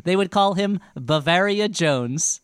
They 0.05 0.15
would 0.15 0.31
call 0.31 0.55
him 0.55 0.79
Bavaria 0.95 1.69
Jones. 1.69 2.41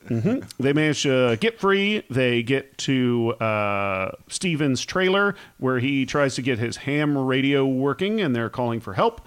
they 0.59 0.73
manage 0.73 1.03
to 1.05 1.37
get 1.41 1.61
free. 1.61 2.03
They 2.11 2.43
get 2.43 2.77
to 2.79 3.35
uh, 3.35 4.13
Steven's 4.29 4.85
trailer 4.85 5.37
where 5.59 5.79
he 5.79 6.07
tries 6.07 6.35
to 6.37 6.43
get 6.43 6.59
his 6.59 6.77
ham 6.79 7.17
radio 7.17 7.65
working, 7.65 8.21
and 8.21 8.35
they're 8.35 8.49
calling 8.51 8.81
for 8.81 8.95
help. 8.95 9.21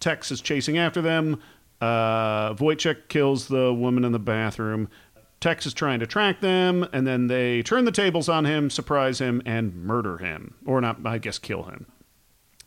Tex 0.00 0.32
is 0.32 0.40
chasing 0.40 0.76
after 0.76 1.00
them. 1.00 1.40
Uh, 1.80 2.54
Wojciech 2.54 3.08
kills 3.08 3.46
the 3.46 3.72
woman 3.72 4.04
in 4.04 4.10
the 4.10 4.18
bathroom. 4.18 4.88
Tex 5.40 5.64
is 5.64 5.74
trying 5.74 6.00
to 6.00 6.06
track 6.06 6.40
them, 6.40 6.84
and 6.92 7.06
then 7.06 7.28
they 7.28 7.62
turn 7.62 7.84
the 7.84 7.92
tables 7.92 8.28
on 8.28 8.44
him, 8.44 8.70
surprise 8.70 9.20
him, 9.20 9.40
and 9.46 9.74
murder 9.84 10.18
him, 10.18 10.54
or 10.66 10.80
not? 10.80 10.98
I 11.04 11.18
guess 11.18 11.38
kill 11.38 11.64
him. 11.64 11.86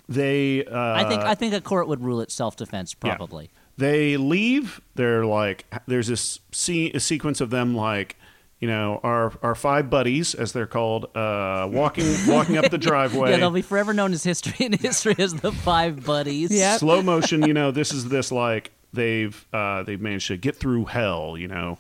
They. 0.08 0.66
Uh, 0.66 0.78
I 0.94 1.04
think 1.10 1.22
I 1.24 1.36
think 1.36 1.54
a 1.54 1.62
court 1.62 1.88
would 1.88 2.04
rule 2.04 2.22
it 2.22 2.32
self 2.32 2.56
defense, 2.56 2.96
Yeah. 3.04 3.16
probably. 3.16 3.50
They 3.78 4.16
leave. 4.18 4.80
They're 4.96 5.26
like, 5.26 5.66
there's 5.88 6.08
this 6.08 6.40
se- 6.52 6.92
a 6.92 7.00
sequence 7.00 7.42
of 7.42 7.50
them 7.50 7.76
like, 7.76 8.16
you 8.60 8.68
know, 8.70 9.02
our 9.04 9.34
our 9.42 9.54
five 9.56 9.90
buddies, 9.90 10.34
as 10.34 10.54
they're 10.54 10.66
called, 10.68 11.06
uh, 11.16 11.68
walking 11.70 12.06
walking 12.28 12.58
up 12.58 12.70
the 12.72 12.78
driveway. 12.78 13.32
Yeah, 13.32 13.38
they'll 13.38 13.52
be 13.52 13.62
forever 13.62 13.94
known 13.94 14.14
as 14.14 14.24
history 14.24 14.66
in 14.66 14.74
history 14.80 15.16
as 15.18 15.34
the 15.34 15.52
Five 15.52 16.06
Buddies. 16.06 16.52
Yeah. 16.52 16.78
slow 16.78 17.02
motion. 17.14 17.44
You 17.46 17.54
know, 17.54 17.72
this 17.72 17.92
is 17.94 18.08
this 18.08 18.32
like 18.32 18.72
they've 18.94 19.46
uh, 19.52 19.84
they've 19.84 20.00
managed 20.00 20.28
to 20.28 20.38
get 20.38 20.56
through 20.56 20.86
hell. 20.86 21.36
You 21.38 21.50
know, 21.50 21.78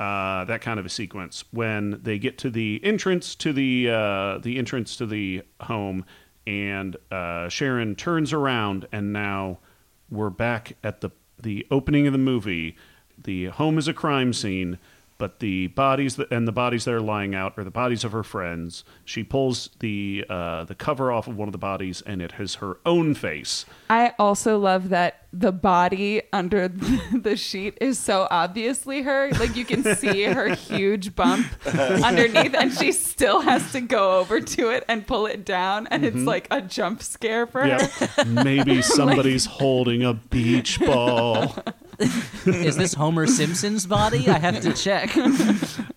uh, 0.00 0.44
that 0.46 0.62
kind 0.62 0.80
of 0.80 0.86
a 0.86 0.90
sequence 0.90 1.44
when 1.52 2.00
they 2.02 2.18
get 2.18 2.38
to 2.38 2.50
the 2.50 2.80
entrance 2.82 3.36
to 3.36 3.52
the 3.52 3.88
uh, 3.90 4.38
the 4.38 4.58
entrance 4.58 4.96
to 4.96 5.06
the 5.06 5.42
home, 5.60 6.04
and 6.46 6.96
uh, 7.10 7.48
Sharon 7.48 7.94
turns 7.96 8.32
around, 8.32 8.86
and 8.92 9.12
now 9.12 9.58
we're 10.10 10.30
back 10.30 10.76
at 10.84 11.00
the 11.00 11.10
the 11.42 11.66
opening 11.70 12.06
of 12.06 12.12
the 12.12 12.18
movie. 12.18 12.76
The 13.22 13.46
home 13.46 13.78
is 13.78 13.88
a 13.88 13.94
crime 13.94 14.32
scene. 14.32 14.78
But 15.18 15.38
the 15.38 15.68
bodies 15.68 16.16
that, 16.16 16.30
and 16.30 16.46
the 16.46 16.52
bodies 16.52 16.84
that 16.84 16.92
are 16.92 17.00
lying 17.00 17.34
out 17.34 17.54
are 17.56 17.64
the 17.64 17.70
bodies 17.70 18.04
of 18.04 18.12
her 18.12 18.22
friends. 18.22 18.84
She 19.04 19.24
pulls 19.24 19.70
the 19.78 20.24
uh, 20.28 20.64
the 20.64 20.74
cover 20.74 21.10
off 21.10 21.26
of 21.26 21.36
one 21.36 21.48
of 21.48 21.52
the 21.52 21.58
bodies, 21.58 22.02
and 22.04 22.20
it 22.20 22.32
has 22.32 22.56
her 22.56 22.78
own 22.84 23.14
face. 23.14 23.64
I 23.88 24.12
also 24.18 24.58
love 24.58 24.90
that 24.90 25.26
the 25.32 25.52
body 25.52 26.22
under 26.32 26.68
the 27.12 27.36
sheet 27.36 27.76
is 27.80 27.98
so 27.98 28.26
obviously 28.30 29.02
her. 29.02 29.30
Like 29.32 29.56
you 29.56 29.64
can 29.64 29.96
see 29.96 30.24
her 30.24 30.48
huge 30.54 31.14
bump 31.14 31.46
underneath, 31.66 32.54
and 32.54 32.72
she 32.72 32.92
still 32.92 33.40
has 33.40 33.72
to 33.72 33.80
go 33.80 34.18
over 34.18 34.40
to 34.40 34.70
it 34.70 34.84
and 34.88 35.06
pull 35.06 35.26
it 35.26 35.44
down, 35.44 35.86
and 35.88 36.04
it's 36.04 36.16
like 36.16 36.46
a 36.50 36.60
jump 36.60 37.02
scare 37.02 37.46
for 37.46 37.62
her. 37.62 37.66
Yeah, 37.66 38.24
maybe 38.24 38.82
somebody's 38.82 39.46
holding 39.46 40.04
a 40.04 40.14
beach 40.14 40.78
ball. 40.80 41.56
Is 41.98 42.76
this 42.76 42.94
Homer 42.94 43.26
Simpson's 43.26 43.86
body? 43.86 44.28
I 44.28 44.38
have 44.38 44.60
to 44.60 44.72
check. 44.72 45.16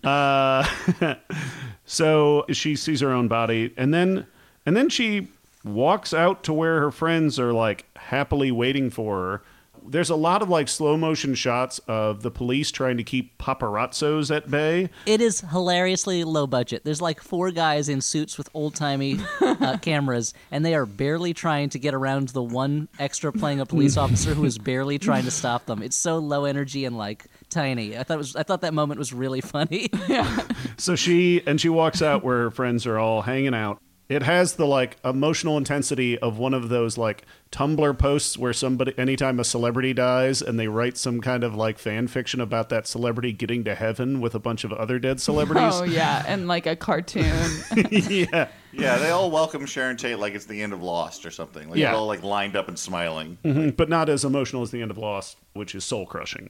Uh, 0.03 0.65
so 1.85 2.45
she 2.51 2.75
sees 2.75 3.01
her 3.01 3.11
own 3.11 3.27
body, 3.27 3.73
and 3.77 3.93
then 3.93 4.25
and 4.65 4.75
then 4.75 4.89
she 4.89 5.27
walks 5.63 6.13
out 6.13 6.43
to 6.43 6.53
where 6.53 6.79
her 6.79 6.91
friends 6.91 7.39
are 7.39 7.53
like 7.53 7.85
happily 7.97 8.51
waiting 8.51 8.89
for 8.89 9.17
her. 9.17 9.41
There's 9.87 10.09
a 10.09 10.15
lot 10.15 10.41
of 10.41 10.49
like 10.49 10.67
slow 10.67 10.97
motion 10.97 11.35
shots 11.35 11.79
of 11.87 12.21
the 12.21 12.31
police 12.31 12.71
trying 12.71 12.97
to 12.97 13.03
keep 13.03 13.37
paparazzos 13.37 14.35
at 14.35 14.49
bay. 14.49 14.89
It 15.05 15.21
is 15.21 15.41
hilariously 15.41 16.23
low 16.23 16.47
budget. 16.47 16.83
There's 16.83 17.01
like 17.01 17.21
four 17.21 17.51
guys 17.51 17.89
in 17.89 18.01
suits 18.01 18.37
with 18.37 18.49
old 18.53 18.75
timey 18.75 19.19
uh, 19.41 19.77
cameras, 19.81 20.33
and 20.51 20.65
they 20.65 20.75
are 20.75 20.85
barely 20.85 21.33
trying 21.33 21.69
to 21.69 21.79
get 21.79 21.93
around 21.93 22.29
the 22.29 22.43
one 22.43 22.87
extra 22.99 23.31
playing 23.31 23.59
a 23.59 23.65
police 23.65 23.97
officer 24.03 24.33
who 24.33 24.45
is 24.45 24.57
barely 24.57 24.99
trying 24.99 25.23
to 25.23 25.31
stop 25.31 25.65
them. 25.65 25.81
It's 25.81 25.95
so 25.95 26.17
low 26.19 26.45
energy 26.45 26.85
and 26.85 26.97
like 26.97 27.25
tiny. 27.49 27.97
I 27.97 28.03
thought 28.03 28.15
it 28.15 28.17
was. 28.17 28.35
I 28.35 28.43
thought 28.43 28.61
that 28.61 28.73
moment 28.73 28.99
was 28.99 29.13
really 29.13 29.41
funny. 29.41 29.89
yeah. 30.07 30.43
So 30.77 30.95
she 30.95 31.41
and 31.45 31.59
she 31.59 31.67
walks 31.67 32.01
out 32.01 32.23
where 32.23 32.43
her 32.43 32.51
friends 32.51 32.85
are 32.87 32.97
all 32.97 33.21
hanging 33.21 33.53
out. 33.53 33.81
It 34.09 34.23
has 34.23 34.53
the 34.53 34.65
like 34.65 34.97
emotional 35.05 35.55
intensity 35.55 36.17
of 36.17 36.39
one 36.39 36.55
of 36.55 36.69
those 36.69 36.97
like 36.97 37.25
Tumblr 37.51 37.97
posts 37.99 38.39
where 38.39 38.53
somebody 38.53 38.91
anytime 38.97 39.39
a 39.39 39.43
celebrity 39.43 39.93
dies 39.93 40.41
and 40.41 40.59
they 40.59 40.67
write 40.67 40.97
some 40.97 41.21
kind 41.21 41.43
of 41.43 41.53
like 41.53 41.77
fan 41.77 42.07
fiction 42.07 42.41
about 42.41 42.69
that 42.69 42.87
celebrity 42.87 43.31
getting 43.31 43.63
to 43.65 43.75
heaven 43.75 44.19
with 44.19 44.33
a 44.33 44.39
bunch 44.39 44.63
of 44.63 44.73
other 44.73 44.97
dead 44.97 45.21
celebrities. 45.29 45.73
Oh 45.75 45.83
yeah, 45.83 46.23
and 46.27 46.47
like 46.47 46.65
a 46.65 46.75
cartoon. 46.75 47.23
yeah. 47.91 48.47
Yeah, 48.71 48.97
they 48.97 49.11
all 49.11 49.29
welcome 49.29 49.67
Sharon 49.67 49.95
Tate 49.95 50.17
like 50.17 50.33
it's 50.33 50.45
the 50.45 50.59
end 50.61 50.73
of 50.73 50.81
Lost 50.81 51.23
or 51.23 51.29
something. 51.31 51.69
Like 51.69 51.77
Yeah. 51.77 51.91
they're 51.91 51.99
all 51.99 52.07
like 52.07 52.23
lined 52.23 52.55
up 52.55 52.67
and 52.67 52.79
smiling. 52.79 53.37
Mhm, 53.45 53.77
but 53.77 53.89
not 53.89 54.09
as 54.09 54.25
emotional 54.25 54.63
as 54.63 54.71
the 54.71 54.81
end 54.81 54.89
of 54.89 54.97
Lost, 54.97 55.37
which 55.53 55.75
is 55.75 55.85
soul 55.85 56.07
crushing. 56.07 56.49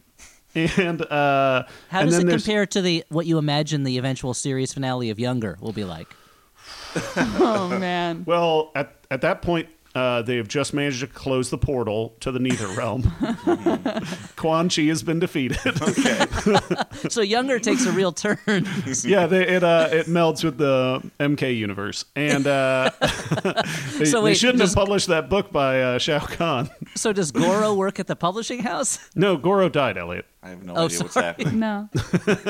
And 0.55 1.01
uh 1.01 1.63
How 1.89 1.99
and 1.99 2.09
does 2.09 2.17
then 2.19 2.29
it 2.29 2.31
compare 2.31 2.65
to 2.67 2.81
the 2.81 3.03
what 3.09 3.25
you 3.25 3.37
imagine 3.37 3.83
the 3.83 3.97
eventual 3.97 4.33
series 4.33 4.73
finale 4.73 5.09
of 5.09 5.19
Younger 5.19 5.57
will 5.59 5.73
be 5.73 5.83
like? 5.83 6.07
oh 7.15 7.75
man. 7.79 8.23
Well, 8.25 8.71
at 8.75 8.95
at 9.11 9.21
that 9.21 9.41
point, 9.41 9.69
uh, 9.95 10.21
they 10.21 10.37
have 10.37 10.47
just 10.47 10.73
managed 10.73 10.99
to 11.01 11.07
close 11.07 11.49
the 11.49 11.57
portal 11.57 12.15
to 12.19 12.31
the 12.31 12.39
Nether 12.39 12.67
realm. 12.69 13.03
Quan 14.35 14.69
Chi 14.69 14.83
has 14.83 15.03
been 15.03 15.19
defeated. 15.19 15.59
okay. 15.81 16.25
So 17.09 17.21
Younger 17.21 17.59
takes 17.59 17.85
a 17.85 17.91
real 17.91 18.11
turn. 18.11 18.67
yeah, 19.03 19.25
they, 19.25 19.47
it 19.47 19.63
uh, 19.63 19.87
it 19.91 20.05
melds 20.07 20.43
with 20.43 20.57
the 20.57 21.01
MK 21.19 21.57
universe, 21.57 22.05
and 22.15 22.45
uh, 22.45 22.91
they, 23.97 24.05
So 24.05 24.21
they 24.23 24.33
shouldn't 24.33 24.59
does- 24.59 24.71
have 24.71 24.75
published 24.75 25.07
that 25.07 25.29
book 25.29 25.51
by 25.51 25.81
uh, 25.81 25.97
Shao 25.97 26.19
Kahn. 26.19 26.69
so 26.95 27.13
does 27.13 27.31
Goro 27.31 27.73
work 27.73 27.99
at 27.99 28.07
the 28.07 28.15
publishing 28.15 28.59
house? 28.59 28.99
no, 29.15 29.37
Goro 29.37 29.69
died, 29.69 29.97
Elliot, 29.97 30.25
I 30.41 30.49
have 30.49 30.63
no 30.63 30.73
Oh, 30.75 30.85
idea 30.85 30.99
what's 30.99 31.15
happening. 31.15 31.59
No. 31.59 31.89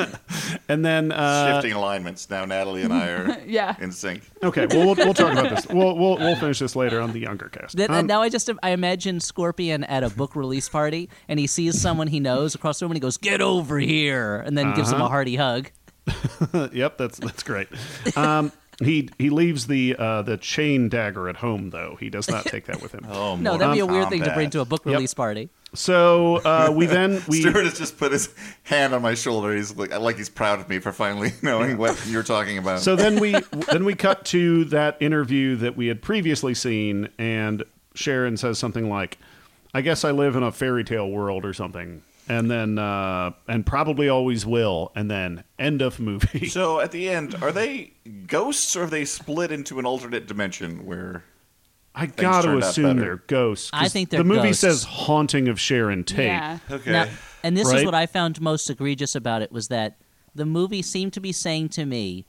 and 0.68 0.86
then 0.86 1.12
uh, 1.12 1.54
Shifting 1.56 1.74
alignments. 1.74 2.30
Now 2.30 2.46
Natalie 2.46 2.84
and 2.84 2.94
I 2.94 3.08
are 3.10 3.38
Yeah. 3.48 3.76
in 3.80 3.92
sync. 3.92 4.22
okay, 4.44 4.68
well, 4.68 4.86
we'll 4.86 4.96
we'll 4.96 5.14
talk 5.14 5.32
about 5.32 5.50
this. 5.50 5.66
We'll 5.68 5.98
we'll, 5.98 6.18
we'll 6.18 6.36
finish 6.36 6.60
this 6.60 6.76
later 6.76 7.02
on 7.02 7.14
the 7.14 7.20
Younger 7.20 7.50
cast. 7.50 7.78
That, 7.78 7.90
Um, 7.90 8.06
now 8.06 8.22
I 8.22 8.30
just 8.30 8.50
I 8.62 8.70
imagine 8.72 9.20
Scorpion 9.20 9.84
at 9.86 10.04
a 10.04 10.10
book 10.10 10.36
release 10.36 10.70
party, 10.70 11.10
and 11.28 11.40
he 11.40 11.48
sees 11.48 11.82
someone 11.82 12.08
he 12.08 12.20
knows 12.20 12.54
across 12.56 12.80
the 12.80 12.86
room, 12.86 12.92
and 12.92 12.98
he 12.98 13.02
goes, 13.02 13.18
"Get 13.18 13.42
over 13.42 13.80
here!" 13.80 14.36
and 14.46 14.58
then 14.58 14.74
gives 14.76 14.92
him 14.92 15.02
a 15.02 15.08
hearty 15.10 15.36
hug. 15.36 15.72
yep, 16.72 16.98
that's 16.98 17.18
that's 17.20 17.44
great. 17.44 17.68
Um, 18.16 18.52
he 18.82 19.10
he 19.18 19.30
leaves 19.30 19.68
the 19.68 19.96
uh, 19.98 20.22
the 20.22 20.38
chain 20.38 20.90
dagger 20.90 21.28
at 21.28 21.38
home 21.38 21.70
though. 21.72 21.98
He 22.00 22.10
does 22.10 22.30
not 22.30 22.46
take 22.46 22.66
that 22.66 22.82
with 22.82 22.94
him. 22.94 23.06
Oh, 23.10 23.36
No, 23.36 23.58
that'd 23.58 23.74
be 23.74 23.80
a 23.80 23.86
weird 23.86 24.10
thing 24.10 24.24
to 24.24 24.34
bring 24.34 24.50
to 24.52 24.62
a 24.62 24.66
book 24.66 24.84
Yep. 24.86 24.94
release 24.94 25.14
party. 25.14 25.50
So 25.74 26.38
uh, 26.38 26.72
we 26.74 26.86
then 26.88 27.22
we 27.28 27.41
Stuart 27.41 27.65
has 27.65 27.78
just 27.78 27.97
put 27.97 28.11
his 28.11 28.34
hand 28.63 28.93
on 28.93 29.01
my 29.01 29.13
shoulder. 29.13 29.55
He's 29.55 29.76
like, 29.76 29.97
like 29.97 30.17
he's 30.17 30.30
proud 30.30 30.59
of 30.59 30.70
me 30.70 30.80
for 30.80 30.91
finally 30.91 31.34
knowing 31.41 31.78
what 31.78 32.01
you're 32.07 32.24
talking 32.24 32.57
about. 32.57 32.82
so 32.82 32.95
then 32.95 33.20
we 33.20 33.34
then 33.72 33.86
we 33.86 33.95
cut 33.95 34.26
to 34.26 34.65
that 34.65 34.97
interview 34.99 35.55
that 35.57 35.78
we 35.78 35.88
had 35.88 36.01
previously 36.01 36.53
seen, 36.53 37.09
and 37.17 37.63
Sharon 37.93 38.38
says 38.38 38.57
something 38.57 38.89
like, 38.89 39.17
"I 39.74 39.82
guess 39.82 40.03
I 40.03 40.11
live 40.11 40.36
in 40.36 40.43
a 40.43 40.51
fairy 40.51 40.84
tale 40.84 41.09
world 41.09 41.45
or 41.45 41.53
something," 41.53 42.01
and 42.28 42.49
then 42.49 42.80
uh, 42.80 43.32
and 43.47 43.65
probably 43.65 44.09
always 44.09 44.45
will, 44.45 44.91
and 44.95 45.09
then 45.09 45.43
end 45.59 45.82
of 45.82 45.99
movie. 45.99 46.47
So 46.47 46.80
at 46.80 46.91
the 46.91 47.09
end, 47.09 47.36
are 47.43 47.51
they 47.51 47.93
ghosts 48.26 48.76
or 48.76 48.82
have 48.82 48.89
they 48.89 49.05
split 49.05 49.51
into 49.51 49.78
an 49.78 49.86
alternate 49.86 50.26
dimension 50.28 50.86
where? 50.86 51.24
I 51.96 52.06
got 52.06 52.44
to 52.44 52.58
assume 52.58 52.98
they're 52.98 53.18
ghosts. 53.28 53.70
I 53.74 53.90
think 53.90 54.10
they're 54.10 54.20
the 54.20 54.24
movie 54.24 54.50
ghosts. 54.50 54.62
says 54.62 54.84
haunting 54.84 55.48
of 55.48 55.60
Sharon 55.60 56.04
Tate. 56.04 56.28
Yeah. 56.28 56.60
Okay. 56.70 56.92
Now, 56.92 57.08
and 57.44 57.58
this 57.58 57.68
is 57.68 57.74
Right? 57.74 57.86
what 57.86 57.96
I 57.96 58.06
found 58.06 58.40
most 58.42 58.70
egregious 58.70 59.16
about 59.16 59.42
it 59.42 59.52
was 59.52 59.68
that 59.70 59.98
the 60.36 60.46
movie 60.46 60.82
seemed 60.82 61.14
to 61.14 61.20
be 61.20 61.32
saying 61.32 61.70
to 61.70 61.86
me, 61.86 62.26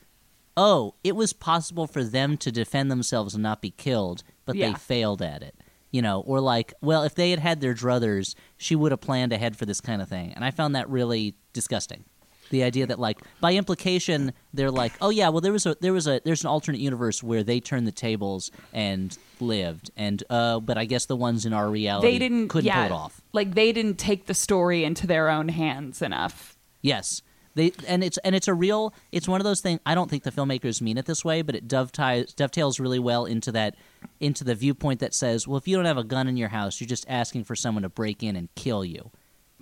"Oh, 0.56 0.94
it 1.04 1.14
was 1.14 1.32
possible 1.32 1.86
for 1.86 2.02
them 2.02 2.36
to 2.38 2.50
defend 2.50 2.90
themselves 2.90 3.34
and 3.34 3.42
not 3.42 3.60
be 3.60 3.70
killed, 3.70 4.22
but 4.46 4.56
they 4.56 4.72
failed 4.74 5.20
at 5.22 5.42
it." 5.42 5.54
You 5.92 6.02
know, 6.02 6.20
or 6.20 6.40
like, 6.40 6.72
well, 6.80 7.02
if 7.02 7.14
they 7.16 7.30
had 7.30 7.40
had 7.40 7.60
their 7.60 7.74
druthers, 7.74 8.34
she 8.56 8.76
would 8.76 8.92
have 8.92 9.00
planned 9.00 9.32
ahead 9.32 9.56
for 9.56 9.66
this 9.66 9.80
kind 9.80 10.00
of 10.00 10.08
thing. 10.08 10.32
And 10.34 10.44
I 10.44 10.52
found 10.52 10.74
that 10.76 10.88
really 10.88 11.34
disgusting. 11.52 12.04
The 12.50 12.62
idea 12.64 12.86
that, 12.86 12.98
like, 12.98 13.18
by 13.40 13.54
implication, 13.54 14.32
they're 14.52 14.70
like, 14.70 14.92
"Oh 15.00 15.10
yeah, 15.10 15.28
well, 15.28 15.40
there 15.40 15.52
was 15.52 15.66
a 15.66 15.76
there 15.80 15.92
was 15.92 16.06
a 16.06 16.20
there's 16.24 16.42
an 16.42 16.48
alternate 16.48 16.80
universe 16.80 17.22
where 17.22 17.42
they 17.42 17.60
turned 17.60 17.86
the 17.86 17.92
tables 17.92 18.50
and 18.72 19.16
lived, 19.40 19.90
and 19.96 20.22
uh, 20.28 20.60
but 20.60 20.76
I 20.76 20.84
guess 20.84 21.06
the 21.06 21.16
ones 21.16 21.46
in 21.46 21.52
our 21.52 21.70
reality 21.70 22.10
They 22.10 22.18
didn't 22.18 22.48
couldn't 22.48 22.66
yeah, 22.66 22.86
pull 22.88 22.96
it 22.96 23.00
off." 23.00 23.22
Like 23.32 23.54
they 23.54 23.72
didn't 23.72 23.98
take 23.98 24.26
the 24.26 24.34
story 24.34 24.84
into 24.84 25.06
their 25.06 25.30
own 25.30 25.48
hands 25.48 26.02
enough. 26.02 26.56
Yes. 26.82 27.22
They 27.54 27.72
and 27.88 28.04
it's 28.04 28.16
and 28.18 28.34
it's 28.36 28.46
a 28.46 28.54
real 28.54 28.94
it's 29.10 29.26
one 29.26 29.40
of 29.40 29.44
those 29.44 29.60
things 29.60 29.80
I 29.84 29.94
don't 29.96 30.08
think 30.08 30.22
the 30.22 30.30
filmmakers 30.30 30.80
mean 30.80 30.96
it 30.98 31.06
this 31.06 31.24
way, 31.24 31.42
but 31.42 31.54
it 31.56 31.66
dovetails 31.66 32.32
dovetails 32.32 32.78
really 32.78 33.00
well 33.00 33.24
into 33.24 33.50
that 33.52 33.74
into 34.20 34.44
the 34.44 34.54
viewpoint 34.54 35.00
that 35.00 35.14
says, 35.14 35.48
well, 35.48 35.56
if 35.56 35.66
you 35.66 35.76
don't 35.76 35.84
have 35.84 35.98
a 35.98 36.04
gun 36.04 36.28
in 36.28 36.36
your 36.36 36.50
house, 36.50 36.80
you're 36.80 36.86
just 36.88 37.04
asking 37.08 37.44
for 37.44 37.56
someone 37.56 37.82
to 37.82 37.88
break 37.88 38.22
in 38.22 38.36
and 38.36 38.54
kill 38.54 38.84
you. 38.84 39.10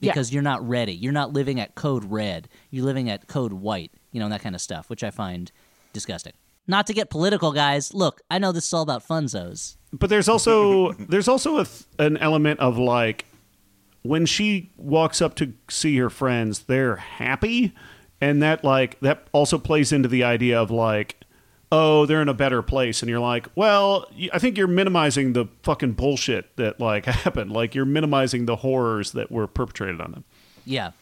Yeah. 0.00 0.12
Because 0.12 0.32
you're 0.32 0.42
not 0.42 0.66
ready. 0.66 0.92
You're 0.92 1.12
not 1.12 1.32
living 1.32 1.60
at 1.60 1.74
code 1.74 2.04
red. 2.04 2.48
You're 2.70 2.84
living 2.84 3.10
at 3.10 3.26
code 3.26 3.52
white, 3.52 3.92
you 4.12 4.20
know, 4.20 4.26
and 4.26 4.32
that 4.32 4.42
kind 4.42 4.54
of 4.54 4.60
stuff, 4.60 4.88
which 4.90 5.02
I 5.02 5.10
find 5.10 5.50
disgusting. 5.92 6.34
Not 6.66 6.86
to 6.88 6.92
get 6.92 7.10
political, 7.10 7.52
guys. 7.52 7.94
Look, 7.94 8.20
I 8.30 8.38
know 8.38 8.52
this 8.52 8.66
is 8.66 8.72
all 8.72 8.82
about 8.82 9.06
funzos. 9.06 9.76
But 9.92 10.10
there's 10.10 10.28
also 10.28 10.92
there's 10.98 11.28
also 11.28 11.58
a 11.58 11.64
th- 11.64 11.84
an 11.98 12.16
element 12.18 12.60
of 12.60 12.78
like 12.78 13.24
when 14.02 14.26
she 14.26 14.70
walks 14.76 15.20
up 15.20 15.34
to 15.36 15.52
see 15.68 15.96
her 15.98 16.10
friends, 16.10 16.60
they're 16.60 16.96
happy, 16.96 17.74
and 18.20 18.42
that 18.42 18.64
like 18.64 19.00
that 19.00 19.26
also 19.32 19.58
plays 19.58 19.92
into 19.92 20.08
the 20.08 20.24
idea 20.24 20.60
of 20.60 20.70
like, 20.70 21.16
oh, 21.70 22.06
they're 22.06 22.22
in 22.22 22.28
a 22.28 22.34
better 22.34 22.62
place, 22.62 23.02
and 23.02 23.10
you're 23.10 23.20
like, 23.20 23.46
well, 23.54 24.06
I 24.32 24.38
think 24.38 24.56
you're 24.56 24.66
minimizing 24.66 25.34
the 25.34 25.46
fucking 25.62 25.92
bullshit 25.92 26.56
that 26.56 26.80
like 26.80 27.04
happened, 27.06 27.52
like 27.52 27.74
you're 27.74 27.84
minimizing 27.84 28.46
the 28.46 28.56
horrors 28.56 29.12
that 29.12 29.30
were 29.30 29.46
perpetrated 29.46 30.00
on 30.00 30.12
them. 30.12 30.24
Yeah. 30.64 30.92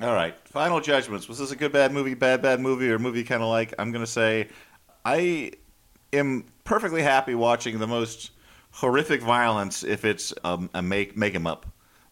All 0.00 0.14
right. 0.14 0.34
Final 0.48 0.80
judgments. 0.80 1.28
Was 1.28 1.38
this 1.38 1.50
a 1.50 1.56
good 1.56 1.72
bad 1.72 1.92
movie, 1.92 2.14
bad 2.14 2.42
bad 2.42 2.60
movie, 2.60 2.90
or 2.90 2.98
movie 2.98 3.24
kind 3.24 3.42
of 3.42 3.48
like? 3.48 3.74
I'm 3.78 3.92
gonna 3.92 4.06
say, 4.06 4.48
I 5.04 5.52
am 6.12 6.44
perfectly 6.64 7.02
happy 7.02 7.34
watching 7.34 7.78
the 7.78 7.86
most 7.86 8.30
horrific 8.72 9.20
violence 9.20 9.82
if 9.82 10.04
it's 10.04 10.32
um, 10.44 10.70
a 10.74 10.82
make 10.82 11.16
make 11.16 11.16
make 11.16 11.34
'em 11.34 11.46
up. 11.46 11.66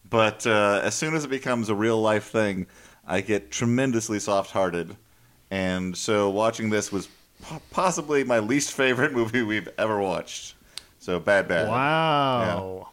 But 0.09 0.45
uh, 0.45 0.81
as 0.83 0.95
soon 0.95 1.13
as 1.15 1.23
it 1.23 1.29
becomes 1.29 1.69
a 1.69 1.75
real 1.75 2.01
life 2.01 2.25
thing, 2.25 2.67
I 3.07 3.21
get 3.21 3.51
tremendously 3.51 4.19
soft 4.19 4.51
hearted, 4.51 4.95
and 5.49 5.95
so 5.95 6.29
watching 6.29 6.69
this 6.69 6.91
was 6.91 7.07
po- 7.07 7.18
possibly 7.71 8.23
my 8.23 8.39
least 8.39 8.73
favorite 8.73 9.13
movie 9.19 9.41
we've 9.41 9.69
ever 9.77 9.99
watched. 9.99 10.55
So 10.99 11.19
bad 11.19 11.47
bad. 11.47 11.67
Wow. 11.69 12.89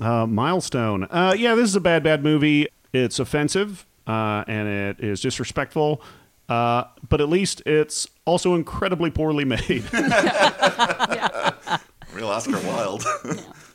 Uh, 0.00 0.26
milestone. 0.26 1.04
Uh, 1.04 1.34
yeah, 1.36 1.54
this 1.54 1.68
is 1.68 1.76
a 1.76 1.80
bad, 1.80 2.02
bad 2.02 2.24
movie. 2.24 2.68
It's 2.92 3.18
offensive 3.18 3.86
uh, 4.06 4.44
and 4.48 4.66
it 4.68 5.00
is 5.04 5.20
disrespectful, 5.20 6.02
uh, 6.48 6.84
but 7.08 7.20
at 7.20 7.28
least 7.28 7.62
it's 7.66 8.08
also 8.24 8.54
incredibly 8.54 9.10
poorly 9.10 9.44
made. 9.46 9.84
Real 12.12 12.28
Oscar 12.28 12.58
Wilde. 12.66 13.04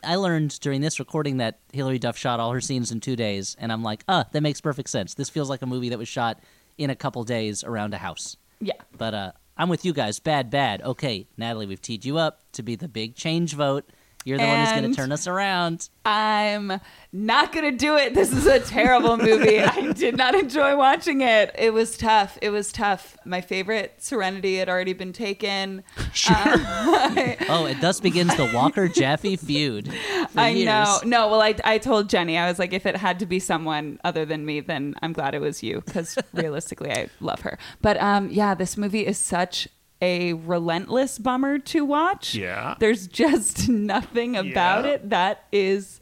I 0.03 0.15
learned 0.15 0.59
during 0.59 0.81
this 0.81 0.99
recording 0.99 1.37
that 1.37 1.59
Hilary 1.71 1.99
Duff 1.99 2.17
shot 2.17 2.39
all 2.41 2.51
her 2.51 2.59
scenes 2.59 2.91
in 2.91 2.99
two 2.99 3.15
days, 3.15 3.55
and 3.59 3.71
I'm 3.71 3.81
like, 3.81 4.03
ah, 4.09 4.25
that 4.33 4.41
makes 4.41 4.59
perfect 4.59 4.89
sense. 4.89 5.13
This 5.13 5.29
feels 5.29 5.49
like 5.49 5.61
a 5.61 5.65
movie 5.65 5.89
that 5.89 5.97
was 5.97 6.09
shot 6.09 6.41
in 6.77 6.89
a 6.89 6.95
couple 6.95 7.23
days 7.23 7.63
around 7.63 7.93
a 7.93 7.97
house. 7.97 8.35
Yeah. 8.59 8.73
But 8.97 9.13
uh, 9.13 9.31
I'm 9.57 9.69
with 9.69 9.85
you 9.85 9.93
guys. 9.93 10.19
Bad, 10.19 10.49
bad. 10.49 10.81
Okay, 10.81 11.27
Natalie, 11.37 11.65
we've 11.65 11.81
teed 11.81 12.03
you 12.03 12.17
up 12.17 12.41
to 12.53 12.63
be 12.63 12.75
the 12.75 12.89
big 12.89 13.15
change 13.15 13.53
vote. 13.53 13.89
You're 14.25 14.39
the 14.39 14.45
one 14.45 14.59
who's 14.59 14.71
going 14.71 14.91
to 14.91 14.95
turn 14.95 15.11
us 15.11 15.27
around. 15.27 15.87
I'm 16.03 16.81
not 17.11 17.51
gonna 17.51 17.71
do 17.71 17.95
it. 17.95 18.13
This 18.13 18.31
is 18.31 18.45
a 18.45 18.59
terrible 18.59 19.17
movie. 19.17 19.59
I 19.59 19.91
did 19.93 20.17
not 20.17 20.35
enjoy 20.35 20.75
watching 20.75 21.21
it. 21.21 21.55
It 21.57 21.73
was 21.73 21.97
tough. 21.97 22.37
It 22.41 22.49
was 22.49 22.71
tough. 22.71 23.17
My 23.25 23.41
favorite 23.41 24.03
Serenity 24.03 24.57
had 24.57 24.67
already 24.69 24.93
been 24.93 25.13
taken. 25.13 25.83
Sure. 26.13 26.35
Oh, 27.47 27.65
and 27.67 27.79
thus 27.81 27.99
begins 27.99 28.35
the 28.35 28.49
Walker 28.53 28.87
Jaffe 28.87 29.35
feud. 29.35 29.91
I 30.35 30.49
years. 30.49 30.65
know. 30.65 30.99
No, 31.03 31.27
well, 31.29 31.41
I, 31.41 31.55
I 31.63 31.77
told 31.77 32.09
Jenny, 32.09 32.37
I 32.37 32.47
was 32.47 32.57
like, 32.57 32.73
if 32.73 32.85
it 32.85 32.95
had 32.95 33.19
to 33.19 33.25
be 33.25 33.39
someone 33.39 33.99
other 34.03 34.25
than 34.25 34.45
me, 34.45 34.61
then 34.61 34.95
I'm 35.01 35.13
glad 35.13 35.35
it 35.35 35.41
was 35.41 35.61
you 35.61 35.81
because 35.85 36.17
realistically, 36.33 36.91
I 36.91 37.09
love 37.19 37.41
her. 37.41 37.57
But 37.81 38.01
um, 38.01 38.29
yeah, 38.29 38.55
this 38.55 38.77
movie 38.77 39.05
is 39.05 39.17
such 39.17 39.67
a 40.01 40.33
relentless 40.33 41.17
bummer 41.19 41.57
to 41.59 41.85
watch. 41.85 42.35
Yeah. 42.35 42.75
There's 42.79 43.07
just 43.07 43.69
nothing 43.91 44.35
about 44.35 44.85
Yeah. 44.85 44.91
it 44.91 45.09
that 45.09 45.45
is 45.51 45.99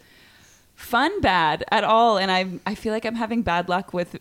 fun 0.76 1.22
bad 1.22 1.64
at 1.72 1.84
all. 1.84 2.18
And 2.18 2.32
I, 2.32 2.60
I 2.66 2.76
feel 2.76 2.92
like 2.94 3.06
I'm 3.06 3.16
having 3.16 3.42
bad 3.42 3.70
luck 3.70 3.94
with. 3.94 4.18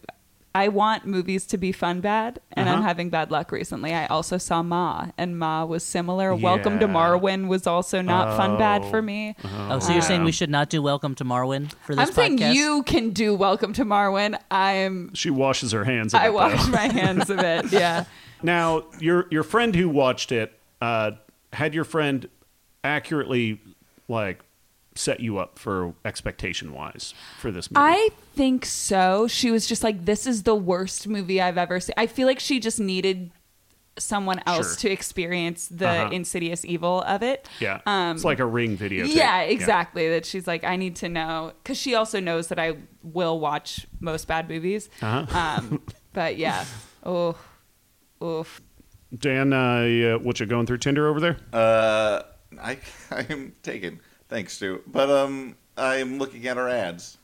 I 0.54 0.68
want 0.68 1.06
movies 1.06 1.46
to 1.46 1.56
be 1.56 1.72
fun 1.72 2.02
bad, 2.02 2.38
and 2.52 2.68
I'm 2.68 2.80
Uh-huh. 2.80 2.88
having 2.88 3.08
bad 3.08 3.30
luck 3.30 3.50
recently. 3.52 3.94
I 3.94 4.04
also 4.08 4.36
saw 4.36 4.62
Ma, 4.62 5.06
and 5.16 5.38
Ma 5.38 5.64
was 5.64 5.82
similar. 5.82 6.34
Welcome 6.34 6.78
to 6.80 6.86
Marwen 6.86 7.48
was 7.48 7.66
also 7.66 8.02
not 8.02 8.36
fun 8.36 8.58
bad 8.58 8.84
for 8.90 8.98
Oh. 8.98 9.00
me. 9.02 9.34
Oh, 9.42 9.78
so 9.78 9.94
you're 9.94 10.02
saying 10.02 10.24
we 10.24 10.30
should 10.32 10.50
not 10.50 10.68
do 10.68 10.82
Welcome 10.82 11.14
to 11.14 11.24
Marwen 11.24 11.72
for 11.86 11.94
this 11.94 12.06
I'm 12.06 12.14
saying 12.14 12.36
you 12.54 12.82
can 12.82 13.12
do 13.12 13.34
Welcome 13.34 13.72
to 13.72 13.86
Marwen. 13.86 14.38
I'm. 14.50 15.14
She 15.14 15.30
washes 15.30 15.72
her 15.72 15.84
hands. 15.84 16.12
Of 16.12 16.20
I 16.20 16.24
it, 16.24 16.28
though. 16.28 16.34
wash 16.34 16.68
my 16.68 16.86
hands 16.86 17.30
of 17.30 17.38
it. 17.38 17.72
Yeah. 17.72 18.04
Now, 18.42 18.84
your 18.98 19.26
your 19.30 19.42
friend 19.42 19.74
who 19.74 19.88
watched 19.88 20.32
it 20.32 20.52
uh, 20.80 21.12
had 21.52 21.74
your 21.74 21.84
friend 21.84 22.28
accurately 22.84 23.60
like 24.08 24.40
set 24.94 25.20
you 25.20 25.38
up 25.38 25.58
for 25.58 25.94
expectation 26.04 26.72
wise 26.72 27.14
for 27.38 27.50
this 27.50 27.70
movie. 27.70 27.80
I 27.82 28.08
think 28.34 28.66
so. 28.66 29.26
She 29.26 29.50
was 29.50 29.66
just 29.66 29.82
like, 29.82 30.04
"This 30.04 30.26
is 30.26 30.42
the 30.42 30.54
worst 30.54 31.08
movie 31.08 31.40
I've 31.40 31.58
ever 31.58 31.80
seen." 31.80 31.94
I 31.96 32.06
feel 32.06 32.26
like 32.26 32.40
she 32.40 32.60
just 32.60 32.78
needed 32.80 33.30
someone 33.98 34.40
else 34.46 34.68
Sure. 34.80 34.88
to 34.88 34.90
experience 34.90 35.68
the 35.68 35.86
Uh-huh. 35.86 36.10
insidious 36.12 36.64
evil 36.64 37.02
of 37.02 37.22
it. 37.22 37.46
yeah, 37.60 37.80
Um, 37.84 38.16
it's 38.16 38.24
like 38.24 38.38
a 38.38 38.46
ring 38.46 38.74
video. 38.74 39.04
Yeah, 39.04 39.42
exactly. 39.42 40.08
That 40.08 40.24
she's 40.24 40.46
like, 40.46 40.64
I 40.64 40.76
need 40.76 40.96
to 40.96 41.10
know 41.10 41.52
because 41.62 41.76
she 41.76 41.94
also 41.94 42.18
knows 42.18 42.48
that 42.48 42.58
I 42.58 42.76
will 43.02 43.38
watch 43.38 43.86
most 44.00 44.26
bad 44.28 44.48
movies. 44.48 44.88
Uh-huh. 45.02 45.26
Um, 45.38 45.82
but 46.14 46.38
yeah, 46.38 46.64
oh, 47.04 47.36
oof. 48.22 48.60
Dan, 49.16 49.52
uh, 49.52 49.82
yeah, 49.82 50.14
what 50.16 50.40
you 50.40 50.46
going 50.46 50.66
through 50.66 50.78
Tinder 50.78 51.06
over 51.08 51.20
there? 51.20 51.36
Uh, 51.52 52.22
I 52.60 52.78
I'm 53.10 53.52
taken. 53.62 54.00
Thanks, 54.28 54.54
Stu. 54.54 54.80
But 54.86 55.10
um, 55.10 55.56
I'm 55.76 56.18
looking 56.18 56.46
at 56.46 56.56
our 56.56 56.68
ads. 56.68 57.18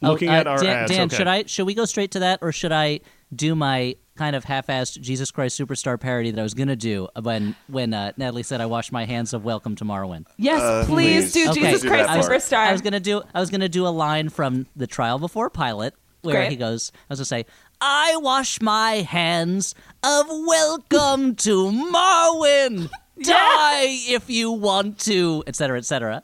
Looking 0.00 0.30
uh, 0.30 0.32
at 0.32 0.46
our 0.46 0.58
Dan, 0.58 0.76
ads. 0.76 0.90
Dan, 0.90 1.06
okay. 1.06 1.16
should 1.16 1.26
I 1.28 1.44
should 1.46 1.66
we 1.66 1.74
go 1.74 1.84
straight 1.84 2.12
to 2.12 2.20
that, 2.20 2.38
or 2.42 2.50
should 2.52 2.72
I 2.72 3.00
do 3.34 3.54
my 3.54 3.96
kind 4.16 4.36
of 4.36 4.44
half-assed 4.44 5.00
Jesus 5.00 5.30
Christ 5.30 5.58
Superstar 5.58 5.98
parody 5.98 6.30
that 6.32 6.40
I 6.40 6.42
was 6.42 6.54
gonna 6.54 6.76
do 6.76 7.08
when 7.22 7.54
when 7.68 7.94
uh, 7.94 8.12
Natalie 8.16 8.42
said 8.42 8.60
I 8.60 8.66
washed 8.66 8.90
my 8.92 9.04
hands 9.04 9.32
of 9.32 9.44
Welcome 9.44 9.76
to 9.76 9.84
Marwen? 9.84 10.26
Yes, 10.38 10.60
Uh, 10.60 10.84
please, 10.86 11.32
please. 11.32 11.44
do 11.44 11.50
Okay. 11.50 11.60
Jesus 11.60 11.82
Do 11.82 11.88
Christ 11.88 12.08
that 12.08 12.20
part. 12.20 12.32
Superstar. 12.32 12.56
I 12.68 12.72
was 12.72 12.80
gonna 12.80 13.00
do 13.00 13.22
I 13.34 13.40
was 13.40 13.50
gonna 13.50 13.68
do 13.68 13.86
a 13.86 13.88
line 13.90 14.28
from 14.28 14.66
the 14.76 14.86
trial 14.86 15.18
before 15.18 15.50
Pilate 15.50 15.92
where 16.22 16.36
Great. 16.36 16.50
he 16.50 16.56
goes 16.56 16.90
I 16.94 17.12
was 17.12 17.18
gonna 17.20 17.26
say 17.26 17.46
I 17.84 18.14
wash 18.18 18.60
my 18.60 18.98
hands 18.98 19.74
of 20.04 20.26
welcome 20.28 21.34
to 21.34 21.68
Marwen. 21.72 22.88
Die 23.20 23.86
if 24.06 24.30
you 24.30 24.52
want 24.52 25.00
to, 25.00 25.42
etc., 25.48 25.78
etc. 25.78 26.22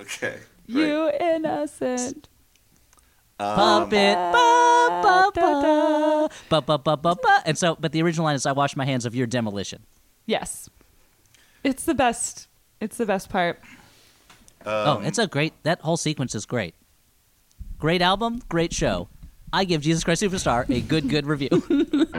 Okay. 0.00 0.38
great. 0.68 0.88
you 0.88 1.10
innocent. 1.20 2.28
Puppet, 3.38 4.16
um, 4.16 4.32
ba, 4.32 5.00
ba, 5.02 5.30
ba, 5.32 6.28
ba, 6.50 6.60
ba, 6.60 6.78
ba, 6.78 6.96
ba, 6.96 7.14
ba. 7.14 7.42
and 7.44 7.56
so, 7.56 7.76
but 7.78 7.92
the 7.92 8.02
original 8.02 8.24
line 8.24 8.34
is, 8.34 8.44
"I 8.44 8.50
wash 8.52 8.74
my 8.74 8.84
hands 8.84 9.06
of 9.06 9.14
your 9.14 9.28
demolition." 9.28 9.84
Yes, 10.26 10.68
it's 11.62 11.84
the 11.84 11.94
best. 11.94 12.48
It's 12.80 12.96
the 12.96 13.06
best 13.06 13.28
part. 13.28 13.60
Um, 14.64 14.66
oh, 14.88 15.00
it's 15.04 15.18
a 15.18 15.28
great. 15.28 15.52
That 15.62 15.82
whole 15.82 15.96
sequence 15.96 16.34
is 16.34 16.44
great. 16.44 16.74
Great 17.78 18.02
album, 18.02 18.42
great 18.48 18.72
show. 18.72 19.08
I 19.56 19.64
give 19.64 19.80
Jesus 19.80 20.04
Christ 20.04 20.22
Superstar 20.22 20.68
a 20.68 20.82
good, 20.82 21.08
good 21.08 21.24
review. 21.24 21.48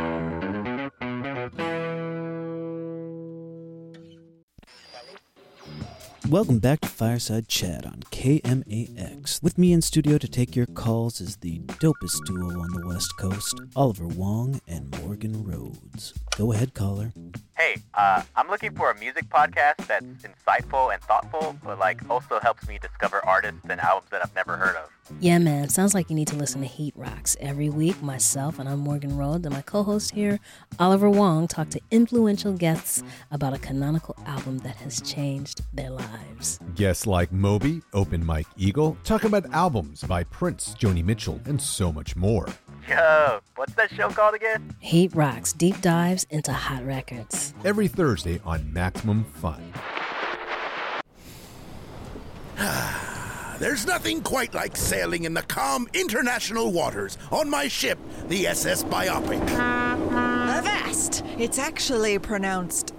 Welcome 6.28 6.58
back 6.58 6.82
to 6.82 6.88
Fireside 6.88 7.48
Chat 7.48 7.86
on 7.86 8.00
KMAX. 8.10 9.44
With 9.44 9.60
me 9.60 9.72
in 9.72 9.84
studio 9.84 10.18
to 10.18 10.28
take 10.28 10.56
your 10.56 10.66
calls 10.66 11.22
is 11.22 11.38
the 11.38 11.60
dopest 11.60 12.26
duo 12.26 12.60
on 12.60 12.74
the 12.74 12.88
West 12.88 13.14
Coast, 13.20 13.62
Oliver 13.76 14.08
Wong 14.08 14.60
and 14.68 15.00
Morgan 15.00 15.44
Rhodes. 15.44 16.16
Go 16.38 16.54
ahead, 16.54 16.74
caller. 16.74 17.14
Hey, 17.58 17.78
uh, 17.96 18.22
I'm 18.36 18.50
looking 18.50 18.76
for 18.76 18.92
a 18.92 19.00
music 19.00 19.28
podcast 19.30 19.88
that's 19.88 20.06
insightful 20.22 20.94
and 20.94 21.02
thoughtful, 21.02 21.58
but 21.64 21.80
like 21.80 22.08
also 22.08 22.40
helps 22.40 22.68
me 22.68 22.78
discover 22.78 23.20
artists 23.26 23.62
and 23.68 23.82
albums 23.82 24.12
that 24.12 24.22
I've 24.24 24.36
never 24.36 24.58
heard 24.58 24.76
of. 24.76 24.92
Yeah, 25.20 25.40
man. 25.40 25.68
Sounds 25.70 25.96
like 25.96 26.12
you 26.12 26.16
need 26.16 26.28
to 26.28 26.36
listen 26.36 26.62
to 26.62 26.68
Heat 26.68 26.94
Rocks 26.96 27.36
every 27.40 27.72
week. 27.72 28.00
Myself 28.04 28.60
and 28.60 28.70
I'm 28.70 28.78
Morgan 28.78 29.18
Rhodes 29.18 29.44
and 29.48 29.56
my 29.56 29.64
co-host 29.64 30.12
here, 30.12 30.40
Oliver 30.78 31.10
Wong, 31.10 31.48
talk 31.48 31.70
to 31.72 31.82
influential 31.90 32.54
guests 32.54 33.02
about 33.32 33.54
a 33.54 33.58
canonical 33.58 34.16
album 34.28 34.60
that 34.60 34.76
has 34.76 35.02
changed 35.02 35.62
their 35.74 35.90
lives. 35.90 36.60
Guests 36.76 37.08
like 37.08 37.32
Moby, 37.32 37.82
Open 37.92 38.24
Mike 38.24 38.46
Eagle, 38.56 38.96
talk 39.04 39.24
about 39.24 39.52
albums 39.52 40.04
by 40.04 40.24
Prince, 40.26 40.76
Joni 40.76 41.04
Mitchell, 41.04 41.42
and 41.46 41.60
so 41.60 41.92
much 41.92 42.16
more. 42.16 42.46
Yo, 42.88 43.40
what's 43.56 43.74
that 43.74 43.92
show 43.92 44.10
called 44.10 44.34
again? 44.34 44.74
Heat 44.80 45.14
Rocks 45.14 45.52
deep 45.52 45.82
dives 45.82 46.26
into 46.30 46.54
hot 46.54 46.86
records. 46.86 47.54
Every 47.66 47.90
Thursday 47.90 48.40
on 48.46 48.72
Maximum 48.72 49.26
Fun. 49.26 49.74
There's 53.60 53.86
nothing 53.86 54.22
quite 54.22 54.54
like 54.54 54.78
sailing 54.78 55.26
in 55.26 55.34
the 55.34 55.42
calm 55.42 55.90
international 55.94 56.72
waters 56.72 57.18
on 57.30 57.50
my 57.50 57.68
ship, 57.68 58.00
the 58.30 58.48
SS 58.48 58.84
Biopic. 58.84 59.42
Avast! 59.50 61.26
It's 61.38 61.60
actually 61.60 62.20
pronounced 62.20 62.94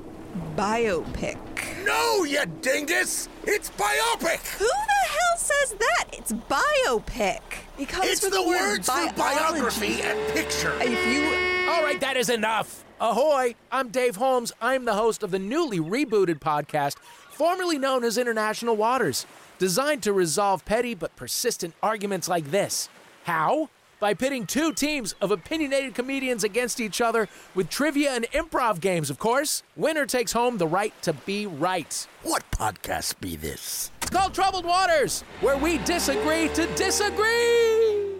biopic. 0.57 1.39
No, 1.85 2.25
you 2.25 2.45
dingus! 2.61 3.29
It's 3.45 3.71
biopic! 3.71 4.59
Who 4.59 4.67
the 4.67 5.09
hell 5.09 5.39
says 5.39 5.75
that? 5.79 6.05
It's 6.13 6.33
biopic. 6.33 7.41
It 7.79 7.89
comes 7.89 8.11
It's 8.11 8.21
from 8.21 8.31
the 8.31 8.43
word 8.43 8.79
words 8.79 8.91
for 8.91 9.13
biography 9.15 10.03
and 10.03 10.19
picture. 10.35 10.75
If 10.81 11.07
you 11.07 11.71
All 11.71 11.83
right, 11.83 12.01
that 12.01 12.17
is 12.17 12.29
enough. 12.29 12.85
Ahoy, 13.01 13.55
I'm 13.71 13.91
Dave 13.91 14.17
Holmes. 14.17 14.53
I'm 14.61 14.85
the 14.85 14.95
host 14.95 15.23
of 15.23 15.31
the 15.31 15.39
newly 15.39 15.79
rebooted 15.79 16.41
podcast, 16.41 16.99
formerly 17.31 17.79
known 17.79 18.03
as 18.03 18.19
International 18.19 18.75
Waters, 18.75 19.25
designed 19.59 20.03
to 20.03 20.13
resolve 20.13 20.65
petty 20.65 20.95
but 20.95 21.15
persistent 21.15 21.75
arguments 21.83 22.29
like 22.29 22.51
this. 22.51 22.89
How? 23.25 23.71
By 24.01 24.15
pitting 24.15 24.47
two 24.47 24.73
teams 24.73 25.15
of 25.21 25.33
opinionated 25.33 25.95
comedians 25.95 26.45
against 26.45 26.79
each 26.81 27.01
other 27.01 27.29
with 27.57 27.69
trivia 27.69 28.13
and 28.13 28.27
improv 28.31 28.81
games, 28.81 29.11
of 29.11 29.19
course. 29.19 29.65
Winner 29.75 30.07
takes 30.07 30.33
home 30.33 30.59
the 30.59 30.69
right 30.69 30.95
to 31.03 31.13
be 31.13 31.47
right. 31.47 32.07
What 32.23 32.49
podcast 32.53 33.19
be 33.21 33.35
this? 33.35 33.91
It's 34.03 34.11
called 34.11 34.35
Troubled 34.35 34.65
Waters, 34.65 35.23
where 35.41 35.59
we 35.59 35.79
disagree 35.79 36.49
to 36.51 36.67
disagree. 36.77 38.15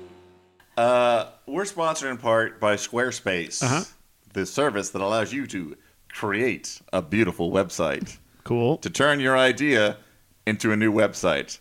Uh, 0.77 1.27
we're 1.47 1.65
sponsored 1.65 2.11
in 2.11 2.17
part 2.19 2.59
by 2.61 2.75
Squarespace, 2.75 3.63
Uh-huh. 3.63 3.85
the 4.33 4.47
service 4.47 4.91
that 4.91 5.03
allows 5.03 5.33
you 5.33 5.47
to 5.47 5.77
create 6.09 6.81
a 6.93 7.01
beautiful 7.03 7.51
website. 7.53 8.19
Cool. 8.45 8.79
to 8.79 8.89
turn 8.89 9.21
your 9.21 9.37
idea 9.37 9.99
into 10.47 10.73
a 10.73 10.77
new 10.77 10.91
website. 10.91 11.59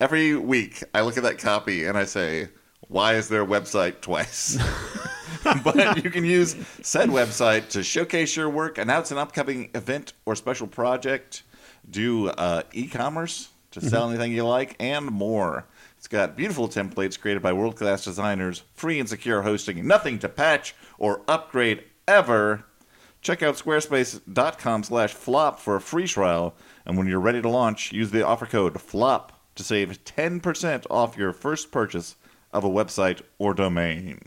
Every 0.00 0.36
week, 0.36 0.84
I 0.94 1.00
look 1.00 1.16
at 1.16 1.24
that 1.24 1.38
copy 1.38 1.84
and 1.86 1.98
I 1.98 2.04
say, 2.04 2.48
why 2.88 3.14
is 3.14 3.28
there 3.28 3.42
a 3.42 3.46
website 3.46 4.00
twice? 4.00 4.58
but 5.62 6.02
you 6.02 6.10
can 6.10 6.24
use 6.24 6.56
said 6.82 7.08
website 7.08 7.68
to 7.70 7.82
showcase 7.82 8.34
your 8.36 8.48
work, 8.48 8.78
announce 8.78 9.10
an 9.10 9.18
upcoming 9.18 9.70
event 9.74 10.14
or 10.26 10.34
special 10.34 10.66
project, 10.66 11.42
do 11.90 12.28
uh, 12.28 12.62
e 12.72 12.88
commerce 12.88 13.50
to 13.70 13.80
sell 13.80 14.08
anything 14.08 14.32
you 14.32 14.46
like, 14.46 14.74
and 14.80 15.06
more. 15.06 15.66
It's 15.98 16.08
got 16.08 16.36
beautiful 16.36 16.68
templates 16.68 17.20
created 17.20 17.42
by 17.42 17.52
world 17.52 17.76
class 17.76 18.04
designers, 18.04 18.62
free 18.74 18.98
and 18.98 19.08
secure 19.08 19.42
hosting, 19.42 19.86
nothing 19.86 20.18
to 20.20 20.28
patch 20.28 20.74
or 20.98 21.22
upgrade 21.28 21.84
ever. 22.06 22.64
Check 23.20 23.42
out 23.42 23.56
squarespace.com 23.56 24.84
slash 24.84 25.12
flop 25.12 25.60
for 25.60 25.76
a 25.76 25.80
free 25.80 26.06
trial. 26.06 26.54
And 26.86 26.96
when 26.96 27.08
you're 27.08 27.20
ready 27.20 27.42
to 27.42 27.48
launch, 27.48 27.92
use 27.92 28.10
the 28.10 28.24
offer 28.24 28.46
code 28.46 28.80
FLOP 28.80 29.32
to 29.56 29.64
save 29.64 30.04
10% 30.04 30.86
off 30.88 31.18
your 31.18 31.32
first 31.32 31.72
purchase 31.72 32.14
of 32.52 32.64
a 32.64 32.68
website 32.68 33.22
or 33.38 33.54
domain. 33.54 34.18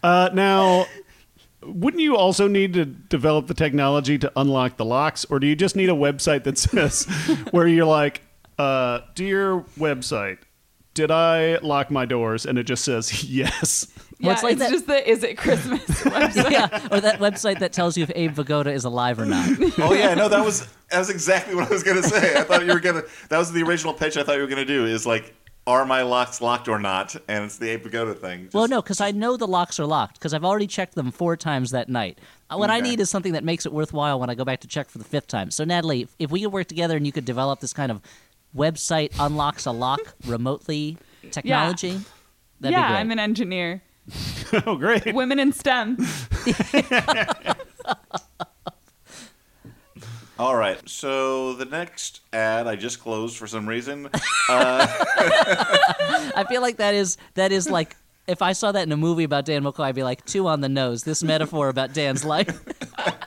Uh, 0.00 0.30
now, 0.32 0.86
wouldn't 1.62 2.00
you 2.00 2.16
also 2.16 2.46
need 2.46 2.72
to 2.74 2.84
develop 2.84 3.48
the 3.48 3.54
technology 3.54 4.16
to 4.16 4.30
unlock 4.36 4.76
the 4.76 4.84
locks, 4.84 5.24
or 5.24 5.40
do 5.40 5.46
you 5.48 5.56
just 5.56 5.74
need 5.74 5.88
a 5.88 5.94
website 5.94 6.44
that 6.44 6.56
says 6.58 7.04
where 7.50 7.66
you're 7.66 7.84
like, 7.84 8.22
uh, 8.58 9.00
"Dear 9.16 9.60
website, 9.76 10.38
did 10.94 11.10
I 11.10 11.56
lock 11.58 11.90
my 11.90 12.06
doors?" 12.06 12.46
and 12.46 12.58
it 12.58 12.64
just 12.64 12.84
says 12.84 13.24
yes. 13.24 13.88
Yeah, 14.20 14.32
it's 14.32 14.42
like 14.42 14.52
it's 14.54 14.60
that- 14.62 14.70
just 14.70 14.86
the 14.86 15.08
Is 15.10 15.22
It 15.22 15.36
Christmas 15.38 15.80
website. 16.02 16.50
yeah, 16.50 16.88
or 16.90 17.00
that 17.00 17.20
website 17.20 17.60
that 17.60 17.72
tells 17.72 17.96
you 17.96 18.02
if 18.02 18.10
Abe 18.14 18.34
Vigoda 18.34 18.72
is 18.72 18.84
alive 18.84 19.18
or 19.18 19.26
not. 19.26 19.48
Oh 19.78 19.92
yeah, 19.94 20.14
no, 20.14 20.28
that 20.28 20.44
was 20.44 20.66
that 20.90 20.98
was 20.98 21.08
exactly 21.10 21.54
what 21.54 21.66
I 21.68 21.70
was 21.70 21.82
gonna 21.84 22.02
say. 22.02 22.36
I 22.36 22.42
thought 22.42 22.64
you 22.66 22.72
were 22.72 22.80
gonna. 22.80 23.02
That 23.28 23.38
was 23.38 23.52
the 23.52 23.62
original 23.62 23.94
pitch. 23.94 24.16
I 24.16 24.22
thought 24.24 24.34
you 24.34 24.40
were 24.42 24.48
gonna 24.48 24.64
do 24.64 24.86
is 24.86 25.06
like, 25.06 25.34
are 25.68 25.84
my 25.84 26.02
locks 26.02 26.40
locked 26.40 26.66
or 26.66 26.78
not? 26.80 27.14
And 27.28 27.44
it's 27.44 27.58
the 27.58 27.68
Abe 27.70 27.82
Pagoda 27.84 28.14
thing. 28.14 28.44
Just- 28.44 28.54
Well, 28.54 28.66
no, 28.66 28.82
because 28.82 29.00
I 29.00 29.12
know 29.12 29.36
the 29.36 29.46
locks 29.46 29.78
are 29.78 29.86
locked 29.86 30.14
because 30.18 30.34
I've 30.34 30.44
already 30.44 30.66
checked 30.66 30.94
them 30.96 31.12
four 31.12 31.36
times 31.36 31.70
that 31.70 31.88
night. 31.88 32.18
Uh, 32.50 32.56
What 32.56 32.70
I 32.70 32.80
need 32.80 32.98
is 33.00 33.10
something 33.10 33.34
that 33.34 33.44
makes 33.44 33.66
it 33.66 33.72
worthwhile 33.72 34.18
when 34.18 34.30
I 34.30 34.34
go 34.34 34.44
back 34.44 34.60
to 34.62 34.66
check 34.68 34.88
for 34.90 34.98
the 34.98 35.04
fifth 35.04 35.28
time. 35.28 35.50
So, 35.52 35.62
Natalie, 35.64 36.02
if- 36.02 36.16
if 36.18 36.30
we 36.32 36.40
could 36.42 36.52
work 36.52 36.66
together 36.66 36.96
and 36.96 37.06
you 37.06 37.12
could 37.12 37.24
develop 37.26 37.60
this 37.60 37.72
kind 37.74 37.92
of 37.92 38.00
website 38.56 39.12
unlocks 39.20 39.66
a 39.66 39.70
lock 39.70 40.00
remotely 40.26 40.96
technology, 41.30 42.00
that'd 42.60 42.72
yeah, 42.76 42.88
be 42.88 42.92
great. 42.92 43.00
I'm 43.00 43.10
an 43.12 43.18
engineer. 43.18 43.82
oh, 44.66 44.76
great! 44.76 45.14
Women 45.14 45.38
in 45.38 45.52
STEM. 45.52 45.98
All 50.38 50.54
right. 50.54 50.78
So 50.88 51.54
the 51.54 51.64
next 51.64 52.20
ad 52.32 52.68
I 52.68 52.76
just 52.76 53.00
closed 53.00 53.36
for 53.36 53.46
some 53.46 53.68
reason. 53.68 54.08
Uh, 54.50 54.86
I 56.34 56.46
feel 56.48 56.62
like 56.62 56.78
that 56.78 56.94
is 56.94 57.18
that 57.34 57.52
is 57.52 57.68
like 57.68 57.96
if 58.28 58.42
I 58.42 58.52
saw 58.52 58.70
that 58.72 58.82
in 58.82 58.92
a 58.92 58.96
movie 58.96 59.24
about 59.24 59.44
Dan 59.46 59.64
McCoy, 59.64 59.84
I'd 59.86 59.94
be 59.94 60.02
like 60.02 60.24
two 60.24 60.46
on 60.46 60.60
the 60.60 60.68
nose. 60.68 61.02
This 61.02 61.22
metaphor 61.22 61.68
about 61.68 61.92
Dan's 61.94 62.24
life. 62.24 62.60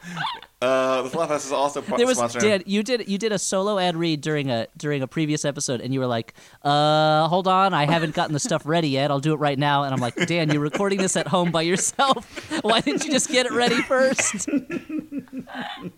Uh, 0.61 1.01
the 1.01 1.09
Flophouse 1.09 1.37
is 1.45 1.51
also 1.51 1.81
pro- 1.81 1.97
There 1.97 2.05
was 2.05 2.19
sponsoring. 2.19 2.41
Dan. 2.41 2.63
You 2.67 2.83
did 2.83 3.09
you 3.09 3.17
did 3.17 3.31
a 3.31 3.39
solo 3.39 3.79
ad 3.79 3.95
read 3.95 4.21
during 4.21 4.51
a 4.51 4.67
during 4.77 5.01
a 5.01 5.07
previous 5.07 5.43
episode, 5.43 5.81
and 5.81 5.91
you 5.91 5.99
were 5.99 6.05
like, 6.05 6.35
"Uh, 6.61 7.27
hold 7.29 7.47
on, 7.47 7.73
I 7.73 7.87
haven't 7.87 8.13
gotten 8.13 8.33
the 8.33 8.39
stuff 8.39 8.61
ready 8.63 8.89
yet. 8.89 9.09
I'll 9.09 9.19
do 9.19 9.33
it 9.33 9.37
right 9.37 9.57
now." 9.57 9.81
And 9.85 9.91
I'm 9.91 9.99
like, 9.99 10.13
"Dan, 10.27 10.51
you're 10.51 10.61
recording 10.61 10.99
this 10.99 11.15
at 11.15 11.27
home 11.27 11.49
by 11.49 11.63
yourself. 11.63 12.27
Why 12.61 12.79
didn't 12.79 13.03
you 13.05 13.11
just 13.11 13.31
get 13.31 13.47
it 13.47 13.53
ready 13.53 13.81
first? 13.81 14.47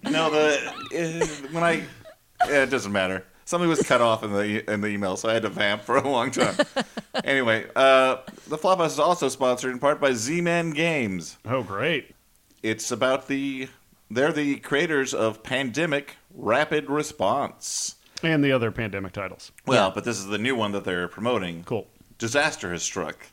No, 0.10 0.30
the 0.32 0.74
uh, 0.96 1.26
when 1.52 1.64
I 1.64 1.84
yeah, 2.48 2.64
it 2.64 2.70
doesn't 2.70 2.92
matter. 2.92 3.26
Something 3.46 3.70
was 3.70 3.82
cut 3.82 4.02
off 4.02 4.24
in 4.24 4.32
the 4.32 4.72
in 4.72 4.82
the 4.82 4.88
email, 4.88 5.18
so 5.18 5.30
I 5.30 5.34
had 5.34 5.44
to 5.44 5.50
vamp 5.50 5.84
for 5.84 5.98
a 5.98 6.08
long 6.08 6.32
time. 6.32 6.56
anyway, 7.24 7.66
uh, 7.76 8.18
the 8.48 8.58
Flophouse 8.58 8.88
is 8.88 9.00
also 9.00 9.28
sponsored 9.30 9.72
in 9.72 9.80
part 9.80 10.00
by 10.00 10.14
Z-Man 10.14 10.72
Games. 10.72 11.38
Oh, 11.46 11.64
great! 11.64 12.16
It's 12.62 12.92
about 12.92 13.28
the 13.28 13.68
they're 14.10 14.32
the 14.32 14.58
creators 14.58 15.14
of 15.14 15.44
Pandemic 15.44 16.18
Rapid 16.34 16.90
Response. 16.90 17.96
And 18.22 18.44
the 18.44 18.54
other 18.54 18.72
pandemic 18.72 19.12
titles. 19.12 19.52
Well, 19.66 19.92
but 19.92 20.06
this 20.06 20.18
is 20.18 20.28
the 20.28 20.38
new 20.38 20.56
one 20.56 20.72
that 20.72 20.86
they're 20.86 21.10
promoting. 21.10 21.64
Cool. 21.66 21.88
Disaster 22.18 22.72
has 22.72 22.84
struck, 22.84 23.28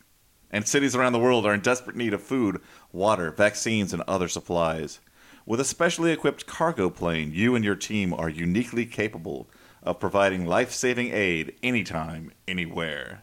and 0.51 0.67
cities 0.67 0.97
around 0.97 1.13
the 1.13 1.21
world 1.21 1.47
are 1.47 1.55
in 1.55 1.61
desperate 1.61 1.95
need 1.95 2.13
of 2.13 2.23
food, 2.23 2.61
water, 2.91 3.31
vaccines, 3.31 3.93
and 3.93 4.03
other 4.09 4.27
supplies. 4.27 4.99
With 5.47 5.61
a 5.61 5.65
specially 5.65 6.11
equipped 6.13 6.47
cargo 6.47 6.91
plane, 6.91 7.31
you 7.33 7.55
and 7.55 7.65
your 7.65 7.77
team 7.77 8.13
are 8.13 8.29
uniquely 8.29 8.85
capable 8.85 9.49
of 9.83 10.01
providing 10.01 10.47
life 10.47 10.73
saving 10.73 11.13
aid 11.13 11.55
anytime, 11.63 12.33
anywhere. 12.47 13.23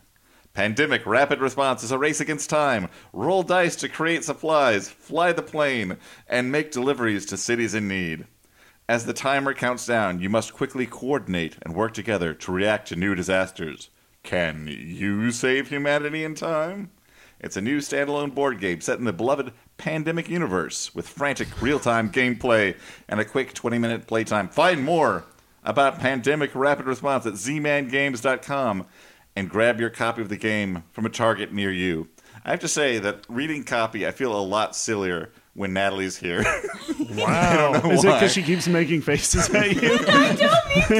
Pandemic 0.53 1.05
Rapid 1.05 1.39
Response 1.39 1.83
is 1.83 1.91
a 1.91 1.99
race 1.99 2.19
against 2.19 2.49
time. 2.49 2.89
Roll 3.13 3.43
dice 3.43 3.75
to 3.75 3.87
create 3.87 4.23
supplies, 4.23 4.89
fly 4.89 5.31
the 5.31 5.43
plane, 5.43 5.97
and 6.27 6.51
make 6.51 6.71
deliveries 6.71 7.27
to 7.27 7.37
cities 7.37 7.75
in 7.75 7.87
need. 7.87 8.25
As 8.89 9.05
the 9.05 9.13
timer 9.13 9.53
counts 9.53 9.85
down, 9.85 10.19
you 10.19 10.29
must 10.29 10.53
quickly 10.53 10.87
coordinate 10.87 11.57
and 11.61 11.75
work 11.75 11.93
together 11.93 12.33
to 12.33 12.51
react 12.51 12.87
to 12.87 12.95
new 12.95 13.13
disasters. 13.13 13.89
Can 14.23 14.67
you 14.67 15.29
save 15.31 15.69
humanity 15.69 16.23
in 16.23 16.33
time? 16.33 16.89
It's 17.39 17.55
a 17.55 17.61
new 17.61 17.77
standalone 17.77 18.33
board 18.33 18.59
game 18.59 18.81
set 18.81 18.97
in 18.97 19.05
the 19.05 19.13
beloved 19.13 19.53
pandemic 19.77 20.27
universe 20.27 20.95
with 20.95 21.07
frantic 21.07 21.61
real 21.61 21.79
time 21.79 22.11
gameplay 22.11 22.75
and 23.07 23.19
a 23.19 23.25
quick 23.25 23.53
20 23.53 23.77
minute 23.77 24.07
playtime. 24.07 24.49
Find 24.49 24.83
more 24.83 25.25
about 25.67 25.99
Pandemic 25.99 26.55
Rapid 26.55 26.85
Response 26.87 27.25
at 27.27 27.33
zmangames.com 27.33 28.85
and 29.35 29.49
grab 29.49 29.79
your 29.79 29.89
copy 29.91 30.21
of 30.21 30.29
the 30.29 30.37
game 30.37 30.83
from 30.91 31.05
a 31.05 31.09
target 31.09 31.51
near 31.53 31.71
you. 31.71 32.07
I 32.45 32.51
have 32.51 32.59
to 32.61 32.67
say 32.67 32.97
that 32.99 33.25
reading 33.27 33.63
copy, 33.63 34.07
I 34.07 34.11
feel 34.11 34.33
a 34.35 34.39
lot 34.41 34.75
sillier 34.75 35.31
when 35.53 35.73
Natalie's 35.73 36.17
here. 36.17 36.43
Wow. 37.09 37.71
know 37.83 37.91
Is 37.91 38.03
it 38.03 38.07
because 38.07 38.33
she 38.33 38.43
keeps 38.43 38.67
making 38.67 39.01
faces 39.01 39.49
at 39.49 39.71
you? 39.81 39.93
I 39.93 40.35
don't 40.35 40.91
mean 40.91 40.93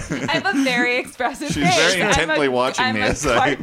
to. 0.00 0.26
I 0.30 0.32
have 0.32 0.46
a 0.46 0.62
very 0.64 0.96
expressive 0.96 1.48
She's 1.48 1.64
face. 1.64 1.76
very 1.92 2.02
I'm 2.02 2.08
intently 2.08 2.46
a- 2.46 2.50
watching 2.50 2.84
I'm 2.86 2.94
me 2.94 3.02
a 3.02 3.06
as 3.08 3.26
I- 3.26 3.56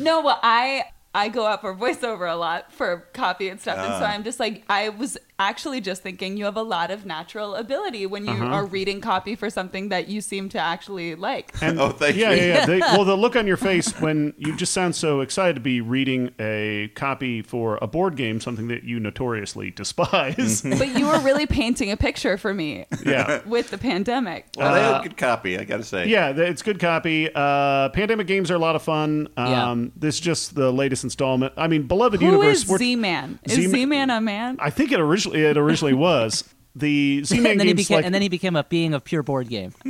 No, 0.00 0.22
well, 0.22 0.38
I 0.42 0.84
I 1.14 1.28
go 1.28 1.44
up 1.46 1.60
for 1.62 1.74
voiceover 1.74 2.30
a 2.30 2.36
lot 2.36 2.72
for 2.72 3.08
copy 3.14 3.48
and 3.48 3.60
stuff, 3.60 3.78
and 3.78 3.88
so 3.94 4.04
Ah. 4.04 4.10
I'm 4.12 4.22
just 4.24 4.38
like 4.40 4.64
I 4.70 4.90
was 4.90 5.18
actually 5.38 5.80
just 5.80 6.02
thinking 6.02 6.36
you 6.36 6.44
have 6.44 6.56
a 6.56 6.62
lot 6.62 6.90
of 6.90 7.04
natural 7.04 7.56
ability 7.56 8.06
when 8.06 8.24
you 8.24 8.30
Uh-huh. 8.32 8.44
are 8.46 8.64
reading 8.66 9.00
copy 9.00 9.34
for 9.34 9.50
something 9.50 9.88
that 9.88 10.08
you 10.08 10.20
seem 10.20 10.48
to 10.50 10.58
actually 10.58 11.14
like. 11.16 11.52
And 11.60 11.80
Oh, 11.84 11.88
thank 11.90 12.16
yeah, 12.16 12.30
you. 12.30 12.36
Yeah, 12.36 12.46
yeah, 12.54 12.66
They- 12.66 12.78
well, 12.94 13.04
the 13.04 13.16
look 13.16 13.34
on 13.34 13.46
your 13.46 13.56
face 13.56 13.90
when 14.00 14.32
you 14.38 14.54
just 14.56 14.72
sound 14.72 14.94
so 14.94 15.20
excited 15.20 15.54
to 15.54 15.60
be 15.60 15.80
reading 15.80 16.30
a 16.38 16.88
copy 16.94 17.42
for 17.42 17.78
a 17.82 17.86
board 17.88 18.16
game, 18.16 18.40
something 18.40 18.68
that 18.68 18.84
you 18.84 19.00
notoriously 19.00 19.70
despise. 19.72 20.62
but 20.62 20.96
you 20.98 21.06
were 21.06 21.18
really 21.20 21.46
painting 21.46 21.90
a 21.90 21.96
picture 21.96 22.38
for 22.38 22.54
me 22.54 22.86
yeah. 23.04 23.40
with 23.46 23.70
the 23.70 23.78
pandemic. 23.78 24.46
Well, 24.56 24.72
they 24.72 24.80
have 24.80 25.02
good 25.02 25.16
copy, 25.16 25.58
I 25.58 25.64
gotta 25.64 25.82
say. 25.84 26.06
Yeah, 26.06 26.28
it's 26.30 26.62
good 26.62 26.78
copy. 26.78 27.28
Uh, 27.34 27.88
pandemic 27.90 28.26
games 28.28 28.50
are 28.50 28.54
a 28.54 28.58
lot 28.58 28.76
of 28.76 28.82
fun. 28.82 29.28
Um, 29.36 29.46
Yeah. 29.46 29.74
This 29.96 30.14
is 30.16 30.20
just 30.20 30.54
the 30.54 30.70
latest 30.72 31.02
installment. 31.04 31.52
I 31.56 31.66
mean, 31.68 31.86
beloved 31.88 32.20
Who 32.20 32.26
universe. 32.26 32.58
is 32.62 32.68
we're- 32.68 32.78
Z 32.78 32.96
Man? 32.96 33.38
Is 33.44 33.54
Z-Man- 33.54 33.70
Z 33.70 33.86
Man 33.86 34.10
a 34.10 34.20
man? 34.20 34.56
I 34.60 34.70
think 34.70 34.92
it 34.92 35.00
originally 35.00 35.33
it 35.34 35.56
originally 35.56 35.94
was 35.94 36.44
the 36.76 37.22
Z-Man 37.24 37.46
and 37.52 37.60
then 37.60 37.66
he 37.66 37.72
games 37.74 37.88
became 37.88 37.96
like 37.96 38.04
and 38.04 38.14
then 38.14 38.22
he 38.22 38.28
became 38.28 38.56
a 38.56 38.64
being 38.64 38.94
of 38.94 39.04
pure 39.04 39.22
board 39.22 39.48
game. 39.48 39.72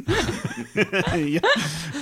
Yeah. 1.15 1.41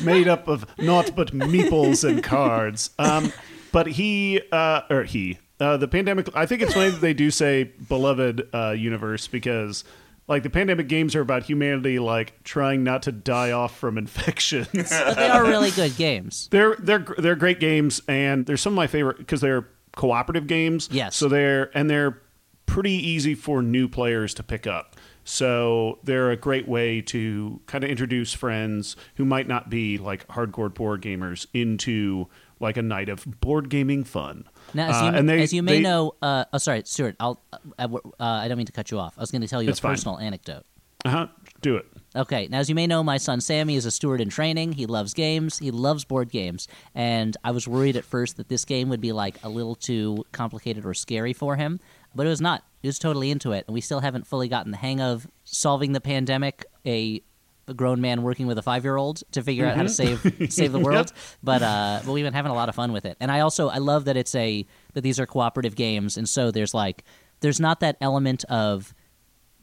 made 0.03 0.29
up 0.29 0.49
of 0.49 0.67
naught 0.79 1.13
but 1.15 1.33
meeples 1.33 2.09
and 2.09 2.23
cards. 2.23 2.91
Um, 2.99 3.33
but 3.71 3.87
he 3.87 4.41
uh, 4.51 4.83
or 4.89 5.05
he 5.05 5.39
uh, 5.61 5.77
the 5.77 5.89
pandemic. 5.89 6.29
I 6.35 6.47
think 6.47 6.63
it's 6.63 6.75
funny 6.75 6.91
that 6.91 7.01
they 7.01 7.15
do 7.15 7.31
say 7.31 7.65
beloved 7.65 8.49
uh, 8.55 8.71
universe 8.71 9.29
because. 9.29 9.85
Like 10.29 10.45
the 10.45 10.51
pandemic 10.51 10.87
games 10.87 11.17
are 11.17 11.21
about 11.21 11.43
humanity, 11.43 11.99
like 11.99 12.45
trying 12.45 12.85
not 12.85 13.03
to 13.03 13.13
die 13.13 13.51
off 13.51 13.77
from 13.77 13.99
infections. 13.99 14.69
But 14.73 15.15
they 15.17 15.29
are 15.29 15.45
really 15.45 15.73
good 15.73 15.97
games. 15.97 16.49
They're 16.53 16.77
they're 16.79 17.05
they're 17.19 17.35
great 17.35 17.59
games, 17.59 18.01
and 18.07 18.47
they're 18.47 18.57
some 18.57 18.73
of 18.73 18.77
my 18.77 18.87
favorite 18.87 19.19
because 19.19 19.41
they're 19.41 19.69
cooperative 19.97 20.47
games. 20.47 20.89
Yes. 20.93 21.17
So 21.17 21.29
they're 21.29 21.77
and 21.77 21.91
they're 21.91 22.23
pretty 22.73 22.93
easy 22.93 23.35
for 23.35 23.63
new 23.63 23.87
players 23.89 24.33
to 24.35 24.43
pick 24.43 24.67
up. 24.67 24.97
So 25.25 25.99
they're 26.03 26.31
a 26.31 26.37
great 26.37 26.67
way 26.67 27.01
to 27.03 27.61
kind 27.67 27.85
of 27.85 27.91
introduce 27.91 28.33
friends 28.33 28.97
who 29.17 29.25
might 29.25 29.47
not 29.47 29.71
be 29.71 29.99
like 29.99 30.27
hardcore 30.29 30.73
board 30.73 31.01
gamers 31.03 31.47
into 31.55 32.27
like 32.59 32.77
a 32.77 32.83
night 32.83 33.09
of 33.09 33.25
board 33.41 33.69
gaming 33.69 34.05
fun. 34.05 34.45
Now, 34.75 34.89
as 34.89 34.97
Uh, 34.97 35.05
you, 35.13 35.19
and 35.19 35.29
they- 35.29 35.43
as 35.43 35.53
you 35.53 35.63
may 35.63 35.75
they- 35.75 35.81
know, 35.83 36.15
uh, 36.23 36.45
oh, 36.53 36.59
sorry, 36.59 36.83
Stuart. 36.85 37.17
I'll. 37.21 37.41
Uh, 37.53 37.59
uh, 37.79 37.99
I 38.19 38.49
don't 38.49 38.57
mean 38.57 38.67
to 38.67 38.73
cut 38.73 38.91
you 38.91 38.99
off. 38.99 39.15
I 39.17 39.21
was 39.21 39.31
going 39.31 39.43
to 39.43 39.49
tell 39.49 39.63
you 39.63 39.71
a 39.71 39.75
fine. 39.75 39.93
personal 39.93 40.19
anecdote. 40.19 40.65
Uh 41.05 41.11
huh. 41.11 41.27
Do 41.61 41.77
it. 41.77 41.87
Okay, 42.15 42.47
now 42.51 42.59
as 42.59 42.69
you 42.69 42.75
may 42.75 42.87
know, 42.87 43.03
my 43.03 43.17
son 43.17 43.41
Sammy 43.41 43.75
is 43.77 43.87
a 43.87 43.91
steward 43.91 44.21
in 44.21 44.29
training. 44.29 44.73
He 44.73 44.87
loves 44.87 45.15
games. 45.15 45.59
He 45.59 45.71
loves 45.71 46.05
board 46.05 46.31
games, 46.31 46.69
and 46.95 47.37
I 47.45 47.51
was 47.53 47.67
worried 47.67 47.97
at 47.97 48.05
first 48.05 48.37
that 48.37 48.49
this 48.49 48.65
game 48.65 48.89
would 48.89 49.01
be 49.01 49.13
like 49.13 49.37
a 49.43 49.49
little 49.49 49.75
too 49.75 50.25
complicated 50.33 50.85
or 50.85 50.95
scary 50.95 51.33
for 51.33 51.57
him, 51.57 51.81
but 52.15 52.27
it 52.27 52.31
was 52.31 52.41
not. 52.41 52.65
It 52.83 52.89
was 52.89 52.99
totally 52.99 53.31
into 53.31 53.53
it, 53.53 53.65
and 53.67 53.75
we 53.75 53.81
still 53.81 54.01
haven't 54.01 54.27
fully 54.27 54.49
gotten 54.49 54.73
the 54.73 54.79
hang 54.79 55.01
of 55.01 55.27
solving 55.45 55.93
the 55.93 56.01
pandemic. 56.01 56.65
A, 56.85 57.23
a 57.69 57.75
grown 57.75 58.01
man 58.01 58.23
working 58.23 58.49
with 58.49 58.59
a 58.59 58.63
five-year-old 58.63 59.23
to 59.33 59.43
figure 59.43 59.67
out 59.67 59.77
how 59.77 59.85
to 59.85 59.89
mm-hmm. 59.89 60.29
save 60.29 60.53
save 60.53 60.73
the 60.73 60.81
world, 60.81 61.13
but 61.43 61.63
uh, 61.63 62.01
but 62.05 62.13
we've 62.13 62.25
been 62.25 62.35
having 62.35 62.51
a 62.51 62.55
lot 62.55 62.69
of 62.69 62.75
fun 62.75 62.93
with 62.93 63.05
it. 63.05 63.17
And 63.21 63.31
I 63.31 63.41
also 63.41 63.69
I 63.69 63.79
love 63.79 64.07
that 64.07 64.17
it's 64.17 64.35
a 64.35 64.67
that 64.95 65.03
these 65.03 65.21
are 65.21 65.27
cooperative 65.27 65.77
games, 65.77 66.17
and 66.17 66.29
so 66.29 66.51
there's 66.51 66.75
like 66.75 67.05
there's 67.41 67.61
not 67.61 67.81
that 67.81 67.97
element 68.01 68.45
of 68.45 68.95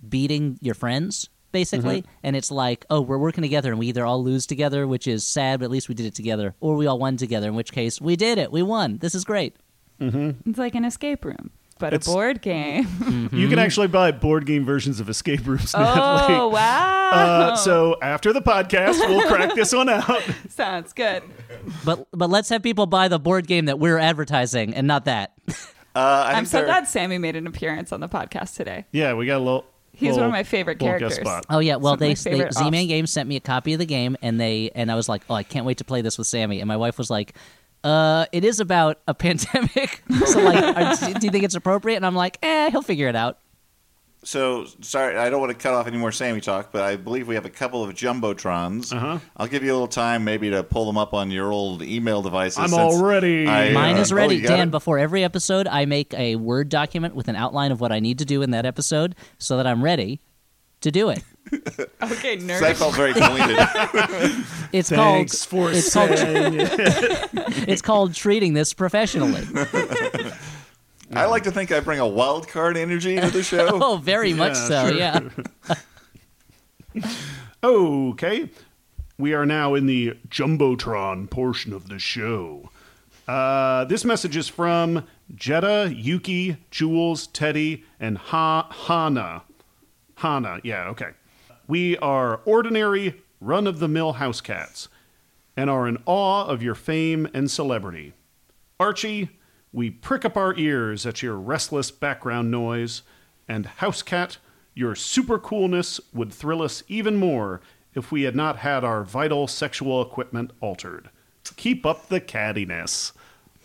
beating 0.07 0.57
your 0.61 0.75
friends 0.75 1.29
basically. 1.51 2.01
Mm-hmm. 2.01 2.11
And 2.23 2.35
it's 2.35 2.51
like 2.51 2.85
oh 2.89 3.01
we're 3.01 3.17
working 3.17 3.41
together 3.41 3.71
and 3.71 3.79
we 3.79 3.87
either 3.87 4.05
all 4.05 4.23
lose 4.23 4.45
together 4.45 4.87
which 4.87 5.07
is 5.07 5.25
sad 5.25 5.59
but 5.59 5.65
at 5.65 5.71
least 5.71 5.89
we 5.89 5.95
did 5.95 6.05
it 6.05 6.15
together 6.15 6.55
or 6.59 6.75
we 6.75 6.87
all 6.87 6.99
won 6.99 7.17
together 7.17 7.47
in 7.47 7.55
which 7.55 7.71
case 7.71 7.99
we 7.99 8.15
did 8.15 8.37
it. 8.37 8.51
We 8.51 8.61
won. 8.61 8.97
This 8.97 9.15
is 9.15 9.23
great. 9.23 9.55
Mm-hmm. 9.99 10.49
It's 10.49 10.59
like 10.59 10.75
an 10.75 10.85
escape 10.85 11.25
room, 11.25 11.51
but 11.79 11.93
It's- 11.93 12.07
a 12.07 12.11
board 12.11 12.41
game. 12.41 13.29
You 13.31 13.47
can 13.47 13.57
actually 13.59 13.87
buy 13.87 14.11
board 14.11 14.45
game 14.45 14.65
versions 14.65 14.99
of 14.99 15.09
escape 15.09 15.45
rooms 15.47 15.73
now. 15.73 15.79
Like, 16.15 16.29
oh 16.29 16.47
wow! 16.49 17.09
uh, 17.11 17.55
so 17.55 17.95
after 18.01 18.31
the 18.33 18.41
podcast, 18.41 18.99
we'll 19.07 19.27
crack 19.27 19.55
this 19.55 19.73
one 19.73 19.89
out. 19.89 20.21
Sounds 20.49 20.93
good. 20.93 21.23
but 21.85 22.07
but 22.11 22.29
let's 22.29 22.49
have 22.49 22.61
people 22.63 22.85
buy 22.85 23.07
the 23.07 23.19
board 23.19 23.47
game 23.47 23.65
that 23.65 23.79
we're 23.79 23.97
advertising 23.97 24.73
and 24.75 24.85
not 24.87 25.05
that 25.05 25.33
Uh, 25.95 25.99
I 25.99 26.29
I'm 26.31 26.35
think 26.37 26.47
so 26.47 26.57
there- 26.57 26.65
glad 26.67 26.87
Sammy 26.87 27.17
made 27.17 27.35
an 27.35 27.47
appearance 27.47 27.91
on 27.91 27.99
the 27.99 28.09
podcast 28.09 28.55
today. 28.55 28.85
Yeah, 28.91 29.13
we 29.13 29.25
got 29.25 29.37
a 29.37 29.43
little. 29.43 29.65
He's 29.91 30.15
one 30.15 30.25
of 30.27 30.31
my 30.31 30.43
favorite 30.43 30.79
characters. 30.79 31.19
oh 31.49 31.59
yeah 31.59 31.75
well 31.75 31.93
Some 31.93 31.93
of 31.95 31.99
my 32.01 32.07
they, 32.07 32.13
they 32.13 32.49
z-man 32.51 32.73
offs. 32.83 32.87
games 32.87 33.11
sent 33.11 33.27
me 33.27 33.35
a 33.35 33.41
copy 33.41 33.73
of 33.73 33.79
the 33.79 33.85
game 33.85 34.15
and 34.21 34.39
they 34.39 34.71
and 34.73 34.89
i 34.89 34.95
was 34.95 35.09
like 35.09 35.23
oh 35.29 35.33
i 35.33 35.43
can't 35.43 35.65
wait 35.65 35.79
to 35.79 35.83
play 35.83 36.01
this 36.01 36.17
with 36.17 36.25
sammy 36.25 36.61
and 36.61 36.69
my 36.69 36.77
wife 36.77 36.97
was 36.97 37.09
like 37.09 37.33
uh, 37.83 38.25
it 38.31 38.43
is 38.43 38.59
about 38.59 38.99
a 39.07 39.13
pandemic. 39.13 40.03
so, 40.25 40.39
like, 40.39 40.63
are, 40.63 40.95
do 41.19 41.25
you 41.25 41.31
think 41.31 41.43
it's 41.43 41.55
appropriate? 41.55 41.97
And 41.97 42.05
I'm 42.05 42.15
like, 42.15 42.37
eh, 42.41 42.69
he'll 42.69 42.81
figure 42.81 43.07
it 43.07 43.15
out. 43.15 43.39
So 44.21 44.65
sorry, 44.81 45.15
I 45.15 45.29
don't 45.29 45.39
want 45.39 45.51
to 45.51 45.57
cut 45.57 45.73
off 45.73 45.87
any 45.87 45.97
more 45.97 46.11
Sammy 46.11 46.41
talk, 46.41 46.73
but 46.73 46.81
I 46.81 46.97
believe 46.97 47.29
we 47.29 47.35
have 47.35 47.45
a 47.45 47.49
couple 47.49 47.83
of 47.83 47.93
jumbotrons. 47.93 48.93
Uh-huh. 48.93 49.19
I'll 49.37 49.47
give 49.47 49.63
you 49.63 49.71
a 49.71 49.73
little 49.73 49.87
time, 49.87 50.25
maybe 50.25 50.49
to 50.49 50.61
pull 50.61 50.85
them 50.85 50.97
up 50.97 51.13
on 51.13 51.31
your 51.31 51.53
old 51.53 51.81
email 51.81 52.21
devices. 52.21 52.57
I'm 52.57 52.67
since 52.67 52.79
all 52.79 53.01
ready. 53.01 53.47
I, 53.47 53.71
Mine 53.71 53.95
uh, 53.95 54.01
is 54.01 54.11
oh, 54.11 54.15
ready. 54.17 54.35
you 54.35 54.41
got 54.41 54.57
Dan, 54.57 54.67
it? 54.67 54.71
before 54.71 54.99
every 54.99 55.23
episode, 55.23 55.67
I 55.67 55.85
make 55.85 56.13
a 56.13 56.35
Word 56.35 56.67
document 56.67 57.15
with 57.15 57.29
an 57.29 57.37
outline 57.37 57.71
of 57.71 57.79
what 57.79 57.93
I 57.93 58.01
need 58.01 58.19
to 58.19 58.25
do 58.25 58.41
in 58.41 58.51
that 58.51 58.65
episode 58.65 59.15
so 59.37 59.55
that 59.55 59.65
I'm 59.65 59.81
ready 59.81 60.19
to 60.81 60.91
do 60.91 61.09
it. 61.09 61.23
Okay, 62.01 62.39
So 62.39 62.45
nerd. 62.45 62.59
that 62.61 62.77
felt 62.77 62.95
very 62.95 63.13
pointed. 63.13 64.45
It's 64.71 64.89
Thanks 64.89 65.45
called 65.45 65.69
for 65.69 65.71
it's 65.75 65.93
called 65.93 66.11
it. 66.11 67.29
it's 67.67 67.81
called 67.81 68.13
treating 68.13 68.53
this 68.53 68.73
professionally. 68.73 69.41
I 71.13 71.25
like 71.25 71.43
to 71.43 71.51
think 71.51 71.71
I 71.71 71.79
bring 71.79 71.99
a 71.99 72.07
wild 72.07 72.47
card 72.47 72.77
energy 72.77 73.19
to 73.19 73.29
the 73.31 73.41
show. 73.41 73.67
Oh, 73.81 73.97
very 73.97 74.33
much 74.33 74.53
Yeah, 74.55 74.67
so. 74.67 74.89
sure. 74.89 74.97
Yeah. 74.97 75.19
Okay, 77.63 78.49
we 79.17 79.33
are 79.33 79.45
now 79.45 79.73
in 79.75 79.85
the 79.85 80.17
Jumbotron 80.29 81.29
portion 81.29 81.73
of 81.73 81.89
the 81.89 81.99
show. 81.99 82.69
Uh, 83.27 83.85
this 83.85 84.05
message 84.05 84.37
is 84.37 84.47
from 84.47 85.05
Jetta, 85.35 85.91
Yuki, 85.93 86.57
Jules, 86.71 87.27
Teddy, 87.27 87.83
and 87.99 88.17
ha- 88.17 88.69
Hana. 88.87 89.43
Hana, 90.15 90.59
yeah, 90.63 90.87
okay. 90.89 91.09
We 91.69 91.97
are 91.99 92.41
ordinary, 92.45 93.21
run 93.39 93.67
of 93.67 93.77
the 93.77 93.87
mill 93.87 94.13
house 94.13 94.41
cats 94.41 94.87
and 95.55 95.69
are 95.69 95.87
in 95.87 96.01
awe 96.07 96.45
of 96.45 96.63
your 96.63 96.73
fame 96.73 97.29
and 97.31 97.51
celebrity. 97.51 98.13
Archie, 98.79 99.29
we 99.71 99.91
prick 99.91 100.25
up 100.25 100.35
our 100.35 100.55
ears 100.57 101.05
at 101.05 101.21
your 101.21 101.35
restless 101.35 101.91
background 101.91 102.49
noise, 102.49 103.03
and 103.47 103.67
Housecat, 103.81 104.37
your 104.73 104.95
super 104.95 105.37
coolness 105.37 105.99
would 106.11 106.33
thrill 106.33 106.63
us 106.63 106.81
even 106.87 107.17
more 107.17 107.61
if 107.93 108.11
we 108.11 108.23
had 108.23 108.35
not 108.35 108.57
had 108.57 108.83
our 108.83 109.03
vital 109.03 109.45
sexual 109.45 110.01
equipment 110.01 110.49
altered. 110.61 111.11
Keep 111.55 111.85
up 111.85 112.09
the 112.09 112.19
cattiness. 112.19 113.11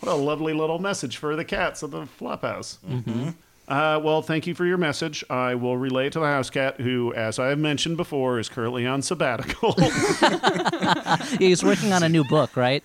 What 0.00 0.12
a 0.12 0.14
lovely 0.14 0.52
little 0.52 0.78
message 0.78 1.16
for 1.16 1.34
the 1.36 1.44
cats 1.46 1.82
of 1.82 1.90
the 1.90 2.02
Flophouse. 2.02 2.76
Mm-hmm. 2.86 3.30
Uh, 3.66 3.98
well, 4.02 4.20
thank 4.20 4.46
you 4.46 4.54
for 4.54 4.66
your 4.66 4.76
message. 4.76 5.24
I 5.30 5.54
will 5.54 5.76
relay 5.76 6.08
it 6.08 6.12
to 6.14 6.20
the 6.20 6.26
house 6.26 6.50
cat, 6.50 6.80
who, 6.80 7.14
as 7.14 7.38
I 7.38 7.48
have 7.48 7.58
mentioned 7.58 7.96
before, 7.96 8.38
is 8.38 8.48
currently 8.48 8.86
on 8.86 9.00
sabbatical. 9.00 9.72
He's 11.38 11.64
working 11.64 11.92
on 11.92 12.02
a 12.02 12.08
new 12.08 12.24
book, 12.24 12.56
right? 12.56 12.84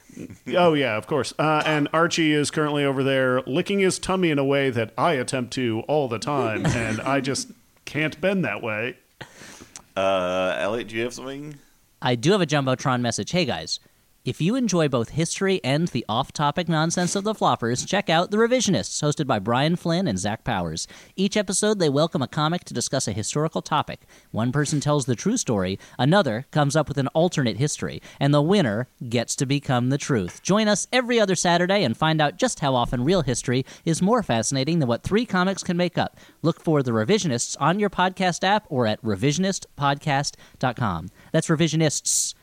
Oh 0.55 0.73
yeah, 0.73 0.95
of 0.95 1.05
course. 1.05 1.33
Uh, 1.37 1.63
and 1.65 1.89
Archie 1.91 2.31
is 2.31 2.49
currently 2.49 2.85
over 2.85 3.03
there 3.03 3.41
licking 3.41 3.79
his 3.79 3.99
tummy 3.99 4.29
in 4.29 4.39
a 4.39 4.45
way 4.45 4.69
that 4.69 4.93
I 4.97 5.13
attempt 5.13 5.51
to 5.53 5.81
all 5.89 6.07
the 6.07 6.19
time, 6.19 6.65
and 6.67 7.01
I 7.01 7.19
just 7.19 7.51
can't 7.83 8.19
bend 8.21 8.45
that 8.45 8.63
way. 8.63 8.97
Uh, 9.97 10.55
Elliot, 10.57 10.87
do 10.87 10.95
you 10.95 11.03
have 11.03 11.13
something? 11.13 11.55
I 12.01 12.15
do 12.15 12.31
have 12.31 12.41
a 12.41 12.45
Jumbotron 12.47 13.01
message. 13.01 13.31
Hey 13.31 13.43
guys, 13.43 13.81
if 14.29 14.39
you 14.39 14.55
enjoy 14.55 14.87
both 14.87 15.09
history 15.09 15.59
and 15.63 15.87
the 15.87 16.05
off 16.07 16.31
topic 16.31 16.69
nonsense 16.69 17.15
of 17.15 17.23
the 17.23 17.33
floppers, 17.33 17.87
check 17.87 18.11
out 18.11 18.29
The 18.29 18.37
Revisionists, 18.37 19.01
hosted 19.01 19.25
by 19.25 19.39
Brian 19.39 19.75
Flynn 19.75 20.07
and 20.07 20.19
Zach 20.19 20.43
Powers. 20.43 20.87
Each 21.15 21.35
episode, 21.35 21.79
they 21.79 21.89
welcome 21.89 22.21
a 22.21 22.27
comic 22.27 22.63
to 22.65 22.75
discuss 22.75 23.07
a 23.07 23.11
historical 23.11 23.63
topic. 23.63 24.01
One 24.29 24.51
person 24.51 24.81
tells 24.81 25.07
the 25.07 25.15
true 25.15 25.35
story, 25.35 25.79
another 25.97 26.45
comes 26.51 26.75
up 26.75 26.87
with 26.87 26.99
an 26.99 27.07
alternate 27.07 27.57
history, 27.57 28.03
and 28.19 28.31
the 28.31 28.39
winner 28.39 28.87
gets 29.09 29.35
to 29.37 29.47
become 29.47 29.89
the 29.89 29.97
truth. 29.97 30.43
Join 30.43 30.67
us 30.67 30.85
every 30.93 31.19
other 31.19 31.33
Saturday 31.33 31.83
and 31.83 31.97
find 31.97 32.21
out 32.21 32.37
just 32.37 32.59
how 32.59 32.75
often 32.75 33.03
real 33.03 33.23
history 33.23 33.65
is 33.83 33.99
more 33.99 34.21
fascinating 34.21 34.77
than 34.77 34.87
what 34.87 35.01
three 35.01 35.25
comics 35.25 35.63
can 35.63 35.75
make 35.75 35.97
up. 35.97 36.19
Look 36.43 36.61
for 36.61 36.83
The 36.83 36.91
Revisionists 36.91 37.57
on 37.59 37.79
your 37.79 37.89
podcast 37.89 38.43
app 38.43 38.67
or 38.69 38.85
at 38.85 39.01
revisionistpodcast.com. 39.01 41.09
That's 41.31 41.47
Revisionists 41.47 42.35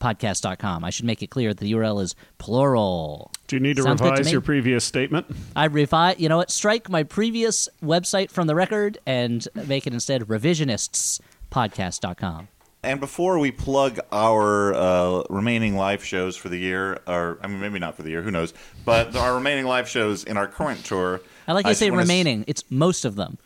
podcast.com. 0.00 0.84
I 0.84 0.90
should 0.90 1.06
make 1.06 1.22
it 1.22 1.28
clear 1.28 1.50
that 1.54 1.60
the 1.60 1.72
URL 1.72 2.02
is 2.02 2.14
plural. 2.38 3.30
Do 3.46 3.56
you 3.56 3.60
need 3.60 3.76
to 3.76 3.82
Sounds 3.82 4.00
good 4.00 4.06
to 4.08 4.12
revise 4.12 4.32
your 4.32 4.40
previous 4.40 4.84
statement? 4.84 5.26
I 5.54 5.66
revise, 5.66 6.18
you 6.18 6.28
know 6.28 6.38
what? 6.38 6.50
Strike 6.50 6.88
my 6.88 7.02
previous 7.02 7.68
website 7.82 8.30
from 8.30 8.46
the 8.46 8.54
record 8.54 8.98
and 9.06 9.46
make 9.54 9.86
it 9.86 9.92
instead 9.92 10.22
revisionistspodcast.com. 10.22 12.48
And 12.82 13.00
before 13.00 13.38
we 13.40 13.50
plug 13.50 13.98
our 14.12 14.72
uh, 14.74 15.22
remaining 15.28 15.76
live 15.76 16.04
shows 16.04 16.36
for 16.36 16.48
the 16.48 16.58
year, 16.58 17.00
or 17.06 17.38
I 17.42 17.48
mean, 17.48 17.60
maybe 17.60 17.78
not 17.80 17.96
for 17.96 18.02
the 18.04 18.10
year, 18.10 18.22
who 18.22 18.30
knows? 18.30 18.54
But 18.84 19.16
our 19.16 19.34
remaining 19.34 19.64
live 19.64 19.88
shows 19.88 20.22
in 20.22 20.36
our 20.36 20.46
current 20.46 20.84
tour. 20.84 21.20
I 21.48 21.52
like 21.52 21.64
you 21.64 21.70
just 21.70 21.80
say 21.80 21.90
wanna 21.90 22.02
s- 22.02 22.08
remaining. 22.08 22.44
It's 22.46 22.62
most 22.70 23.04
of 23.04 23.16
them. 23.16 23.38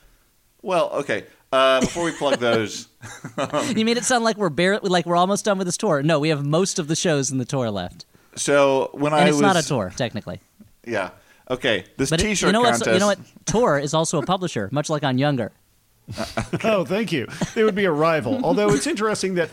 well, 0.62 0.90
okay. 0.90 1.24
Uh, 1.52 1.80
before 1.80 2.04
we 2.04 2.12
plug 2.12 2.38
those, 2.38 2.86
You 3.76 3.84
made 3.84 3.96
it 3.96 4.04
sound 4.04 4.24
like 4.24 4.36
we're 4.36 4.48
barely, 4.50 4.88
like 4.88 5.06
we're 5.06 5.16
almost 5.16 5.44
done 5.44 5.58
with 5.58 5.66
this 5.66 5.76
tour. 5.76 6.02
No, 6.02 6.18
we 6.18 6.28
have 6.28 6.44
most 6.44 6.78
of 6.78 6.88
the 6.88 6.96
shows 6.96 7.30
in 7.30 7.38
the 7.38 7.44
tour 7.44 7.70
left, 7.70 8.04
so 8.36 8.90
when 8.92 9.12
and 9.12 9.22
I 9.22 9.26
it's 9.28 9.32
was 9.34 9.40
not 9.40 9.56
a 9.56 9.62
tour 9.62 9.92
technically. 9.96 10.40
yeah, 10.86 11.10
okay, 11.50 11.84
this 11.96 12.10
But 12.10 12.20
T-shirt 12.20 12.48
you 12.48 12.52
know 12.52 12.60
what? 12.60 12.72
contest. 12.72 12.90
You 12.92 12.98
know 13.00 13.06
what? 13.06 13.18
Tour 13.46 13.78
is 13.78 13.94
also 13.94 14.18
a 14.20 14.26
publisher, 14.26 14.68
much 14.72 14.90
like 14.90 15.02
on 15.04 15.18
Younger. 15.18 15.52
Oh, 16.64 16.84
thank 16.84 17.12
you. 17.12 17.26
They 17.54 17.62
would 17.62 17.74
be 17.76 17.84
a 17.84 17.92
rival. 17.92 18.44
Although 18.44 18.70
it's 18.70 18.86
interesting 18.88 19.34
that 19.34 19.48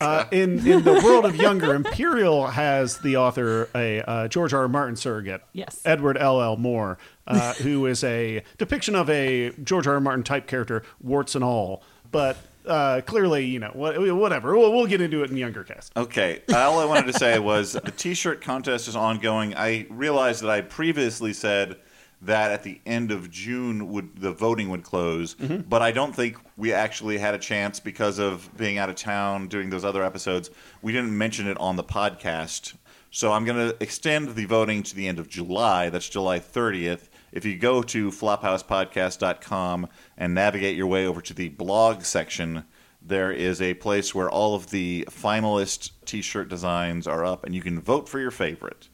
uh, 0.00 0.24
in 0.32 0.58
in 0.66 0.82
the 0.82 1.00
world 1.04 1.24
of 1.24 1.36
younger, 1.36 1.72
Imperial 1.74 2.48
has 2.48 2.98
the 2.98 3.16
author 3.16 3.68
a 3.74 4.00
uh, 4.02 4.28
George 4.28 4.52
R. 4.52 4.62
R. 4.62 4.68
Martin 4.68 4.96
surrogate, 4.96 5.42
Yes. 5.52 5.80
Edward 5.84 6.18
L. 6.18 6.42
L. 6.42 6.56
Moore, 6.56 6.98
uh, 7.28 7.54
who 7.54 7.86
is 7.86 8.02
a 8.02 8.42
depiction 8.58 8.94
of 8.96 9.08
a 9.08 9.50
George 9.62 9.86
R. 9.86 9.94
R. 9.94 10.00
Martin 10.00 10.24
type 10.24 10.46
character, 10.48 10.82
warts 11.00 11.34
and 11.36 11.44
all. 11.44 11.82
But 12.10 12.36
uh, 12.70 13.00
clearly, 13.02 13.44
you 13.46 13.58
know, 13.58 13.72
wha- 13.74 14.14
whatever. 14.14 14.56
We'll, 14.56 14.72
we'll 14.72 14.86
get 14.86 15.00
into 15.00 15.22
it 15.22 15.30
in 15.30 15.36
younger 15.36 15.64
cast. 15.64 15.92
Okay. 15.96 16.42
All 16.54 16.78
I 16.78 16.84
wanted 16.84 17.12
to 17.12 17.18
say 17.18 17.38
was 17.38 17.72
the 17.72 17.90
T-shirt 17.96 18.40
contest 18.40 18.88
is 18.88 18.96
ongoing. 18.96 19.54
I 19.56 19.86
realized 19.90 20.42
that 20.42 20.50
I 20.50 20.60
previously 20.62 21.32
said 21.32 21.76
that 22.22 22.50
at 22.50 22.62
the 22.62 22.80
end 22.84 23.10
of 23.12 23.30
June 23.30 23.88
would 23.90 24.20
the 24.20 24.30
voting 24.30 24.68
would 24.68 24.82
close, 24.82 25.34
but 25.34 25.80
I 25.80 25.90
don't 25.90 26.14
think 26.14 26.36
we 26.58 26.70
actually 26.72 27.16
had 27.16 27.34
a 27.34 27.38
chance 27.38 27.80
because 27.80 28.18
of 28.18 28.48
being 28.58 28.76
out 28.76 28.90
of 28.90 28.96
town 28.96 29.48
doing 29.48 29.70
those 29.70 29.84
other 29.86 30.04
episodes. 30.04 30.50
We 30.82 30.92
didn't 30.92 31.16
mention 31.16 31.46
it 31.48 31.56
on 31.58 31.76
the 31.76 31.84
podcast. 31.84 32.74
So 33.10 33.32
I'm 33.32 33.44
going 33.44 33.56
to 33.70 33.76
extend 33.82 34.34
the 34.36 34.44
voting 34.44 34.82
to 34.84 34.94
the 34.94 35.08
end 35.08 35.18
of 35.18 35.28
July. 35.28 35.88
That's 35.88 36.08
July 36.08 36.38
30th. 36.38 37.08
if 37.32 37.44
you 37.44 37.56
go 37.56 37.82
to 37.82 38.10
flophousepodcast.com 38.10 39.88
and 40.20 40.34
navigate 40.34 40.76
your 40.76 40.86
way 40.86 41.04
over 41.06 41.20
to 41.22 41.34
the 41.34 41.48
blog 41.48 42.02
section, 42.02 42.64
there 43.02 43.32
is 43.32 43.60
a 43.60 43.74
place 43.74 44.14
where 44.14 44.30
all 44.30 44.54
of 44.54 44.70
the 44.70 45.04
finalist 45.10 45.90
t-shirt 46.04 46.48
designs 46.48 47.06
are 47.08 47.24
up 47.24 47.42
and 47.44 47.54
you 47.54 47.62
can 47.62 47.80
vote 47.80 48.08
for 48.08 48.20
your 48.20 48.30
favorite. 48.30 48.88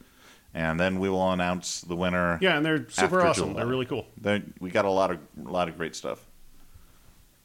And 0.54 0.80
then 0.80 1.00
we 1.00 1.10
will 1.10 1.32
announce 1.32 1.82
the 1.82 1.96
winner. 1.96 2.38
Yeah, 2.40 2.56
and 2.56 2.64
they're 2.64 2.86
super 2.88 3.18
after 3.20 3.26
awesome. 3.26 3.48
July. 3.50 3.60
They're 3.60 3.66
really 3.66 3.84
cool. 3.86 4.06
They're- 4.18 4.42
we 4.60 4.70
got 4.70 4.86
a 4.86 4.90
lot 4.90 5.10
of 5.10 5.18
a 5.44 5.50
lot 5.50 5.68
of 5.68 5.76
great 5.76 5.94
stuff. 5.94 6.24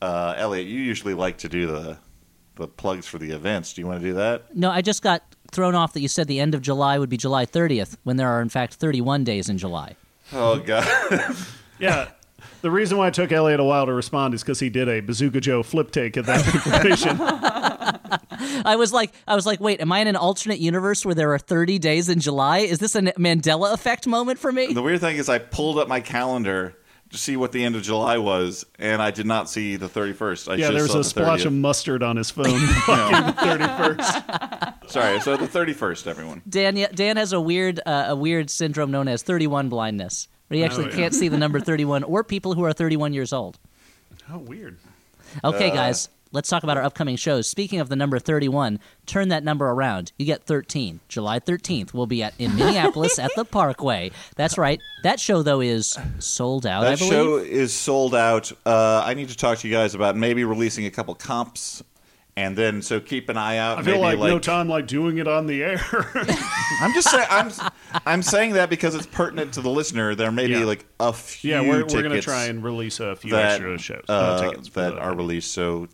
Uh, 0.02 0.34
Elliot, 0.38 0.66
you 0.68 0.80
usually 0.80 1.14
like 1.14 1.38
to 1.40 1.50
do 1.50 1.68
the 1.68 1.98
the 2.56 2.68
plugs 2.68 3.08
for 3.08 3.18
the 3.18 3.32
events. 3.32 3.74
Do 3.74 3.82
you 3.82 3.88
want 3.88 4.02
to 4.02 4.08
do 4.08 4.14
that? 4.14 4.56
No, 4.56 4.70
I 4.70 4.82
just 4.82 5.02
got 5.02 5.24
thrown 5.52 5.74
off 5.74 5.94
that 5.94 6.02
you 6.02 6.08
said 6.08 6.28
the 6.28 6.40
end 6.40 6.54
of 6.54 6.62
July 6.62 7.00
would 7.00 7.10
be 7.10 7.18
July 7.18 7.46
30th 7.46 7.98
when 8.04 8.18
there 8.18 8.30
are 8.30 8.42
in 8.42 8.50
fact 8.50 8.76
31 8.76 9.24
days 9.24 9.50
in 9.50 9.58
July. 9.58 9.96
Oh 10.32 10.60
God. 10.60 10.88
Yeah. 11.80 12.10
The 12.62 12.72
reason 12.72 12.98
why 12.98 13.08
it 13.08 13.14
took 13.14 13.32
Elliot 13.32 13.60
a 13.60 13.64
while 13.64 13.86
to 13.86 13.94
respond 13.94 14.34
is 14.34 14.42
because 14.44 14.60
he 14.60 14.70
did 14.70 14.88
a 14.88 15.00
Bazooka 15.00 15.42
Joe 15.42 15.64
flip 15.64 15.92
take 15.92 16.16
at 16.18 16.26
that 16.26 16.46
information. 16.56 17.18
I 18.66 18.76
was 18.76 18.94
like, 18.94 19.12
I 19.28 19.36
was 19.36 19.46
like, 19.46 19.60
wait, 19.60 19.82
am 19.82 19.92
I 19.92 20.00
in 20.00 20.08
an 20.08 20.16
alternate 20.16 20.60
universe 20.60 21.06
where 21.06 21.16
there 21.16 21.34
are 21.34 21.40
30 21.40 21.80
days 21.80 22.10
in 22.10 22.20
July? 22.20 22.60
Is 22.60 22.80
this 22.80 22.96
a 22.96 23.02
Mandela 23.02 23.74
effect 23.74 24.06
moment 24.08 24.40
for 24.40 24.52
me? 24.52 24.74
the 24.74 24.82
weird 24.82 25.00
thing 25.02 25.18
is, 25.18 25.30
I 25.30 25.40
pulled 25.40 25.78
up 25.80 25.88
my 25.88 26.00
calendar 26.02 26.78
to 27.12 27.18
see 27.18 27.36
what 27.36 27.52
the 27.52 27.64
end 27.64 27.76
of 27.76 27.82
July 27.82 28.18
was, 28.18 28.66
and 28.80 29.02
I 29.02 29.12
did 29.12 29.26
not 29.26 29.50
see 29.50 29.76
the 29.76 29.90
thirty 29.90 30.14
first. 30.14 30.48
I 30.48 30.54
yeah, 30.56 30.68
just 30.72 30.78
there's 30.78 30.92
saw 30.92 30.96
a 30.96 31.00
the 31.00 31.04
splotch 31.04 31.42
30th. 31.42 31.46
of 31.48 31.54
mustard 31.54 32.04
on 32.04 32.16
his 32.16 32.30
phone. 32.32 32.46
Fucking 32.86 33.60
31st. 33.68 34.90
Sorry, 34.90 35.20
so 35.20 35.36
the 35.36 35.48
thirty 35.48 35.74
first, 35.74 36.08
everyone. 36.08 36.42
Dan, 36.48 36.76
Dan 36.94 37.18
has 37.18 37.34
a 37.34 37.42
weird, 37.42 37.82
uh, 37.86 38.06
a 38.10 38.16
weird 38.16 38.50
syndrome 38.50 38.92
known 38.92 39.08
as 39.10 39.24
31 39.24 39.68
blindness, 39.68 40.30
where 40.52 40.58
he 40.58 40.64
actually 40.66 40.86
Oh, 40.86 40.90
yeah. 40.90 40.96
can't 40.96 41.16
see 41.16 41.28
the 41.28 41.38
number 41.38 41.60
31 41.60 42.04
or 42.04 42.24
people 42.24 42.54
who 42.54 42.64
are 42.66 42.74
31 42.74 43.14
years 43.14 43.32
old. 43.34 43.58
Oh, 44.32 44.38
weird. 44.38 44.78
Okay, 45.44 45.72
Uh. 45.72 45.74
guys, 45.74 46.10
let's 46.34 46.50
talk 46.50 46.64
about 46.64 46.78
our 46.78 46.84
upcoming 46.84 47.16
shows. 47.16 47.50
Speaking 47.50 47.80
of 47.80 47.88
the 47.90 47.96
number 47.96 48.20
31, 48.20 48.80
turn 49.06 49.30
that 49.30 49.44
number 49.44 49.70
around. 49.70 50.12
You 50.18 50.26
get 50.26 50.44
13. 50.44 51.00
July 51.08 51.40
13th, 51.40 51.94
we'll 51.94 52.06
be 52.06 52.22
at 52.24 52.34
in 52.38 52.56
Minneapolis 52.56 53.18
at 53.20 53.32
the 53.36 53.46
Parkway. 53.46 54.12
That's 54.36 54.58
right. 54.58 54.80
That 55.04 55.20
show 55.20 55.42
though 55.42 55.62
is 55.62 55.98
sold 56.20 56.66
out. 56.66 56.84
I 56.86 56.90
That 56.92 57.00
believe. 57.00 57.12
show 57.14 57.38
is 57.38 57.74
sold 57.74 58.14
out. 58.14 58.52
Uh, 58.66 59.02
I 59.06 59.14
need 59.14 59.30
to 59.30 59.38
talk 59.38 59.58
to 59.60 59.68
you 59.68 59.74
guys 59.74 59.96
about 59.96 60.16
maybe 60.18 60.44
releasing 60.44 60.86
a 60.86 60.92
couple 60.92 61.16
comps, 61.16 61.82
and 62.38 62.58
then 62.58 62.82
so 62.82 63.00
keep 63.00 63.28
an 63.30 63.38
eye 63.38 63.58
out. 63.58 63.78
I 63.80 63.84
feel 63.84 64.02
maybe 64.02 64.18
like, 64.18 64.30
no 64.30 64.40
time 64.40 64.68
like 64.70 64.88
doing 64.88 65.18
it 65.18 65.28
on 65.28 65.48
the 65.48 65.64
air. 65.64 65.82
I'm 66.82 66.94
just 66.94 67.10
saying. 67.10 67.28
I'm 67.30 67.52
I'm 68.06 68.22
saying 68.22 68.54
that 68.54 68.70
because 68.70 68.96
it's 68.96 69.06
pertinent 69.06 69.54
to 69.54 69.62
the 69.62 69.70
listener. 69.70 70.16
There 70.16 70.32
may 70.32 70.48
be 70.48 70.64
like 70.66 70.86
a 71.00 71.14
few. 71.14 71.52
yeah, 71.52 71.62
we're, 71.62 71.68
we're 71.68 71.84
going 71.84 72.04
to 72.04 72.10
tickets 72.10 72.26
try 72.26 72.46
and 72.46 72.64
release 72.64 73.00
a 73.00 73.16
few 73.16 73.32
that, 73.32 73.54
extra 73.54 73.78
shows. 73.78 74.06
uh, 74.10 74.12
uh, 74.14 74.42
tickets 74.50 74.70
that 74.70 74.96
the- 74.96 75.00
are 75.02 75.16
released. 75.16 75.52
So, 75.54 75.88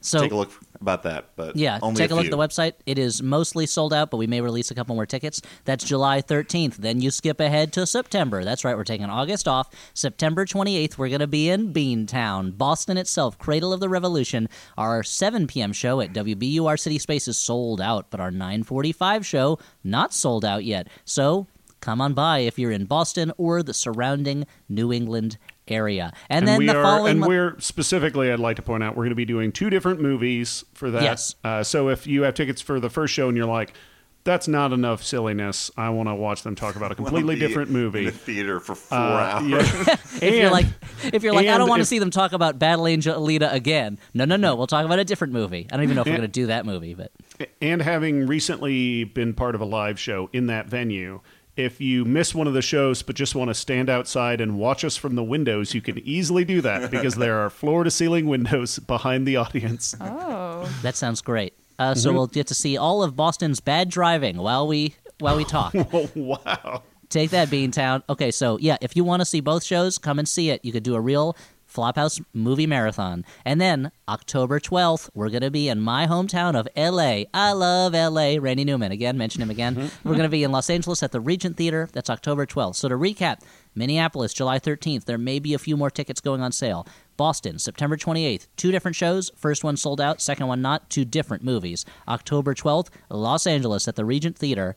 So- 0.00 0.20
take 0.20 0.32
a 0.32 0.36
look 0.36 0.52
about 0.80 1.02
that. 1.04 1.30
But 1.36 1.56
Yeah, 1.56 1.78
take 1.94 2.10
a, 2.10 2.14
look 2.14 2.24
at 2.24 2.30
the 2.30 2.38
website. 2.38 2.72
It 2.86 2.98
is 2.98 3.22
mostly 3.22 3.66
sold 3.66 3.92
out, 3.92 4.10
but 4.10 4.16
we 4.16 4.26
may 4.26 4.40
release 4.40 4.70
a 4.70 4.74
couple 4.74 4.94
more 4.94 5.06
tickets. 5.06 5.42
That's 5.64 5.84
July 5.84 6.22
13th. 6.22 6.76
Then 6.76 7.00
you 7.00 7.10
skip 7.10 7.40
ahead 7.40 7.72
to 7.74 7.86
September. 7.86 8.44
That's 8.44 8.64
right, 8.64 8.76
we're 8.76 8.84
taking 8.84 9.06
August 9.06 9.46
off. 9.46 9.68
September 9.94 10.46
28th, 10.46 10.98
we're 10.98 11.08
going 11.08 11.20
to 11.20 11.26
be 11.26 11.48
in 11.48 11.72
Beantown, 11.72 12.56
Boston 12.56 12.96
itself, 12.96 13.38
cradle 13.38 13.72
of 13.72 13.80
the 13.80 13.88
revolution. 13.88 14.48
Our 14.78 15.02
7 15.02 15.46
p.m. 15.46 15.72
show 15.72 16.00
at 16.00 16.12
WBUR 16.12 16.78
City 16.78 16.98
Space 16.98 17.28
is 17.28 17.36
sold 17.36 17.80
out, 17.80 18.06
but 18.10 18.20
our 18.20 18.30
9:45 18.30 19.24
show 19.24 19.58
not 19.84 20.12
sold 20.14 20.44
out 20.44 20.64
yet. 20.64 20.88
So 21.04 21.46
come 21.80 22.00
on 22.00 22.14
by 22.14 22.40
if 22.40 22.58
you're 22.58 22.70
in 22.70 22.84
Boston 22.84 23.32
or 23.36 23.62
the 23.62 23.74
surrounding 23.74 24.46
New 24.68 24.92
England 24.92 25.38
area. 25.68 26.12
And, 26.28 26.46
then 26.48 26.58
we 26.58 26.66
the 26.66 26.76
are, 26.76 26.82
following 26.82 27.10
and 27.12 27.20
mo- 27.20 27.28
we're 27.28 27.56
specifically, 27.60 28.32
I'd 28.32 28.38
like 28.40 28.56
to 28.56 28.62
point 28.62 28.82
out, 28.82 28.96
we're 28.96 29.04
going 29.04 29.10
to 29.10 29.14
be 29.16 29.24
doing 29.24 29.52
two 29.52 29.70
different 29.70 30.00
movies 30.00 30.64
for 30.74 30.90
that. 30.90 31.02
Yes. 31.02 31.34
Uh, 31.44 31.62
so 31.62 31.88
if 31.88 32.06
you 32.06 32.22
have 32.22 32.34
tickets 32.34 32.60
for 32.60 32.80
the 32.80 32.90
first 32.90 33.14
show 33.14 33.28
and 33.28 33.36
you're 33.36 33.46
like, 33.46 33.72
that's 34.22 34.46
not 34.46 34.72
enough 34.72 35.02
silliness, 35.02 35.70
I 35.78 35.88
want 35.90 36.08
to 36.10 36.14
watch 36.14 36.42
them 36.42 36.54
talk 36.54 36.76
about 36.76 36.92
a 36.92 36.94
Wanna 37.02 37.10
completely 37.10 37.36
be 37.36 37.40
different 37.40 37.68
in 37.70 37.74
movie. 37.74 38.04
the 38.06 38.10
theater 38.10 38.60
for 38.60 38.74
four 38.74 38.98
Uh, 38.98 39.00
hours. 39.40 39.48
yeah. 39.48 39.58
if 40.20 40.22
you're 40.22 40.42
And- 40.42 40.50
like, 40.52 40.66
if 41.14 41.22
you're 41.22 41.32
like, 41.32 41.48
I 41.48 41.56
don't 41.56 41.68
want 41.70 41.80
to 41.80 41.86
see 41.86 41.98
them 41.98 42.10
talk 42.10 42.32
about 42.32 42.58
Battle 42.58 42.86
Angel 42.86 43.18
Alita 43.18 43.50
again. 43.52 43.98
No, 44.12 44.26
no, 44.26 44.36
no. 44.36 44.56
We'll 44.56 44.66
talk 44.66 44.84
about 44.84 44.98
a 44.98 45.04
different 45.04 45.32
movie. 45.32 45.66
I 45.72 45.76
don't 45.76 45.84
even 45.84 45.94
know 45.96 46.02
if 46.02 46.06
we're 46.08 46.16
going 46.18 46.20
to 46.22 46.28
do 46.28 46.46
that 46.48 46.66
movie, 46.66 46.92
but 46.94 47.12
and 47.62 47.80
having 47.80 48.26
recently 48.26 49.04
been 49.04 49.32
part 49.32 49.54
of 49.54 49.62
a 49.62 49.64
live 49.64 49.98
show 49.98 50.28
in 50.34 50.48
that 50.48 50.66
venue, 50.66 51.20
if 51.56 51.80
you 51.80 52.04
miss 52.04 52.34
one 52.34 52.46
of 52.46 52.54
the 52.54 52.62
shows 52.62 53.02
but 53.02 53.16
just 53.16 53.34
want 53.34 53.48
to 53.48 53.54
stand 53.54 53.90
outside 53.90 54.40
and 54.40 54.58
watch 54.58 54.84
us 54.84 54.96
from 54.96 55.14
the 55.14 55.22
windows, 55.24 55.74
you 55.74 55.80
can 55.80 55.98
easily 55.98 56.44
do 56.44 56.60
that 56.62 56.90
because 56.90 57.16
there 57.16 57.38
are 57.44 57.50
floor 57.50 57.84
to 57.84 57.90
ceiling 57.90 58.26
windows 58.26 58.78
behind 58.78 59.26
the 59.26 59.36
audience. 59.36 59.94
Oh. 60.00 60.68
that 60.82 60.96
sounds 60.96 61.20
great. 61.20 61.52
Uh, 61.78 61.94
So 61.94 62.10
Mhm. 62.10 62.14
we'll 62.14 62.26
get 62.26 62.46
to 62.48 62.54
see 62.54 62.76
all 62.76 63.02
of 63.02 63.16
Boston's 63.16 63.60
bad 63.60 63.88
driving 63.88 64.36
while 64.38 64.66
we 64.66 64.94
while 65.18 65.36
we 65.36 65.44
talk. 65.44 65.74
Oh, 65.92 66.08
wow. 66.14 66.82
Take 67.10 67.30
that, 67.30 67.48
Beantown. 67.48 68.02
Okay, 68.08 68.30
so 68.30 68.56
yeah, 68.60 68.76
if 68.80 68.94
you 68.96 69.02
want 69.04 69.20
to 69.20 69.24
see 69.26 69.40
both 69.40 69.64
shows, 69.64 69.98
come 69.98 70.18
and 70.18 70.28
see 70.28 70.50
it. 70.50 70.64
You 70.64 70.72
could 70.72 70.82
do 70.84 70.94
a 70.94 71.00
real 71.00 71.36
Flophouse 71.72 72.22
movie 72.32 72.66
marathon. 72.66 73.24
And 73.44 73.60
then 73.60 73.92
October 74.08 74.58
12th, 74.58 75.10
we're 75.14 75.30
going 75.30 75.42
to 75.42 75.50
be 75.50 75.68
in 75.68 75.80
my 75.80 76.06
hometown 76.06 76.58
of 76.58 76.68
LA. 76.76 77.24
I 77.32 77.52
love 77.52 77.92
LA. 77.94 78.36
Randy 78.40 78.64
Newman, 78.64 78.92
again, 78.92 79.16
mention 79.16 79.42
him 79.42 79.50
again. 79.50 79.76
Mm-hmm. 79.76 80.08
We're 80.08 80.16
going 80.16 80.24
to 80.24 80.30
be 80.30 80.44
in 80.44 80.52
Los 80.52 80.68
Angeles 80.68 81.02
at 81.02 81.12
the 81.12 81.20
Regent 81.20 81.56
Theater. 81.56 81.88
That's 81.92 82.10
October 82.10 82.46
12th. 82.46 82.76
So 82.76 82.88
to 82.88 82.96
recap, 82.96 83.40
Minneapolis, 83.74 84.32
July 84.32 84.58
13th. 84.58 85.04
There 85.04 85.18
may 85.18 85.38
be 85.38 85.54
a 85.54 85.58
few 85.58 85.76
more 85.76 85.90
tickets 85.90 86.20
going 86.20 86.40
on 86.40 86.52
sale. 86.52 86.86
Boston, 87.16 87.58
September 87.58 87.96
28th. 87.96 88.46
Two 88.56 88.72
different 88.72 88.96
shows. 88.96 89.30
First 89.36 89.62
one 89.62 89.76
sold 89.76 90.00
out, 90.00 90.20
second 90.20 90.46
one 90.48 90.62
not. 90.62 90.90
Two 90.90 91.04
different 91.04 91.44
movies. 91.44 91.84
October 92.08 92.54
12th, 92.54 92.88
Los 93.10 93.46
Angeles 93.46 93.86
at 93.86 93.96
the 93.96 94.04
Regent 94.04 94.36
Theater. 94.36 94.76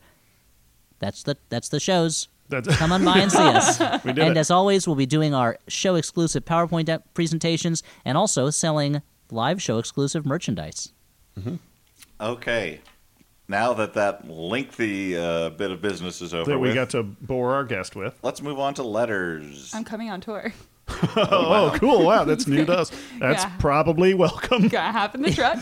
That's 1.00 1.22
the 1.22 1.36
that's 1.48 1.68
the 1.68 1.80
shows. 1.80 2.28
That's- 2.48 2.76
Come 2.76 2.92
on 2.92 3.04
by 3.04 3.18
and 3.18 3.32
see 3.32 3.38
us. 3.38 3.78
We 4.04 4.12
did 4.12 4.24
and 4.24 4.36
it. 4.36 4.40
as 4.40 4.50
always, 4.50 4.86
we'll 4.86 4.96
be 4.96 5.06
doing 5.06 5.34
our 5.34 5.58
show 5.68 5.94
exclusive 5.94 6.44
PowerPoint 6.44 6.84
de- 6.86 7.02
presentations 7.14 7.82
and 8.04 8.18
also 8.18 8.50
selling 8.50 9.00
live 9.30 9.60
show 9.62 9.78
exclusive 9.78 10.26
merchandise. 10.26 10.92
Okay. 12.20 12.80
Now 13.48 13.72
that 13.74 13.94
that 13.94 14.28
lengthy 14.28 15.16
uh, 15.16 15.50
bit 15.50 15.70
of 15.70 15.82
business 15.82 16.22
is 16.22 16.32
over, 16.32 16.50
that 16.50 16.58
we 16.58 16.68
with, 16.68 16.74
got 16.74 16.90
to 16.90 17.02
bore 17.02 17.54
our 17.54 17.64
guest 17.64 17.94
with. 17.96 18.18
let's 18.22 18.40
move 18.40 18.58
on 18.58 18.74
to 18.74 18.82
letters. 18.82 19.72
I'm 19.74 19.84
coming 19.84 20.10
on 20.10 20.20
tour. 20.20 20.52
Oh, 21.16 21.72
cool. 21.80 22.04
Wow, 22.04 22.24
that's 22.24 22.46
new 22.46 22.66
to 22.66 22.78
us. 22.80 22.92
That's 23.18 23.42
Yeah. 23.44 23.52
probably 23.58 24.12
welcome. 24.12 24.68
Got 24.68 24.92
half 24.92 25.14
in 25.14 25.22
the 25.22 25.30
truck. 25.32 25.58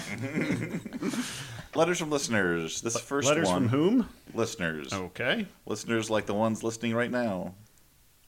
Letters 1.74 1.99
from 1.99 2.11
listeners. 2.11 2.81
This 2.82 3.01
first 3.01 3.28
letters 3.28 3.49
one. 3.49 3.62
from 3.62 3.69
whom? 3.69 4.09
Listeners. 4.35 4.93
Okay. 4.93 5.47
Listeners 5.66 6.11
like 6.11 6.27
the 6.27 6.35
ones 6.35 6.62
listening 6.62 6.94
right 6.94 7.11
now. 7.11 7.55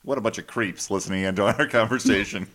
What 0.02 0.18
a 0.18 0.20
bunch 0.22 0.38
of 0.38 0.46
creeps 0.46 0.90
listening 0.90 1.24
into 1.24 1.44
our 1.44 1.66
conversation. 1.68 2.46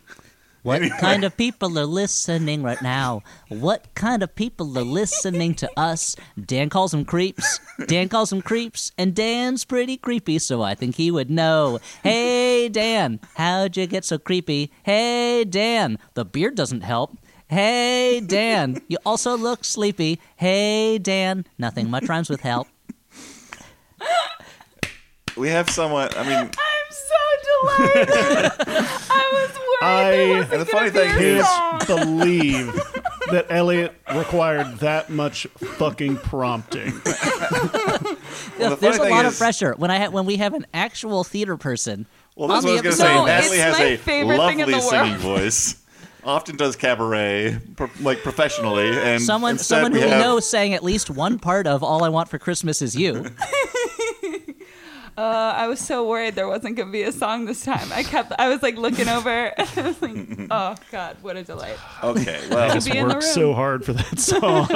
What 0.62 0.82
kind 1.00 1.24
of 1.24 1.38
people 1.38 1.80
are 1.80 1.86
listening 1.86 2.64
right 2.64 2.82
now? 2.82 3.22
What 3.48 3.88
kind 3.96 4.22
of 4.22 4.36
people 4.36 4.78
are 4.78 4.84
listening 4.84 5.56
to 5.56 5.70
us? 5.80 6.18
Dan 6.44 6.70
calls 6.70 6.92
them 6.92 7.06
creeps. 7.06 7.62
Dan 7.88 8.10
calls 8.10 8.30
them 8.30 8.42
creeps, 8.42 8.92
and 8.98 9.16
Dan's 9.16 9.64
pretty 9.64 9.96
creepy, 9.96 10.38
so 10.38 10.62
I 10.62 10.76
think 10.76 10.96
he 10.96 11.12
would 11.12 11.32
know. 11.32 11.80
Hey, 12.04 12.68
Dan, 12.68 13.22
how'd 13.36 13.78
you 13.78 13.88
get 13.88 14.04
so 14.04 14.18
creepy? 14.18 14.70
Hey, 14.84 15.46
Dan, 15.46 15.98
the 16.14 16.26
beard 16.26 16.56
doesn't 16.56 16.82
help. 16.82 17.16
Hey, 17.50 18.22
Dan, 18.26 18.80
you 18.88 18.98
also 19.06 19.36
look 19.36 19.66
sleepy. 19.66 20.20
Hey, 20.36 21.00
Dan, 21.00 21.46
nothing 21.58 21.90
much 21.90 22.08
rhymes 22.08 22.30
with 22.30 22.42
help. 22.42 22.68
we 25.36 25.50
have 25.50 25.68
someone. 25.70 26.10
I 26.16 26.24
mean, 26.24 26.38
I'm 26.38 26.92
so 26.92 27.16
delighted. 27.88 28.10
I 29.10 29.30
was 29.34 29.58
worried 29.58 29.82
I 29.82 30.12
there 30.12 30.30
wasn't 30.30 30.52
And 30.54 30.62
the 30.62 30.66
gonna 30.66 30.66
funny 30.66 30.90
thing 30.92 31.18
be 31.18 31.30
a 31.30 31.40
is- 31.40 31.48
song. 31.48 31.80
believe 31.88 32.74
that 33.32 33.48
Elliot 33.50 33.96
required 34.16 34.78
that 34.80 35.10
much 35.10 35.48
fucking 35.58 36.18
prompting. 36.18 36.94
Well, 38.60 38.72
the 38.72 38.76
There's 38.80 38.96
a 38.96 39.00
funny 39.00 39.12
lot 39.12 39.18
thing 39.20 39.26
of 39.28 39.34
is- 39.34 39.38
pressure 39.40 39.74
when 39.78 39.90
I 39.90 39.98
ha- 40.00 40.10
when 40.10 40.26
we 40.26 40.36
have 40.38 40.54
an 40.54 40.68
actual 40.74 41.24
theater 41.24 41.58
person. 41.58 42.06
well, 42.36 42.48
that's 42.50 42.64
on 42.66 42.72
what 42.72 42.80
I 42.80 42.82
the 42.84 42.90
was 42.90 43.00
going 43.00 43.10
to 43.16 43.18
say. 43.18 43.18
episode. 43.18 43.20
No, 43.20 43.26
Natalie 43.26 43.58
it's 43.58 43.64
has 43.64 43.78
my 43.80 43.84
a 43.86 43.98
favorite 43.98 44.38
thing 44.38 44.60
in 44.60 44.66
lovely 44.68 44.74
the 44.76 44.82
singing 44.82 45.10
world. 45.12 45.40
voice. 45.40 45.79
Often 46.24 46.58
does 46.58 46.76
cabaret, 46.76 47.60
pro- 47.76 47.90
like 48.02 48.24
professionally, 48.24 48.90
and 48.90 49.22
Someone, 49.22 49.58
someone 49.58 49.92
who 49.94 50.00
we 50.00 50.06
we 50.06 50.10
have, 50.12 50.22
know 50.22 50.40
sang 50.40 50.74
at 50.74 50.84
least 50.84 51.10
one 51.10 51.40
part 51.40 51.66
of 51.68 51.82
"All 51.84 52.04
I 52.04 52.10
Want 52.10 52.28
for 52.30 52.38
Christmas 52.38 52.82
Is 52.82 52.96
You." 52.96 53.26
Uh, 55.18 55.54
I 55.54 55.68
was 55.68 55.82
so 55.82 56.08
worried 56.08 56.36
there 56.36 56.48
wasn't 56.48 56.78
gonna 56.78 56.92
be 56.94 57.04
a 57.04 57.12
song 57.12 57.44
this 57.44 57.66
time. 57.66 57.92
I 57.92 58.04
kept, 58.04 58.32
I 58.40 58.48
was 58.48 58.64
like 58.64 58.78
looking 58.78 59.10
over. 59.10 59.52
I 59.58 59.82
was 59.82 60.02
like, 60.02 60.48
oh 60.50 60.76
god, 60.94 61.18
what 61.22 61.36
a 61.36 61.44
delight. 61.44 61.78
Okay, 62.02 62.40
I 62.50 62.56
well, 62.56 62.74
just 62.74 62.90
be 62.90 62.98
in 62.98 63.06
the 63.06 63.16
worked 63.16 63.26
so 63.26 63.54
hard 63.54 63.84
for 63.84 63.92
that 63.92 64.18
song. 64.18 64.68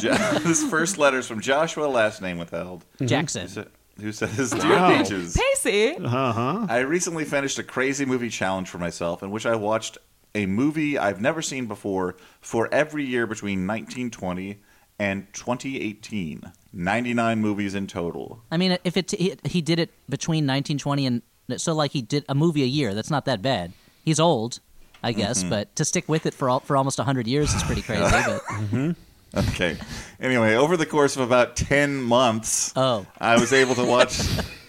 Jo- 0.00 0.38
this 0.44 0.62
first 0.70 0.96
letter 0.96 1.18
is 1.18 1.26
from 1.26 1.40
Joshua, 1.40 1.86
last 1.86 2.22
name 2.22 2.38
withheld. 2.38 2.84
Jackson. 3.04 3.42
He 3.42 3.48
said- 3.48 3.68
who 4.00 4.12
says, 4.12 4.50
"Dear 4.52 4.70
Wow. 4.76 4.96
Peaches, 4.98 5.36
Pacey. 5.36 5.96
Uh 5.96 6.08
huh. 6.32 6.66
I 6.70 6.78
recently 6.78 7.24
finished 7.24 7.58
a 7.58 7.64
crazy 7.64 8.04
movie 8.04 8.30
challenge 8.30 8.68
for 8.68 8.78
myself 8.78 9.24
in 9.24 9.30
which 9.32 9.44
I 9.44 9.56
watched 9.56 9.98
a 10.34 10.46
movie 10.46 10.98
I've 10.98 11.20
never 11.20 11.42
seen 11.42 11.66
before 11.66 12.16
for 12.40 12.68
every 12.72 13.04
year 13.04 13.26
between 13.26 13.66
1920 13.66 14.60
and 14.98 15.26
2018. 15.32 16.52
99 16.72 17.40
movies 17.40 17.74
in 17.74 17.86
total. 17.86 18.42
I 18.50 18.56
mean, 18.56 18.78
if 18.84 18.96
it 18.96 19.10
he, 19.10 19.34
he 19.44 19.60
did 19.60 19.78
it 19.78 19.90
between 20.08 20.44
1920 20.46 21.06
and 21.06 21.22
so 21.56 21.74
like 21.74 21.90
he 21.90 22.00
did 22.00 22.24
a 22.28 22.34
movie 22.34 22.62
a 22.62 22.66
year. 22.66 22.94
That's 22.94 23.10
not 23.10 23.26
that 23.26 23.42
bad. 23.42 23.72
He's 24.04 24.18
old, 24.18 24.60
I 25.02 25.12
guess, 25.12 25.40
Mm-hmm. 25.40 25.50
but 25.50 25.76
to 25.76 25.84
stick 25.84 26.08
with 26.08 26.24
it 26.24 26.32
for 26.32 26.48
all, 26.48 26.60
for 26.60 26.76
almost 26.76 26.98
100 26.98 27.26
years 27.26 27.52
is 27.52 27.62
pretty 27.64 27.82
crazy. 27.82 28.02
but 28.02 28.96
Okay. 29.48 29.76
Anyway, 30.20 30.54
over 30.54 30.76
the 30.76 30.86
course 30.86 31.16
of 31.16 31.22
about 31.22 31.56
10 31.56 32.00
months, 32.02 32.72
Oh. 32.76 33.06
I 33.18 33.38
was 33.38 33.52
able 33.52 33.74
to 33.76 33.84
watch 33.84 34.12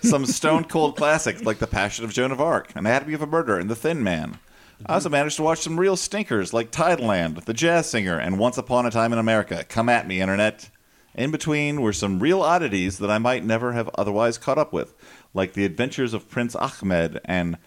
some 0.03 0.25
stone 0.25 0.63
cold 0.65 0.95
classics 0.97 1.43
like 1.43 1.59
The 1.59 1.67
Passion 1.67 2.05
of 2.05 2.11
Joan 2.13 2.31
of 2.31 2.39
Arc, 2.41 2.73
Anatomy 2.75 3.13
of 3.13 3.21
a 3.21 3.27
Murder, 3.27 3.57
and 3.59 3.69
The 3.69 3.75
Thin 3.75 4.03
Man. 4.03 4.39
I 4.85 4.95
also 4.95 5.09
managed 5.09 5.37
to 5.37 5.43
watch 5.43 5.59
some 5.59 5.79
real 5.79 5.95
stinkers 5.95 6.53
like 6.53 6.69
Tideland, 6.69 7.45
The 7.45 7.53
Jazz 7.53 7.89
Singer, 7.89 8.17
and 8.19 8.37
Once 8.37 8.57
Upon 8.57 8.85
a 8.85 8.91
Time 8.91 9.13
in 9.13 9.19
America. 9.19 9.63
Come 9.63 9.87
at 9.87 10.07
me, 10.07 10.19
Internet. 10.19 10.69
In 11.15 11.31
between 11.31 11.81
were 11.81 11.93
some 11.93 12.19
real 12.19 12.41
oddities 12.41 12.97
that 12.97 13.09
I 13.09 13.17
might 13.17 13.45
never 13.45 13.71
have 13.71 13.89
otherwise 13.95 14.37
caught 14.37 14.57
up 14.57 14.73
with, 14.73 14.93
like 15.33 15.53
The 15.53 15.63
Adventures 15.63 16.13
of 16.13 16.29
Prince 16.29 16.53
Ahmed 16.55 17.21
and 17.23 17.57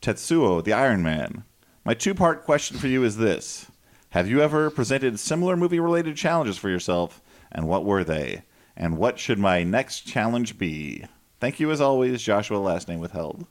Tetsuo 0.00 0.64
the 0.64 0.72
Iron 0.72 1.02
Man. 1.02 1.44
My 1.84 1.92
two 1.92 2.14
part 2.14 2.44
question 2.44 2.78
for 2.78 2.86
you 2.86 3.04
is 3.04 3.18
this 3.18 3.66
Have 4.10 4.28
you 4.28 4.40
ever 4.40 4.70
presented 4.70 5.18
similar 5.18 5.56
movie 5.58 5.80
related 5.80 6.16
challenges 6.16 6.56
for 6.56 6.70
yourself, 6.70 7.20
and 7.50 7.68
what 7.68 7.84
were 7.84 8.02
they? 8.02 8.44
And 8.76 8.96
what 8.96 9.18
should 9.18 9.38
my 9.38 9.62
next 9.62 10.06
challenge 10.06 10.56
be? 10.56 11.04
Thank 11.38 11.60
you 11.60 11.70
as 11.70 11.82
always, 11.82 12.22
Joshua, 12.22 12.56
last 12.56 12.88
name 12.88 13.00
withheld. 13.00 13.46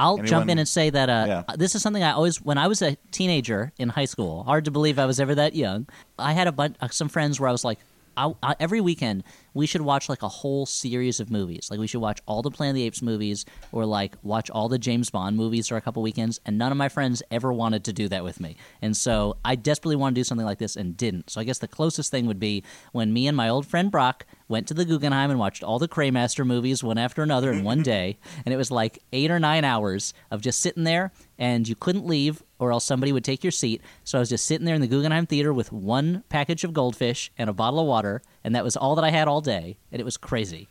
I'll 0.00 0.12
Anyone- 0.14 0.26
jump 0.26 0.50
in 0.50 0.58
and 0.58 0.66
say 0.68 0.90
that 0.90 1.08
uh, 1.10 1.24
Yeah. 1.48 1.56
this 1.56 1.74
is 1.74 1.82
something 1.82 2.02
I 2.02 2.12
always, 2.12 2.40
when 2.40 2.56
I 2.58 2.66
was 2.68 2.80
a 2.82 2.96
teenager 3.12 3.72
in 3.78 3.90
high 3.90 4.06
school, 4.06 4.42
hard 4.44 4.64
to 4.64 4.70
believe 4.70 4.98
I 4.98 5.06
was 5.06 5.20
ever 5.20 5.34
that 5.34 5.54
young. 5.54 5.86
I 6.18 6.32
had 6.32 6.46
a 6.48 6.52
bunch, 6.52 6.76
uh, 6.80 6.88
some 6.88 7.08
friends 7.08 7.38
where 7.38 7.48
I 7.48 7.52
was 7.52 7.64
like, 7.64 7.78
I, 8.16 8.32
I, 8.42 8.56
every 8.60 8.80
weekend 8.80 9.24
we 9.54 9.66
should 9.66 9.80
watch 9.80 10.08
like 10.08 10.22
a 10.22 10.28
whole 10.28 10.66
series 10.66 11.20
of 11.20 11.30
movies. 11.30 11.68
Like 11.70 11.80
we 11.80 11.86
should 11.86 12.00
watch 12.00 12.20
all 12.26 12.42
the 12.42 12.50
Planet 12.50 12.72
of 12.72 12.76
the 12.76 12.84
Apes 12.84 13.02
movies, 13.02 13.44
or 13.72 13.84
like 13.84 14.16
watch 14.22 14.50
all 14.50 14.68
the 14.68 14.78
James 14.78 15.10
Bond 15.10 15.36
movies 15.36 15.68
for 15.68 15.76
a 15.76 15.80
couple 15.80 16.02
weekends. 16.02 16.40
And 16.46 16.58
none 16.58 16.72
of 16.72 16.78
my 16.78 16.88
friends 16.88 17.22
ever 17.30 17.52
wanted 17.52 17.84
to 17.84 17.92
do 17.92 18.08
that 18.08 18.24
with 18.24 18.40
me. 18.40 18.56
And 18.82 18.96
so 18.96 19.36
I 19.44 19.56
desperately 19.56 19.96
wanted 19.96 20.14
to 20.16 20.20
do 20.20 20.24
something 20.24 20.46
like 20.46 20.58
this 20.58 20.76
and 20.76 20.96
didn't. 20.96 21.30
So 21.30 21.40
I 21.40 21.44
guess 21.44 21.58
the 21.58 21.68
closest 21.68 22.10
thing 22.10 22.26
would 22.26 22.40
be 22.40 22.62
when 22.92 23.12
me 23.12 23.26
and 23.26 23.36
my 23.36 23.48
old 23.48 23.66
friend 23.66 23.90
Brock 23.90 24.26
went 24.48 24.68
to 24.68 24.74
the 24.74 24.84
Guggenheim 24.84 25.30
and 25.30 25.38
watched 25.38 25.62
all 25.62 25.78
the 25.78 25.88
Cremaster 25.88 26.46
movies 26.46 26.82
one 26.82 26.98
after 26.98 27.22
another 27.22 27.52
in 27.52 27.64
one 27.64 27.82
day. 27.84 28.18
And 28.44 28.52
it 28.52 28.56
was 28.56 28.70
like 28.70 29.02
eight 29.12 29.30
or 29.30 29.40
nine 29.40 29.64
hours 29.64 30.14
of 30.30 30.42
just 30.42 30.60
sitting 30.60 30.84
there, 30.84 31.12
and 31.38 31.66
you 31.66 31.74
couldn't 31.74 32.06
leave, 32.06 32.42
or 32.60 32.70
else 32.70 32.84
somebody 32.84 33.10
would 33.10 33.24
take 33.24 33.42
your 33.42 33.50
seat. 33.50 33.82
So 34.04 34.18
I 34.18 34.20
was 34.20 34.28
just 34.28 34.46
sitting 34.46 34.66
there 34.66 34.74
in 34.74 34.80
the 34.80 34.86
Guggenheim 34.86 35.26
Theater 35.26 35.52
with 35.52 35.72
one 35.72 36.22
package 36.28 36.62
of 36.62 36.72
goldfish 36.72 37.32
and 37.36 37.50
a 37.50 37.52
bottle 37.52 37.80
of 37.80 37.86
water, 37.86 38.22
and 38.44 38.54
that 38.54 38.62
was 38.62 38.76
all 38.76 38.94
that 38.94 39.04
I 39.04 39.10
had 39.10 39.26
all 39.26 39.40
day. 39.40 39.78
And 39.90 40.00
it 40.00 40.04
was 40.04 40.16
crazy. 40.16 40.68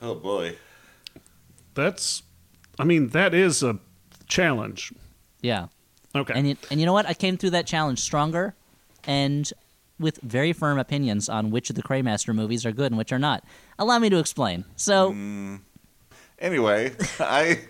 Oh 0.00 0.14
boy. 0.14 0.56
That's, 1.74 2.22
I 2.78 2.84
mean, 2.84 3.08
that 3.08 3.34
is 3.34 3.62
a 3.62 3.78
challenge. 4.26 4.92
Yeah. 5.42 5.66
Okay. 6.14 6.32
And 6.34 6.48
you, 6.48 6.56
and 6.70 6.80
you 6.80 6.86
know 6.86 6.92
what? 6.92 7.06
I 7.06 7.14
came 7.14 7.36
through 7.36 7.50
that 7.50 7.66
challenge 7.66 7.98
stronger 7.98 8.54
and 9.04 9.52
with 9.98 10.20
very 10.22 10.52
firm 10.52 10.78
opinions 10.78 11.28
on 11.28 11.50
which 11.50 11.70
of 11.70 11.76
the 11.76 11.82
Cremaster 11.82 12.32
movies 12.34 12.64
are 12.64 12.72
good 12.72 12.92
and 12.92 12.98
which 12.98 13.12
are 13.12 13.18
not. 13.18 13.44
Allow 13.80 13.98
me 13.98 14.08
to 14.10 14.18
explain. 14.18 14.64
So, 14.76 15.12
mm. 15.12 15.60
Anyway, 16.38 16.92
I 17.20 17.60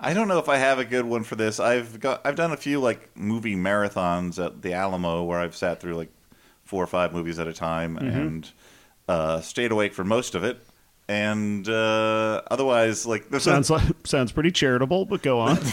I 0.00 0.14
don't 0.14 0.28
know 0.28 0.38
if 0.38 0.48
I 0.48 0.56
have 0.56 0.78
a 0.78 0.84
good 0.84 1.04
one 1.04 1.24
for 1.24 1.34
this. 1.34 1.58
I've 1.58 1.98
got 1.98 2.20
I've 2.24 2.36
done 2.36 2.52
a 2.52 2.56
few 2.56 2.80
like 2.80 3.16
movie 3.16 3.56
marathons 3.56 4.44
at 4.44 4.62
the 4.62 4.72
Alamo 4.74 5.24
where 5.24 5.40
I've 5.40 5.56
sat 5.56 5.80
through 5.80 5.96
like 5.96 6.10
four 6.64 6.82
or 6.82 6.86
five 6.86 7.12
movies 7.12 7.38
at 7.38 7.48
a 7.48 7.52
time 7.52 7.96
and 7.96 8.50
uh, 9.08 9.40
stayed 9.40 9.72
awake 9.72 9.94
for 9.94 10.04
most 10.04 10.34
of 10.34 10.44
it. 10.44 10.64
And 11.08 11.66
uh, 11.68 12.42
otherwise, 12.50 13.06
like 13.06 13.30
this 13.30 13.44
sounds 13.44 13.70
like 13.70 13.82
sounds 14.04 14.30
pretty 14.30 14.52
charitable, 14.52 15.06
but 15.06 15.22
go 15.22 15.40
on. 15.40 15.58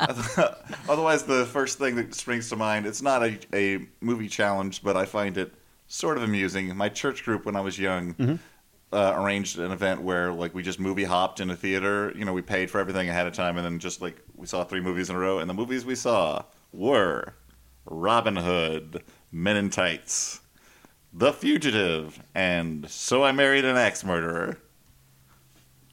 Otherwise, 0.88 1.22
the 1.24 1.46
first 1.46 1.78
thing 1.78 1.94
that 1.96 2.14
springs 2.14 2.48
to 2.50 2.56
mind, 2.56 2.86
it's 2.86 3.02
not 3.02 3.22
a, 3.22 3.38
a 3.54 3.86
movie 4.00 4.28
challenge, 4.28 4.82
but 4.82 4.96
I 4.96 5.04
find 5.04 5.38
it 5.38 5.54
sort 5.86 6.16
of 6.16 6.22
amusing. 6.22 6.74
My 6.76 6.88
church 6.88 7.24
group, 7.24 7.44
when 7.44 7.56
I 7.56 7.60
was 7.60 7.78
young, 7.78 8.14
uh, 8.92 9.14
arranged 9.16 9.58
an 9.58 9.70
event 9.70 10.02
where 10.02 10.32
like 10.32 10.54
we 10.54 10.62
just 10.62 10.80
movie 10.80 11.04
hopped 11.04 11.40
in 11.40 11.50
a 11.50 11.56
theater. 11.56 12.12
You 12.16 12.24
know, 12.24 12.32
we 12.32 12.42
paid 12.42 12.70
for 12.70 12.80
everything 12.80 13.08
ahead 13.08 13.26
of 13.26 13.32
time, 13.32 13.56
and 13.56 13.64
then 13.64 13.78
just 13.78 14.00
like 14.00 14.16
we 14.36 14.46
saw 14.46 14.64
three 14.64 14.80
movies 14.80 15.10
in 15.10 15.16
a 15.16 15.18
row. 15.18 15.38
And 15.38 15.48
the 15.48 15.54
movies 15.54 15.84
we 15.84 15.94
saw 15.94 16.44
were 16.72 17.34
Robin 17.86 18.36
Hood, 18.36 19.02
Men 19.30 19.56
in 19.56 19.70
Tights, 19.70 20.40
The 21.12 21.32
Fugitive, 21.32 22.20
and 22.34 22.88
So 22.90 23.22
I 23.22 23.32
Married 23.32 23.64
an 23.64 23.76
Axe 23.76 24.04
Murderer. 24.04 24.58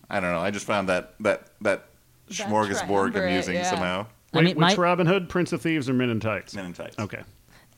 I 0.10 0.20
don't 0.20 0.32
know. 0.32 0.40
I 0.40 0.52
just 0.52 0.66
found 0.66 0.90
that 0.90 1.14
that 1.20 1.50
that 1.62 1.90
smorgasbord 2.30 2.88
triumvirate, 3.12 3.30
amusing 3.30 3.56
yeah. 3.56 3.70
somehow. 3.70 4.08
I 4.34 4.42
mean, 4.42 4.56
which 4.56 4.58
my- 4.58 4.76
Robin 4.76 5.08
Hood, 5.08 5.30
Prince 5.30 5.54
of 5.54 5.62
Thieves, 5.62 5.90
or 5.90 5.94
Men 5.94 6.10
in 6.10 6.20
Tights? 6.20 6.56
Men 6.56 6.66
in 6.66 6.74
Tights. 6.74 6.98
Okay. 6.98 7.22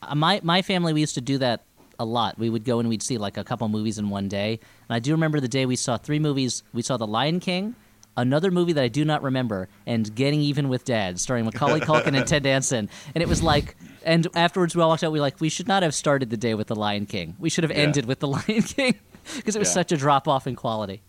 Uh, 0.02 0.16
my 0.16 0.40
my 0.44 0.62
family 0.62 0.94
we 0.94 1.02
used 1.02 1.16
to 1.16 1.22
do 1.22 1.38
that 1.40 1.66
a 2.00 2.06
lot. 2.06 2.38
We 2.40 2.50
would 2.50 2.64
go 2.64 2.80
and 2.80 2.90
we'd 2.90 3.04
see 3.04 3.18
like 3.18 3.38
a 3.38 3.44
couple 3.44 3.68
movies 3.70 3.98
in 4.00 4.10
one 4.10 4.28
day. 4.28 4.60
And 4.88 4.96
I 4.96 5.00
do 5.00 5.12
remember 5.12 5.40
the 5.40 5.48
day 5.48 5.66
we 5.66 5.76
saw 5.76 5.98
three 5.98 6.20
movies. 6.20 6.64
We 6.74 6.82
saw 6.82 6.98
The 6.98 7.06
Lion 7.08 7.40
King, 7.40 7.76
another 8.18 8.50
movie 8.52 8.74
that 8.74 8.84
I 8.84 8.88
do 8.88 9.04
not 9.06 9.22
remember, 9.22 9.68
and 9.86 10.14
Getting 10.16 10.42
Even 10.42 10.70
with 10.70 10.86
Dad, 10.86 11.20
starring 11.20 11.46
Macaulay 11.46 11.82
Culkin 11.82 12.16
and 12.18 12.26
Ted 12.26 12.44
Danson. 12.44 12.90
And 13.14 13.22
it 13.22 13.28
was 13.28 13.44
like, 13.44 13.76
and 14.04 14.28
afterwards 14.36 14.76
we 14.76 14.82
all 14.82 14.90
walked 14.90 15.04
out. 15.04 15.12
We 15.12 15.20
were 15.20 15.24
like, 15.26 15.40
we 15.42 15.50
should 15.50 15.68
not 15.68 15.84
have 15.84 15.94
started 15.94 16.30
the 16.30 16.38
day 16.38 16.54
with 16.56 16.68
The 16.68 16.76
Lion 16.76 17.06
King. 17.06 17.36
We 17.38 17.50
should 17.50 17.64
have 17.64 17.72
ended 17.72 18.06
with 18.06 18.20
The 18.20 18.28
Lion 18.28 18.62
King 18.64 18.96
because 19.36 19.56
it 19.56 19.60
was 19.60 19.68
Yeah. 19.70 19.74
such 19.74 19.92
a 19.92 19.98
drop 19.98 20.28
off 20.28 20.48
in 20.48 20.56
quality. 20.56 21.02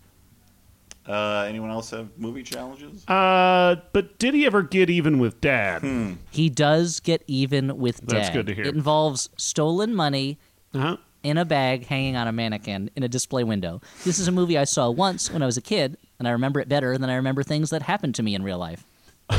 Uh, 1.08 1.44
anyone 1.48 1.70
else 1.70 1.90
have 1.90 2.08
movie 2.18 2.42
challenges? 2.42 3.04
Uh, 3.08 3.74
but 3.92 4.18
did 4.18 4.34
he 4.34 4.44
ever 4.46 4.62
get 4.62 4.88
even 4.90 5.18
with 5.18 5.40
Dad? 5.40 5.80
Hmm. 5.82 6.12
He 6.30 6.48
does 6.50 7.00
get 7.00 7.24
even 7.26 7.78
with 7.78 8.06
Dad. 8.06 8.18
That's 8.18 8.30
good 8.30 8.46
to 8.46 8.54
hear. 8.54 8.64
It 8.64 8.74
involves 8.74 9.28
stolen 9.36 9.94
money 9.94 10.38
Uh-huh. 10.74 10.96
in 11.22 11.36
a 11.36 11.44
bag 11.44 11.86
hanging 11.86 12.16
on 12.16 12.26
a 12.28 12.32
mannequin 12.32 12.90
in 12.96 13.02
a 13.02 13.08
display 13.08 13.44
window. 13.44 13.80
This 14.04 14.18
is 14.18 14.28
a 14.28 14.32
movie 14.32 14.56
I 14.56 14.64
saw 14.64 14.88
once 14.90 15.30
when 15.30 15.42
I 15.42 15.46
was 15.46 15.56
a 15.56 15.60
kid, 15.62 15.96
and 16.18 16.26
I 16.28 16.30
remember 16.30 16.60
it 16.60 16.68
better 16.68 16.96
than 16.96 17.10
I 17.10 17.14
remember 17.16 17.42
things 17.42 17.70
that 17.70 17.82
happened 17.82 18.14
to 18.16 18.22
me 18.22 18.34
in 18.34 18.42
real 18.42 18.58
life. 18.58 18.86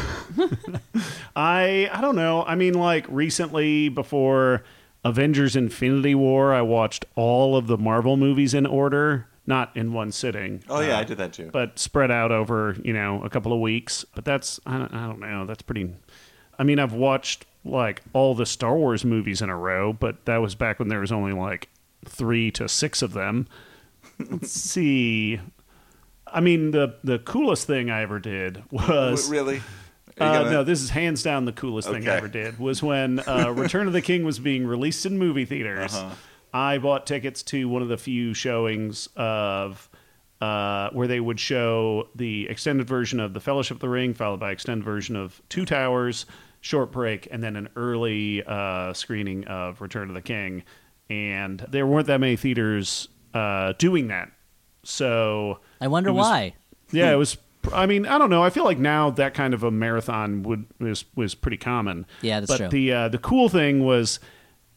I 1.36 1.90
I 1.92 2.02
don't 2.02 2.16
know. 2.16 2.44
I 2.44 2.56
mean, 2.56 2.74
like 2.74 3.06
recently 3.10 3.90
before 3.90 4.64
Avengers: 5.04 5.56
Infinity 5.56 6.16
War, 6.16 6.54
I 6.54 6.62
watched 6.62 7.06
all 7.16 7.56
of 7.56 7.68
the 7.68 7.78
Marvel 7.78 8.18
movies 8.18 8.54
in 8.54 8.66
order, 8.66 9.28
not 9.46 9.76
in 9.76 9.94
one 9.94 10.12
sitting. 10.12 10.64
Oh 10.70 10.82
yeah, 10.82 10.98
uh, 10.98 11.02
I 11.02 11.04
did 11.04 11.18
that 11.18 11.34
too. 11.34 11.50
but 11.52 11.80
spread 11.80 12.12
out 12.12 12.32
over 12.32 12.76
you 12.84 12.94
know 12.94 13.24
a 13.24 13.30
couple 13.30 13.54
of 13.54 13.60
weeks. 13.60 14.06
But 14.16 14.26
that's 14.26 14.60
I 14.66 14.78
don't, 14.78 14.94
I 14.94 15.08
don't 15.08 15.20
know. 15.20 15.46
That's 15.46 15.62
pretty. 15.62 15.94
I 16.60 16.64
mean, 16.64 16.80
I've 16.80 16.94
watched 16.94 17.46
like 17.64 18.02
all 18.14 18.34
the 18.36 18.46
Star 18.46 18.76
Wars 18.76 19.06
movies 19.06 19.42
in 19.42 19.50
a 19.50 19.58
row, 19.58 19.94
but 19.94 20.26
that 20.26 20.38
was 20.38 20.56
back 20.56 20.80
when 20.80 20.88
there 20.88 21.00
was 21.00 21.12
only 21.12 21.34
like 21.34 21.70
three 22.06 22.52
to 22.52 22.68
six 22.68 23.02
of 23.02 23.14
them. 23.14 23.48
Let's 24.20 24.52
see. 24.72 25.40
I 26.28 26.40
mean, 26.40 26.72
the 26.72 26.96
the 27.04 27.20
coolest 27.20 27.68
thing 27.68 27.90
I 27.90 28.02
ever 28.02 28.20
did 28.20 28.64
was 28.72 29.26
W- 29.26 29.42
really? 29.42 29.62
Uh, 30.20 30.44
no, 30.52 30.64
this 30.64 30.82
is 30.82 30.90
hands 30.92 31.24
down 31.24 31.46
the 31.46 31.52
coolest 31.52 31.90
thing 31.90 32.08
I 32.08 32.18
ever 32.18 32.28
did 32.28 32.60
was 32.60 32.84
when 32.84 33.20
uh, 33.22 33.52
Return 33.56 33.88
of 33.88 33.94
the 33.94 34.02
King 34.02 34.24
was 34.24 34.38
being 34.40 34.68
released 34.68 35.06
in 35.06 35.18
movie 35.18 35.46
theaters. 35.46 35.96
Uh-huh. 35.96 36.14
I 36.54 36.78
bought 36.78 37.08
tickets 37.08 37.42
to 37.44 37.68
one 37.68 37.82
of 37.82 37.88
the 37.88 37.98
few 37.98 38.34
showings 38.34 39.08
of 39.16 39.90
uh, 40.42 40.90
where 40.92 41.08
they 41.08 41.20
would 41.20 41.40
show 41.40 42.10
the 42.14 42.48
extended 42.50 42.88
version 42.88 43.20
of 43.20 43.34
The 43.34 43.40
Fellowship 43.40 43.78
of 43.78 43.82
the 43.82 43.90
Ring, 43.90 44.14
followed 44.14 44.42
by 44.42 44.52
extended 44.52 44.84
version 44.84 45.16
of 45.16 45.42
Two 45.50 45.66
Towers, 45.66 46.26
Short 46.62 46.92
Break, 46.92 47.28
and 47.32 47.44
then 47.44 47.56
an 47.56 47.70
early 47.76 48.44
uh, 48.44 48.94
screening 48.94 49.46
of 49.46 49.82
Return 49.82 50.08
of 50.10 50.14
the 50.16 50.22
King. 50.22 50.64
And 51.10 51.60
there 51.70 51.86
weren't 51.86 52.08
that 52.08 52.20
many 52.20 52.36
theaters 52.38 53.10
uh, 53.34 53.74
doing 53.78 54.08
that, 54.08 54.32
so 54.84 55.60
I 55.80 55.88
wonder 55.88 56.14
was- 56.14 56.26
why. 56.26 56.54
yeah, 56.92 57.12
it 57.12 57.16
was. 57.18 57.38
I 57.74 57.86
mean, 57.86 58.08
I 58.08 58.18
don't 58.18 58.30
know. 58.32 58.44
I 58.44 58.50
feel 58.50 58.64
like 58.64 58.80
now 58.80 59.12
that 59.12 59.34
kind 59.36 59.54
of 59.54 59.64
a 59.64 59.70
marathon 59.72 60.42
would 60.44 60.66
was 60.80 61.06
was 61.16 61.36
pretty 61.36 61.58
common. 61.58 62.06
Yeah, 62.22 62.40
that's 62.40 62.52
but 62.52 62.58
true. 62.58 62.68
the 62.70 62.92
uh, 62.94 63.08
the 63.10 63.18
cool 63.20 63.50
thing 63.50 63.84
was 63.84 64.20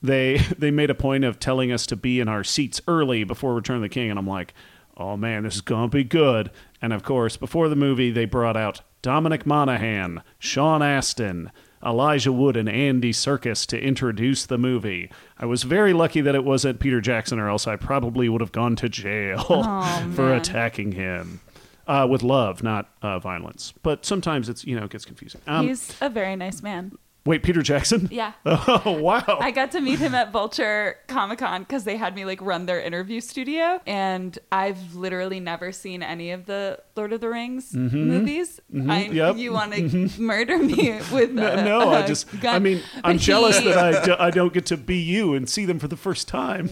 they 0.03 0.39
they 0.59 0.71
made 0.71 0.91
a 0.91 0.95
point 0.95 1.25
of 1.25 1.39
telling 1.39 1.73
us 1.73 1.87
to 1.87 1.97
be 1.97 2.21
in 2.21 2.29
our 2.29 2.45
seats 2.45 2.81
early 2.89 3.25
before 3.25 3.55
Return 3.55 3.77
of 3.77 3.83
the 3.83 3.89
King, 3.89 4.11
and 4.11 4.19
I'm 4.19 4.27
like, 4.27 4.53
oh 4.97 5.17
man, 5.17 5.45
this 5.45 5.55
is 5.55 5.61
gonna 5.63 5.89
be 5.89 6.05
good. 6.05 6.51
And 6.83 6.93
of 6.93 7.03
course, 7.03 7.37
before 7.37 7.69
the 7.69 7.77
movie, 7.77 8.11
they 8.11 8.25
brought 8.27 8.57
out 8.57 8.81
Dominic 9.03 9.47
Monaghan, 9.47 10.23
Sean 10.39 10.83
Astin, 10.83 11.51
Elijah 11.85 12.33
Wood 12.33 12.57
and 12.57 12.69
Andy 12.69 13.13
Serkis 13.13 13.67
to 13.67 13.81
introduce 13.81 14.47
the 14.47 14.59
movie. 14.59 15.11
I 15.39 15.47
was 15.47 15.63
very 15.65 15.93
lucky 15.93 16.21
that 16.23 16.35
it 16.35 16.45
wasn't 16.45 16.81
Peter 16.81 17.01
Jackson, 17.01 17.39
or 17.39 17.49
else 17.49 17.67
I 17.67 17.77
probably 17.77 18.29
would 18.29 18.41
have 18.41 18.53
gone 18.53 18.77
to 18.77 18.89
jail 18.89 19.45
Oh, 19.49 20.11
for 20.15 20.35
attacking 20.35 20.93
him. 20.93 21.41
Uh, 21.87 22.07
with 22.09 22.23
love, 22.23 22.63
not 22.63 22.89
uh, 23.03 23.19
violence. 23.19 23.75
But 23.83 24.07
sometimes 24.07 24.49
it's 24.49 24.65
you 24.65 24.75
know 24.75 24.85
it 24.85 24.91
gets 24.91 25.05
confusing. 25.05 25.43
Um, 25.47 25.69
He's 25.69 25.95
a 26.01 26.09
very 26.09 26.35
nice 26.35 26.63
man. 26.63 26.93
Wait, 27.27 27.43
Peter 27.43 27.63
Jackson? 27.63 28.09
Yeah. 28.11 28.33
Oh 28.87 28.99
wow! 29.01 29.23
I 29.41 29.51
got 29.51 29.71
to 29.73 29.81
meet 29.81 29.99
him 29.99 30.15
at 30.15 30.31
Vulture 30.33 30.97
Comic 31.07 31.39
Con 31.39 31.63
because 31.63 31.85
they 31.85 31.97
had 31.97 32.15
me 32.15 32.25
like 32.25 32.41
run 32.43 32.67
their 32.67 32.81
interview 32.81 33.21
studio, 33.21 33.81
and 33.87 34.39
I've 34.53 34.95
literally 34.95 35.41
never 35.41 35.71
seen 35.73 36.03
any 36.03 36.31
of 36.33 36.47
the 36.47 36.81
Lord 36.97 37.13
of 37.13 37.21
the 37.21 37.29
Rings 37.29 37.73
Mhm. 37.73 37.93
movies. 37.93 38.61
Mhm. 38.73 38.91
I, 38.91 39.05
Yep. 39.05 39.37
You 39.37 39.53
want 39.53 39.73
to 39.75 40.11
murder 40.21 40.59
me 40.59 40.93
with 41.13 41.31
No, 41.33 41.47
a, 41.53 41.65
no, 41.65 41.91
I 41.91 42.01
a 42.01 42.07
just, 42.07 42.29
gun. 42.41 42.55
I 42.55 42.59
mean, 42.59 42.83
But 42.97 43.07
I'm 43.07 43.19
jealous 43.19 43.59
that 43.61 43.77
I, 43.79 44.05
do, 44.05 44.15
I 44.19 44.31
don't 44.31 44.53
get 44.53 44.67
to 44.67 44.77
be 44.77 44.97
you 44.99 45.35
and 45.35 45.49
see 45.49 45.65
them 45.65 45.79
for 45.79 45.89
the 45.89 45.97
first 45.97 46.29
time. 46.29 46.69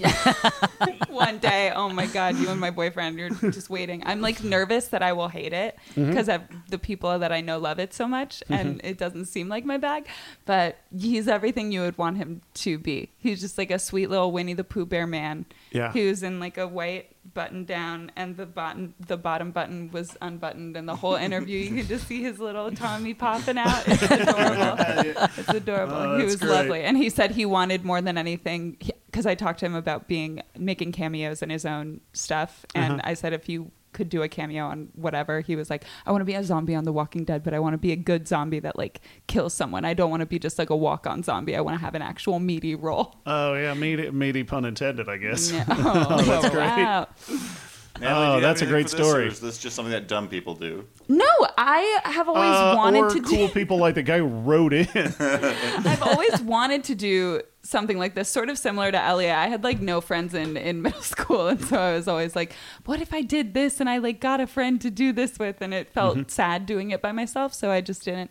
one 1.08 1.38
day, 1.38 1.72
oh 1.74 1.88
my 1.88 2.06
god, 2.06 2.36
you 2.36 2.48
and 2.48 2.60
my 2.60 2.70
boyfriend, 2.70 3.18
you're 3.18 3.30
just 3.30 3.70
waiting. 3.70 4.02
I'm 4.06 4.20
like 4.20 4.42
nervous 4.42 4.88
that 4.88 5.02
I 5.02 5.12
will 5.12 5.28
hate 5.28 5.52
it 5.52 5.78
because 5.94 6.28
the 6.68 6.78
people 6.78 7.18
that 7.18 7.32
I 7.32 7.40
know 7.40 7.58
love 7.58 7.78
it 7.78 7.92
so 7.94 8.06
much, 8.08 8.42
and 8.48 8.76
Mhm. 8.80 8.84
it 8.84 8.98
doesn't 8.98 9.26
seem 9.26 9.48
like 9.48 9.64
my 9.64 9.76
bag. 9.76 10.06
But 10.44 10.78
he's 10.96 11.28
everything 11.28 11.70
you 11.70 11.82
would 11.82 11.96
want 11.96 12.16
him 12.16 12.40
to 12.54 12.76
be. 12.76 13.10
He's 13.16 13.40
just 13.40 13.56
like 13.58 13.70
a 13.70 13.78
sweet 13.78 14.10
little 14.10 14.32
Winnie 14.32 14.54
the 14.54 14.64
Pooh 14.64 14.84
bear 14.86 15.06
man. 15.06 15.46
Yeah. 15.70 15.92
Who's 15.92 16.22
in 16.24 16.40
like 16.40 16.58
a 16.58 16.66
white 16.66 17.10
button 17.34 17.64
down, 17.64 18.10
and 18.16 18.36
the 18.36 18.46
button, 18.46 18.94
the 19.06 19.16
bottom 19.16 19.52
button 19.52 19.90
was 19.92 20.16
unbuttoned, 20.20 20.76
and 20.76 20.88
the 20.88 20.96
whole 20.96 21.14
interview 21.14 21.58
you 21.58 21.76
could 21.76 21.86
just 21.88 22.08
see 22.08 22.22
his 22.22 22.40
little 22.40 22.72
Tommy 22.72 23.14
popping 23.14 23.56
out. 23.58 23.84
It's 23.86 24.02
adorable. 24.10 25.26
it's 25.38 25.48
adorable. 25.48 25.94
Oh, 25.96 26.18
he 26.18 26.24
was 26.24 26.36
great. 26.36 26.50
lovely, 26.50 26.82
and 26.82 26.96
he 26.96 27.08
said 27.08 27.30
he 27.30 27.46
wanted 27.46 27.84
more 27.84 28.00
than 28.02 28.18
anything 28.18 28.76
because 29.06 29.26
I 29.26 29.36
talked 29.36 29.60
to 29.60 29.66
him 29.66 29.76
about 29.76 30.08
being 30.08 30.42
making 30.58 30.90
cameos 30.92 31.42
in 31.42 31.50
his 31.50 31.64
own 31.64 32.00
stuff, 32.12 32.66
and 32.74 32.94
Uh-huh. 32.94 33.02
I 33.10 33.14
said 33.14 33.32
if 33.32 33.48
you 33.48 33.70
could 33.92 34.08
do 34.08 34.22
a 34.22 34.28
cameo 34.28 34.66
on 34.66 34.88
whatever, 34.94 35.40
he 35.40 35.56
was 35.56 35.70
like, 35.70 35.84
I 36.06 36.12
want 36.12 36.22
to 36.22 36.26
be 36.26 36.34
a 36.34 36.44
zombie 36.44 36.74
on 36.74 36.84
The 36.84 36.92
Walking 36.92 37.24
Dead, 37.24 37.42
but 37.42 37.54
I 37.54 37.58
want 37.58 37.74
to 37.74 37.78
be 37.78 37.92
a 37.92 37.96
good 37.96 38.26
zombie 38.26 38.60
that 38.60 38.76
like 38.76 39.00
kills 39.26 39.54
someone. 39.54 39.84
I 39.84 39.94
don't 39.94 40.10
want 40.10 40.20
to 40.20 40.26
be 40.26 40.38
just 40.38 40.58
like 40.58 40.70
a 40.70 40.76
walk-on 40.76 41.22
zombie. 41.22 41.56
I 41.56 41.60
want 41.60 41.78
to 41.78 41.84
have 41.84 41.94
an 41.94 42.02
actual 42.02 42.38
meaty 42.38 42.74
role. 42.74 43.16
Oh 43.26 43.54
yeah, 43.54 43.74
meaty, 43.74 44.10
meaty 44.10 44.44
pun 44.44 44.64
intended, 44.64 45.08
I 45.08 45.16
guess. 45.16 45.50
Yeah. 45.52 45.64
oh, 45.70 46.22
that's 46.22 46.50
great. 46.50 46.66
Wow. 46.66 47.08
Natalie, 48.00 48.26
Oh, 48.38 48.40
that's 48.40 48.62
a 48.62 48.66
great 48.66 48.88
for 48.90 48.96
this, 48.96 49.06
or 49.06 49.10
story. 49.10 49.28
is 49.28 49.40
this 49.40 49.58
just 49.58 49.76
something 49.76 49.92
that 49.92 50.08
dumb 50.08 50.26
people 50.28 50.54
do? 50.54 50.86
No, 51.08 51.26
I 51.58 52.00
have 52.04 52.28
always 52.28 52.42
Uh, 52.50 52.74
wanted 52.76 53.00
or 53.04 53.10
to 53.10 53.20
cool 53.20 53.46
do. 53.48 53.52
people 53.52 53.76
like 53.78 53.94
the 53.94 54.02
guy 54.02 54.18
who 54.18 54.26
wrote 54.26 54.72
in. 54.72 54.88
I've 55.20 56.02
always 56.02 56.40
wanted 56.40 56.84
to 56.84 56.94
do 56.94 57.42
something 57.62 57.98
like 57.98 58.14
this, 58.14 58.28
sort 58.28 58.48
of 58.48 58.58
similar 58.58 58.90
to 58.90 59.00
Elliott. 59.00 59.36
I 59.36 59.46
had 59.48 59.62
like 59.62 59.80
no 59.80 60.00
friends 60.00 60.32
in 60.34 60.56
in 60.56 60.80
middle 60.82 61.02
school, 61.02 61.48
and 61.48 61.62
so 61.62 61.78
I 61.78 61.92
was 61.92 62.08
always 62.08 62.34
like, 62.34 62.54
"What 62.86 63.00
if 63.00 63.12
I 63.12 63.20
did 63.22 63.52
this 63.54 63.78
and 63.78 63.88
I 63.90 63.98
like 63.98 64.20
got 64.20 64.40
a 64.40 64.46
friend 64.46 64.80
to 64.80 64.90
do 64.90 65.12
this 65.12 65.38
with?" 65.38 65.60
And 65.60 65.74
it 65.74 65.92
felt 65.92 66.16
Mhm. 66.16 66.30
sad 66.30 66.66
doing 66.66 66.90
it 66.92 67.02
by 67.02 67.12
myself, 67.12 67.52
so 67.54 67.70
I 67.70 67.80
just 67.82 68.04
didn't 68.04 68.30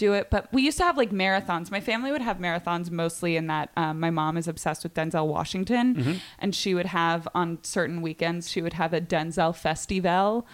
do 0.00 0.12
it. 0.14 0.30
But 0.30 0.52
we 0.52 0.62
used 0.62 0.78
to 0.78 0.84
have 0.84 0.96
like 0.96 1.10
marathons. 1.10 1.70
My 1.70 1.80
family 1.80 2.10
would 2.10 2.22
have 2.22 2.38
marathons 2.38 2.90
mostly 2.90 3.36
in 3.36 3.46
that 3.46 3.70
um, 3.76 4.00
my 4.00 4.10
mom 4.10 4.36
is 4.36 4.48
obsessed 4.48 4.82
with 4.82 4.94
Denzel 4.94 5.26
Washington, 5.26 5.94
Mm-hmm. 5.94 6.10
Mhm. 6.10 6.20
and 6.40 6.54
she 6.54 6.74
would 6.74 6.86
have 6.86 7.28
on 7.34 7.58
certain 7.62 8.02
weekends 8.02 8.50
she 8.50 8.60
would 8.62 8.72
have 8.74 8.92
a 8.92 9.00
Denzel 9.00 9.54
festival. 9.54 10.46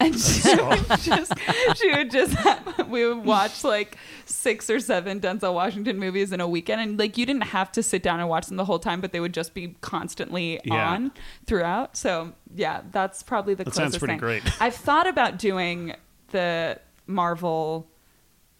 And 0.00 0.18
she 0.18 0.52
would 0.56 0.86
just, 1.02 1.32
she 1.76 1.88
would 1.92 2.10
just, 2.10 2.32
have, 2.34 2.88
we 2.90 3.06
would 3.06 3.24
watch 3.24 3.62
like 3.62 3.96
six 4.24 4.68
or 4.68 4.80
seven 4.80 5.20
Denzel 5.20 5.54
Washington 5.54 6.00
movies 6.00 6.32
in 6.32 6.40
a 6.40 6.48
weekend, 6.48 6.80
and 6.80 6.98
like 6.98 7.16
you 7.16 7.24
didn't 7.24 7.44
have 7.44 7.70
to 7.72 7.82
sit 7.82 8.02
down 8.02 8.18
and 8.18 8.28
watch 8.28 8.46
them 8.48 8.56
the 8.56 8.64
whole 8.64 8.80
time, 8.80 9.00
but 9.00 9.12
they 9.12 9.20
would 9.20 9.32
just 9.32 9.54
be 9.54 9.76
constantly 9.82 10.60
Yeah. 10.64 10.90
on 10.94 11.12
throughout. 11.46 11.96
So 11.96 12.32
yeah, 12.56 12.80
that's 12.90 13.22
probably 13.22 13.54
the 13.54 13.62
That 13.64 13.72
closest 13.72 13.92
sounds 13.92 13.98
pretty 13.98 14.12
thing. 14.14 14.18
great. 14.18 14.42
I've 14.60 14.74
thought 14.74 15.06
about 15.06 15.38
doing 15.38 15.94
the 16.32 16.80
Marvel 17.06 17.86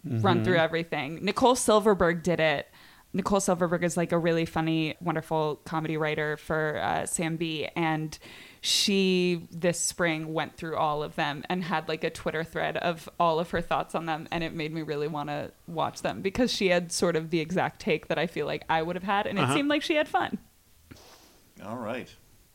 run 0.04 0.40
Mhm. 0.40 0.44
through 0.44 0.56
everything. 0.58 1.18
Nicole 1.24 1.54
Silverberg 1.54 2.22
did 2.22 2.40
it. 2.40 2.68
Nicole 3.12 3.38
Silverberg 3.40 3.84
is 3.84 3.96
like 3.96 4.10
a 4.10 4.18
really 4.18 4.44
funny, 4.44 4.96
wonderful 5.00 5.60
comedy 5.64 5.96
writer 5.96 6.36
for 6.36 6.80
uh, 6.82 7.06
Sam 7.06 7.36
Bee. 7.36 7.68
And 7.76 8.18
she 8.60 9.46
this 9.52 9.78
spring 9.78 10.32
went 10.34 10.56
through 10.56 10.76
all 10.76 11.02
of 11.02 11.14
them 11.14 11.44
and 11.48 11.62
had 11.62 11.88
like 11.88 12.02
a 12.02 12.10
Twitter 12.10 12.42
thread 12.42 12.76
of 12.78 13.08
all 13.20 13.38
of 13.38 13.50
her 13.50 13.60
thoughts 13.60 13.94
on 13.94 14.06
them. 14.06 14.26
And 14.32 14.42
it 14.42 14.52
made 14.52 14.72
me 14.74 14.82
really 14.82 15.06
want 15.06 15.28
to 15.28 15.52
watch 15.68 16.02
them 16.02 16.22
because 16.22 16.52
she 16.52 16.68
had 16.70 16.90
sort 16.90 17.14
of 17.14 17.30
the 17.30 17.38
exact 17.40 17.80
take 17.80 18.08
that 18.08 18.18
I 18.18 18.26
feel 18.26 18.46
like 18.46 18.64
I 18.68 18.82
would 18.82 18.96
have 18.96 19.04
had. 19.04 19.26
And 19.28 19.38
it 19.38 19.42
Uh-huh. 19.42 19.54
seemed 19.54 19.68
like 19.68 19.82
she 19.82 19.94
had 19.94 20.08
fun. 20.08 20.38
All 21.64 21.76
right. 21.76 22.12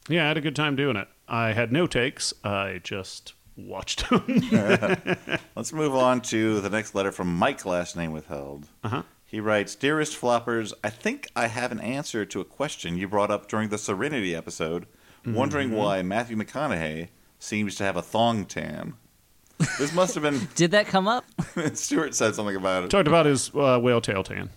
Yeah, 0.10 0.26
I 0.26 0.28
had 0.30 0.38
a 0.38 0.42
good 0.42 0.56
time 0.58 0.76
doing 0.76 0.98
it. 0.98 1.08
I 1.28 1.54
had 1.54 1.72
no 1.72 1.88
takes. 1.88 2.34
I 2.44 2.82
just 2.84 3.34
watched 3.68 4.10
them. 4.10 4.24
Let's 5.56 5.74
move 5.74 5.96
on 5.96 6.22
to 6.22 6.62
the 6.62 6.70
next 6.70 6.96
letter 6.96 7.12
from 7.12 7.34
Mike, 7.36 7.66
last 7.66 7.96
name 7.96 8.12
withheld. 8.12 8.68
Uh-huh. 8.84 9.04
He 9.26 9.40
writes, 9.40 9.76
Dearest 9.76 10.20
Floppers, 10.20 10.74
I 10.84 10.90
think 10.90 11.28
I 11.36 11.48
have 11.48 11.72
an 11.72 11.80
answer 11.80 12.26
to 12.26 12.42
a 12.42 12.46
question 12.46 12.98
you 12.98 13.08
brought 13.08 13.30
up 13.32 13.48
during 13.48 13.70
the 13.70 13.78
Serenity 13.78 14.36
episode, 14.36 14.88
wondering 15.26 15.70
Mhm. 15.70 15.76
why 15.76 16.02
Matthew 16.02 16.36
McConaughey 16.38 17.10
seems 17.38 17.76
to 17.76 17.84
have 17.84 17.96
a 17.96 18.02
thong 18.02 18.46
tan. 18.46 18.94
This 19.78 19.94
must 19.94 20.14
have 20.16 20.24
been. 20.24 20.48
Did 20.56 20.72
that 20.72 20.88
come 20.88 21.08
up? 21.08 21.26
Stuart 21.74 22.16
said 22.16 22.34
something 22.34 22.56
about 22.56 22.86
it. 22.86 22.90
Talked 22.90 23.08
about 23.08 23.26
his 23.26 23.52
uh, 23.54 23.78
whale 23.80 24.02
tail 24.02 24.24
tan. 24.24 24.50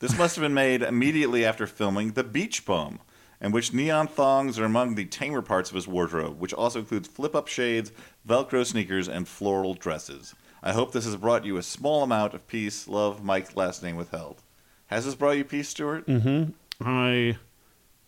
This 0.00 0.18
must 0.18 0.36
have 0.36 0.42
been 0.42 0.54
made 0.54 0.82
immediately 0.82 1.44
after 1.44 1.66
filming 1.66 2.12
The 2.12 2.24
Beach 2.24 2.66
Bum, 2.66 2.98
in 3.40 3.52
which 3.52 3.72
neon 3.72 4.06
thongs 4.08 4.58
are 4.58 4.64
among 4.64 4.96
the 4.96 5.04
tamer 5.06 5.40
parts 5.40 5.70
of 5.70 5.76
his 5.76 5.86
wardrobe, 5.88 6.38
which 6.40 6.52
also 6.52 6.80
includes 6.80 7.08
flip 7.08 7.34
up 7.34 7.46
shades, 7.48 7.90
Velcro 8.26 8.64
sneakers, 8.64 9.08
and 9.08 9.28
floral 9.28 9.74
dresses. 9.74 10.34
I 10.62 10.72
hope 10.72 10.92
this 10.92 11.04
has 11.04 11.16
brought 11.16 11.44
you 11.44 11.56
a 11.58 11.62
small 11.62 12.02
amount 12.02 12.32
of 12.34 12.46
peace. 12.46 12.88
Love, 12.88 13.22
Mike, 13.22 13.54
last 13.56 13.82
name 13.82 13.96
withheld. 13.96 14.42
Has 14.86 15.04
this 15.04 15.14
brought 15.14 15.36
you 15.36 15.44
peace, 15.44 15.68
Stuart? 15.68 16.06
Mm-hmm. 16.06 16.52
I 16.86 17.36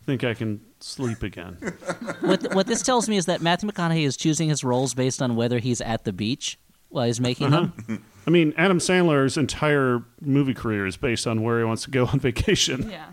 think 0.05 0.25
I 0.25 0.35
can 0.35 0.61
sleep 0.81 1.23
again. 1.23 1.55
what 2.21 2.55
what 2.55 2.67
this 2.67 2.83
tells 2.83 3.09
me 3.09 3.17
is 3.17 3.27
that 3.27 3.43
Matthew 3.43 3.69
McConaughey 3.71 4.05
is 4.07 4.17
choosing 4.17 4.49
his 4.49 4.65
roles 4.65 4.95
based 4.95 5.21
on 5.21 5.37
whether 5.37 5.59
he's 5.59 5.81
at 5.81 6.05
the 6.05 6.13
beach 6.13 6.59
while 6.89 7.07
he's 7.07 7.21
making 7.21 7.53
Uh-huh. 7.53 7.69
them. 7.87 8.05
I 8.27 8.31
mean, 8.31 8.55
Adam 8.57 8.79
Sandler's 8.79 9.37
entire 9.37 10.03
movie 10.21 10.55
career 10.55 10.87
is 10.87 10.97
based 10.97 11.27
on 11.27 11.43
where 11.43 11.59
he 11.59 11.65
wants 11.65 11.83
to 11.85 11.91
go 11.91 12.07
on 12.13 12.21
vacation. 12.21 12.89
Yeah. 12.91 13.07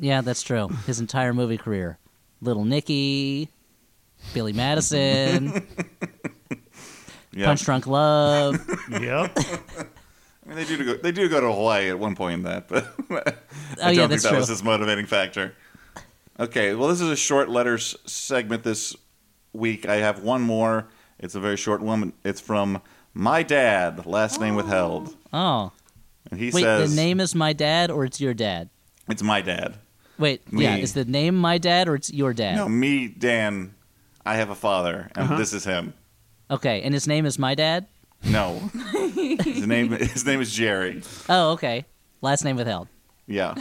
Yeah, 0.00 0.20
that's 0.22 0.42
true. 0.42 0.68
His 0.86 1.00
entire 1.00 1.32
movie 1.34 1.58
career. 1.58 1.98
Little 2.40 2.64
Nicky, 2.64 3.50
Billy 4.32 4.52
Madison, 4.52 5.66
Yeah. 7.38 7.46
Punch 7.46 7.64
Drunk 7.64 7.86
Love. 7.86 8.56
yep. 8.90 9.32
I 9.38 10.48
mean, 10.48 10.56
they 10.56 10.64
do 10.64 10.84
go. 10.84 10.94
They 10.96 11.12
do 11.12 11.28
go 11.28 11.40
to 11.40 11.52
Hawaii 11.52 11.88
at 11.88 11.98
one 11.98 12.14
point 12.16 12.34
in 12.34 12.42
that, 12.42 12.68
but 12.68 12.84
I 13.10 13.14
Oh, 13.14 13.14
don't 13.14 13.30
yeah, 13.78 13.94
think 13.94 14.10
that's 14.10 14.22
that 14.24 14.34
was 14.34 14.46
true. 14.46 14.54
his 14.54 14.64
motivating 14.64 15.06
factor. 15.06 15.54
Okay, 16.40 16.74
well, 16.74 16.88
this 16.88 17.00
is 17.00 17.08
a 17.10 17.16
short 17.16 17.48
letters 17.48 17.96
segment 18.06 18.62
this 18.64 18.96
week. 19.52 19.86
I 19.88 19.96
have 19.96 20.22
one 20.22 20.42
more. 20.42 20.88
It's 21.18 21.34
a 21.34 21.40
very 21.40 21.56
short 21.56 21.80
one. 21.80 22.12
It's 22.24 22.40
from 22.40 22.80
my 23.14 23.42
dad, 23.42 24.06
last 24.06 24.40
name 24.40 24.54
withheld, 24.54 25.14
Oh. 25.32 25.72
and 26.30 26.38
he 26.40 26.46
Wait, 26.50 26.62
says 26.62 26.90
the 26.94 26.96
name 27.00 27.20
is 27.20 27.34
my 27.34 27.52
dad 27.52 27.90
or 27.90 28.04
it's 28.04 28.20
your 28.20 28.34
dad? 28.34 28.68
it's 29.08 29.22
my 29.22 29.40
dad. 29.40 29.74
Wait, 30.18 30.52
Me. 30.52 30.64
yeah, 30.64 30.76
is 30.76 30.92
the 30.94 31.04
name 31.04 31.36
my 31.36 31.58
dad 31.58 31.88
or 31.88 31.94
it's 31.94 32.12
your 32.12 32.32
dad? 32.32 32.56
No, 32.56 32.68
me, 32.68 33.06
Dan. 33.08 33.74
I 34.26 34.34
have 34.34 34.50
a 34.50 34.54
father, 34.54 35.08
and 35.14 35.24
Uh-huh. 35.24 35.36
this 35.38 35.52
is 35.52 35.64
him. 35.64 35.94
Okay, 36.50 36.82
and 36.82 36.94
his 36.94 37.06
name 37.06 37.26
is 37.26 37.38
my 37.38 37.54
dad? 37.54 37.86
No, 38.24 38.58
his 39.14 39.66
name 39.66 39.90
his 39.90 40.26
name 40.26 40.40
is 40.40 40.52
Jerry. 40.52 41.02
Oh, 41.28 41.52
okay. 41.52 41.84
Last 42.20 42.44
name 42.44 42.56
withheld. 42.56 42.88
Yeah. 43.26 43.54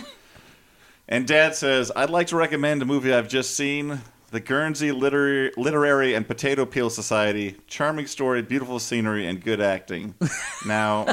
And 1.07 1.27
Dad 1.27 1.55
says, 1.55 1.91
I'd 1.95 2.09
like 2.09 2.27
to 2.27 2.35
recommend 2.35 2.81
a 2.81 2.85
movie 2.85 3.13
I've 3.13 3.29
just 3.29 3.55
seen 3.55 4.01
The 4.29 4.41
Guernsey 4.41 4.91
Literary, 4.91 5.53
Literary 5.55 6.13
and 6.13 6.27
Potato 6.27 6.65
Peel 6.65 6.89
Society. 6.89 7.55
Charming 7.67 8.07
story, 8.07 8.41
beautiful 8.41 8.77
scenery, 8.77 9.25
and 9.25 9.41
good 9.43 9.61
acting. 9.61 10.15
Now, 10.65 11.05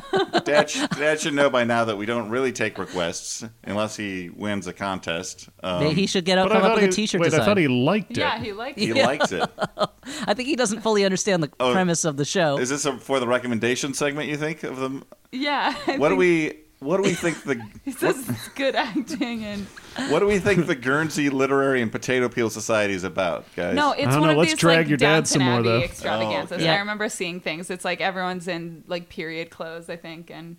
Dad, 0.44 0.68
sh- 0.68 0.84
Dad 0.98 1.20
should 1.20 1.34
know 1.34 1.48
by 1.48 1.62
now 1.62 1.84
that 1.84 1.96
we 1.96 2.06
don't 2.06 2.28
really 2.28 2.50
take 2.50 2.76
requests 2.76 3.44
unless 3.62 3.94
he 3.94 4.30
wins 4.30 4.66
a 4.66 4.72
contest. 4.72 5.48
Um, 5.62 5.94
he 5.94 6.08
should 6.08 6.24
get 6.24 6.38
up, 6.38 6.48
But 6.48 6.54
come 6.54 6.64
up 6.64 6.74
with 6.74 6.84
a 6.84 6.86
he- 6.86 6.92
t-shirt 6.92 7.20
wait, 7.20 7.26
I 7.28 7.30
design. 7.30 7.44
thought 7.44 7.58
he 7.58 7.68
liked 7.68 8.10
it. 8.12 8.16
Yeah, 8.16 8.40
he 8.40 8.52
liked 8.52 8.78
it. 8.78 8.80
He 8.80 8.90
it. 8.98 9.04
likes 9.04 9.30
it. 9.30 9.48
I 10.26 10.34
think 10.34 10.48
he 10.48 10.56
doesn't 10.56 10.80
fully 10.80 11.04
understand 11.04 11.42
the 11.44 11.52
Oh. 11.60 11.72
premise 11.72 12.04
of 12.04 12.16
the 12.16 12.24
show. 12.24 12.58
Is 12.58 12.70
this 12.70 12.84
a, 12.84 12.98
for 12.98 13.20
the 13.20 13.28
recommendation 13.28 13.94
segment, 13.94 14.28
you 14.28 14.36
think, 14.36 14.64
of 14.64 14.76
them? 14.78 15.04
Yeah. 15.30 15.72
I 15.86 15.98
What 15.98 16.08
do 16.08 16.14
think 16.14 16.18
we... 16.18 16.58
What 16.80 16.96
do 16.98 17.04
we 17.04 17.14
think 17.14 17.42
the 17.44 17.62
He 17.84 17.92
says 17.92 18.28
it's 18.28 18.48
good 18.48 18.74
acting 18.74 19.44
and 19.44 19.66
what 20.08 20.20
do 20.20 20.26
we 20.26 20.38
think 20.38 20.66
the 20.66 20.74
Guernsey 20.74 21.30
Literary 21.30 21.80
and 21.82 21.90
Potato 21.92 22.28
Peel 22.28 22.50
Society 22.50 22.94
is 22.94 23.04
about, 23.04 23.44
guys? 23.54 23.74
No, 23.74 23.92
it's 23.92 24.02
don't 24.04 24.20
one 24.20 24.22
know. 24.22 24.30
of 24.32 24.38
Let's 24.38 24.52
these 24.52 24.58
drag 24.58 24.78
like 24.78 24.88
your 24.88 24.96
dad 24.98 25.06
Downton 25.08 25.26
some 25.26 25.42
more, 25.42 25.54
Abbey 25.60 25.68
though. 25.68 25.80
extravaganzas. 25.80 26.52
Oh, 26.52 26.54
okay. 26.56 26.64
Yeah. 26.64 26.74
I 26.74 26.78
remember 26.78 27.08
seeing 27.08 27.40
things. 27.40 27.70
It's 27.70 27.84
like 27.84 28.00
everyone's 28.00 28.48
in 28.48 28.84
like 28.86 29.08
period 29.08 29.50
clothes, 29.50 29.88
I 29.88 29.96
think, 29.96 30.30
and 30.30 30.56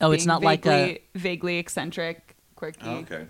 Oh, 0.00 0.10
it's 0.10 0.24
being 0.24 0.28
not 0.28 0.42
like 0.42 0.66
a- 0.66 0.68
vaguely, 0.70 1.00
vaguely 1.14 1.58
eccentric, 1.58 2.36
quirky. 2.56 2.88
Okay. 2.88 3.26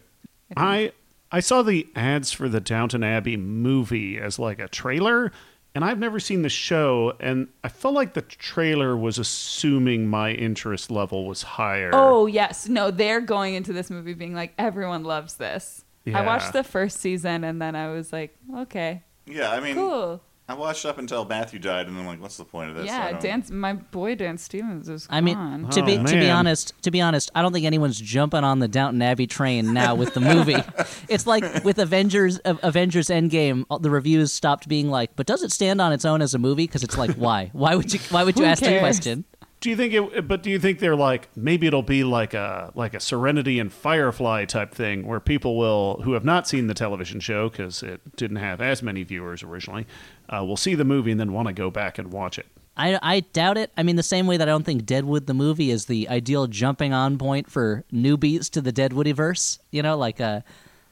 I 0.57 0.93
I 1.31 1.41
saw 1.41 1.63
the 1.63 1.87
ads 1.97 2.31
for 2.33 2.49
the 2.49 2.61
Downton 2.61 3.03
Abbey 3.03 3.37
movie 3.37 4.19
as 4.19 4.39
like 4.39 4.59
a 4.59 4.69
trailer, 4.69 5.33
and 5.75 5.85
I've 5.85 5.99
never 5.99 6.21
seen 6.21 6.43
the 6.43 6.49
show, 6.49 7.15
and 7.21 7.49
I 7.65 7.69
felt 7.69 7.95
like 7.95 8.15
the 8.15 8.23
trailer 8.23 8.97
was 8.97 9.19
assuming 9.19 10.07
my 10.09 10.33
interest 10.33 10.91
level 10.91 11.27
was 11.27 11.43
higher. 11.43 11.91
Oh 11.93 12.27
yes, 12.27 12.69
no, 12.69 12.91
they're 12.91 13.21
going 13.21 13.55
into 13.55 13.73
this 13.73 13.91
movie 13.91 14.15
being 14.15 14.35
like 14.35 14.53
everyone 14.59 15.05
loves 15.05 15.35
this. 15.35 15.85
I 16.13 16.23
watched 16.23 16.53
the 16.53 16.65
first 16.65 16.99
season 16.99 17.45
and 17.45 17.63
then 17.63 17.77
I 17.77 17.93
was 17.93 18.13
like, 18.13 18.37
okay, 18.57 19.03
Yeah, 19.25 19.53
I 19.53 19.61
mean, 19.61 19.75
cool. 19.77 20.21
I 20.53 20.55
watched 20.55 20.85
up 20.85 20.99
until 20.99 21.25
Matthew 21.25 21.59
died, 21.59 21.87
and 21.87 21.97
I'm 21.99 22.07
like, 22.07 22.21
what's 22.21 22.37
the 22.37 22.45
point 22.45 22.69
of 22.69 22.77
this? 22.77 22.85
Yeah, 22.87 23.13
don't- 23.13 23.23
dance. 23.23 23.51
My 23.51 23.73
boy 23.73 24.15
Dan 24.15 24.37
Stevens 24.37 24.87
is. 24.89 25.07
I 25.09 25.23
mean, 25.23 25.35
gone. 25.37 25.71
to 25.71 25.83
be 25.83 25.97
Oh, 25.97 26.05
to 26.05 26.13
be 26.13 26.21
man. 26.21 26.37
honest, 26.37 26.75
to 26.83 26.91
be 26.91 27.01
honest, 27.01 27.31
I 27.35 27.41
don't 27.41 27.53
think 27.55 27.65
anyone's 27.65 27.99
jumping 27.99 28.45
on 28.45 28.59
the 28.59 28.69
Downton 28.69 29.01
Abbey 29.01 29.27
train 29.27 29.73
now 29.73 29.95
with 29.95 30.13
the 30.13 30.21
movie. 30.21 30.57
it's 31.09 31.27
like 31.27 31.65
with 31.65 31.79
Avengers, 31.79 32.39
uh, 32.45 32.55
Avengers 32.63 33.09
Endgame, 33.09 33.65
all 33.71 33.79
the 33.79 33.91
reviews 33.91 34.33
stopped 34.33 34.69
being 34.69 34.91
like, 34.91 35.17
"But 35.17 35.27
does 35.27 35.43
it 35.43 35.53
stand 35.53 35.81
on 35.81 35.93
its 35.93 36.05
own 36.05 36.21
as 36.21 36.35
a 36.35 36.39
movie?" 36.39 36.65
Because 36.67 36.83
it's 36.85 36.99
like, 36.99 37.13
why? 37.15 37.49
Why 37.55 37.75
would 37.75 37.93
you? 37.93 38.01
Why 38.11 38.23
would 38.25 38.37
you 38.39 38.45
Who 38.45 38.51
ask 38.51 38.61
that 38.63 38.69
cares? 38.69 38.81
question? 38.81 39.25
Do 39.63 39.71
you 39.71 39.77
think 39.77 39.95
it? 39.95 40.27
But 40.27 40.43
do 40.43 40.51
you 40.51 40.59
think 40.59 40.81
they're 40.81 40.97
like 40.97 41.29
maybe 41.37 41.69
it'll 41.69 41.85
be 41.85 42.03
like 42.03 42.35
a 42.35 42.73
like 42.75 42.95
a 42.95 43.01
Serenity 43.01 43.61
and 43.61 43.73
Firefly 43.73 44.45
type 44.45 44.75
thing 44.75 45.07
where 45.07 45.21
people 45.21 45.57
will 45.57 46.03
who 46.03 46.15
have 46.15 46.25
not 46.25 46.49
seen 46.49 46.67
the 46.67 46.75
television 46.75 47.21
show 47.21 47.49
because 47.49 47.81
it 47.85 48.01
didn't 48.17 48.39
have 48.39 48.61
as 48.61 48.83
many 48.83 49.05
viewers 49.05 49.45
originally, 49.45 49.87
uh, 50.29 50.45
will 50.45 50.57
see 50.57 50.75
the 50.75 50.85
movie 50.85 51.13
and 51.13 51.21
then 51.21 51.33
want 51.33 51.47
to 51.47 51.55
go 51.55 51.71
back 51.71 51.97
and 51.97 52.13
watch 52.13 52.41
it. 52.41 52.47
I, 52.77 52.99
I 53.03 53.21
doubt 53.21 53.57
it. 53.57 53.71
I 53.77 53.85
mean, 53.85 53.95
the 53.95 54.03
same 54.03 54.27
way 54.27 54.37
that 54.37 54.49
I 54.49 54.51
don't 54.51 54.65
think 54.65 54.85
Deadwood 54.85 55.29
the 55.29 55.35
movie 55.35 55.71
is 55.71 55.87
the 55.87 56.09
ideal 56.09 56.49
jumping 56.49 56.93
on 56.93 57.17
point 57.17 57.49
for 57.49 57.85
newbies 57.93 58.51
to 58.51 58.61
the 58.61 58.73
Deadwoodiverse. 58.73 59.61
You 59.71 59.83
know, 59.83 59.97
like 59.97 60.21
uh, 60.21 60.41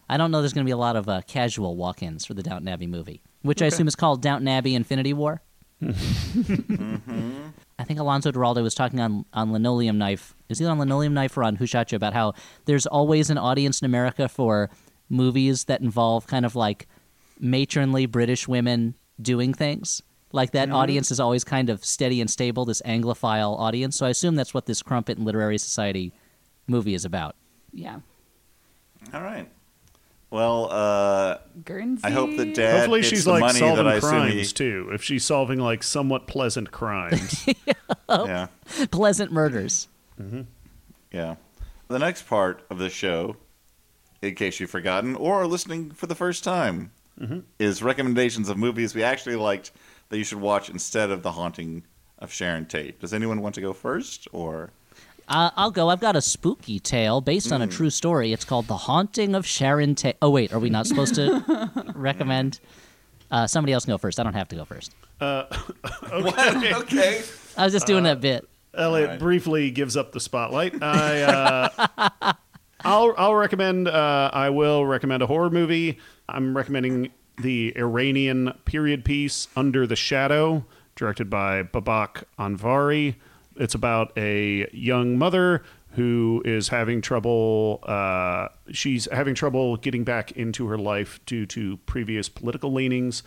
I 0.09 0.17
don't 0.17 0.31
know. 0.31 0.43
There's 0.43 0.53
going 0.53 0.65
to 0.65 0.69
be 0.69 0.73
a 0.73 0.77
lot 0.77 0.95
of 0.95 1.09
uh, 1.09 1.23
casual 1.27 1.75
walk-ins 1.77 2.25
for 2.25 2.35
the 2.35 2.45
Downton 2.45 2.69
Abbey 2.69 2.87
movie, 2.87 3.21
which 3.43 3.63
I 3.63 3.67
assume 3.67 3.89
is 3.89 3.97
called 3.97 4.23
Downton 4.23 4.47
Abbey 4.47 4.77
Infinity 4.77 5.13
War. 5.13 5.43
I 7.81 7.85
think 7.85 7.99
Alonso 7.99 8.31
Duralde 8.31 8.63
was 8.63 8.75
talking 8.75 9.01
on 9.01 9.25
on 9.33 9.53
Linoleum 9.53 9.97
Knife. 9.97 10.35
Is 10.49 10.59
he 10.59 10.67
on 10.67 10.79
Linoleum 10.79 11.15
Knife 11.15 11.37
or 11.37 11.45
on 11.45 11.57
Who 11.57 11.67
Shot 11.67 11.91
Ya 11.91 11.97
about 11.97 12.13
how 12.13 12.35
there's 12.67 12.87
always 12.87 13.31
an 13.31 13.39
audience 13.39 13.81
in 13.81 13.87
America 13.87 14.29
for 14.29 14.71
movies 15.09 15.65
that 15.65 15.81
involve 15.81 16.27
kind 16.27 16.45
of 16.45 16.55
like 16.55 16.87
matronly 17.41 18.07
British 18.07 18.47
women 18.47 18.95
doing 19.21 19.55
things. 19.55 20.03
Like 20.33 20.53
that 20.53 20.69
mm-hmm. 20.69 20.77
audience 20.77 21.11
is 21.11 21.19
always 21.19 21.43
kind 21.43 21.71
of 21.71 21.85
steady 21.85 22.21
and 22.21 22.31
stable, 22.31 22.65
this 22.65 22.83
Anglophile 22.83 23.59
audience. 23.59 23.97
So 23.97 24.07
I 24.07 24.11
assume 24.11 24.37
that's 24.37 24.55
what 24.55 24.67
this 24.67 24.83
Crumpet 24.83 25.17
and 25.17 25.27
Literary 25.27 25.59
Society 25.59 26.13
movie 26.69 26.95
is 26.95 27.05
about. 27.05 27.35
yeah, 27.73 27.99
All 29.13 29.23
right. 29.23 29.49
Well, 30.31 30.69
uh, 30.71 31.39
Guernsey. 31.65 32.05
I 32.05 32.11
hope 32.11 32.37
that 32.37 32.55
Dad 32.55 32.79
Hopefully, 32.79 33.01
gets 33.01 33.11
she's 33.11 33.25
the 33.25 33.33
like 33.33 33.41
money 33.41 33.59
solving 33.59 33.85
that 33.85 33.87
I 33.89 33.95
he. 33.97 34.01
crimes 34.01 34.53
too. 34.53 34.91
If 34.93 35.03
she's 35.03 35.25
solving 35.25 35.59
like 35.59 35.83
somewhat 35.83 36.27
pleasant 36.29 36.71
crimes, 36.71 37.47
Yeah, 38.09 38.47
Pleasant 38.93 39.33
murders. 39.33 39.89
Mm-hmm. 40.21 40.43
yeah. 41.13 41.35
The 41.89 41.99
next 41.99 42.29
part 42.29 42.63
of 42.71 42.79
the 42.79 42.91
show, 42.91 43.37
in 44.23 44.37
case 44.37 44.61
you've 44.61 44.71
forgotten 44.71 45.17
or 45.17 45.43
are 45.43 45.47
listening 45.49 45.91
for 45.91 46.07
the 46.07 46.15
first 46.15 46.45
time, 46.45 46.93
is 47.59 47.83
recommendations 47.83 48.49
of 48.49 48.57
movies 48.57 48.95
we 48.95 49.03
actually 49.03 49.37
liked 49.37 49.73
that 50.11 50.19
you 50.19 50.25
should 50.25 50.41
watch 50.41 50.71
instead 50.71 51.11
of 51.11 51.23
The 51.25 51.33
Haunting 51.33 51.83
of 52.19 52.33
Sharon 52.33 52.67
Tate. 52.67 53.01
Does 53.01 53.13
anyone 53.13 53.41
want 53.43 53.55
to 53.57 53.61
go 53.61 53.73
first, 53.73 54.29
or? 54.33 54.71
Uh, 55.31 55.51
I'll 55.57 55.71
go. 55.71 55.89
I've 55.89 56.01
got 56.01 56.17
a 56.17 56.21
spooky 56.21 56.81
tale 56.81 57.21
based 57.21 57.53
on 57.53 57.63
a 57.63 57.67
true 57.69 57.91
story. 57.91 58.33
It's 58.33 58.45
called 58.45 58.67
The 58.67 58.77
Haunting 58.77 59.37
of 59.37 59.47
Sharon 59.47 59.95
Tate. 59.95 60.17
Oh, 60.21 60.31
wait. 60.31 60.53
Are 60.53 60.59
we 60.59 60.71
not 60.71 60.89
supposed 60.89 61.15
to 61.15 61.71
recommend? 61.95 62.59
Uh, 63.31 63.47
somebody 63.47 63.73
else 63.73 63.85
can 63.85 63.95
go 63.95 63.99
first. 63.99 64.19
I 64.19 64.25
don't 64.25 64.35
have 64.35 64.49
to 64.49 64.57
go 64.57 64.65
first. 64.65 64.93
okay. 65.23 67.23
I 67.57 67.65
was 67.65 67.73
just 67.73 67.87
doing 67.87 68.05
that 68.05 68.21
bit. 68.21 68.49
Elliott 68.75 69.07
Alright. 69.07 69.21
briefly 69.21 69.71
gives 69.71 69.97
up 69.97 70.13
the 70.13 70.21
spotlight. 70.21 70.83
I, 70.83 71.23
uh, 71.23 72.33
I'll, 72.85 73.15
I'll 73.17 73.35
recommend. 73.35 73.87
Uh, 73.87 74.31
I 74.33 74.51
will 74.51 74.85
recommend 74.85 75.23
a 75.23 75.27
horror 75.27 75.51
movie. 75.51 75.99
I'm 76.29 76.57
recommending 76.57 77.13
the 77.41 77.73
Iranian 77.77 78.53
period 78.65 79.05
piece 79.05 79.49
Under 79.57 79.87
the 79.87 79.97
Shadow, 79.97 80.65
directed 80.97 81.31
by 81.31 81.63
Babak 81.63 82.25
Anvari. 82.39 83.15
It's 83.61 83.75
about 83.75 84.13
a 84.17 84.69
young 84.73 85.19
mother 85.19 85.63
who 85.91 86.43
is 86.45 86.69
having 86.69 87.01
trouble. 87.01 87.81
Uh, 87.83 88.49
she's 88.73 89.07
having 89.13 89.35
trouble 89.35 89.77
getting 89.77 90.03
back 90.05 90.33
into 90.33 90.67
her 90.67 90.79
life 90.79 91.21
due 91.27 91.47
to 91.47 91.77
previous 91.87 92.29
political 92.29 92.73
leanings, 92.73 93.23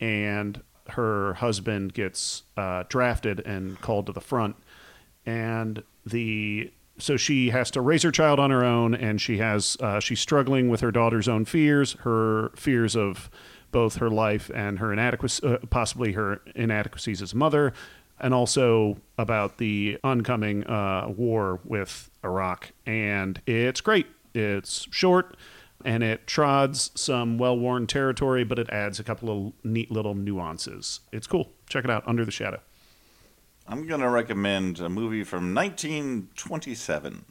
and 0.00 0.62
her 0.90 1.34
husband 1.34 1.94
gets 1.94 2.42
uh, 2.56 2.84
drafted 2.88 3.40
and 3.40 3.80
called 3.80 4.06
to 4.06 4.12
the 4.12 4.20
front 4.20 4.56
and 5.24 5.82
the 6.04 6.70
so 6.98 7.16
she 7.16 7.50
has 7.50 7.70
to 7.70 7.80
raise 7.80 8.02
her 8.02 8.10
child 8.10 8.38
on 8.38 8.50
her 8.50 8.64
own 8.64 8.94
and 8.94 9.20
she 9.20 9.38
has 9.38 9.76
uh, 9.80 10.00
she's 10.00 10.20
struggling 10.20 10.68
with 10.68 10.80
her 10.80 10.90
daughter's 10.90 11.28
own 11.28 11.44
fears 11.44 11.92
her 12.00 12.50
fears 12.56 12.96
of 12.96 13.30
both 13.70 13.96
her 13.96 14.10
life 14.10 14.50
and 14.54 14.78
her 14.80 14.92
inadequacy 14.92 15.46
uh, 15.46 15.58
possibly 15.70 16.12
her 16.12 16.40
inadequacies 16.54 17.22
as 17.22 17.32
a 17.32 17.36
mother 17.36 17.72
and 18.22 18.32
also 18.32 18.96
about 19.18 19.58
the 19.58 19.98
oncoming 20.02 20.64
uh, 20.64 21.08
war 21.08 21.60
with 21.64 22.10
iraq. 22.24 22.70
And 22.86 23.42
it's 23.46 23.80
great. 23.80 24.06
It's 24.34 24.86
short 24.90 25.36
and 25.84 26.04
it 26.04 26.26
trods 26.28 26.92
some 26.94 27.36
well-worn 27.38 27.88
territory 27.88 28.44
but 28.44 28.56
it 28.58 28.70
adds 28.70 29.00
a 29.00 29.04
couple 29.04 29.48
of 29.48 29.52
neat 29.64 29.90
little 29.90 30.14
nuances. 30.14 31.00
It's 31.12 31.26
cool. 31.26 31.50
Check 31.68 31.84
it 31.84 31.90
out 31.90 32.04
under 32.06 32.24
the 32.24 32.30
shadow. 32.30 32.60
I'm 33.66 33.86
going 33.86 34.00
to 34.00 34.08
recommend 34.08 34.80
a 34.80 34.88
movie 34.88 35.22
from 35.22 35.54
1927, 35.54 37.24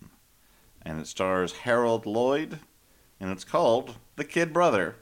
and 0.82 1.00
it 1.00 1.08
stars 1.08 1.52
Harold 1.52 2.06
Lloyd, 2.06 2.60
and 3.20 3.32
it's 3.32 3.44
called 3.44 3.96
The 4.16 4.24
Kid 4.24 4.54
Brother. 4.54 4.96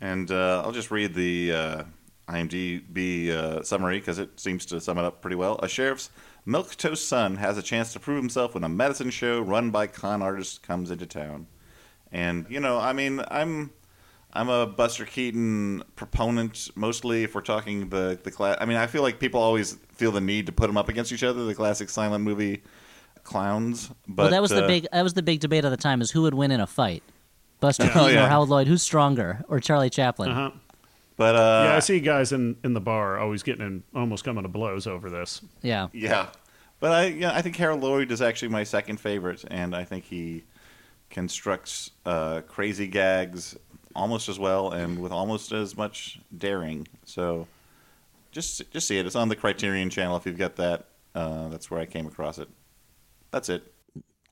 And 0.00 0.30
uh, 0.30 0.62
I'll 0.62 0.72
just 0.72 0.90
read 0.90 1.14
the 1.14 1.52
uh, 1.52 1.82
IMDb 2.28 3.30
uh, 3.30 3.62
summary 3.62 3.98
because 3.98 4.18
it 4.18 4.38
seems 4.40 4.64
to 4.66 4.80
sum 4.80 4.98
it 4.98 5.04
up 5.04 5.20
pretty 5.20 5.36
well. 5.36 5.58
A 5.62 5.68
sheriff's 5.68 6.10
milquetoast 6.46 6.98
son 6.98 7.36
has 7.36 7.58
a 7.58 7.62
chance 7.62 7.92
to 7.92 8.00
prove 8.00 8.16
himself 8.16 8.54
when 8.54 8.64
a 8.64 8.68
medicine 8.68 9.10
show 9.10 9.40
run 9.40 9.70
by 9.70 9.86
con 9.86 10.22
artists 10.22 10.58
comes 10.58 10.90
into 10.90 11.06
town. 11.06 11.46
And 12.10 12.46
you 12.48 12.60
know, 12.60 12.78
I 12.78 12.92
mean, 12.92 13.22
I'm 13.28 13.72
I'm 14.32 14.48
a 14.48 14.66
Buster 14.66 15.04
Keaton 15.04 15.82
proponent 15.96 16.70
mostly. 16.74 17.24
If 17.24 17.34
we're 17.34 17.42
talking 17.42 17.88
the 17.90 18.18
the 18.22 18.30
class, 18.30 18.56
I 18.60 18.64
mean, 18.64 18.78
I 18.78 18.86
feel 18.86 19.02
like 19.02 19.18
people 19.18 19.40
always 19.40 19.74
feel 19.92 20.12
the 20.12 20.20
need 20.20 20.46
to 20.46 20.52
put 20.52 20.68
them 20.68 20.76
up 20.76 20.88
against 20.88 21.12
each 21.12 21.24
other. 21.24 21.44
The 21.44 21.54
classic 21.54 21.90
silent 21.90 22.24
movie 22.24 22.62
clowns. 23.22 23.90
But 24.08 24.24
well, 24.24 24.30
that 24.30 24.42
was 24.42 24.50
the 24.50 24.64
uh, 24.64 24.68
big 24.68 24.86
that 24.92 25.02
was 25.02 25.14
the 25.14 25.22
big 25.22 25.40
debate 25.40 25.64
at 25.64 25.70
the 25.70 25.76
time: 25.76 26.00
is 26.00 26.10
who 26.10 26.22
would 26.22 26.34
win 26.34 26.50
in 26.52 26.60
a 26.60 26.66
fight, 26.66 27.02
Buster 27.60 27.84
Oh, 27.94 28.04
Keaton 28.04 28.14
yeah. 28.14 28.24
or 28.24 28.28
Howard 28.28 28.48
Lloyd? 28.48 28.66
Who's 28.66 28.82
stronger, 28.82 29.44
or 29.48 29.60
Charlie 29.60 29.90
Chaplin? 29.90 30.30
uh-huh 30.30 30.58
But 31.16 31.36
uh, 31.36 31.66
yeah, 31.68 31.76
I 31.76 31.78
see 31.78 32.00
guys 32.00 32.32
in, 32.32 32.56
in 32.64 32.74
the 32.74 32.80
bar 32.80 33.18
always 33.18 33.42
getting 33.42 33.64
in, 33.64 33.82
almost 33.94 34.24
coming 34.24 34.42
to 34.42 34.48
blows 34.48 34.86
over 34.86 35.10
this. 35.10 35.40
Yeah. 35.62 35.88
Yeah, 35.92 36.28
but 36.80 36.92
I 36.92 37.06
yeah 37.06 37.34
I 37.34 37.42
think 37.42 37.56
Harold 37.56 37.82
Lloyd 37.82 38.10
is 38.10 38.20
actually 38.20 38.48
my 38.48 38.64
second 38.64 38.98
favorite, 38.98 39.44
and 39.48 39.76
I 39.76 39.84
think 39.84 40.04
he 40.04 40.44
constructs 41.10 41.92
uh, 42.04 42.40
crazy 42.48 42.88
gags 42.88 43.56
almost 43.94 44.28
as 44.28 44.38
well 44.38 44.72
and 44.72 44.98
with 44.98 45.12
almost 45.12 45.52
as 45.52 45.76
much 45.76 46.18
daring. 46.36 46.88
So 47.04 47.46
just 48.32 48.68
just 48.72 48.88
see 48.88 48.98
it. 48.98 49.06
It's 49.06 49.14
on 49.14 49.28
the 49.28 49.36
Criterion 49.36 49.90
Channel 49.90 50.16
if 50.16 50.26
you've 50.26 50.38
got 50.38 50.56
that. 50.56 50.86
Uh, 51.14 51.48
that's 51.48 51.70
where 51.70 51.80
I 51.80 51.86
came 51.86 52.06
across 52.06 52.38
it. 52.38 52.48
That's 53.30 53.48
it. 53.48 53.72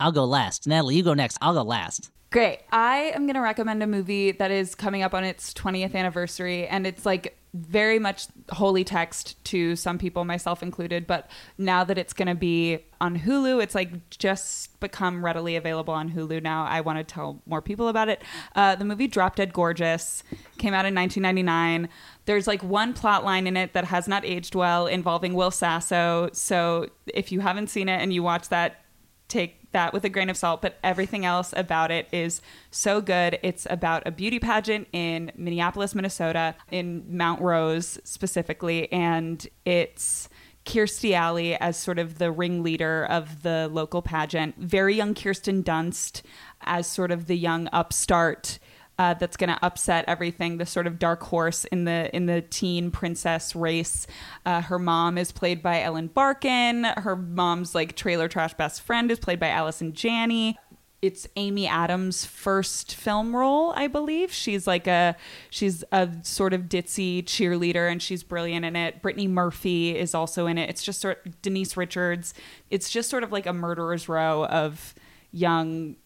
I'll 0.01 0.11
go 0.11 0.25
last. 0.25 0.67
Natalie, 0.67 0.97
you 0.97 1.05
go 1.05 1.15
next. 1.15 1.39
I'll 1.41 1.55
go 1.55 1.63
last. 1.63 2.11
Great. 2.33 2.61
I 2.73 3.13
am 3.15 3.27
going 3.27 3.35
to 3.35 3.43
recommend 3.43 3.83
a 3.83 3.87
movie 3.87 4.33
that 4.33 4.51
is 4.51 4.75
coming 4.75 5.03
up 5.03 5.13
on 5.13 5.23
its 5.23 5.53
20th 5.53 5.95
anniversary, 5.95 6.67
and 6.67 6.87
it's 6.87 7.05
like 7.05 7.37
very 7.53 7.99
much 7.99 8.29
holy 8.53 8.85
text 8.85 9.45
to 9.45 9.77
some 9.77 9.99
people, 9.99 10.25
myself 10.25 10.63
included. 10.63 11.07
But 11.07 11.31
now 11.59 11.85
that 11.85 11.99
it's 11.99 12.15
going 12.15 12.29
to 12.29 12.35
be 12.35 12.87
on 13.03 13.19
Hulu, 13.19 13.63
it's 13.63 13.75
like 13.75 14.09
just 14.09 14.81
become 14.81 15.23
readily 15.23 15.57
available 15.57 15.93
on 15.93 16.13
Hulu 16.13 16.43
now. 16.43 16.65
I 16.65 16.81
want 16.81 16.97
to 16.97 17.05
tell 17.05 17.43
more 17.45 17.61
people 17.61 17.89
about 17.89 18.09
it. 18.09 18.23
Uh, 18.57 18.77
the 18.77 18.87
movie 18.87 19.09
Drop 19.09 19.37
Dead 19.37 19.53
Gorgeous 19.53 20.23
came 20.57 20.73
out 20.73 20.87
in 20.87 20.95
1999. 20.95 21.91
There's 22.25 22.47
like 22.47 22.63
one 22.65 22.95
plot 22.95 23.27
line 23.27 23.47
in 23.47 23.59
it 23.59 23.75
that 23.75 23.85
has 23.85 24.09
not 24.09 24.25
aged 24.25 24.55
well 24.55 24.87
involving 24.87 25.35
Will 25.35 25.51
Sasso. 25.51 26.31
So 26.33 26.89
if 27.07 27.31
you 27.31 27.41
haven't 27.41 27.67
seen 27.67 27.91
it 27.91 28.01
and 28.01 28.11
you 28.11 28.23
watch 28.23 28.49
that, 28.49 28.87
take 29.29 29.62
that 29.73 29.93
with 29.93 30.05
a 30.05 30.09
grain 30.09 30.31
of 30.31 30.36
salt, 30.36 30.62
but 30.62 30.78
everything 30.82 31.24
else 31.24 31.53
about 31.57 31.90
it 31.90 32.09
is 32.12 32.40
so 32.70 33.01
good. 33.01 33.39
It's 33.43 33.66
about 33.70 34.03
a 34.07 34.11
beauty 34.11 34.39
pageant 34.39 34.89
in 34.93 35.32
Minneapolis, 35.36 35.94
Minnesota, 35.94 36.55
in 36.70 37.05
Mount 37.09 37.40
Rose 37.40 37.99
specifically, 38.05 38.90
and 38.93 39.47
it's 39.65 40.28
Kirstie 40.65 41.15
Alley 41.15 41.57
as 41.57 41.77
sort 41.77 41.99
of 41.99 42.19
the 42.19 42.31
ringleader 42.31 43.05
of 43.07 43.43
the 43.43 43.69
local 43.73 44.03
pageant. 44.03 44.57
Very 44.59 44.94
young 44.94 45.15
Kirsten 45.15 45.62
Dunst 45.62 46.23
as 46.62 46.86
sort 46.86 47.11
of 47.11 47.27
the 47.27 47.36
young 47.36 47.69
upstart 47.73 48.59
uh, 49.03 49.15
that's 49.15 49.37
going 49.37 49.51
to 49.51 49.59
upset 49.65 50.05
everything. 50.07 50.59
The 50.59 50.66
sort 50.66 50.87
of 50.87 51.01
dark 51.01 51.24
horse 51.24 51.65
in 51.65 51.87
the 51.87 52.15
in 52.15 52.27
the 52.27 52.41
teen 52.41 52.93
princess 52.93 53.57
race. 53.57 54.07
Uh, 54.47 54.61
her 54.61 54.79
mom 54.79 55.19
is 55.19 55.33
played 55.33 55.61
by 55.61 55.83
Ellen 55.83 56.07
Barkin. 56.07 56.85
Her 56.85 57.16
mom's 57.16 57.74
like 57.74 57.97
trailer 57.97 58.29
trash 58.29 58.55
best 58.55 58.83
friend 58.83 59.11
is 59.11 59.19
played 59.19 59.41
by 59.41 59.49
Allison 59.49 59.93
Janney 59.93 60.57
it's 61.01 61.27
Amy 61.35 61.66
Adams' 61.66 62.24
first 62.24 62.95
film 62.95 63.35
role, 63.35 63.73
I 63.74 63.89
believe. 63.89 64.33
She's 64.33 64.69
like 64.69 64.87
a 64.87 65.16
she's 65.51 65.83
a 65.91 66.09
sort 66.23 66.53
of 66.53 66.62
ditzy 66.62 67.24
cheerleader 67.24 67.91
and 67.91 68.01
she's 68.01 68.23
brilliant 68.23 68.65
in 68.65 68.77
it. 68.77 69.03
Brittany 69.03 69.27
Murphy 69.27 69.99
is 69.99 70.15
also 70.15 70.47
in 70.47 70.59
it. 70.59 70.70
It's 70.70 70.85
just 70.85 71.01
sort 71.01 71.27
of 71.27 71.43
Denise 71.43 71.77
Richards. 71.77 72.35
It's 72.70 72.89
just 72.89 73.11
sort 73.11 73.24
of 73.24 73.33
like 73.33 73.47
a 73.47 73.53
murderer's 73.53 74.09
row 74.09 74.47
of 74.47 74.95
young 75.33 75.97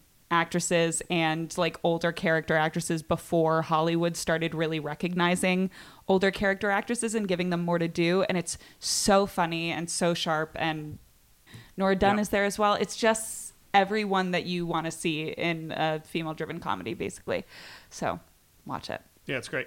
actresses 0.40 1.02
and 1.10 1.56
like 1.58 1.76
older 1.82 2.12
character 2.12 2.54
actresses 2.56 3.02
before 3.02 3.62
Hollywood 3.62 4.16
started 4.16 4.54
really 4.54 4.78
recognizing 4.80 5.70
older 6.08 6.30
character 6.30 6.70
actresses 6.70 7.14
and 7.14 7.26
giving 7.26 7.50
them 7.50 7.62
more 7.64 7.78
to 7.78 7.88
do 7.88 8.22
and 8.28 8.36
it's 8.38 8.58
so 8.78 9.26
funny 9.26 9.70
and 9.70 9.88
so 9.90 10.14
sharp 10.14 10.50
and 10.66 10.98
Nora 11.76 11.96
Dunn 11.96 12.16
Yeah. 12.16 12.22
is 12.22 12.28
there 12.30 12.44
as 12.44 12.58
well. 12.58 12.74
It's 12.74 12.96
just 12.96 13.52
everyone 13.74 14.30
that 14.30 14.44
you 14.46 14.64
want 14.66 14.84
to 14.86 14.90
see 14.90 15.28
in 15.48 15.72
a 15.76 16.00
female 16.04 16.34
driven 16.34 16.58
comedy 16.60 16.94
basically. 16.94 17.44
So, 17.90 18.20
watch 18.64 18.88
it. 18.90 19.00
Yeah, 19.26 19.36
it's 19.38 19.48
great. 19.48 19.66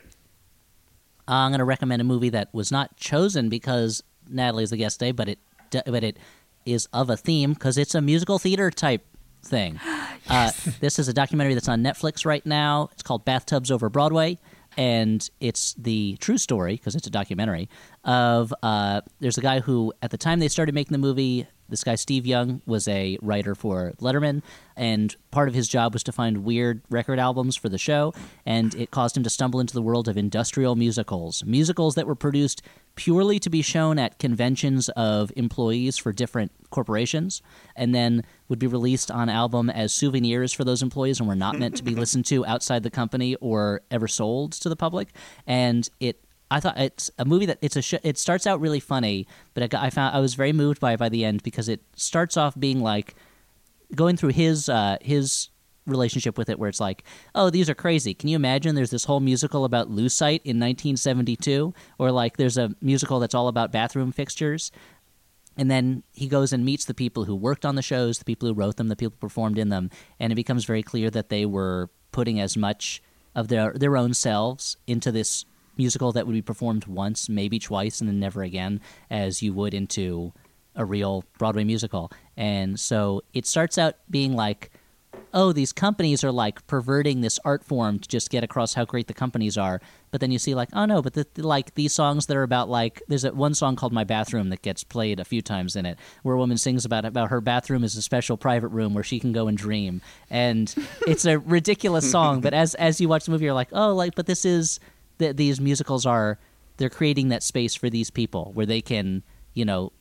I'm 1.28 1.52
going 1.52 1.60
to 1.60 1.66
recommend 1.66 2.02
a 2.02 2.06
movie 2.06 2.30
that 2.30 2.50
was 2.54 2.72
not 2.72 2.98
chosen 2.98 3.50
because 3.50 4.02
Natalie's 4.28 4.72
the 4.72 4.78
guest 4.78 5.00
today, 5.00 5.12
but 5.12 5.30
it 5.30 5.40
but 5.86 6.04
it 6.04 6.18
is 6.66 6.88
of 6.92 7.10
a 7.12 7.18
theme 7.18 7.54
because 7.54 7.78
it's 7.78 7.94
a 7.94 8.02
musical 8.02 8.40
theater 8.40 8.72
type 8.72 9.06
thing. 9.44 9.80
uh, 10.30 10.52
this 10.80 11.00
is 11.00 11.08
a 11.08 11.14
documentary 11.14 11.54
that's 11.54 11.70
on 11.70 11.84
Netflix 11.84 12.26
right 12.26 12.46
now. 12.46 12.90
It's 12.92 13.04
called 13.04 13.26
Bathtubs 13.26 13.72
Over 13.72 13.90
Broadway, 13.90 14.38
and 14.78 15.28
it's 15.40 15.74
the 15.74 16.18
true 16.20 16.38
story 16.38 16.76
because 16.76 16.96
it's 16.96 17.08
a 17.08 17.12
documentary 17.12 17.70
of 18.10 18.52
uh, 18.64 19.02
there's 19.20 19.38
a 19.38 19.42
guy 19.42 19.60
who 19.60 19.94
at 20.02 20.10
the 20.10 20.18
time 20.18 20.40
they 20.40 20.48
started 20.48 20.74
making 20.74 20.94
the 20.94 20.98
movie. 20.98 21.46
This 21.70 21.84
guy 21.84 21.94
Steve 21.94 22.26
Young 22.26 22.64
was 22.66 22.88
a 22.88 23.20
writer 23.22 23.54
for 23.54 23.94
Letterman, 24.02 24.42
and 24.76 25.16
part 25.30 25.48
of 25.48 25.54
his 25.54 25.68
job 25.68 25.94
was 25.94 26.02
to 26.06 26.12
find 26.12 26.44
weird 26.44 26.82
record 26.90 27.20
albums 27.20 27.56
for 27.56 27.70
the 27.70 27.78
show. 27.78 28.12
And 28.48 28.74
it 28.74 28.90
caused 28.90 29.16
him 29.16 29.22
to 29.22 29.30
stumble 29.30 29.60
into 29.60 29.76
the 29.76 29.84
world 29.84 30.08
of 30.08 30.18
industrial 30.18 30.76
musicals, 30.76 31.44
musicals 31.46 31.94
that 31.94 32.08
were 32.08 32.16
produced 32.16 32.64
purely 32.96 33.38
to 33.40 33.50
be 33.52 33.62
shown 33.62 34.00
at 34.00 34.18
conventions 34.18 34.90
of 34.90 35.32
employees 35.36 35.96
for 36.00 36.12
different 36.12 36.52
corporations, 36.72 37.44
and 37.76 37.94
then 37.94 38.24
would 38.48 38.58
be 38.58 38.66
released 38.66 39.12
on 39.12 39.30
album 39.30 39.70
as 39.70 39.94
souvenirs 39.94 40.52
for 40.52 40.64
those 40.64 40.82
employees, 40.82 41.20
and 41.20 41.30
were 41.30 41.36
not 41.36 41.60
meant 41.60 41.78
to 41.78 41.84
be 41.84 41.94
listened 42.04 42.26
to 42.26 42.44
outside 42.48 42.82
the 42.82 42.90
company 42.90 43.36
or 43.36 43.82
ever 43.92 44.08
sold 44.08 44.54
to 44.54 44.68
the 44.68 44.76
public. 44.76 45.10
And 45.46 45.88
it 46.00 46.20
I 46.52 46.60
thought 46.60 46.78
it's 46.78 47.12
a 47.20 47.26
movie 47.26 47.46
that 47.46 47.60
it's 47.62 47.76
a 47.76 47.82
sh- 47.82 47.96
it 48.04 48.18
starts 48.18 48.48
out 48.48 48.60
really 48.60 48.80
funny, 48.80 49.28
but 49.54 49.74
I, 49.76 49.88
I 49.88 49.90
found 49.90 50.16
I 50.16 50.20
was 50.20 50.34
very 50.34 50.54
moved 50.54 50.80
by 50.80 50.94
it 50.94 50.98
by 50.98 51.10
the 51.10 51.24
end 51.24 51.44
because 51.44 51.70
it 51.70 51.82
starts 51.96 52.38
off 52.38 52.60
being 52.60 52.82
like 52.82 53.16
going 53.96 54.18
through 54.18 54.30
his 54.30 54.70
uh, 54.70 54.98
his 55.02 55.50
relationship 55.86 56.38
with 56.38 56.50
it, 56.50 56.60
where 56.60 56.70
it's 56.70 56.80
like, 56.80 57.04
oh, 57.36 57.50
these 57.50 57.70
are 57.70 57.76
crazy. 57.76 58.14
Can 58.14 58.30
you 58.30 58.36
imagine? 58.36 58.76
There's 58.76 58.92
this 58.92 59.06
whole 59.06 59.20
musical 59.20 59.66
about 59.66 59.90
Lucite 59.90 60.42
in 60.44 60.60
1972, 60.60 61.74
or 61.98 62.12
like 62.12 62.38
there's 62.38 62.58
a 62.58 62.76
musical 62.82 63.20
that's 63.20 63.36
all 63.36 63.48
about 63.48 63.72
bathroom 63.72 64.12
fixtures. 64.12 64.72
And 65.58 65.70
then 65.70 66.04
he 66.14 66.28
goes 66.28 66.54
and 66.54 66.64
meets 66.64 66.86
the 66.86 66.94
people 66.94 67.26
who 67.26 67.36
worked 67.36 67.66
on 67.66 67.76
the 67.76 67.82
shows, 67.82 68.18
the 68.18 68.26
people 68.26 68.48
who 68.48 68.54
wrote 68.54 68.78
them, 68.78 68.88
the 68.88 68.96
people 68.96 69.16
who 69.16 69.28
performed 69.28 69.58
in 69.58 69.70
them, 69.70 69.90
and 70.20 70.32
it 70.32 70.36
becomes 70.36 70.64
very 70.64 70.84
clear 70.84 71.10
that 71.10 71.30
they 71.30 71.46
were 71.46 71.90
putting 72.12 72.40
as 72.40 72.56
much 72.56 73.04
of 73.36 73.50
their 73.50 73.74
their 73.74 73.98
own 73.98 74.14
selves 74.14 74.78
into 74.88 75.12
this 75.12 75.46
musical 75.80 76.12
that 76.12 76.28
would 76.28 76.34
be 76.34 76.44
performed 76.44 76.86
once, 76.86 77.28
maybe 77.28 77.58
twice, 77.58 78.00
and 78.02 78.08
then 78.08 78.20
never 78.20 78.44
again, 78.44 78.82
as 79.10 79.42
you 79.42 79.54
would 79.54 79.74
into 79.74 80.34
a 80.76 80.86
real 80.86 81.24
Broadway 81.40 81.64
musical. 81.64 82.12
And 82.38 82.80
so 82.80 83.24
it 83.34 83.48
starts 83.48 83.78
out 83.78 83.96
being 84.10 84.36
like, 84.36 84.70
oh, 85.34 85.52
these 85.52 85.72
companies 85.72 86.24
are 86.24 86.32
like 86.32 86.66
perverting 86.68 87.22
this 87.22 87.40
art 87.46 87.64
form 87.64 88.00
to 88.00 88.08
just 88.08 88.30
get 88.30 88.44
across 88.44 88.74
how 88.74 88.86
great 88.86 89.08
the 89.08 89.14
companies 89.14 89.58
are. 89.58 89.80
But 90.12 90.22
then 90.22 90.32
you 90.32 90.40
see 90.40 90.56
like, 90.56 90.70
oh 90.74 90.86
no, 90.86 91.02
but 91.02 91.14
the, 91.14 91.28
like 91.38 91.76
these 91.76 91.94
songs 91.94 92.26
that 92.26 92.38
are 92.38 92.44
about 92.44 92.70
like, 92.70 93.02
there's 93.08 93.26
one 93.32 93.54
song 93.54 93.76
called 93.76 93.94
"My 93.94 94.04
Bathroom" 94.04 94.50
that 94.50 94.62
gets 94.62 94.84
played 94.84 95.20
a 95.20 95.26
few 95.26 95.42
times 95.42 95.76
in 95.76 95.86
it, 95.86 96.00
where 96.24 96.36
a 96.36 96.38
woman 96.38 96.58
sings 96.58 96.86
about 96.86 97.06
about 97.06 97.30
her 97.30 97.42
bathroom 97.42 97.84
is 97.84 97.96
a 97.96 98.02
special 98.02 98.38
private 98.38 98.70
room 98.70 98.94
where 98.94 99.04
she 99.04 99.20
can 99.20 99.32
go 99.32 99.48
and 99.48 99.58
dream, 99.58 100.02
and 100.30 100.74
it's 101.08 101.26
a 101.26 101.38
ridiculous 101.38 102.10
song. 102.10 102.42
But 102.42 102.54
as 102.54 102.74
as 102.76 103.00
you 103.00 103.08
watch 103.08 103.26
the 103.26 103.32
movie, 103.32 103.46
you're 103.46 103.54
like, 103.54 103.70
oh, 103.72 103.94
like, 103.94 104.16
but 104.16 104.26
this 104.26 104.46
is 104.46 104.80
that 105.20 105.38
these 105.38 105.62
musicals 105.62 106.06
are 106.06 106.40
they're 106.78 106.90
creating 106.90 107.30
that 107.30 107.44
space 107.44 107.76
for 107.76 107.90
these 107.90 108.10
people 108.10 108.52
where 108.54 108.66
they 108.66 108.82
can, 108.82 109.24
you 109.54 109.64
know, 109.66 109.92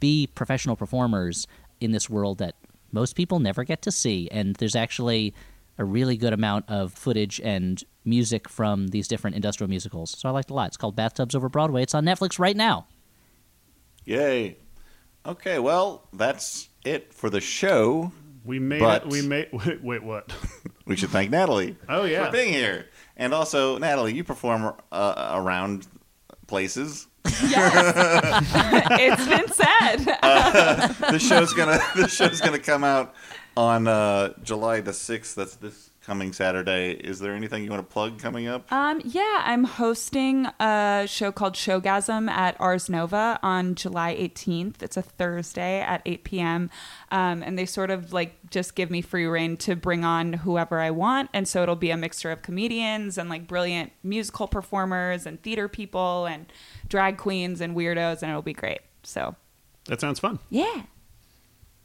be 0.00 0.26
professional 0.26 0.76
performers 0.76 1.46
in 1.80 1.92
this 1.92 2.08
world 2.10 2.38
that 2.38 2.54
most 2.92 3.14
people 3.16 3.38
never 3.38 3.64
get 3.64 3.82
to 3.82 3.92
see. 3.92 4.28
And 4.30 4.56
there's 4.56 4.76
actually 4.76 5.34
a 5.78 5.84
really 5.84 6.16
good 6.16 6.32
amount 6.32 6.64
of 6.68 6.92
footage 6.92 7.40
and 7.42 7.82
music 8.04 8.48
from 8.48 8.88
these 8.88 9.06
different 9.08 9.36
industrial 9.36 9.68
musicals. 9.68 10.16
So 10.18 10.28
I 10.28 10.32
liked 10.32 10.50
it 10.50 10.52
a 10.52 10.56
lot. 10.56 10.68
It's 10.68 10.76
called 10.76 10.96
Bathtubs 10.96 11.34
Over 11.34 11.48
Broadway. 11.48 11.82
It's 11.82 11.94
on 11.94 12.04
Netflix 12.04 12.38
right 12.38 12.56
now. 12.56 12.86
Yay. 14.04 14.56
Okay, 15.26 15.58
well, 15.58 16.08
that's 16.12 16.68
it 16.84 17.12
for 17.12 17.28
the 17.30 17.40
show. 17.40 18.12
We 18.44 18.58
made 18.58 18.80
But- 18.80 19.02
it. 19.04 19.08
We 19.10 19.22
made. 19.22 19.48
Wait, 19.52 19.82
wait 19.82 20.02
what? 20.02 20.32
We 20.86 20.96
should 20.96 21.10
thank 21.10 21.30
Natalie. 21.30 21.76
Oh, 21.86 22.04
yeah. 22.04 22.24
for 22.26 22.32
being 22.32 22.50
here. 22.50 22.86
And 23.18 23.34
also, 23.34 23.78
Natalie, 23.78 24.14
you 24.14 24.22
perform 24.22 24.74
uh, 24.92 25.32
around 25.34 25.88
places. 26.46 27.08
it's 27.24 29.26
been 29.26 29.48
said. 29.48 30.18
Uh, 30.22 31.10
the 31.10 31.18
show's 31.18 31.52
gonna 31.52 31.78
the 31.96 32.08
show's 32.08 32.40
gonna 32.40 32.58
come 32.58 32.84
out 32.84 33.14
on 33.56 33.86
uh, 33.86 34.32
July 34.42 34.80
the 34.80 34.92
sixth. 34.92 35.34
That's 35.34 35.56
this 35.56 35.87
coming 36.08 36.32
Saturday. 36.32 36.92
Is 36.92 37.18
there 37.18 37.34
anything 37.34 37.62
you 37.62 37.70
want 37.70 37.86
to 37.86 37.92
plug 37.92 38.18
coming 38.18 38.48
up? 38.48 38.72
Um, 38.72 39.02
yeah, 39.04 39.42
I'm 39.44 39.64
hosting 39.64 40.46
a 40.58 41.04
show 41.06 41.30
called 41.30 41.52
Showgasm 41.52 42.30
at 42.30 42.58
Ars 42.58 42.88
Nova 42.88 43.38
on 43.42 43.74
July 43.74 44.16
18th. 44.16 44.82
It's 44.82 44.96
a 44.96 45.02
Thursday 45.02 45.80
at 45.82 46.00
8 46.06 46.24
p.m. 46.24 46.70
Um, 47.10 47.42
and 47.42 47.58
they 47.58 47.66
sort 47.66 47.90
of 47.90 48.14
like 48.14 48.36
just 48.50 48.74
give 48.74 48.90
me 48.90 49.02
free 49.02 49.26
reign 49.26 49.58
to 49.58 49.76
bring 49.76 50.02
on 50.02 50.32
whoever 50.32 50.80
I 50.80 50.92
want. 50.92 51.28
And 51.34 51.46
so 51.46 51.62
it'll 51.62 51.76
be 51.76 51.90
a 51.90 51.96
mixture 51.98 52.30
of 52.30 52.40
comedians 52.40 53.18
and 53.18 53.28
like 53.28 53.46
brilliant 53.46 53.92
musical 54.02 54.48
performers 54.48 55.26
and 55.26 55.42
theater 55.42 55.68
people 55.68 56.24
and 56.24 56.50
drag 56.88 57.18
queens 57.18 57.60
and 57.60 57.76
weirdos, 57.76 58.22
and 58.22 58.30
it'll 58.30 58.40
be 58.40 58.54
great. 58.54 58.80
So, 59.02 59.36
That 59.88 60.00
sounds 60.00 60.20
fun. 60.20 60.38
yeah. 60.48 60.84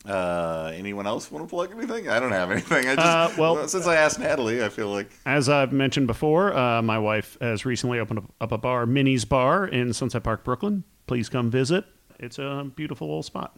Uh, 0.06 0.72
anyone 0.76 1.08
else 1.08 1.32
want 1.32 1.46
to 1.46 1.50
plug 1.50 1.72
anything? 1.72 2.10
I 2.10 2.20
don't 2.20 2.32
have 2.34 2.52
anything. 2.52 2.88
I 2.90 2.96
just 2.96 3.08
Uh, 3.08 3.30
well- 3.38 3.68
since 3.70 3.88
I 3.88 3.96
asked 3.96 4.20
Natalie, 4.20 4.64
I 4.64 4.68
feel 4.70 4.90
like 4.90 5.10
As 5.26 5.48
I've 5.48 5.72
mentioned 5.72 6.08
before, 6.08 6.54
uh, 6.56 6.82
my 6.82 7.00
wife 7.00 7.38
has 7.40 7.66
recently 7.66 8.00
opened 8.00 8.28
up- 8.42 8.52
a 8.52 8.58
bar, 8.58 8.86
Minnie's 8.86 9.24
Bar, 9.26 9.66
in 9.68 9.94
Sunset 9.94 10.24
Park, 10.24 10.44
Brooklyn. 10.44 10.84
Please 11.08 11.30
come 11.30 11.50
visit. 11.50 11.86
It's 12.20 12.38
a 12.38 12.70
beautiful 12.76 13.08
little 13.08 13.24
spot. 13.24 13.56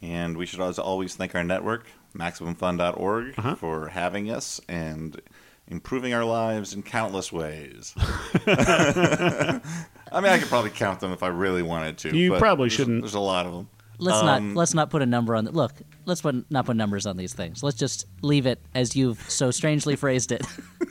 And 0.00 0.36
we 0.36 0.46
should 0.46 0.60
always, 0.60 0.78
always 0.78 1.14
thank 1.14 1.34
our 1.34 1.44
network, 1.44 1.86
MaximumFun.org, 2.16 3.34
Uh-huh. 3.38 3.54
for 3.54 3.88
having 3.88 4.30
us 4.30 4.60
and 4.68 5.20
improving 5.68 6.12
our 6.14 6.24
lives 6.24 6.72
in 6.74 6.82
countless 6.82 7.32
ways. 7.32 7.94
I 8.46 10.20
mean, 10.20 10.30
I 10.32 10.38
could 10.38 10.48
probably 10.48 10.70
count 10.70 11.00
them 11.00 11.12
if 11.12 11.22
I 11.22 11.28
really 11.28 11.62
wanted 11.62 11.98
to. 11.98 12.16
You 12.16 12.30
but 12.30 12.38
probably 12.40 12.68
there's- 12.68 12.76
shouldn't. 12.76 13.02
There's 13.02 13.14
a 13.14 13.20
lot 13.20 13.46
of 13.46 13.52
them. 13.52 13.68
Let's 13.98 14.18
Um, 14.18 14.26
not 14.26 14.56
let's 14.56 14.74
not 14.74 14.90
put 14.90 15.02
a 15.02 15.06
number 15.06 15.36
on 15.36 15.44
the 15.44 15.52
look. 15.52 15.72
Let's 16.04 16.20
put 16.20 16.50
not 16.50 16.66
put 16.66 16.76
numbers 16.76 17.06
on 17.06 17.16
these 17.16 17.32
things. 17.32 17.62
Let's 17.62 17.76
just 17.76 18.06
leave 18.22 18.46
it 18.46 18.60
as 18.74 18.96
you've 18.96 19.20
so 19.30 19.50
strangely 19.50 19.96
phrased 19.96 20.32
it. 20.32 20.44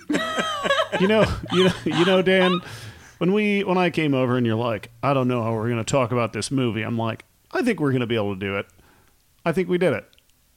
you 0.99 1.07
know, 1.07 1.25
you 1.51 1.65
know, 1.65 1.73
you 1.85 2.05
know, 2.05 2.21
Dan. 2.21 2.61
When 3.19 3.31
we 3.31 3.63
when 3.63 3.77
I 3.77 3.89
came 3.89 4.13
over 4.13 4.35
and 4.37 4.45
you're 4.45 4.55
like, 4.55 4.89
I 5.01 5.13
don't 5.13 5.27
know 5.27 5.41
how 5.43 5.53
we're 5.53 5.69
going 5.69 5.77
to 5.77 5.89
talk 5.89 6.11
about 6.11 6.33
this 6.33 6.51
movie. 6.51 6.81
I'm 6.81 6.97
like, 6.97 7.23
I 7.51 7.61
think 7.61 7.79
we're 7.79 7.91
going 7.91 8.01
to 8.01 8.07
be 8.07 8.15
able 8.15 8.33
to 8.33 8.39
do 8.39 8.57
it. 8.57 8.65
I 9.45 9.51
think 9.53 9.69
we 9.69 9.77
did 9.77 9.93
it. 9.93 10.05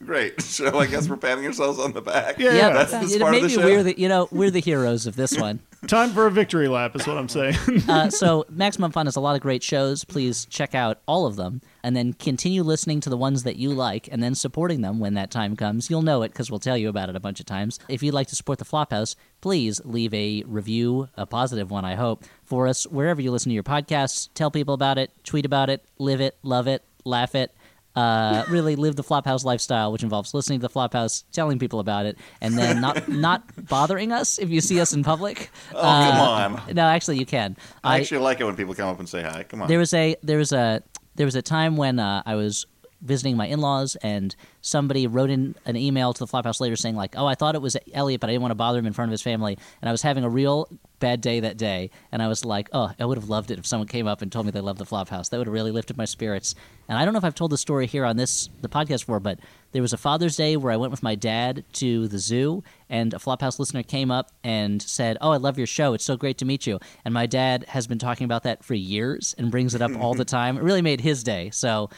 Great. 0.04 0.34
So 0.56 0.78
I 0.78 0.86
guess 0.86 1.06
we're 1.08 1.18
patting 1.18 1.44
ourselves 1.44 1.78
on 1.78 1.92
the 1.92 2.00
back. 2.00 2.38
Yeah, 2.38 2.70
That's 2.70 2.90
the 2.92 3.06
You 3.06 3.18
know, 3.18 3.24
part 3.26 3.34
of 3.34 3.42
the 3.42 3.48
maybe 3.48 3.60
show. 3.60 3.64
we're 3.66 3.82
the 3.82 3.98
you 3.98 4.08
know 4.08 4.26
we're 4.30 4.50
the 4.50 4.60
heroes 4.60 5.06
of 5.06 5.16
this 5.16 5.36
one. 5.36 5.60
Time 5.86 6.10
for 6.10 6.26
a 6.26 6.30
victory 6.30 6.66
lap 6.66 6.96
is 6.96 7.06
what 7.06 7.18
I'm 7.18 7.28
saying. 7.28 7.56
uh, 7.88 8.08
so 8.08 8.46
Maximum 8.48 8.90
Fun 8.90 9.06
has 9.06 9.16
a 9.16 9.20
lot 9.20 9.36
of 9.36 9.42
great 9.42 9.62
shows. 9.62 10.02
Please 10.04 10.46
check 10.46 10.74
out 10.74 11.00
all 11.06 11.26
of 11.26 11.36
them, 11.36 11.60
and 11.82 11.94
then 11.94 12.14
continue 12.14 12.62
listening 12.62 13.00
to 13.00 13.10
the 13.10 13.16
ones 13.18 13.42
that 13.42 13.56
you 13.56 13.70
like, 13.70 14.08
and 14.10 14.22
then 14.22 14.34
supporting 14.34 14.80
them 14.80 14.98
when 14.98 15.12
that 15.14 15.30
time 15.30 15.56
comes. 15.56 15.90
You'll 15.90 16.02
know 16.02 16.22
it 16.22 16.28
because 16.32 16.50
we'll 16.50 16.60
tell 16.60 16.78
you 16.78 16.88
about 16.88 17.10
it 17.10 17.16
a 17.16 17.20
bunch 17.20 17.38
of 17.38 17.46
times. 17.46 17.78
If 17.88 18.02
you'd 18.02 18.14
like 18.14 18.28
to 18.28 18.36
support 18.36 18.58
the 18.58 18.64
Flophouse, 18.64 19.14
please 19.42 19.80
leave 19.84 20.14
a 20.14 20.42
review, 20.46 21.08
a 21.16 21.26
positive 21.26 21.70
one, 21.70 21.84
I 21.84 21.96
hope, 21.96 22.24
for 22.44 22.66
us 22.66 22.86
wherever 22.86 23.20
you 23.20 23.30
listen 23.30 23.50
to 23.50 23.54
your 23.54 23.62
podcasts. 23.62 24.30
Tell 24.34 24.50
people 24.50 24.72
about 24.74 24.96
it, 24.98 25.10
tweet 25.22 25.44
about 25.44 25.68
it, 25.68 25.84
live 25.98 26.20
it, 26.22 26.36
love 26.42 26.66
it, 26.66 26.82
laugh 27.04 27.34
it. 27.34 27.52
Uh, 27.96 28.44
really 28.50 28.76
live 28.76 28.94
the 28.94 29.02
Flophouse 29.02 29.42
lifestyle, 29.44 29.90
which 29.90 30.02
involves 30.02 30.34
listening 30.34 30.60
to 30.60 30.68
the 30.68 30.72
Flophouse, 30.72 31.24
telling 31.32 31.58
people 31.58 31.80
about 31.80 32.04
it, 32.06 32.18
and 32.42 32.56
then 32.58 32.80
not 32.80 33.08
not 33.26 33.42
bothering 33.68 34.12
us 34.12 34.38
if 34.38 34.50
you 34.50 34.60
see 34.60 34.78
us 34.80 34.92
in 34.92 35.02
public. 35.02 35.50
Oh, 35.74 35.80
come 35.80 35.84
Uh, 35.84 36.60
on. 36.68 36.74
No, 36.74 36.82
actually, 36.82 37.18
you 37.18 37.26
can. 37.26 37.56
I 37.82 37.98
actually 38.00 38.18
like 38.20 38.38
it 38.40 38.44
when 38.44 38.54
people 38.54 38.74
come 38.74 38.88
up 38.88 38.98
and 38.98 39.08
say 39.08 39.22
hi. 39.22 39.44
Come 39.44 39.62
on. 39.62 39.68
There 39.68 39.78
was 39.78 39.94
a 39.94 40.14
there 40.22 40.38
was 40.38 40.52
a 40.52 40.82
there 41.14 41.24
was 41.26 41.34
a 41.36 41.42
time 41.42 41.76
when 41.78 41.98
uh, 41.98 42.22
I 42.26 42.34
was 42.34 42.66
visiting 43.06 43.36
my 43.36 43.46
in-laws 43.46 43.96
and 44.02 44.34
somebody 44.60 45.06
wrote 45.06 45.30
in 45.30 45.54
an 45.64 45.76
email 45.76 46.12
to 46.12 46.18
the 46.18 46.26
Flophouse 46.26 46.60
later 46.60 46.76
saying 46.76 46.96
like, 46.96 47.14
"Oh, 47.16 47.26
I 47.26 47.34
thought 47.34 47.54
it 47.54 47.62
was 47.62 47.76
Elliott, 47.92 48.20
but 48.20 48.28
I 48.28 48.32
didn't 48.32 48.42
want 48.42 48.50
to 48.50 48.56
bother 48.56 48.78
him 48.78 48.86
in 48.86 48.92
front 48.92 49.08
of 49.08 49.12
his 49.12 49.22
family." 49.22 49.56
And 49.80 49.88
I 49.88 49.92
was 49.92 50.02
having 50.02 50.24
a 50.24 50.28
real 50.28 50.68
bad 50.98 51.20
day 51.20 51.40
that 51.40 51.58
day, 51.58 51.90
and 52.10 52.22
I 52.22 52.28
was 52.28 52.44
like, 52.44 52.68
"Oh, 52.72 52.90
I 52.98 53.04
would 53.04 53.18
have 53.18 53.28
loved 53.28 53.50
it 53.50 53.58
if 53.58 53.66
someone 53.66 53.86
came 53.88 54.06
up 54.06 54.22
and 54.22 54.32
told 54.32 54.46
me 54.46 54.52
they 54.52 54.60
loved 54.60 54.78
the 54.78 54.86
Flophouse. 54.86 55.28
That 55.30 55.38
would 55.38 55.46
have 55.46 55.54
really 55.54 55.70
lifted 55.70 55.96
my 55.96 56.04
spirits." 56.04 56.54
And 56.88 56.98
I 56.98 57.04
don't 57.04 57.12
know 57.12 57.18
if 57.18 57.24
I've 57.24 57.34
told 57.34 57.50
the 57.52 57.58
story 57.58 57.86
here 57.86 58.04
on 58.04 58.16
this 58.16 58.48
the 58.60 58.68
podcast 58.68 59.00
before, 59.00 59.20
but 59.20 59.38
there 59.72 59.82
was 59.82 59.92
a 59.92 59.98
Father's 59.98 60.36
Day 60.36 60.56
where 60.56 60.72
I 60.72 60.76
went 60.76 60.90
with 60.90 61.02
my 61.02 61.14
dad 61.14 61.64
to 61.74 62.08
the 62.08 62.18
zoo, 62.18 62.62
and 62.88 63.12
a 63.12 63.18
Flophouse 63.18 63.58
listener 63.58 63.82
came 63.82 64.10
up 64.10 64.32
and 64.42 64.80
said, 64.80 65.18
"Oh, 65.20 65.30
I 65.30 65.36
love 65.36 65.58
your 65.58 65.66
show. 65.66 65.92
It's 65.94 66.04
so 66.04 66.16
great 66.16 66.38
to 66.38 66.44
meet 66.44 66.66
you." 66.66 66.78
And 67.04 67.12
my 67.12 67.26
dad 67.26 67.64
has 67.68 67.86
been 67.86 67.98
talking 67.98 68.24
about 68.24 68.42
that 68.44 68.64
for 68.64 68.74
years 68.74 69.34
and 69.36 69.50
brings 69.50 69.74
it 69.74 69.82
up 69.82 69.94
all 70.00 70.14
the 70.14 70.24
time. 70.38 70.56
It 70.56 70.62
really 70.62 70.82
made 70.82 71.02
his 71.02 71.22
day. 71.22 71.50
So 71.50 71.90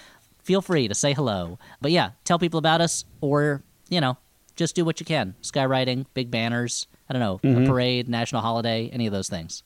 feel 0.48 0.62
free 0.62 0.88
to 0.88 0.94
say 0.94 1.12
hello. 1.12 1.58
But 1.82 1.90
yeah, 1.92 2.10
tell 2.24 2.38
people 2.38 2.56
about 2.58 2.80
us, 2.80 3.04
or 3.20 3.62
you 3.90 4.00
know, 4.00 4.16
just 4.56 4.74
do 4.74 4.82
what 4.84 4.98
you 4.98 5.04
can. 5.04 5.34
Skywriting, 5.42 6.06
big 6.14 6.30
banners. 6.30 6.86
I 7.08 7.12
don't 7.12 7.20
know, 7.20 7.38
Mhm. 7.44 7.64
a 7.64 7.68
parade, 7.68 8.08
national 8.08 8.40
holiday, 8.42 8.88
any 8.92 9.06
of 9.06 9.12
those 9.12 9.28
things. 9.28 9.62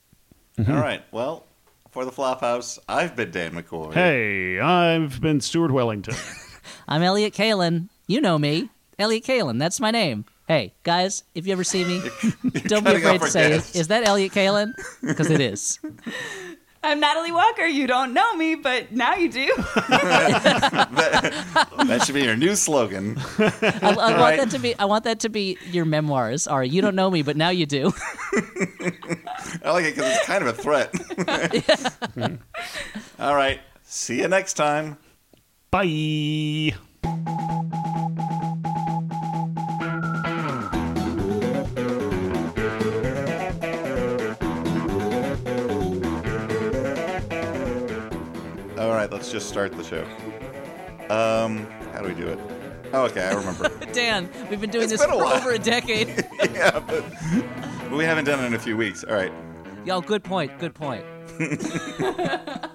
All 0.58 0.74
right. 0.74 1.02
Well, 1.12 1.44
for 1.92 2.04
the 2.04 2.10
Flophouse, 2.10 2.78
I've 2.88 3.14
been 3.16 3.30
Dan 3.30 3.52
McCoy. 3.52 3.94
hey, 3.94 4.58
I've 4.60 5.20
been 5.20 5.40
Stuart 5.40 5.70
Wellington. 5.72 6.14
I'm 6.88 7.02
Elliott 7.02 7.32
Kalan. 7.34 7.88
You 8.08 8.20
know 8.20 8.38
me, 8.38 8.68
Elliott 8.98 9.24
Kalan. 9.24 9.58
That's 9.60 9.78
my 9.80 9.90
name. 9.92 10.24
Hey 10.48 10.74
guys, 10.82 11.22
if 11.36 11.46
you 11.46 11.52
ever 11.52 11.64
see 11.64 11.84
me, 11.84 12.00
don't 12.66 12.84
be 12.84 12.94
afraid 12.96 13.20
to 13.20 13.28
say, 13.30 13.48
guests. 13.50 13.76
"Is 13.76 13.86
that 13.88 14.06
Elliott 14.06 14.32
Kalan?" 14.32 14.72
Because 15.00 15.30
it 15.30 15.40
is. 15.40 15.78
I'm 16.84 16.98
Natalie 17.00 17.30
Walker. 17.32 17.64
You 17.64 17.86
don't 17.86 18.12
know 18.12 18.34
me, 18.34 18.56
but 18.56 18.90
now 18.92 19.14
you 19.14 19.28
do. 19.30 19.52
That 21.84 22.02
should 22.06 22.14
be 22.14 22.22
your 22.22 22.36
new 22.36 22.54
slogan. 22.56 23.16
I, 23.38 23.52
I 23.82 23.94
want 23.94 24.16
Right. 24.16 24.36
that 24.38 24.50
to 24.50 24.58
be. 24.58 24.74
I 24.78 24.84
want 24.86 25.04
that 25.04 25.20
to 25.20 25.28
be 25.28 25.58
your 25.70 25.84
memoirs. 25.84 26.46
Are 26.46 26.64
you 26.64 26.80
don't 26.80 26.94
know 26.94 27.10
me, 27.10 27.22
but 27.22 27.36
now 27.36 27.50
you 27.50 27.66
do. 27.66 27.92
I 28.32 29.70
like 29.72 29.84
it 29.84 29.94
because 29.94 30.16
it's 30.16 30.26
kind 30.26 30.42
of 30.46 30.58
a 30.58 30.62
threat. 30.62 30.94
All 33.18 33.34
right. 33.34 33.60
See 33.84 34.20
you 34.20 34.28
next 34.28 34.54
time. 34.54 34.96
Bye. 35.70 36.74
All 48.92 48.98
right. 48.98 49.10
Let's 49.10 49.32
just 49.32 49.48
start 49.48 49.72
the 49.72 49.82
show. 49.82 50.02
Um, 51.08 51.66
how 51.94 52.02
do 52.02 52.08
we 52.08 52.14
do 52.14 52.28
it? 52.28 52.38
Oh, 52.92 53.04
okay. 53.04 53.22
I 53.22 53.32
remember. 53.32 53.70
Dan, 53.94 54.28
we've 54.50 54.60
been 54.60 54.68
doing 54.68 54.82
It's 54.84 54.92
this 54.92 55.00
been 55.00 55.08
a 55.08 55.14
for 55.18 55.24
while. 55.24 55.32
over 55.32 55.52
a 55.52 55.58
decade. 55.58 56.08
yeah, 56.52 56.78
but, 56.78 57.02
but 57.88 57.92
we 57.92 58.04
haven't 58.04 58.26
done 58.26 58.44
it 58.44 58.48
in 58.48 58.52
a 58.52 58.58
few 58.58 58.76
weeks. 58.76 59.02
All 59.02 59.14
right. 59.14 59.32
Yo, 59.86 60.02
good 60.02 60.22
point. 60.22 60.58
Good 60.58 60.74
point. 60.74 61.06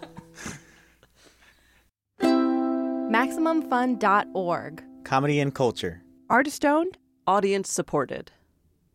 MaximumFun.org. 2.20 4.84
Comedy 5.04 5.40
and 5.40 5.54
culture. 5.54 6.02
Artist 6.32 6.66
owned, 6.66 6.98
audience 7.28 7.72
supported. 7.72 8.32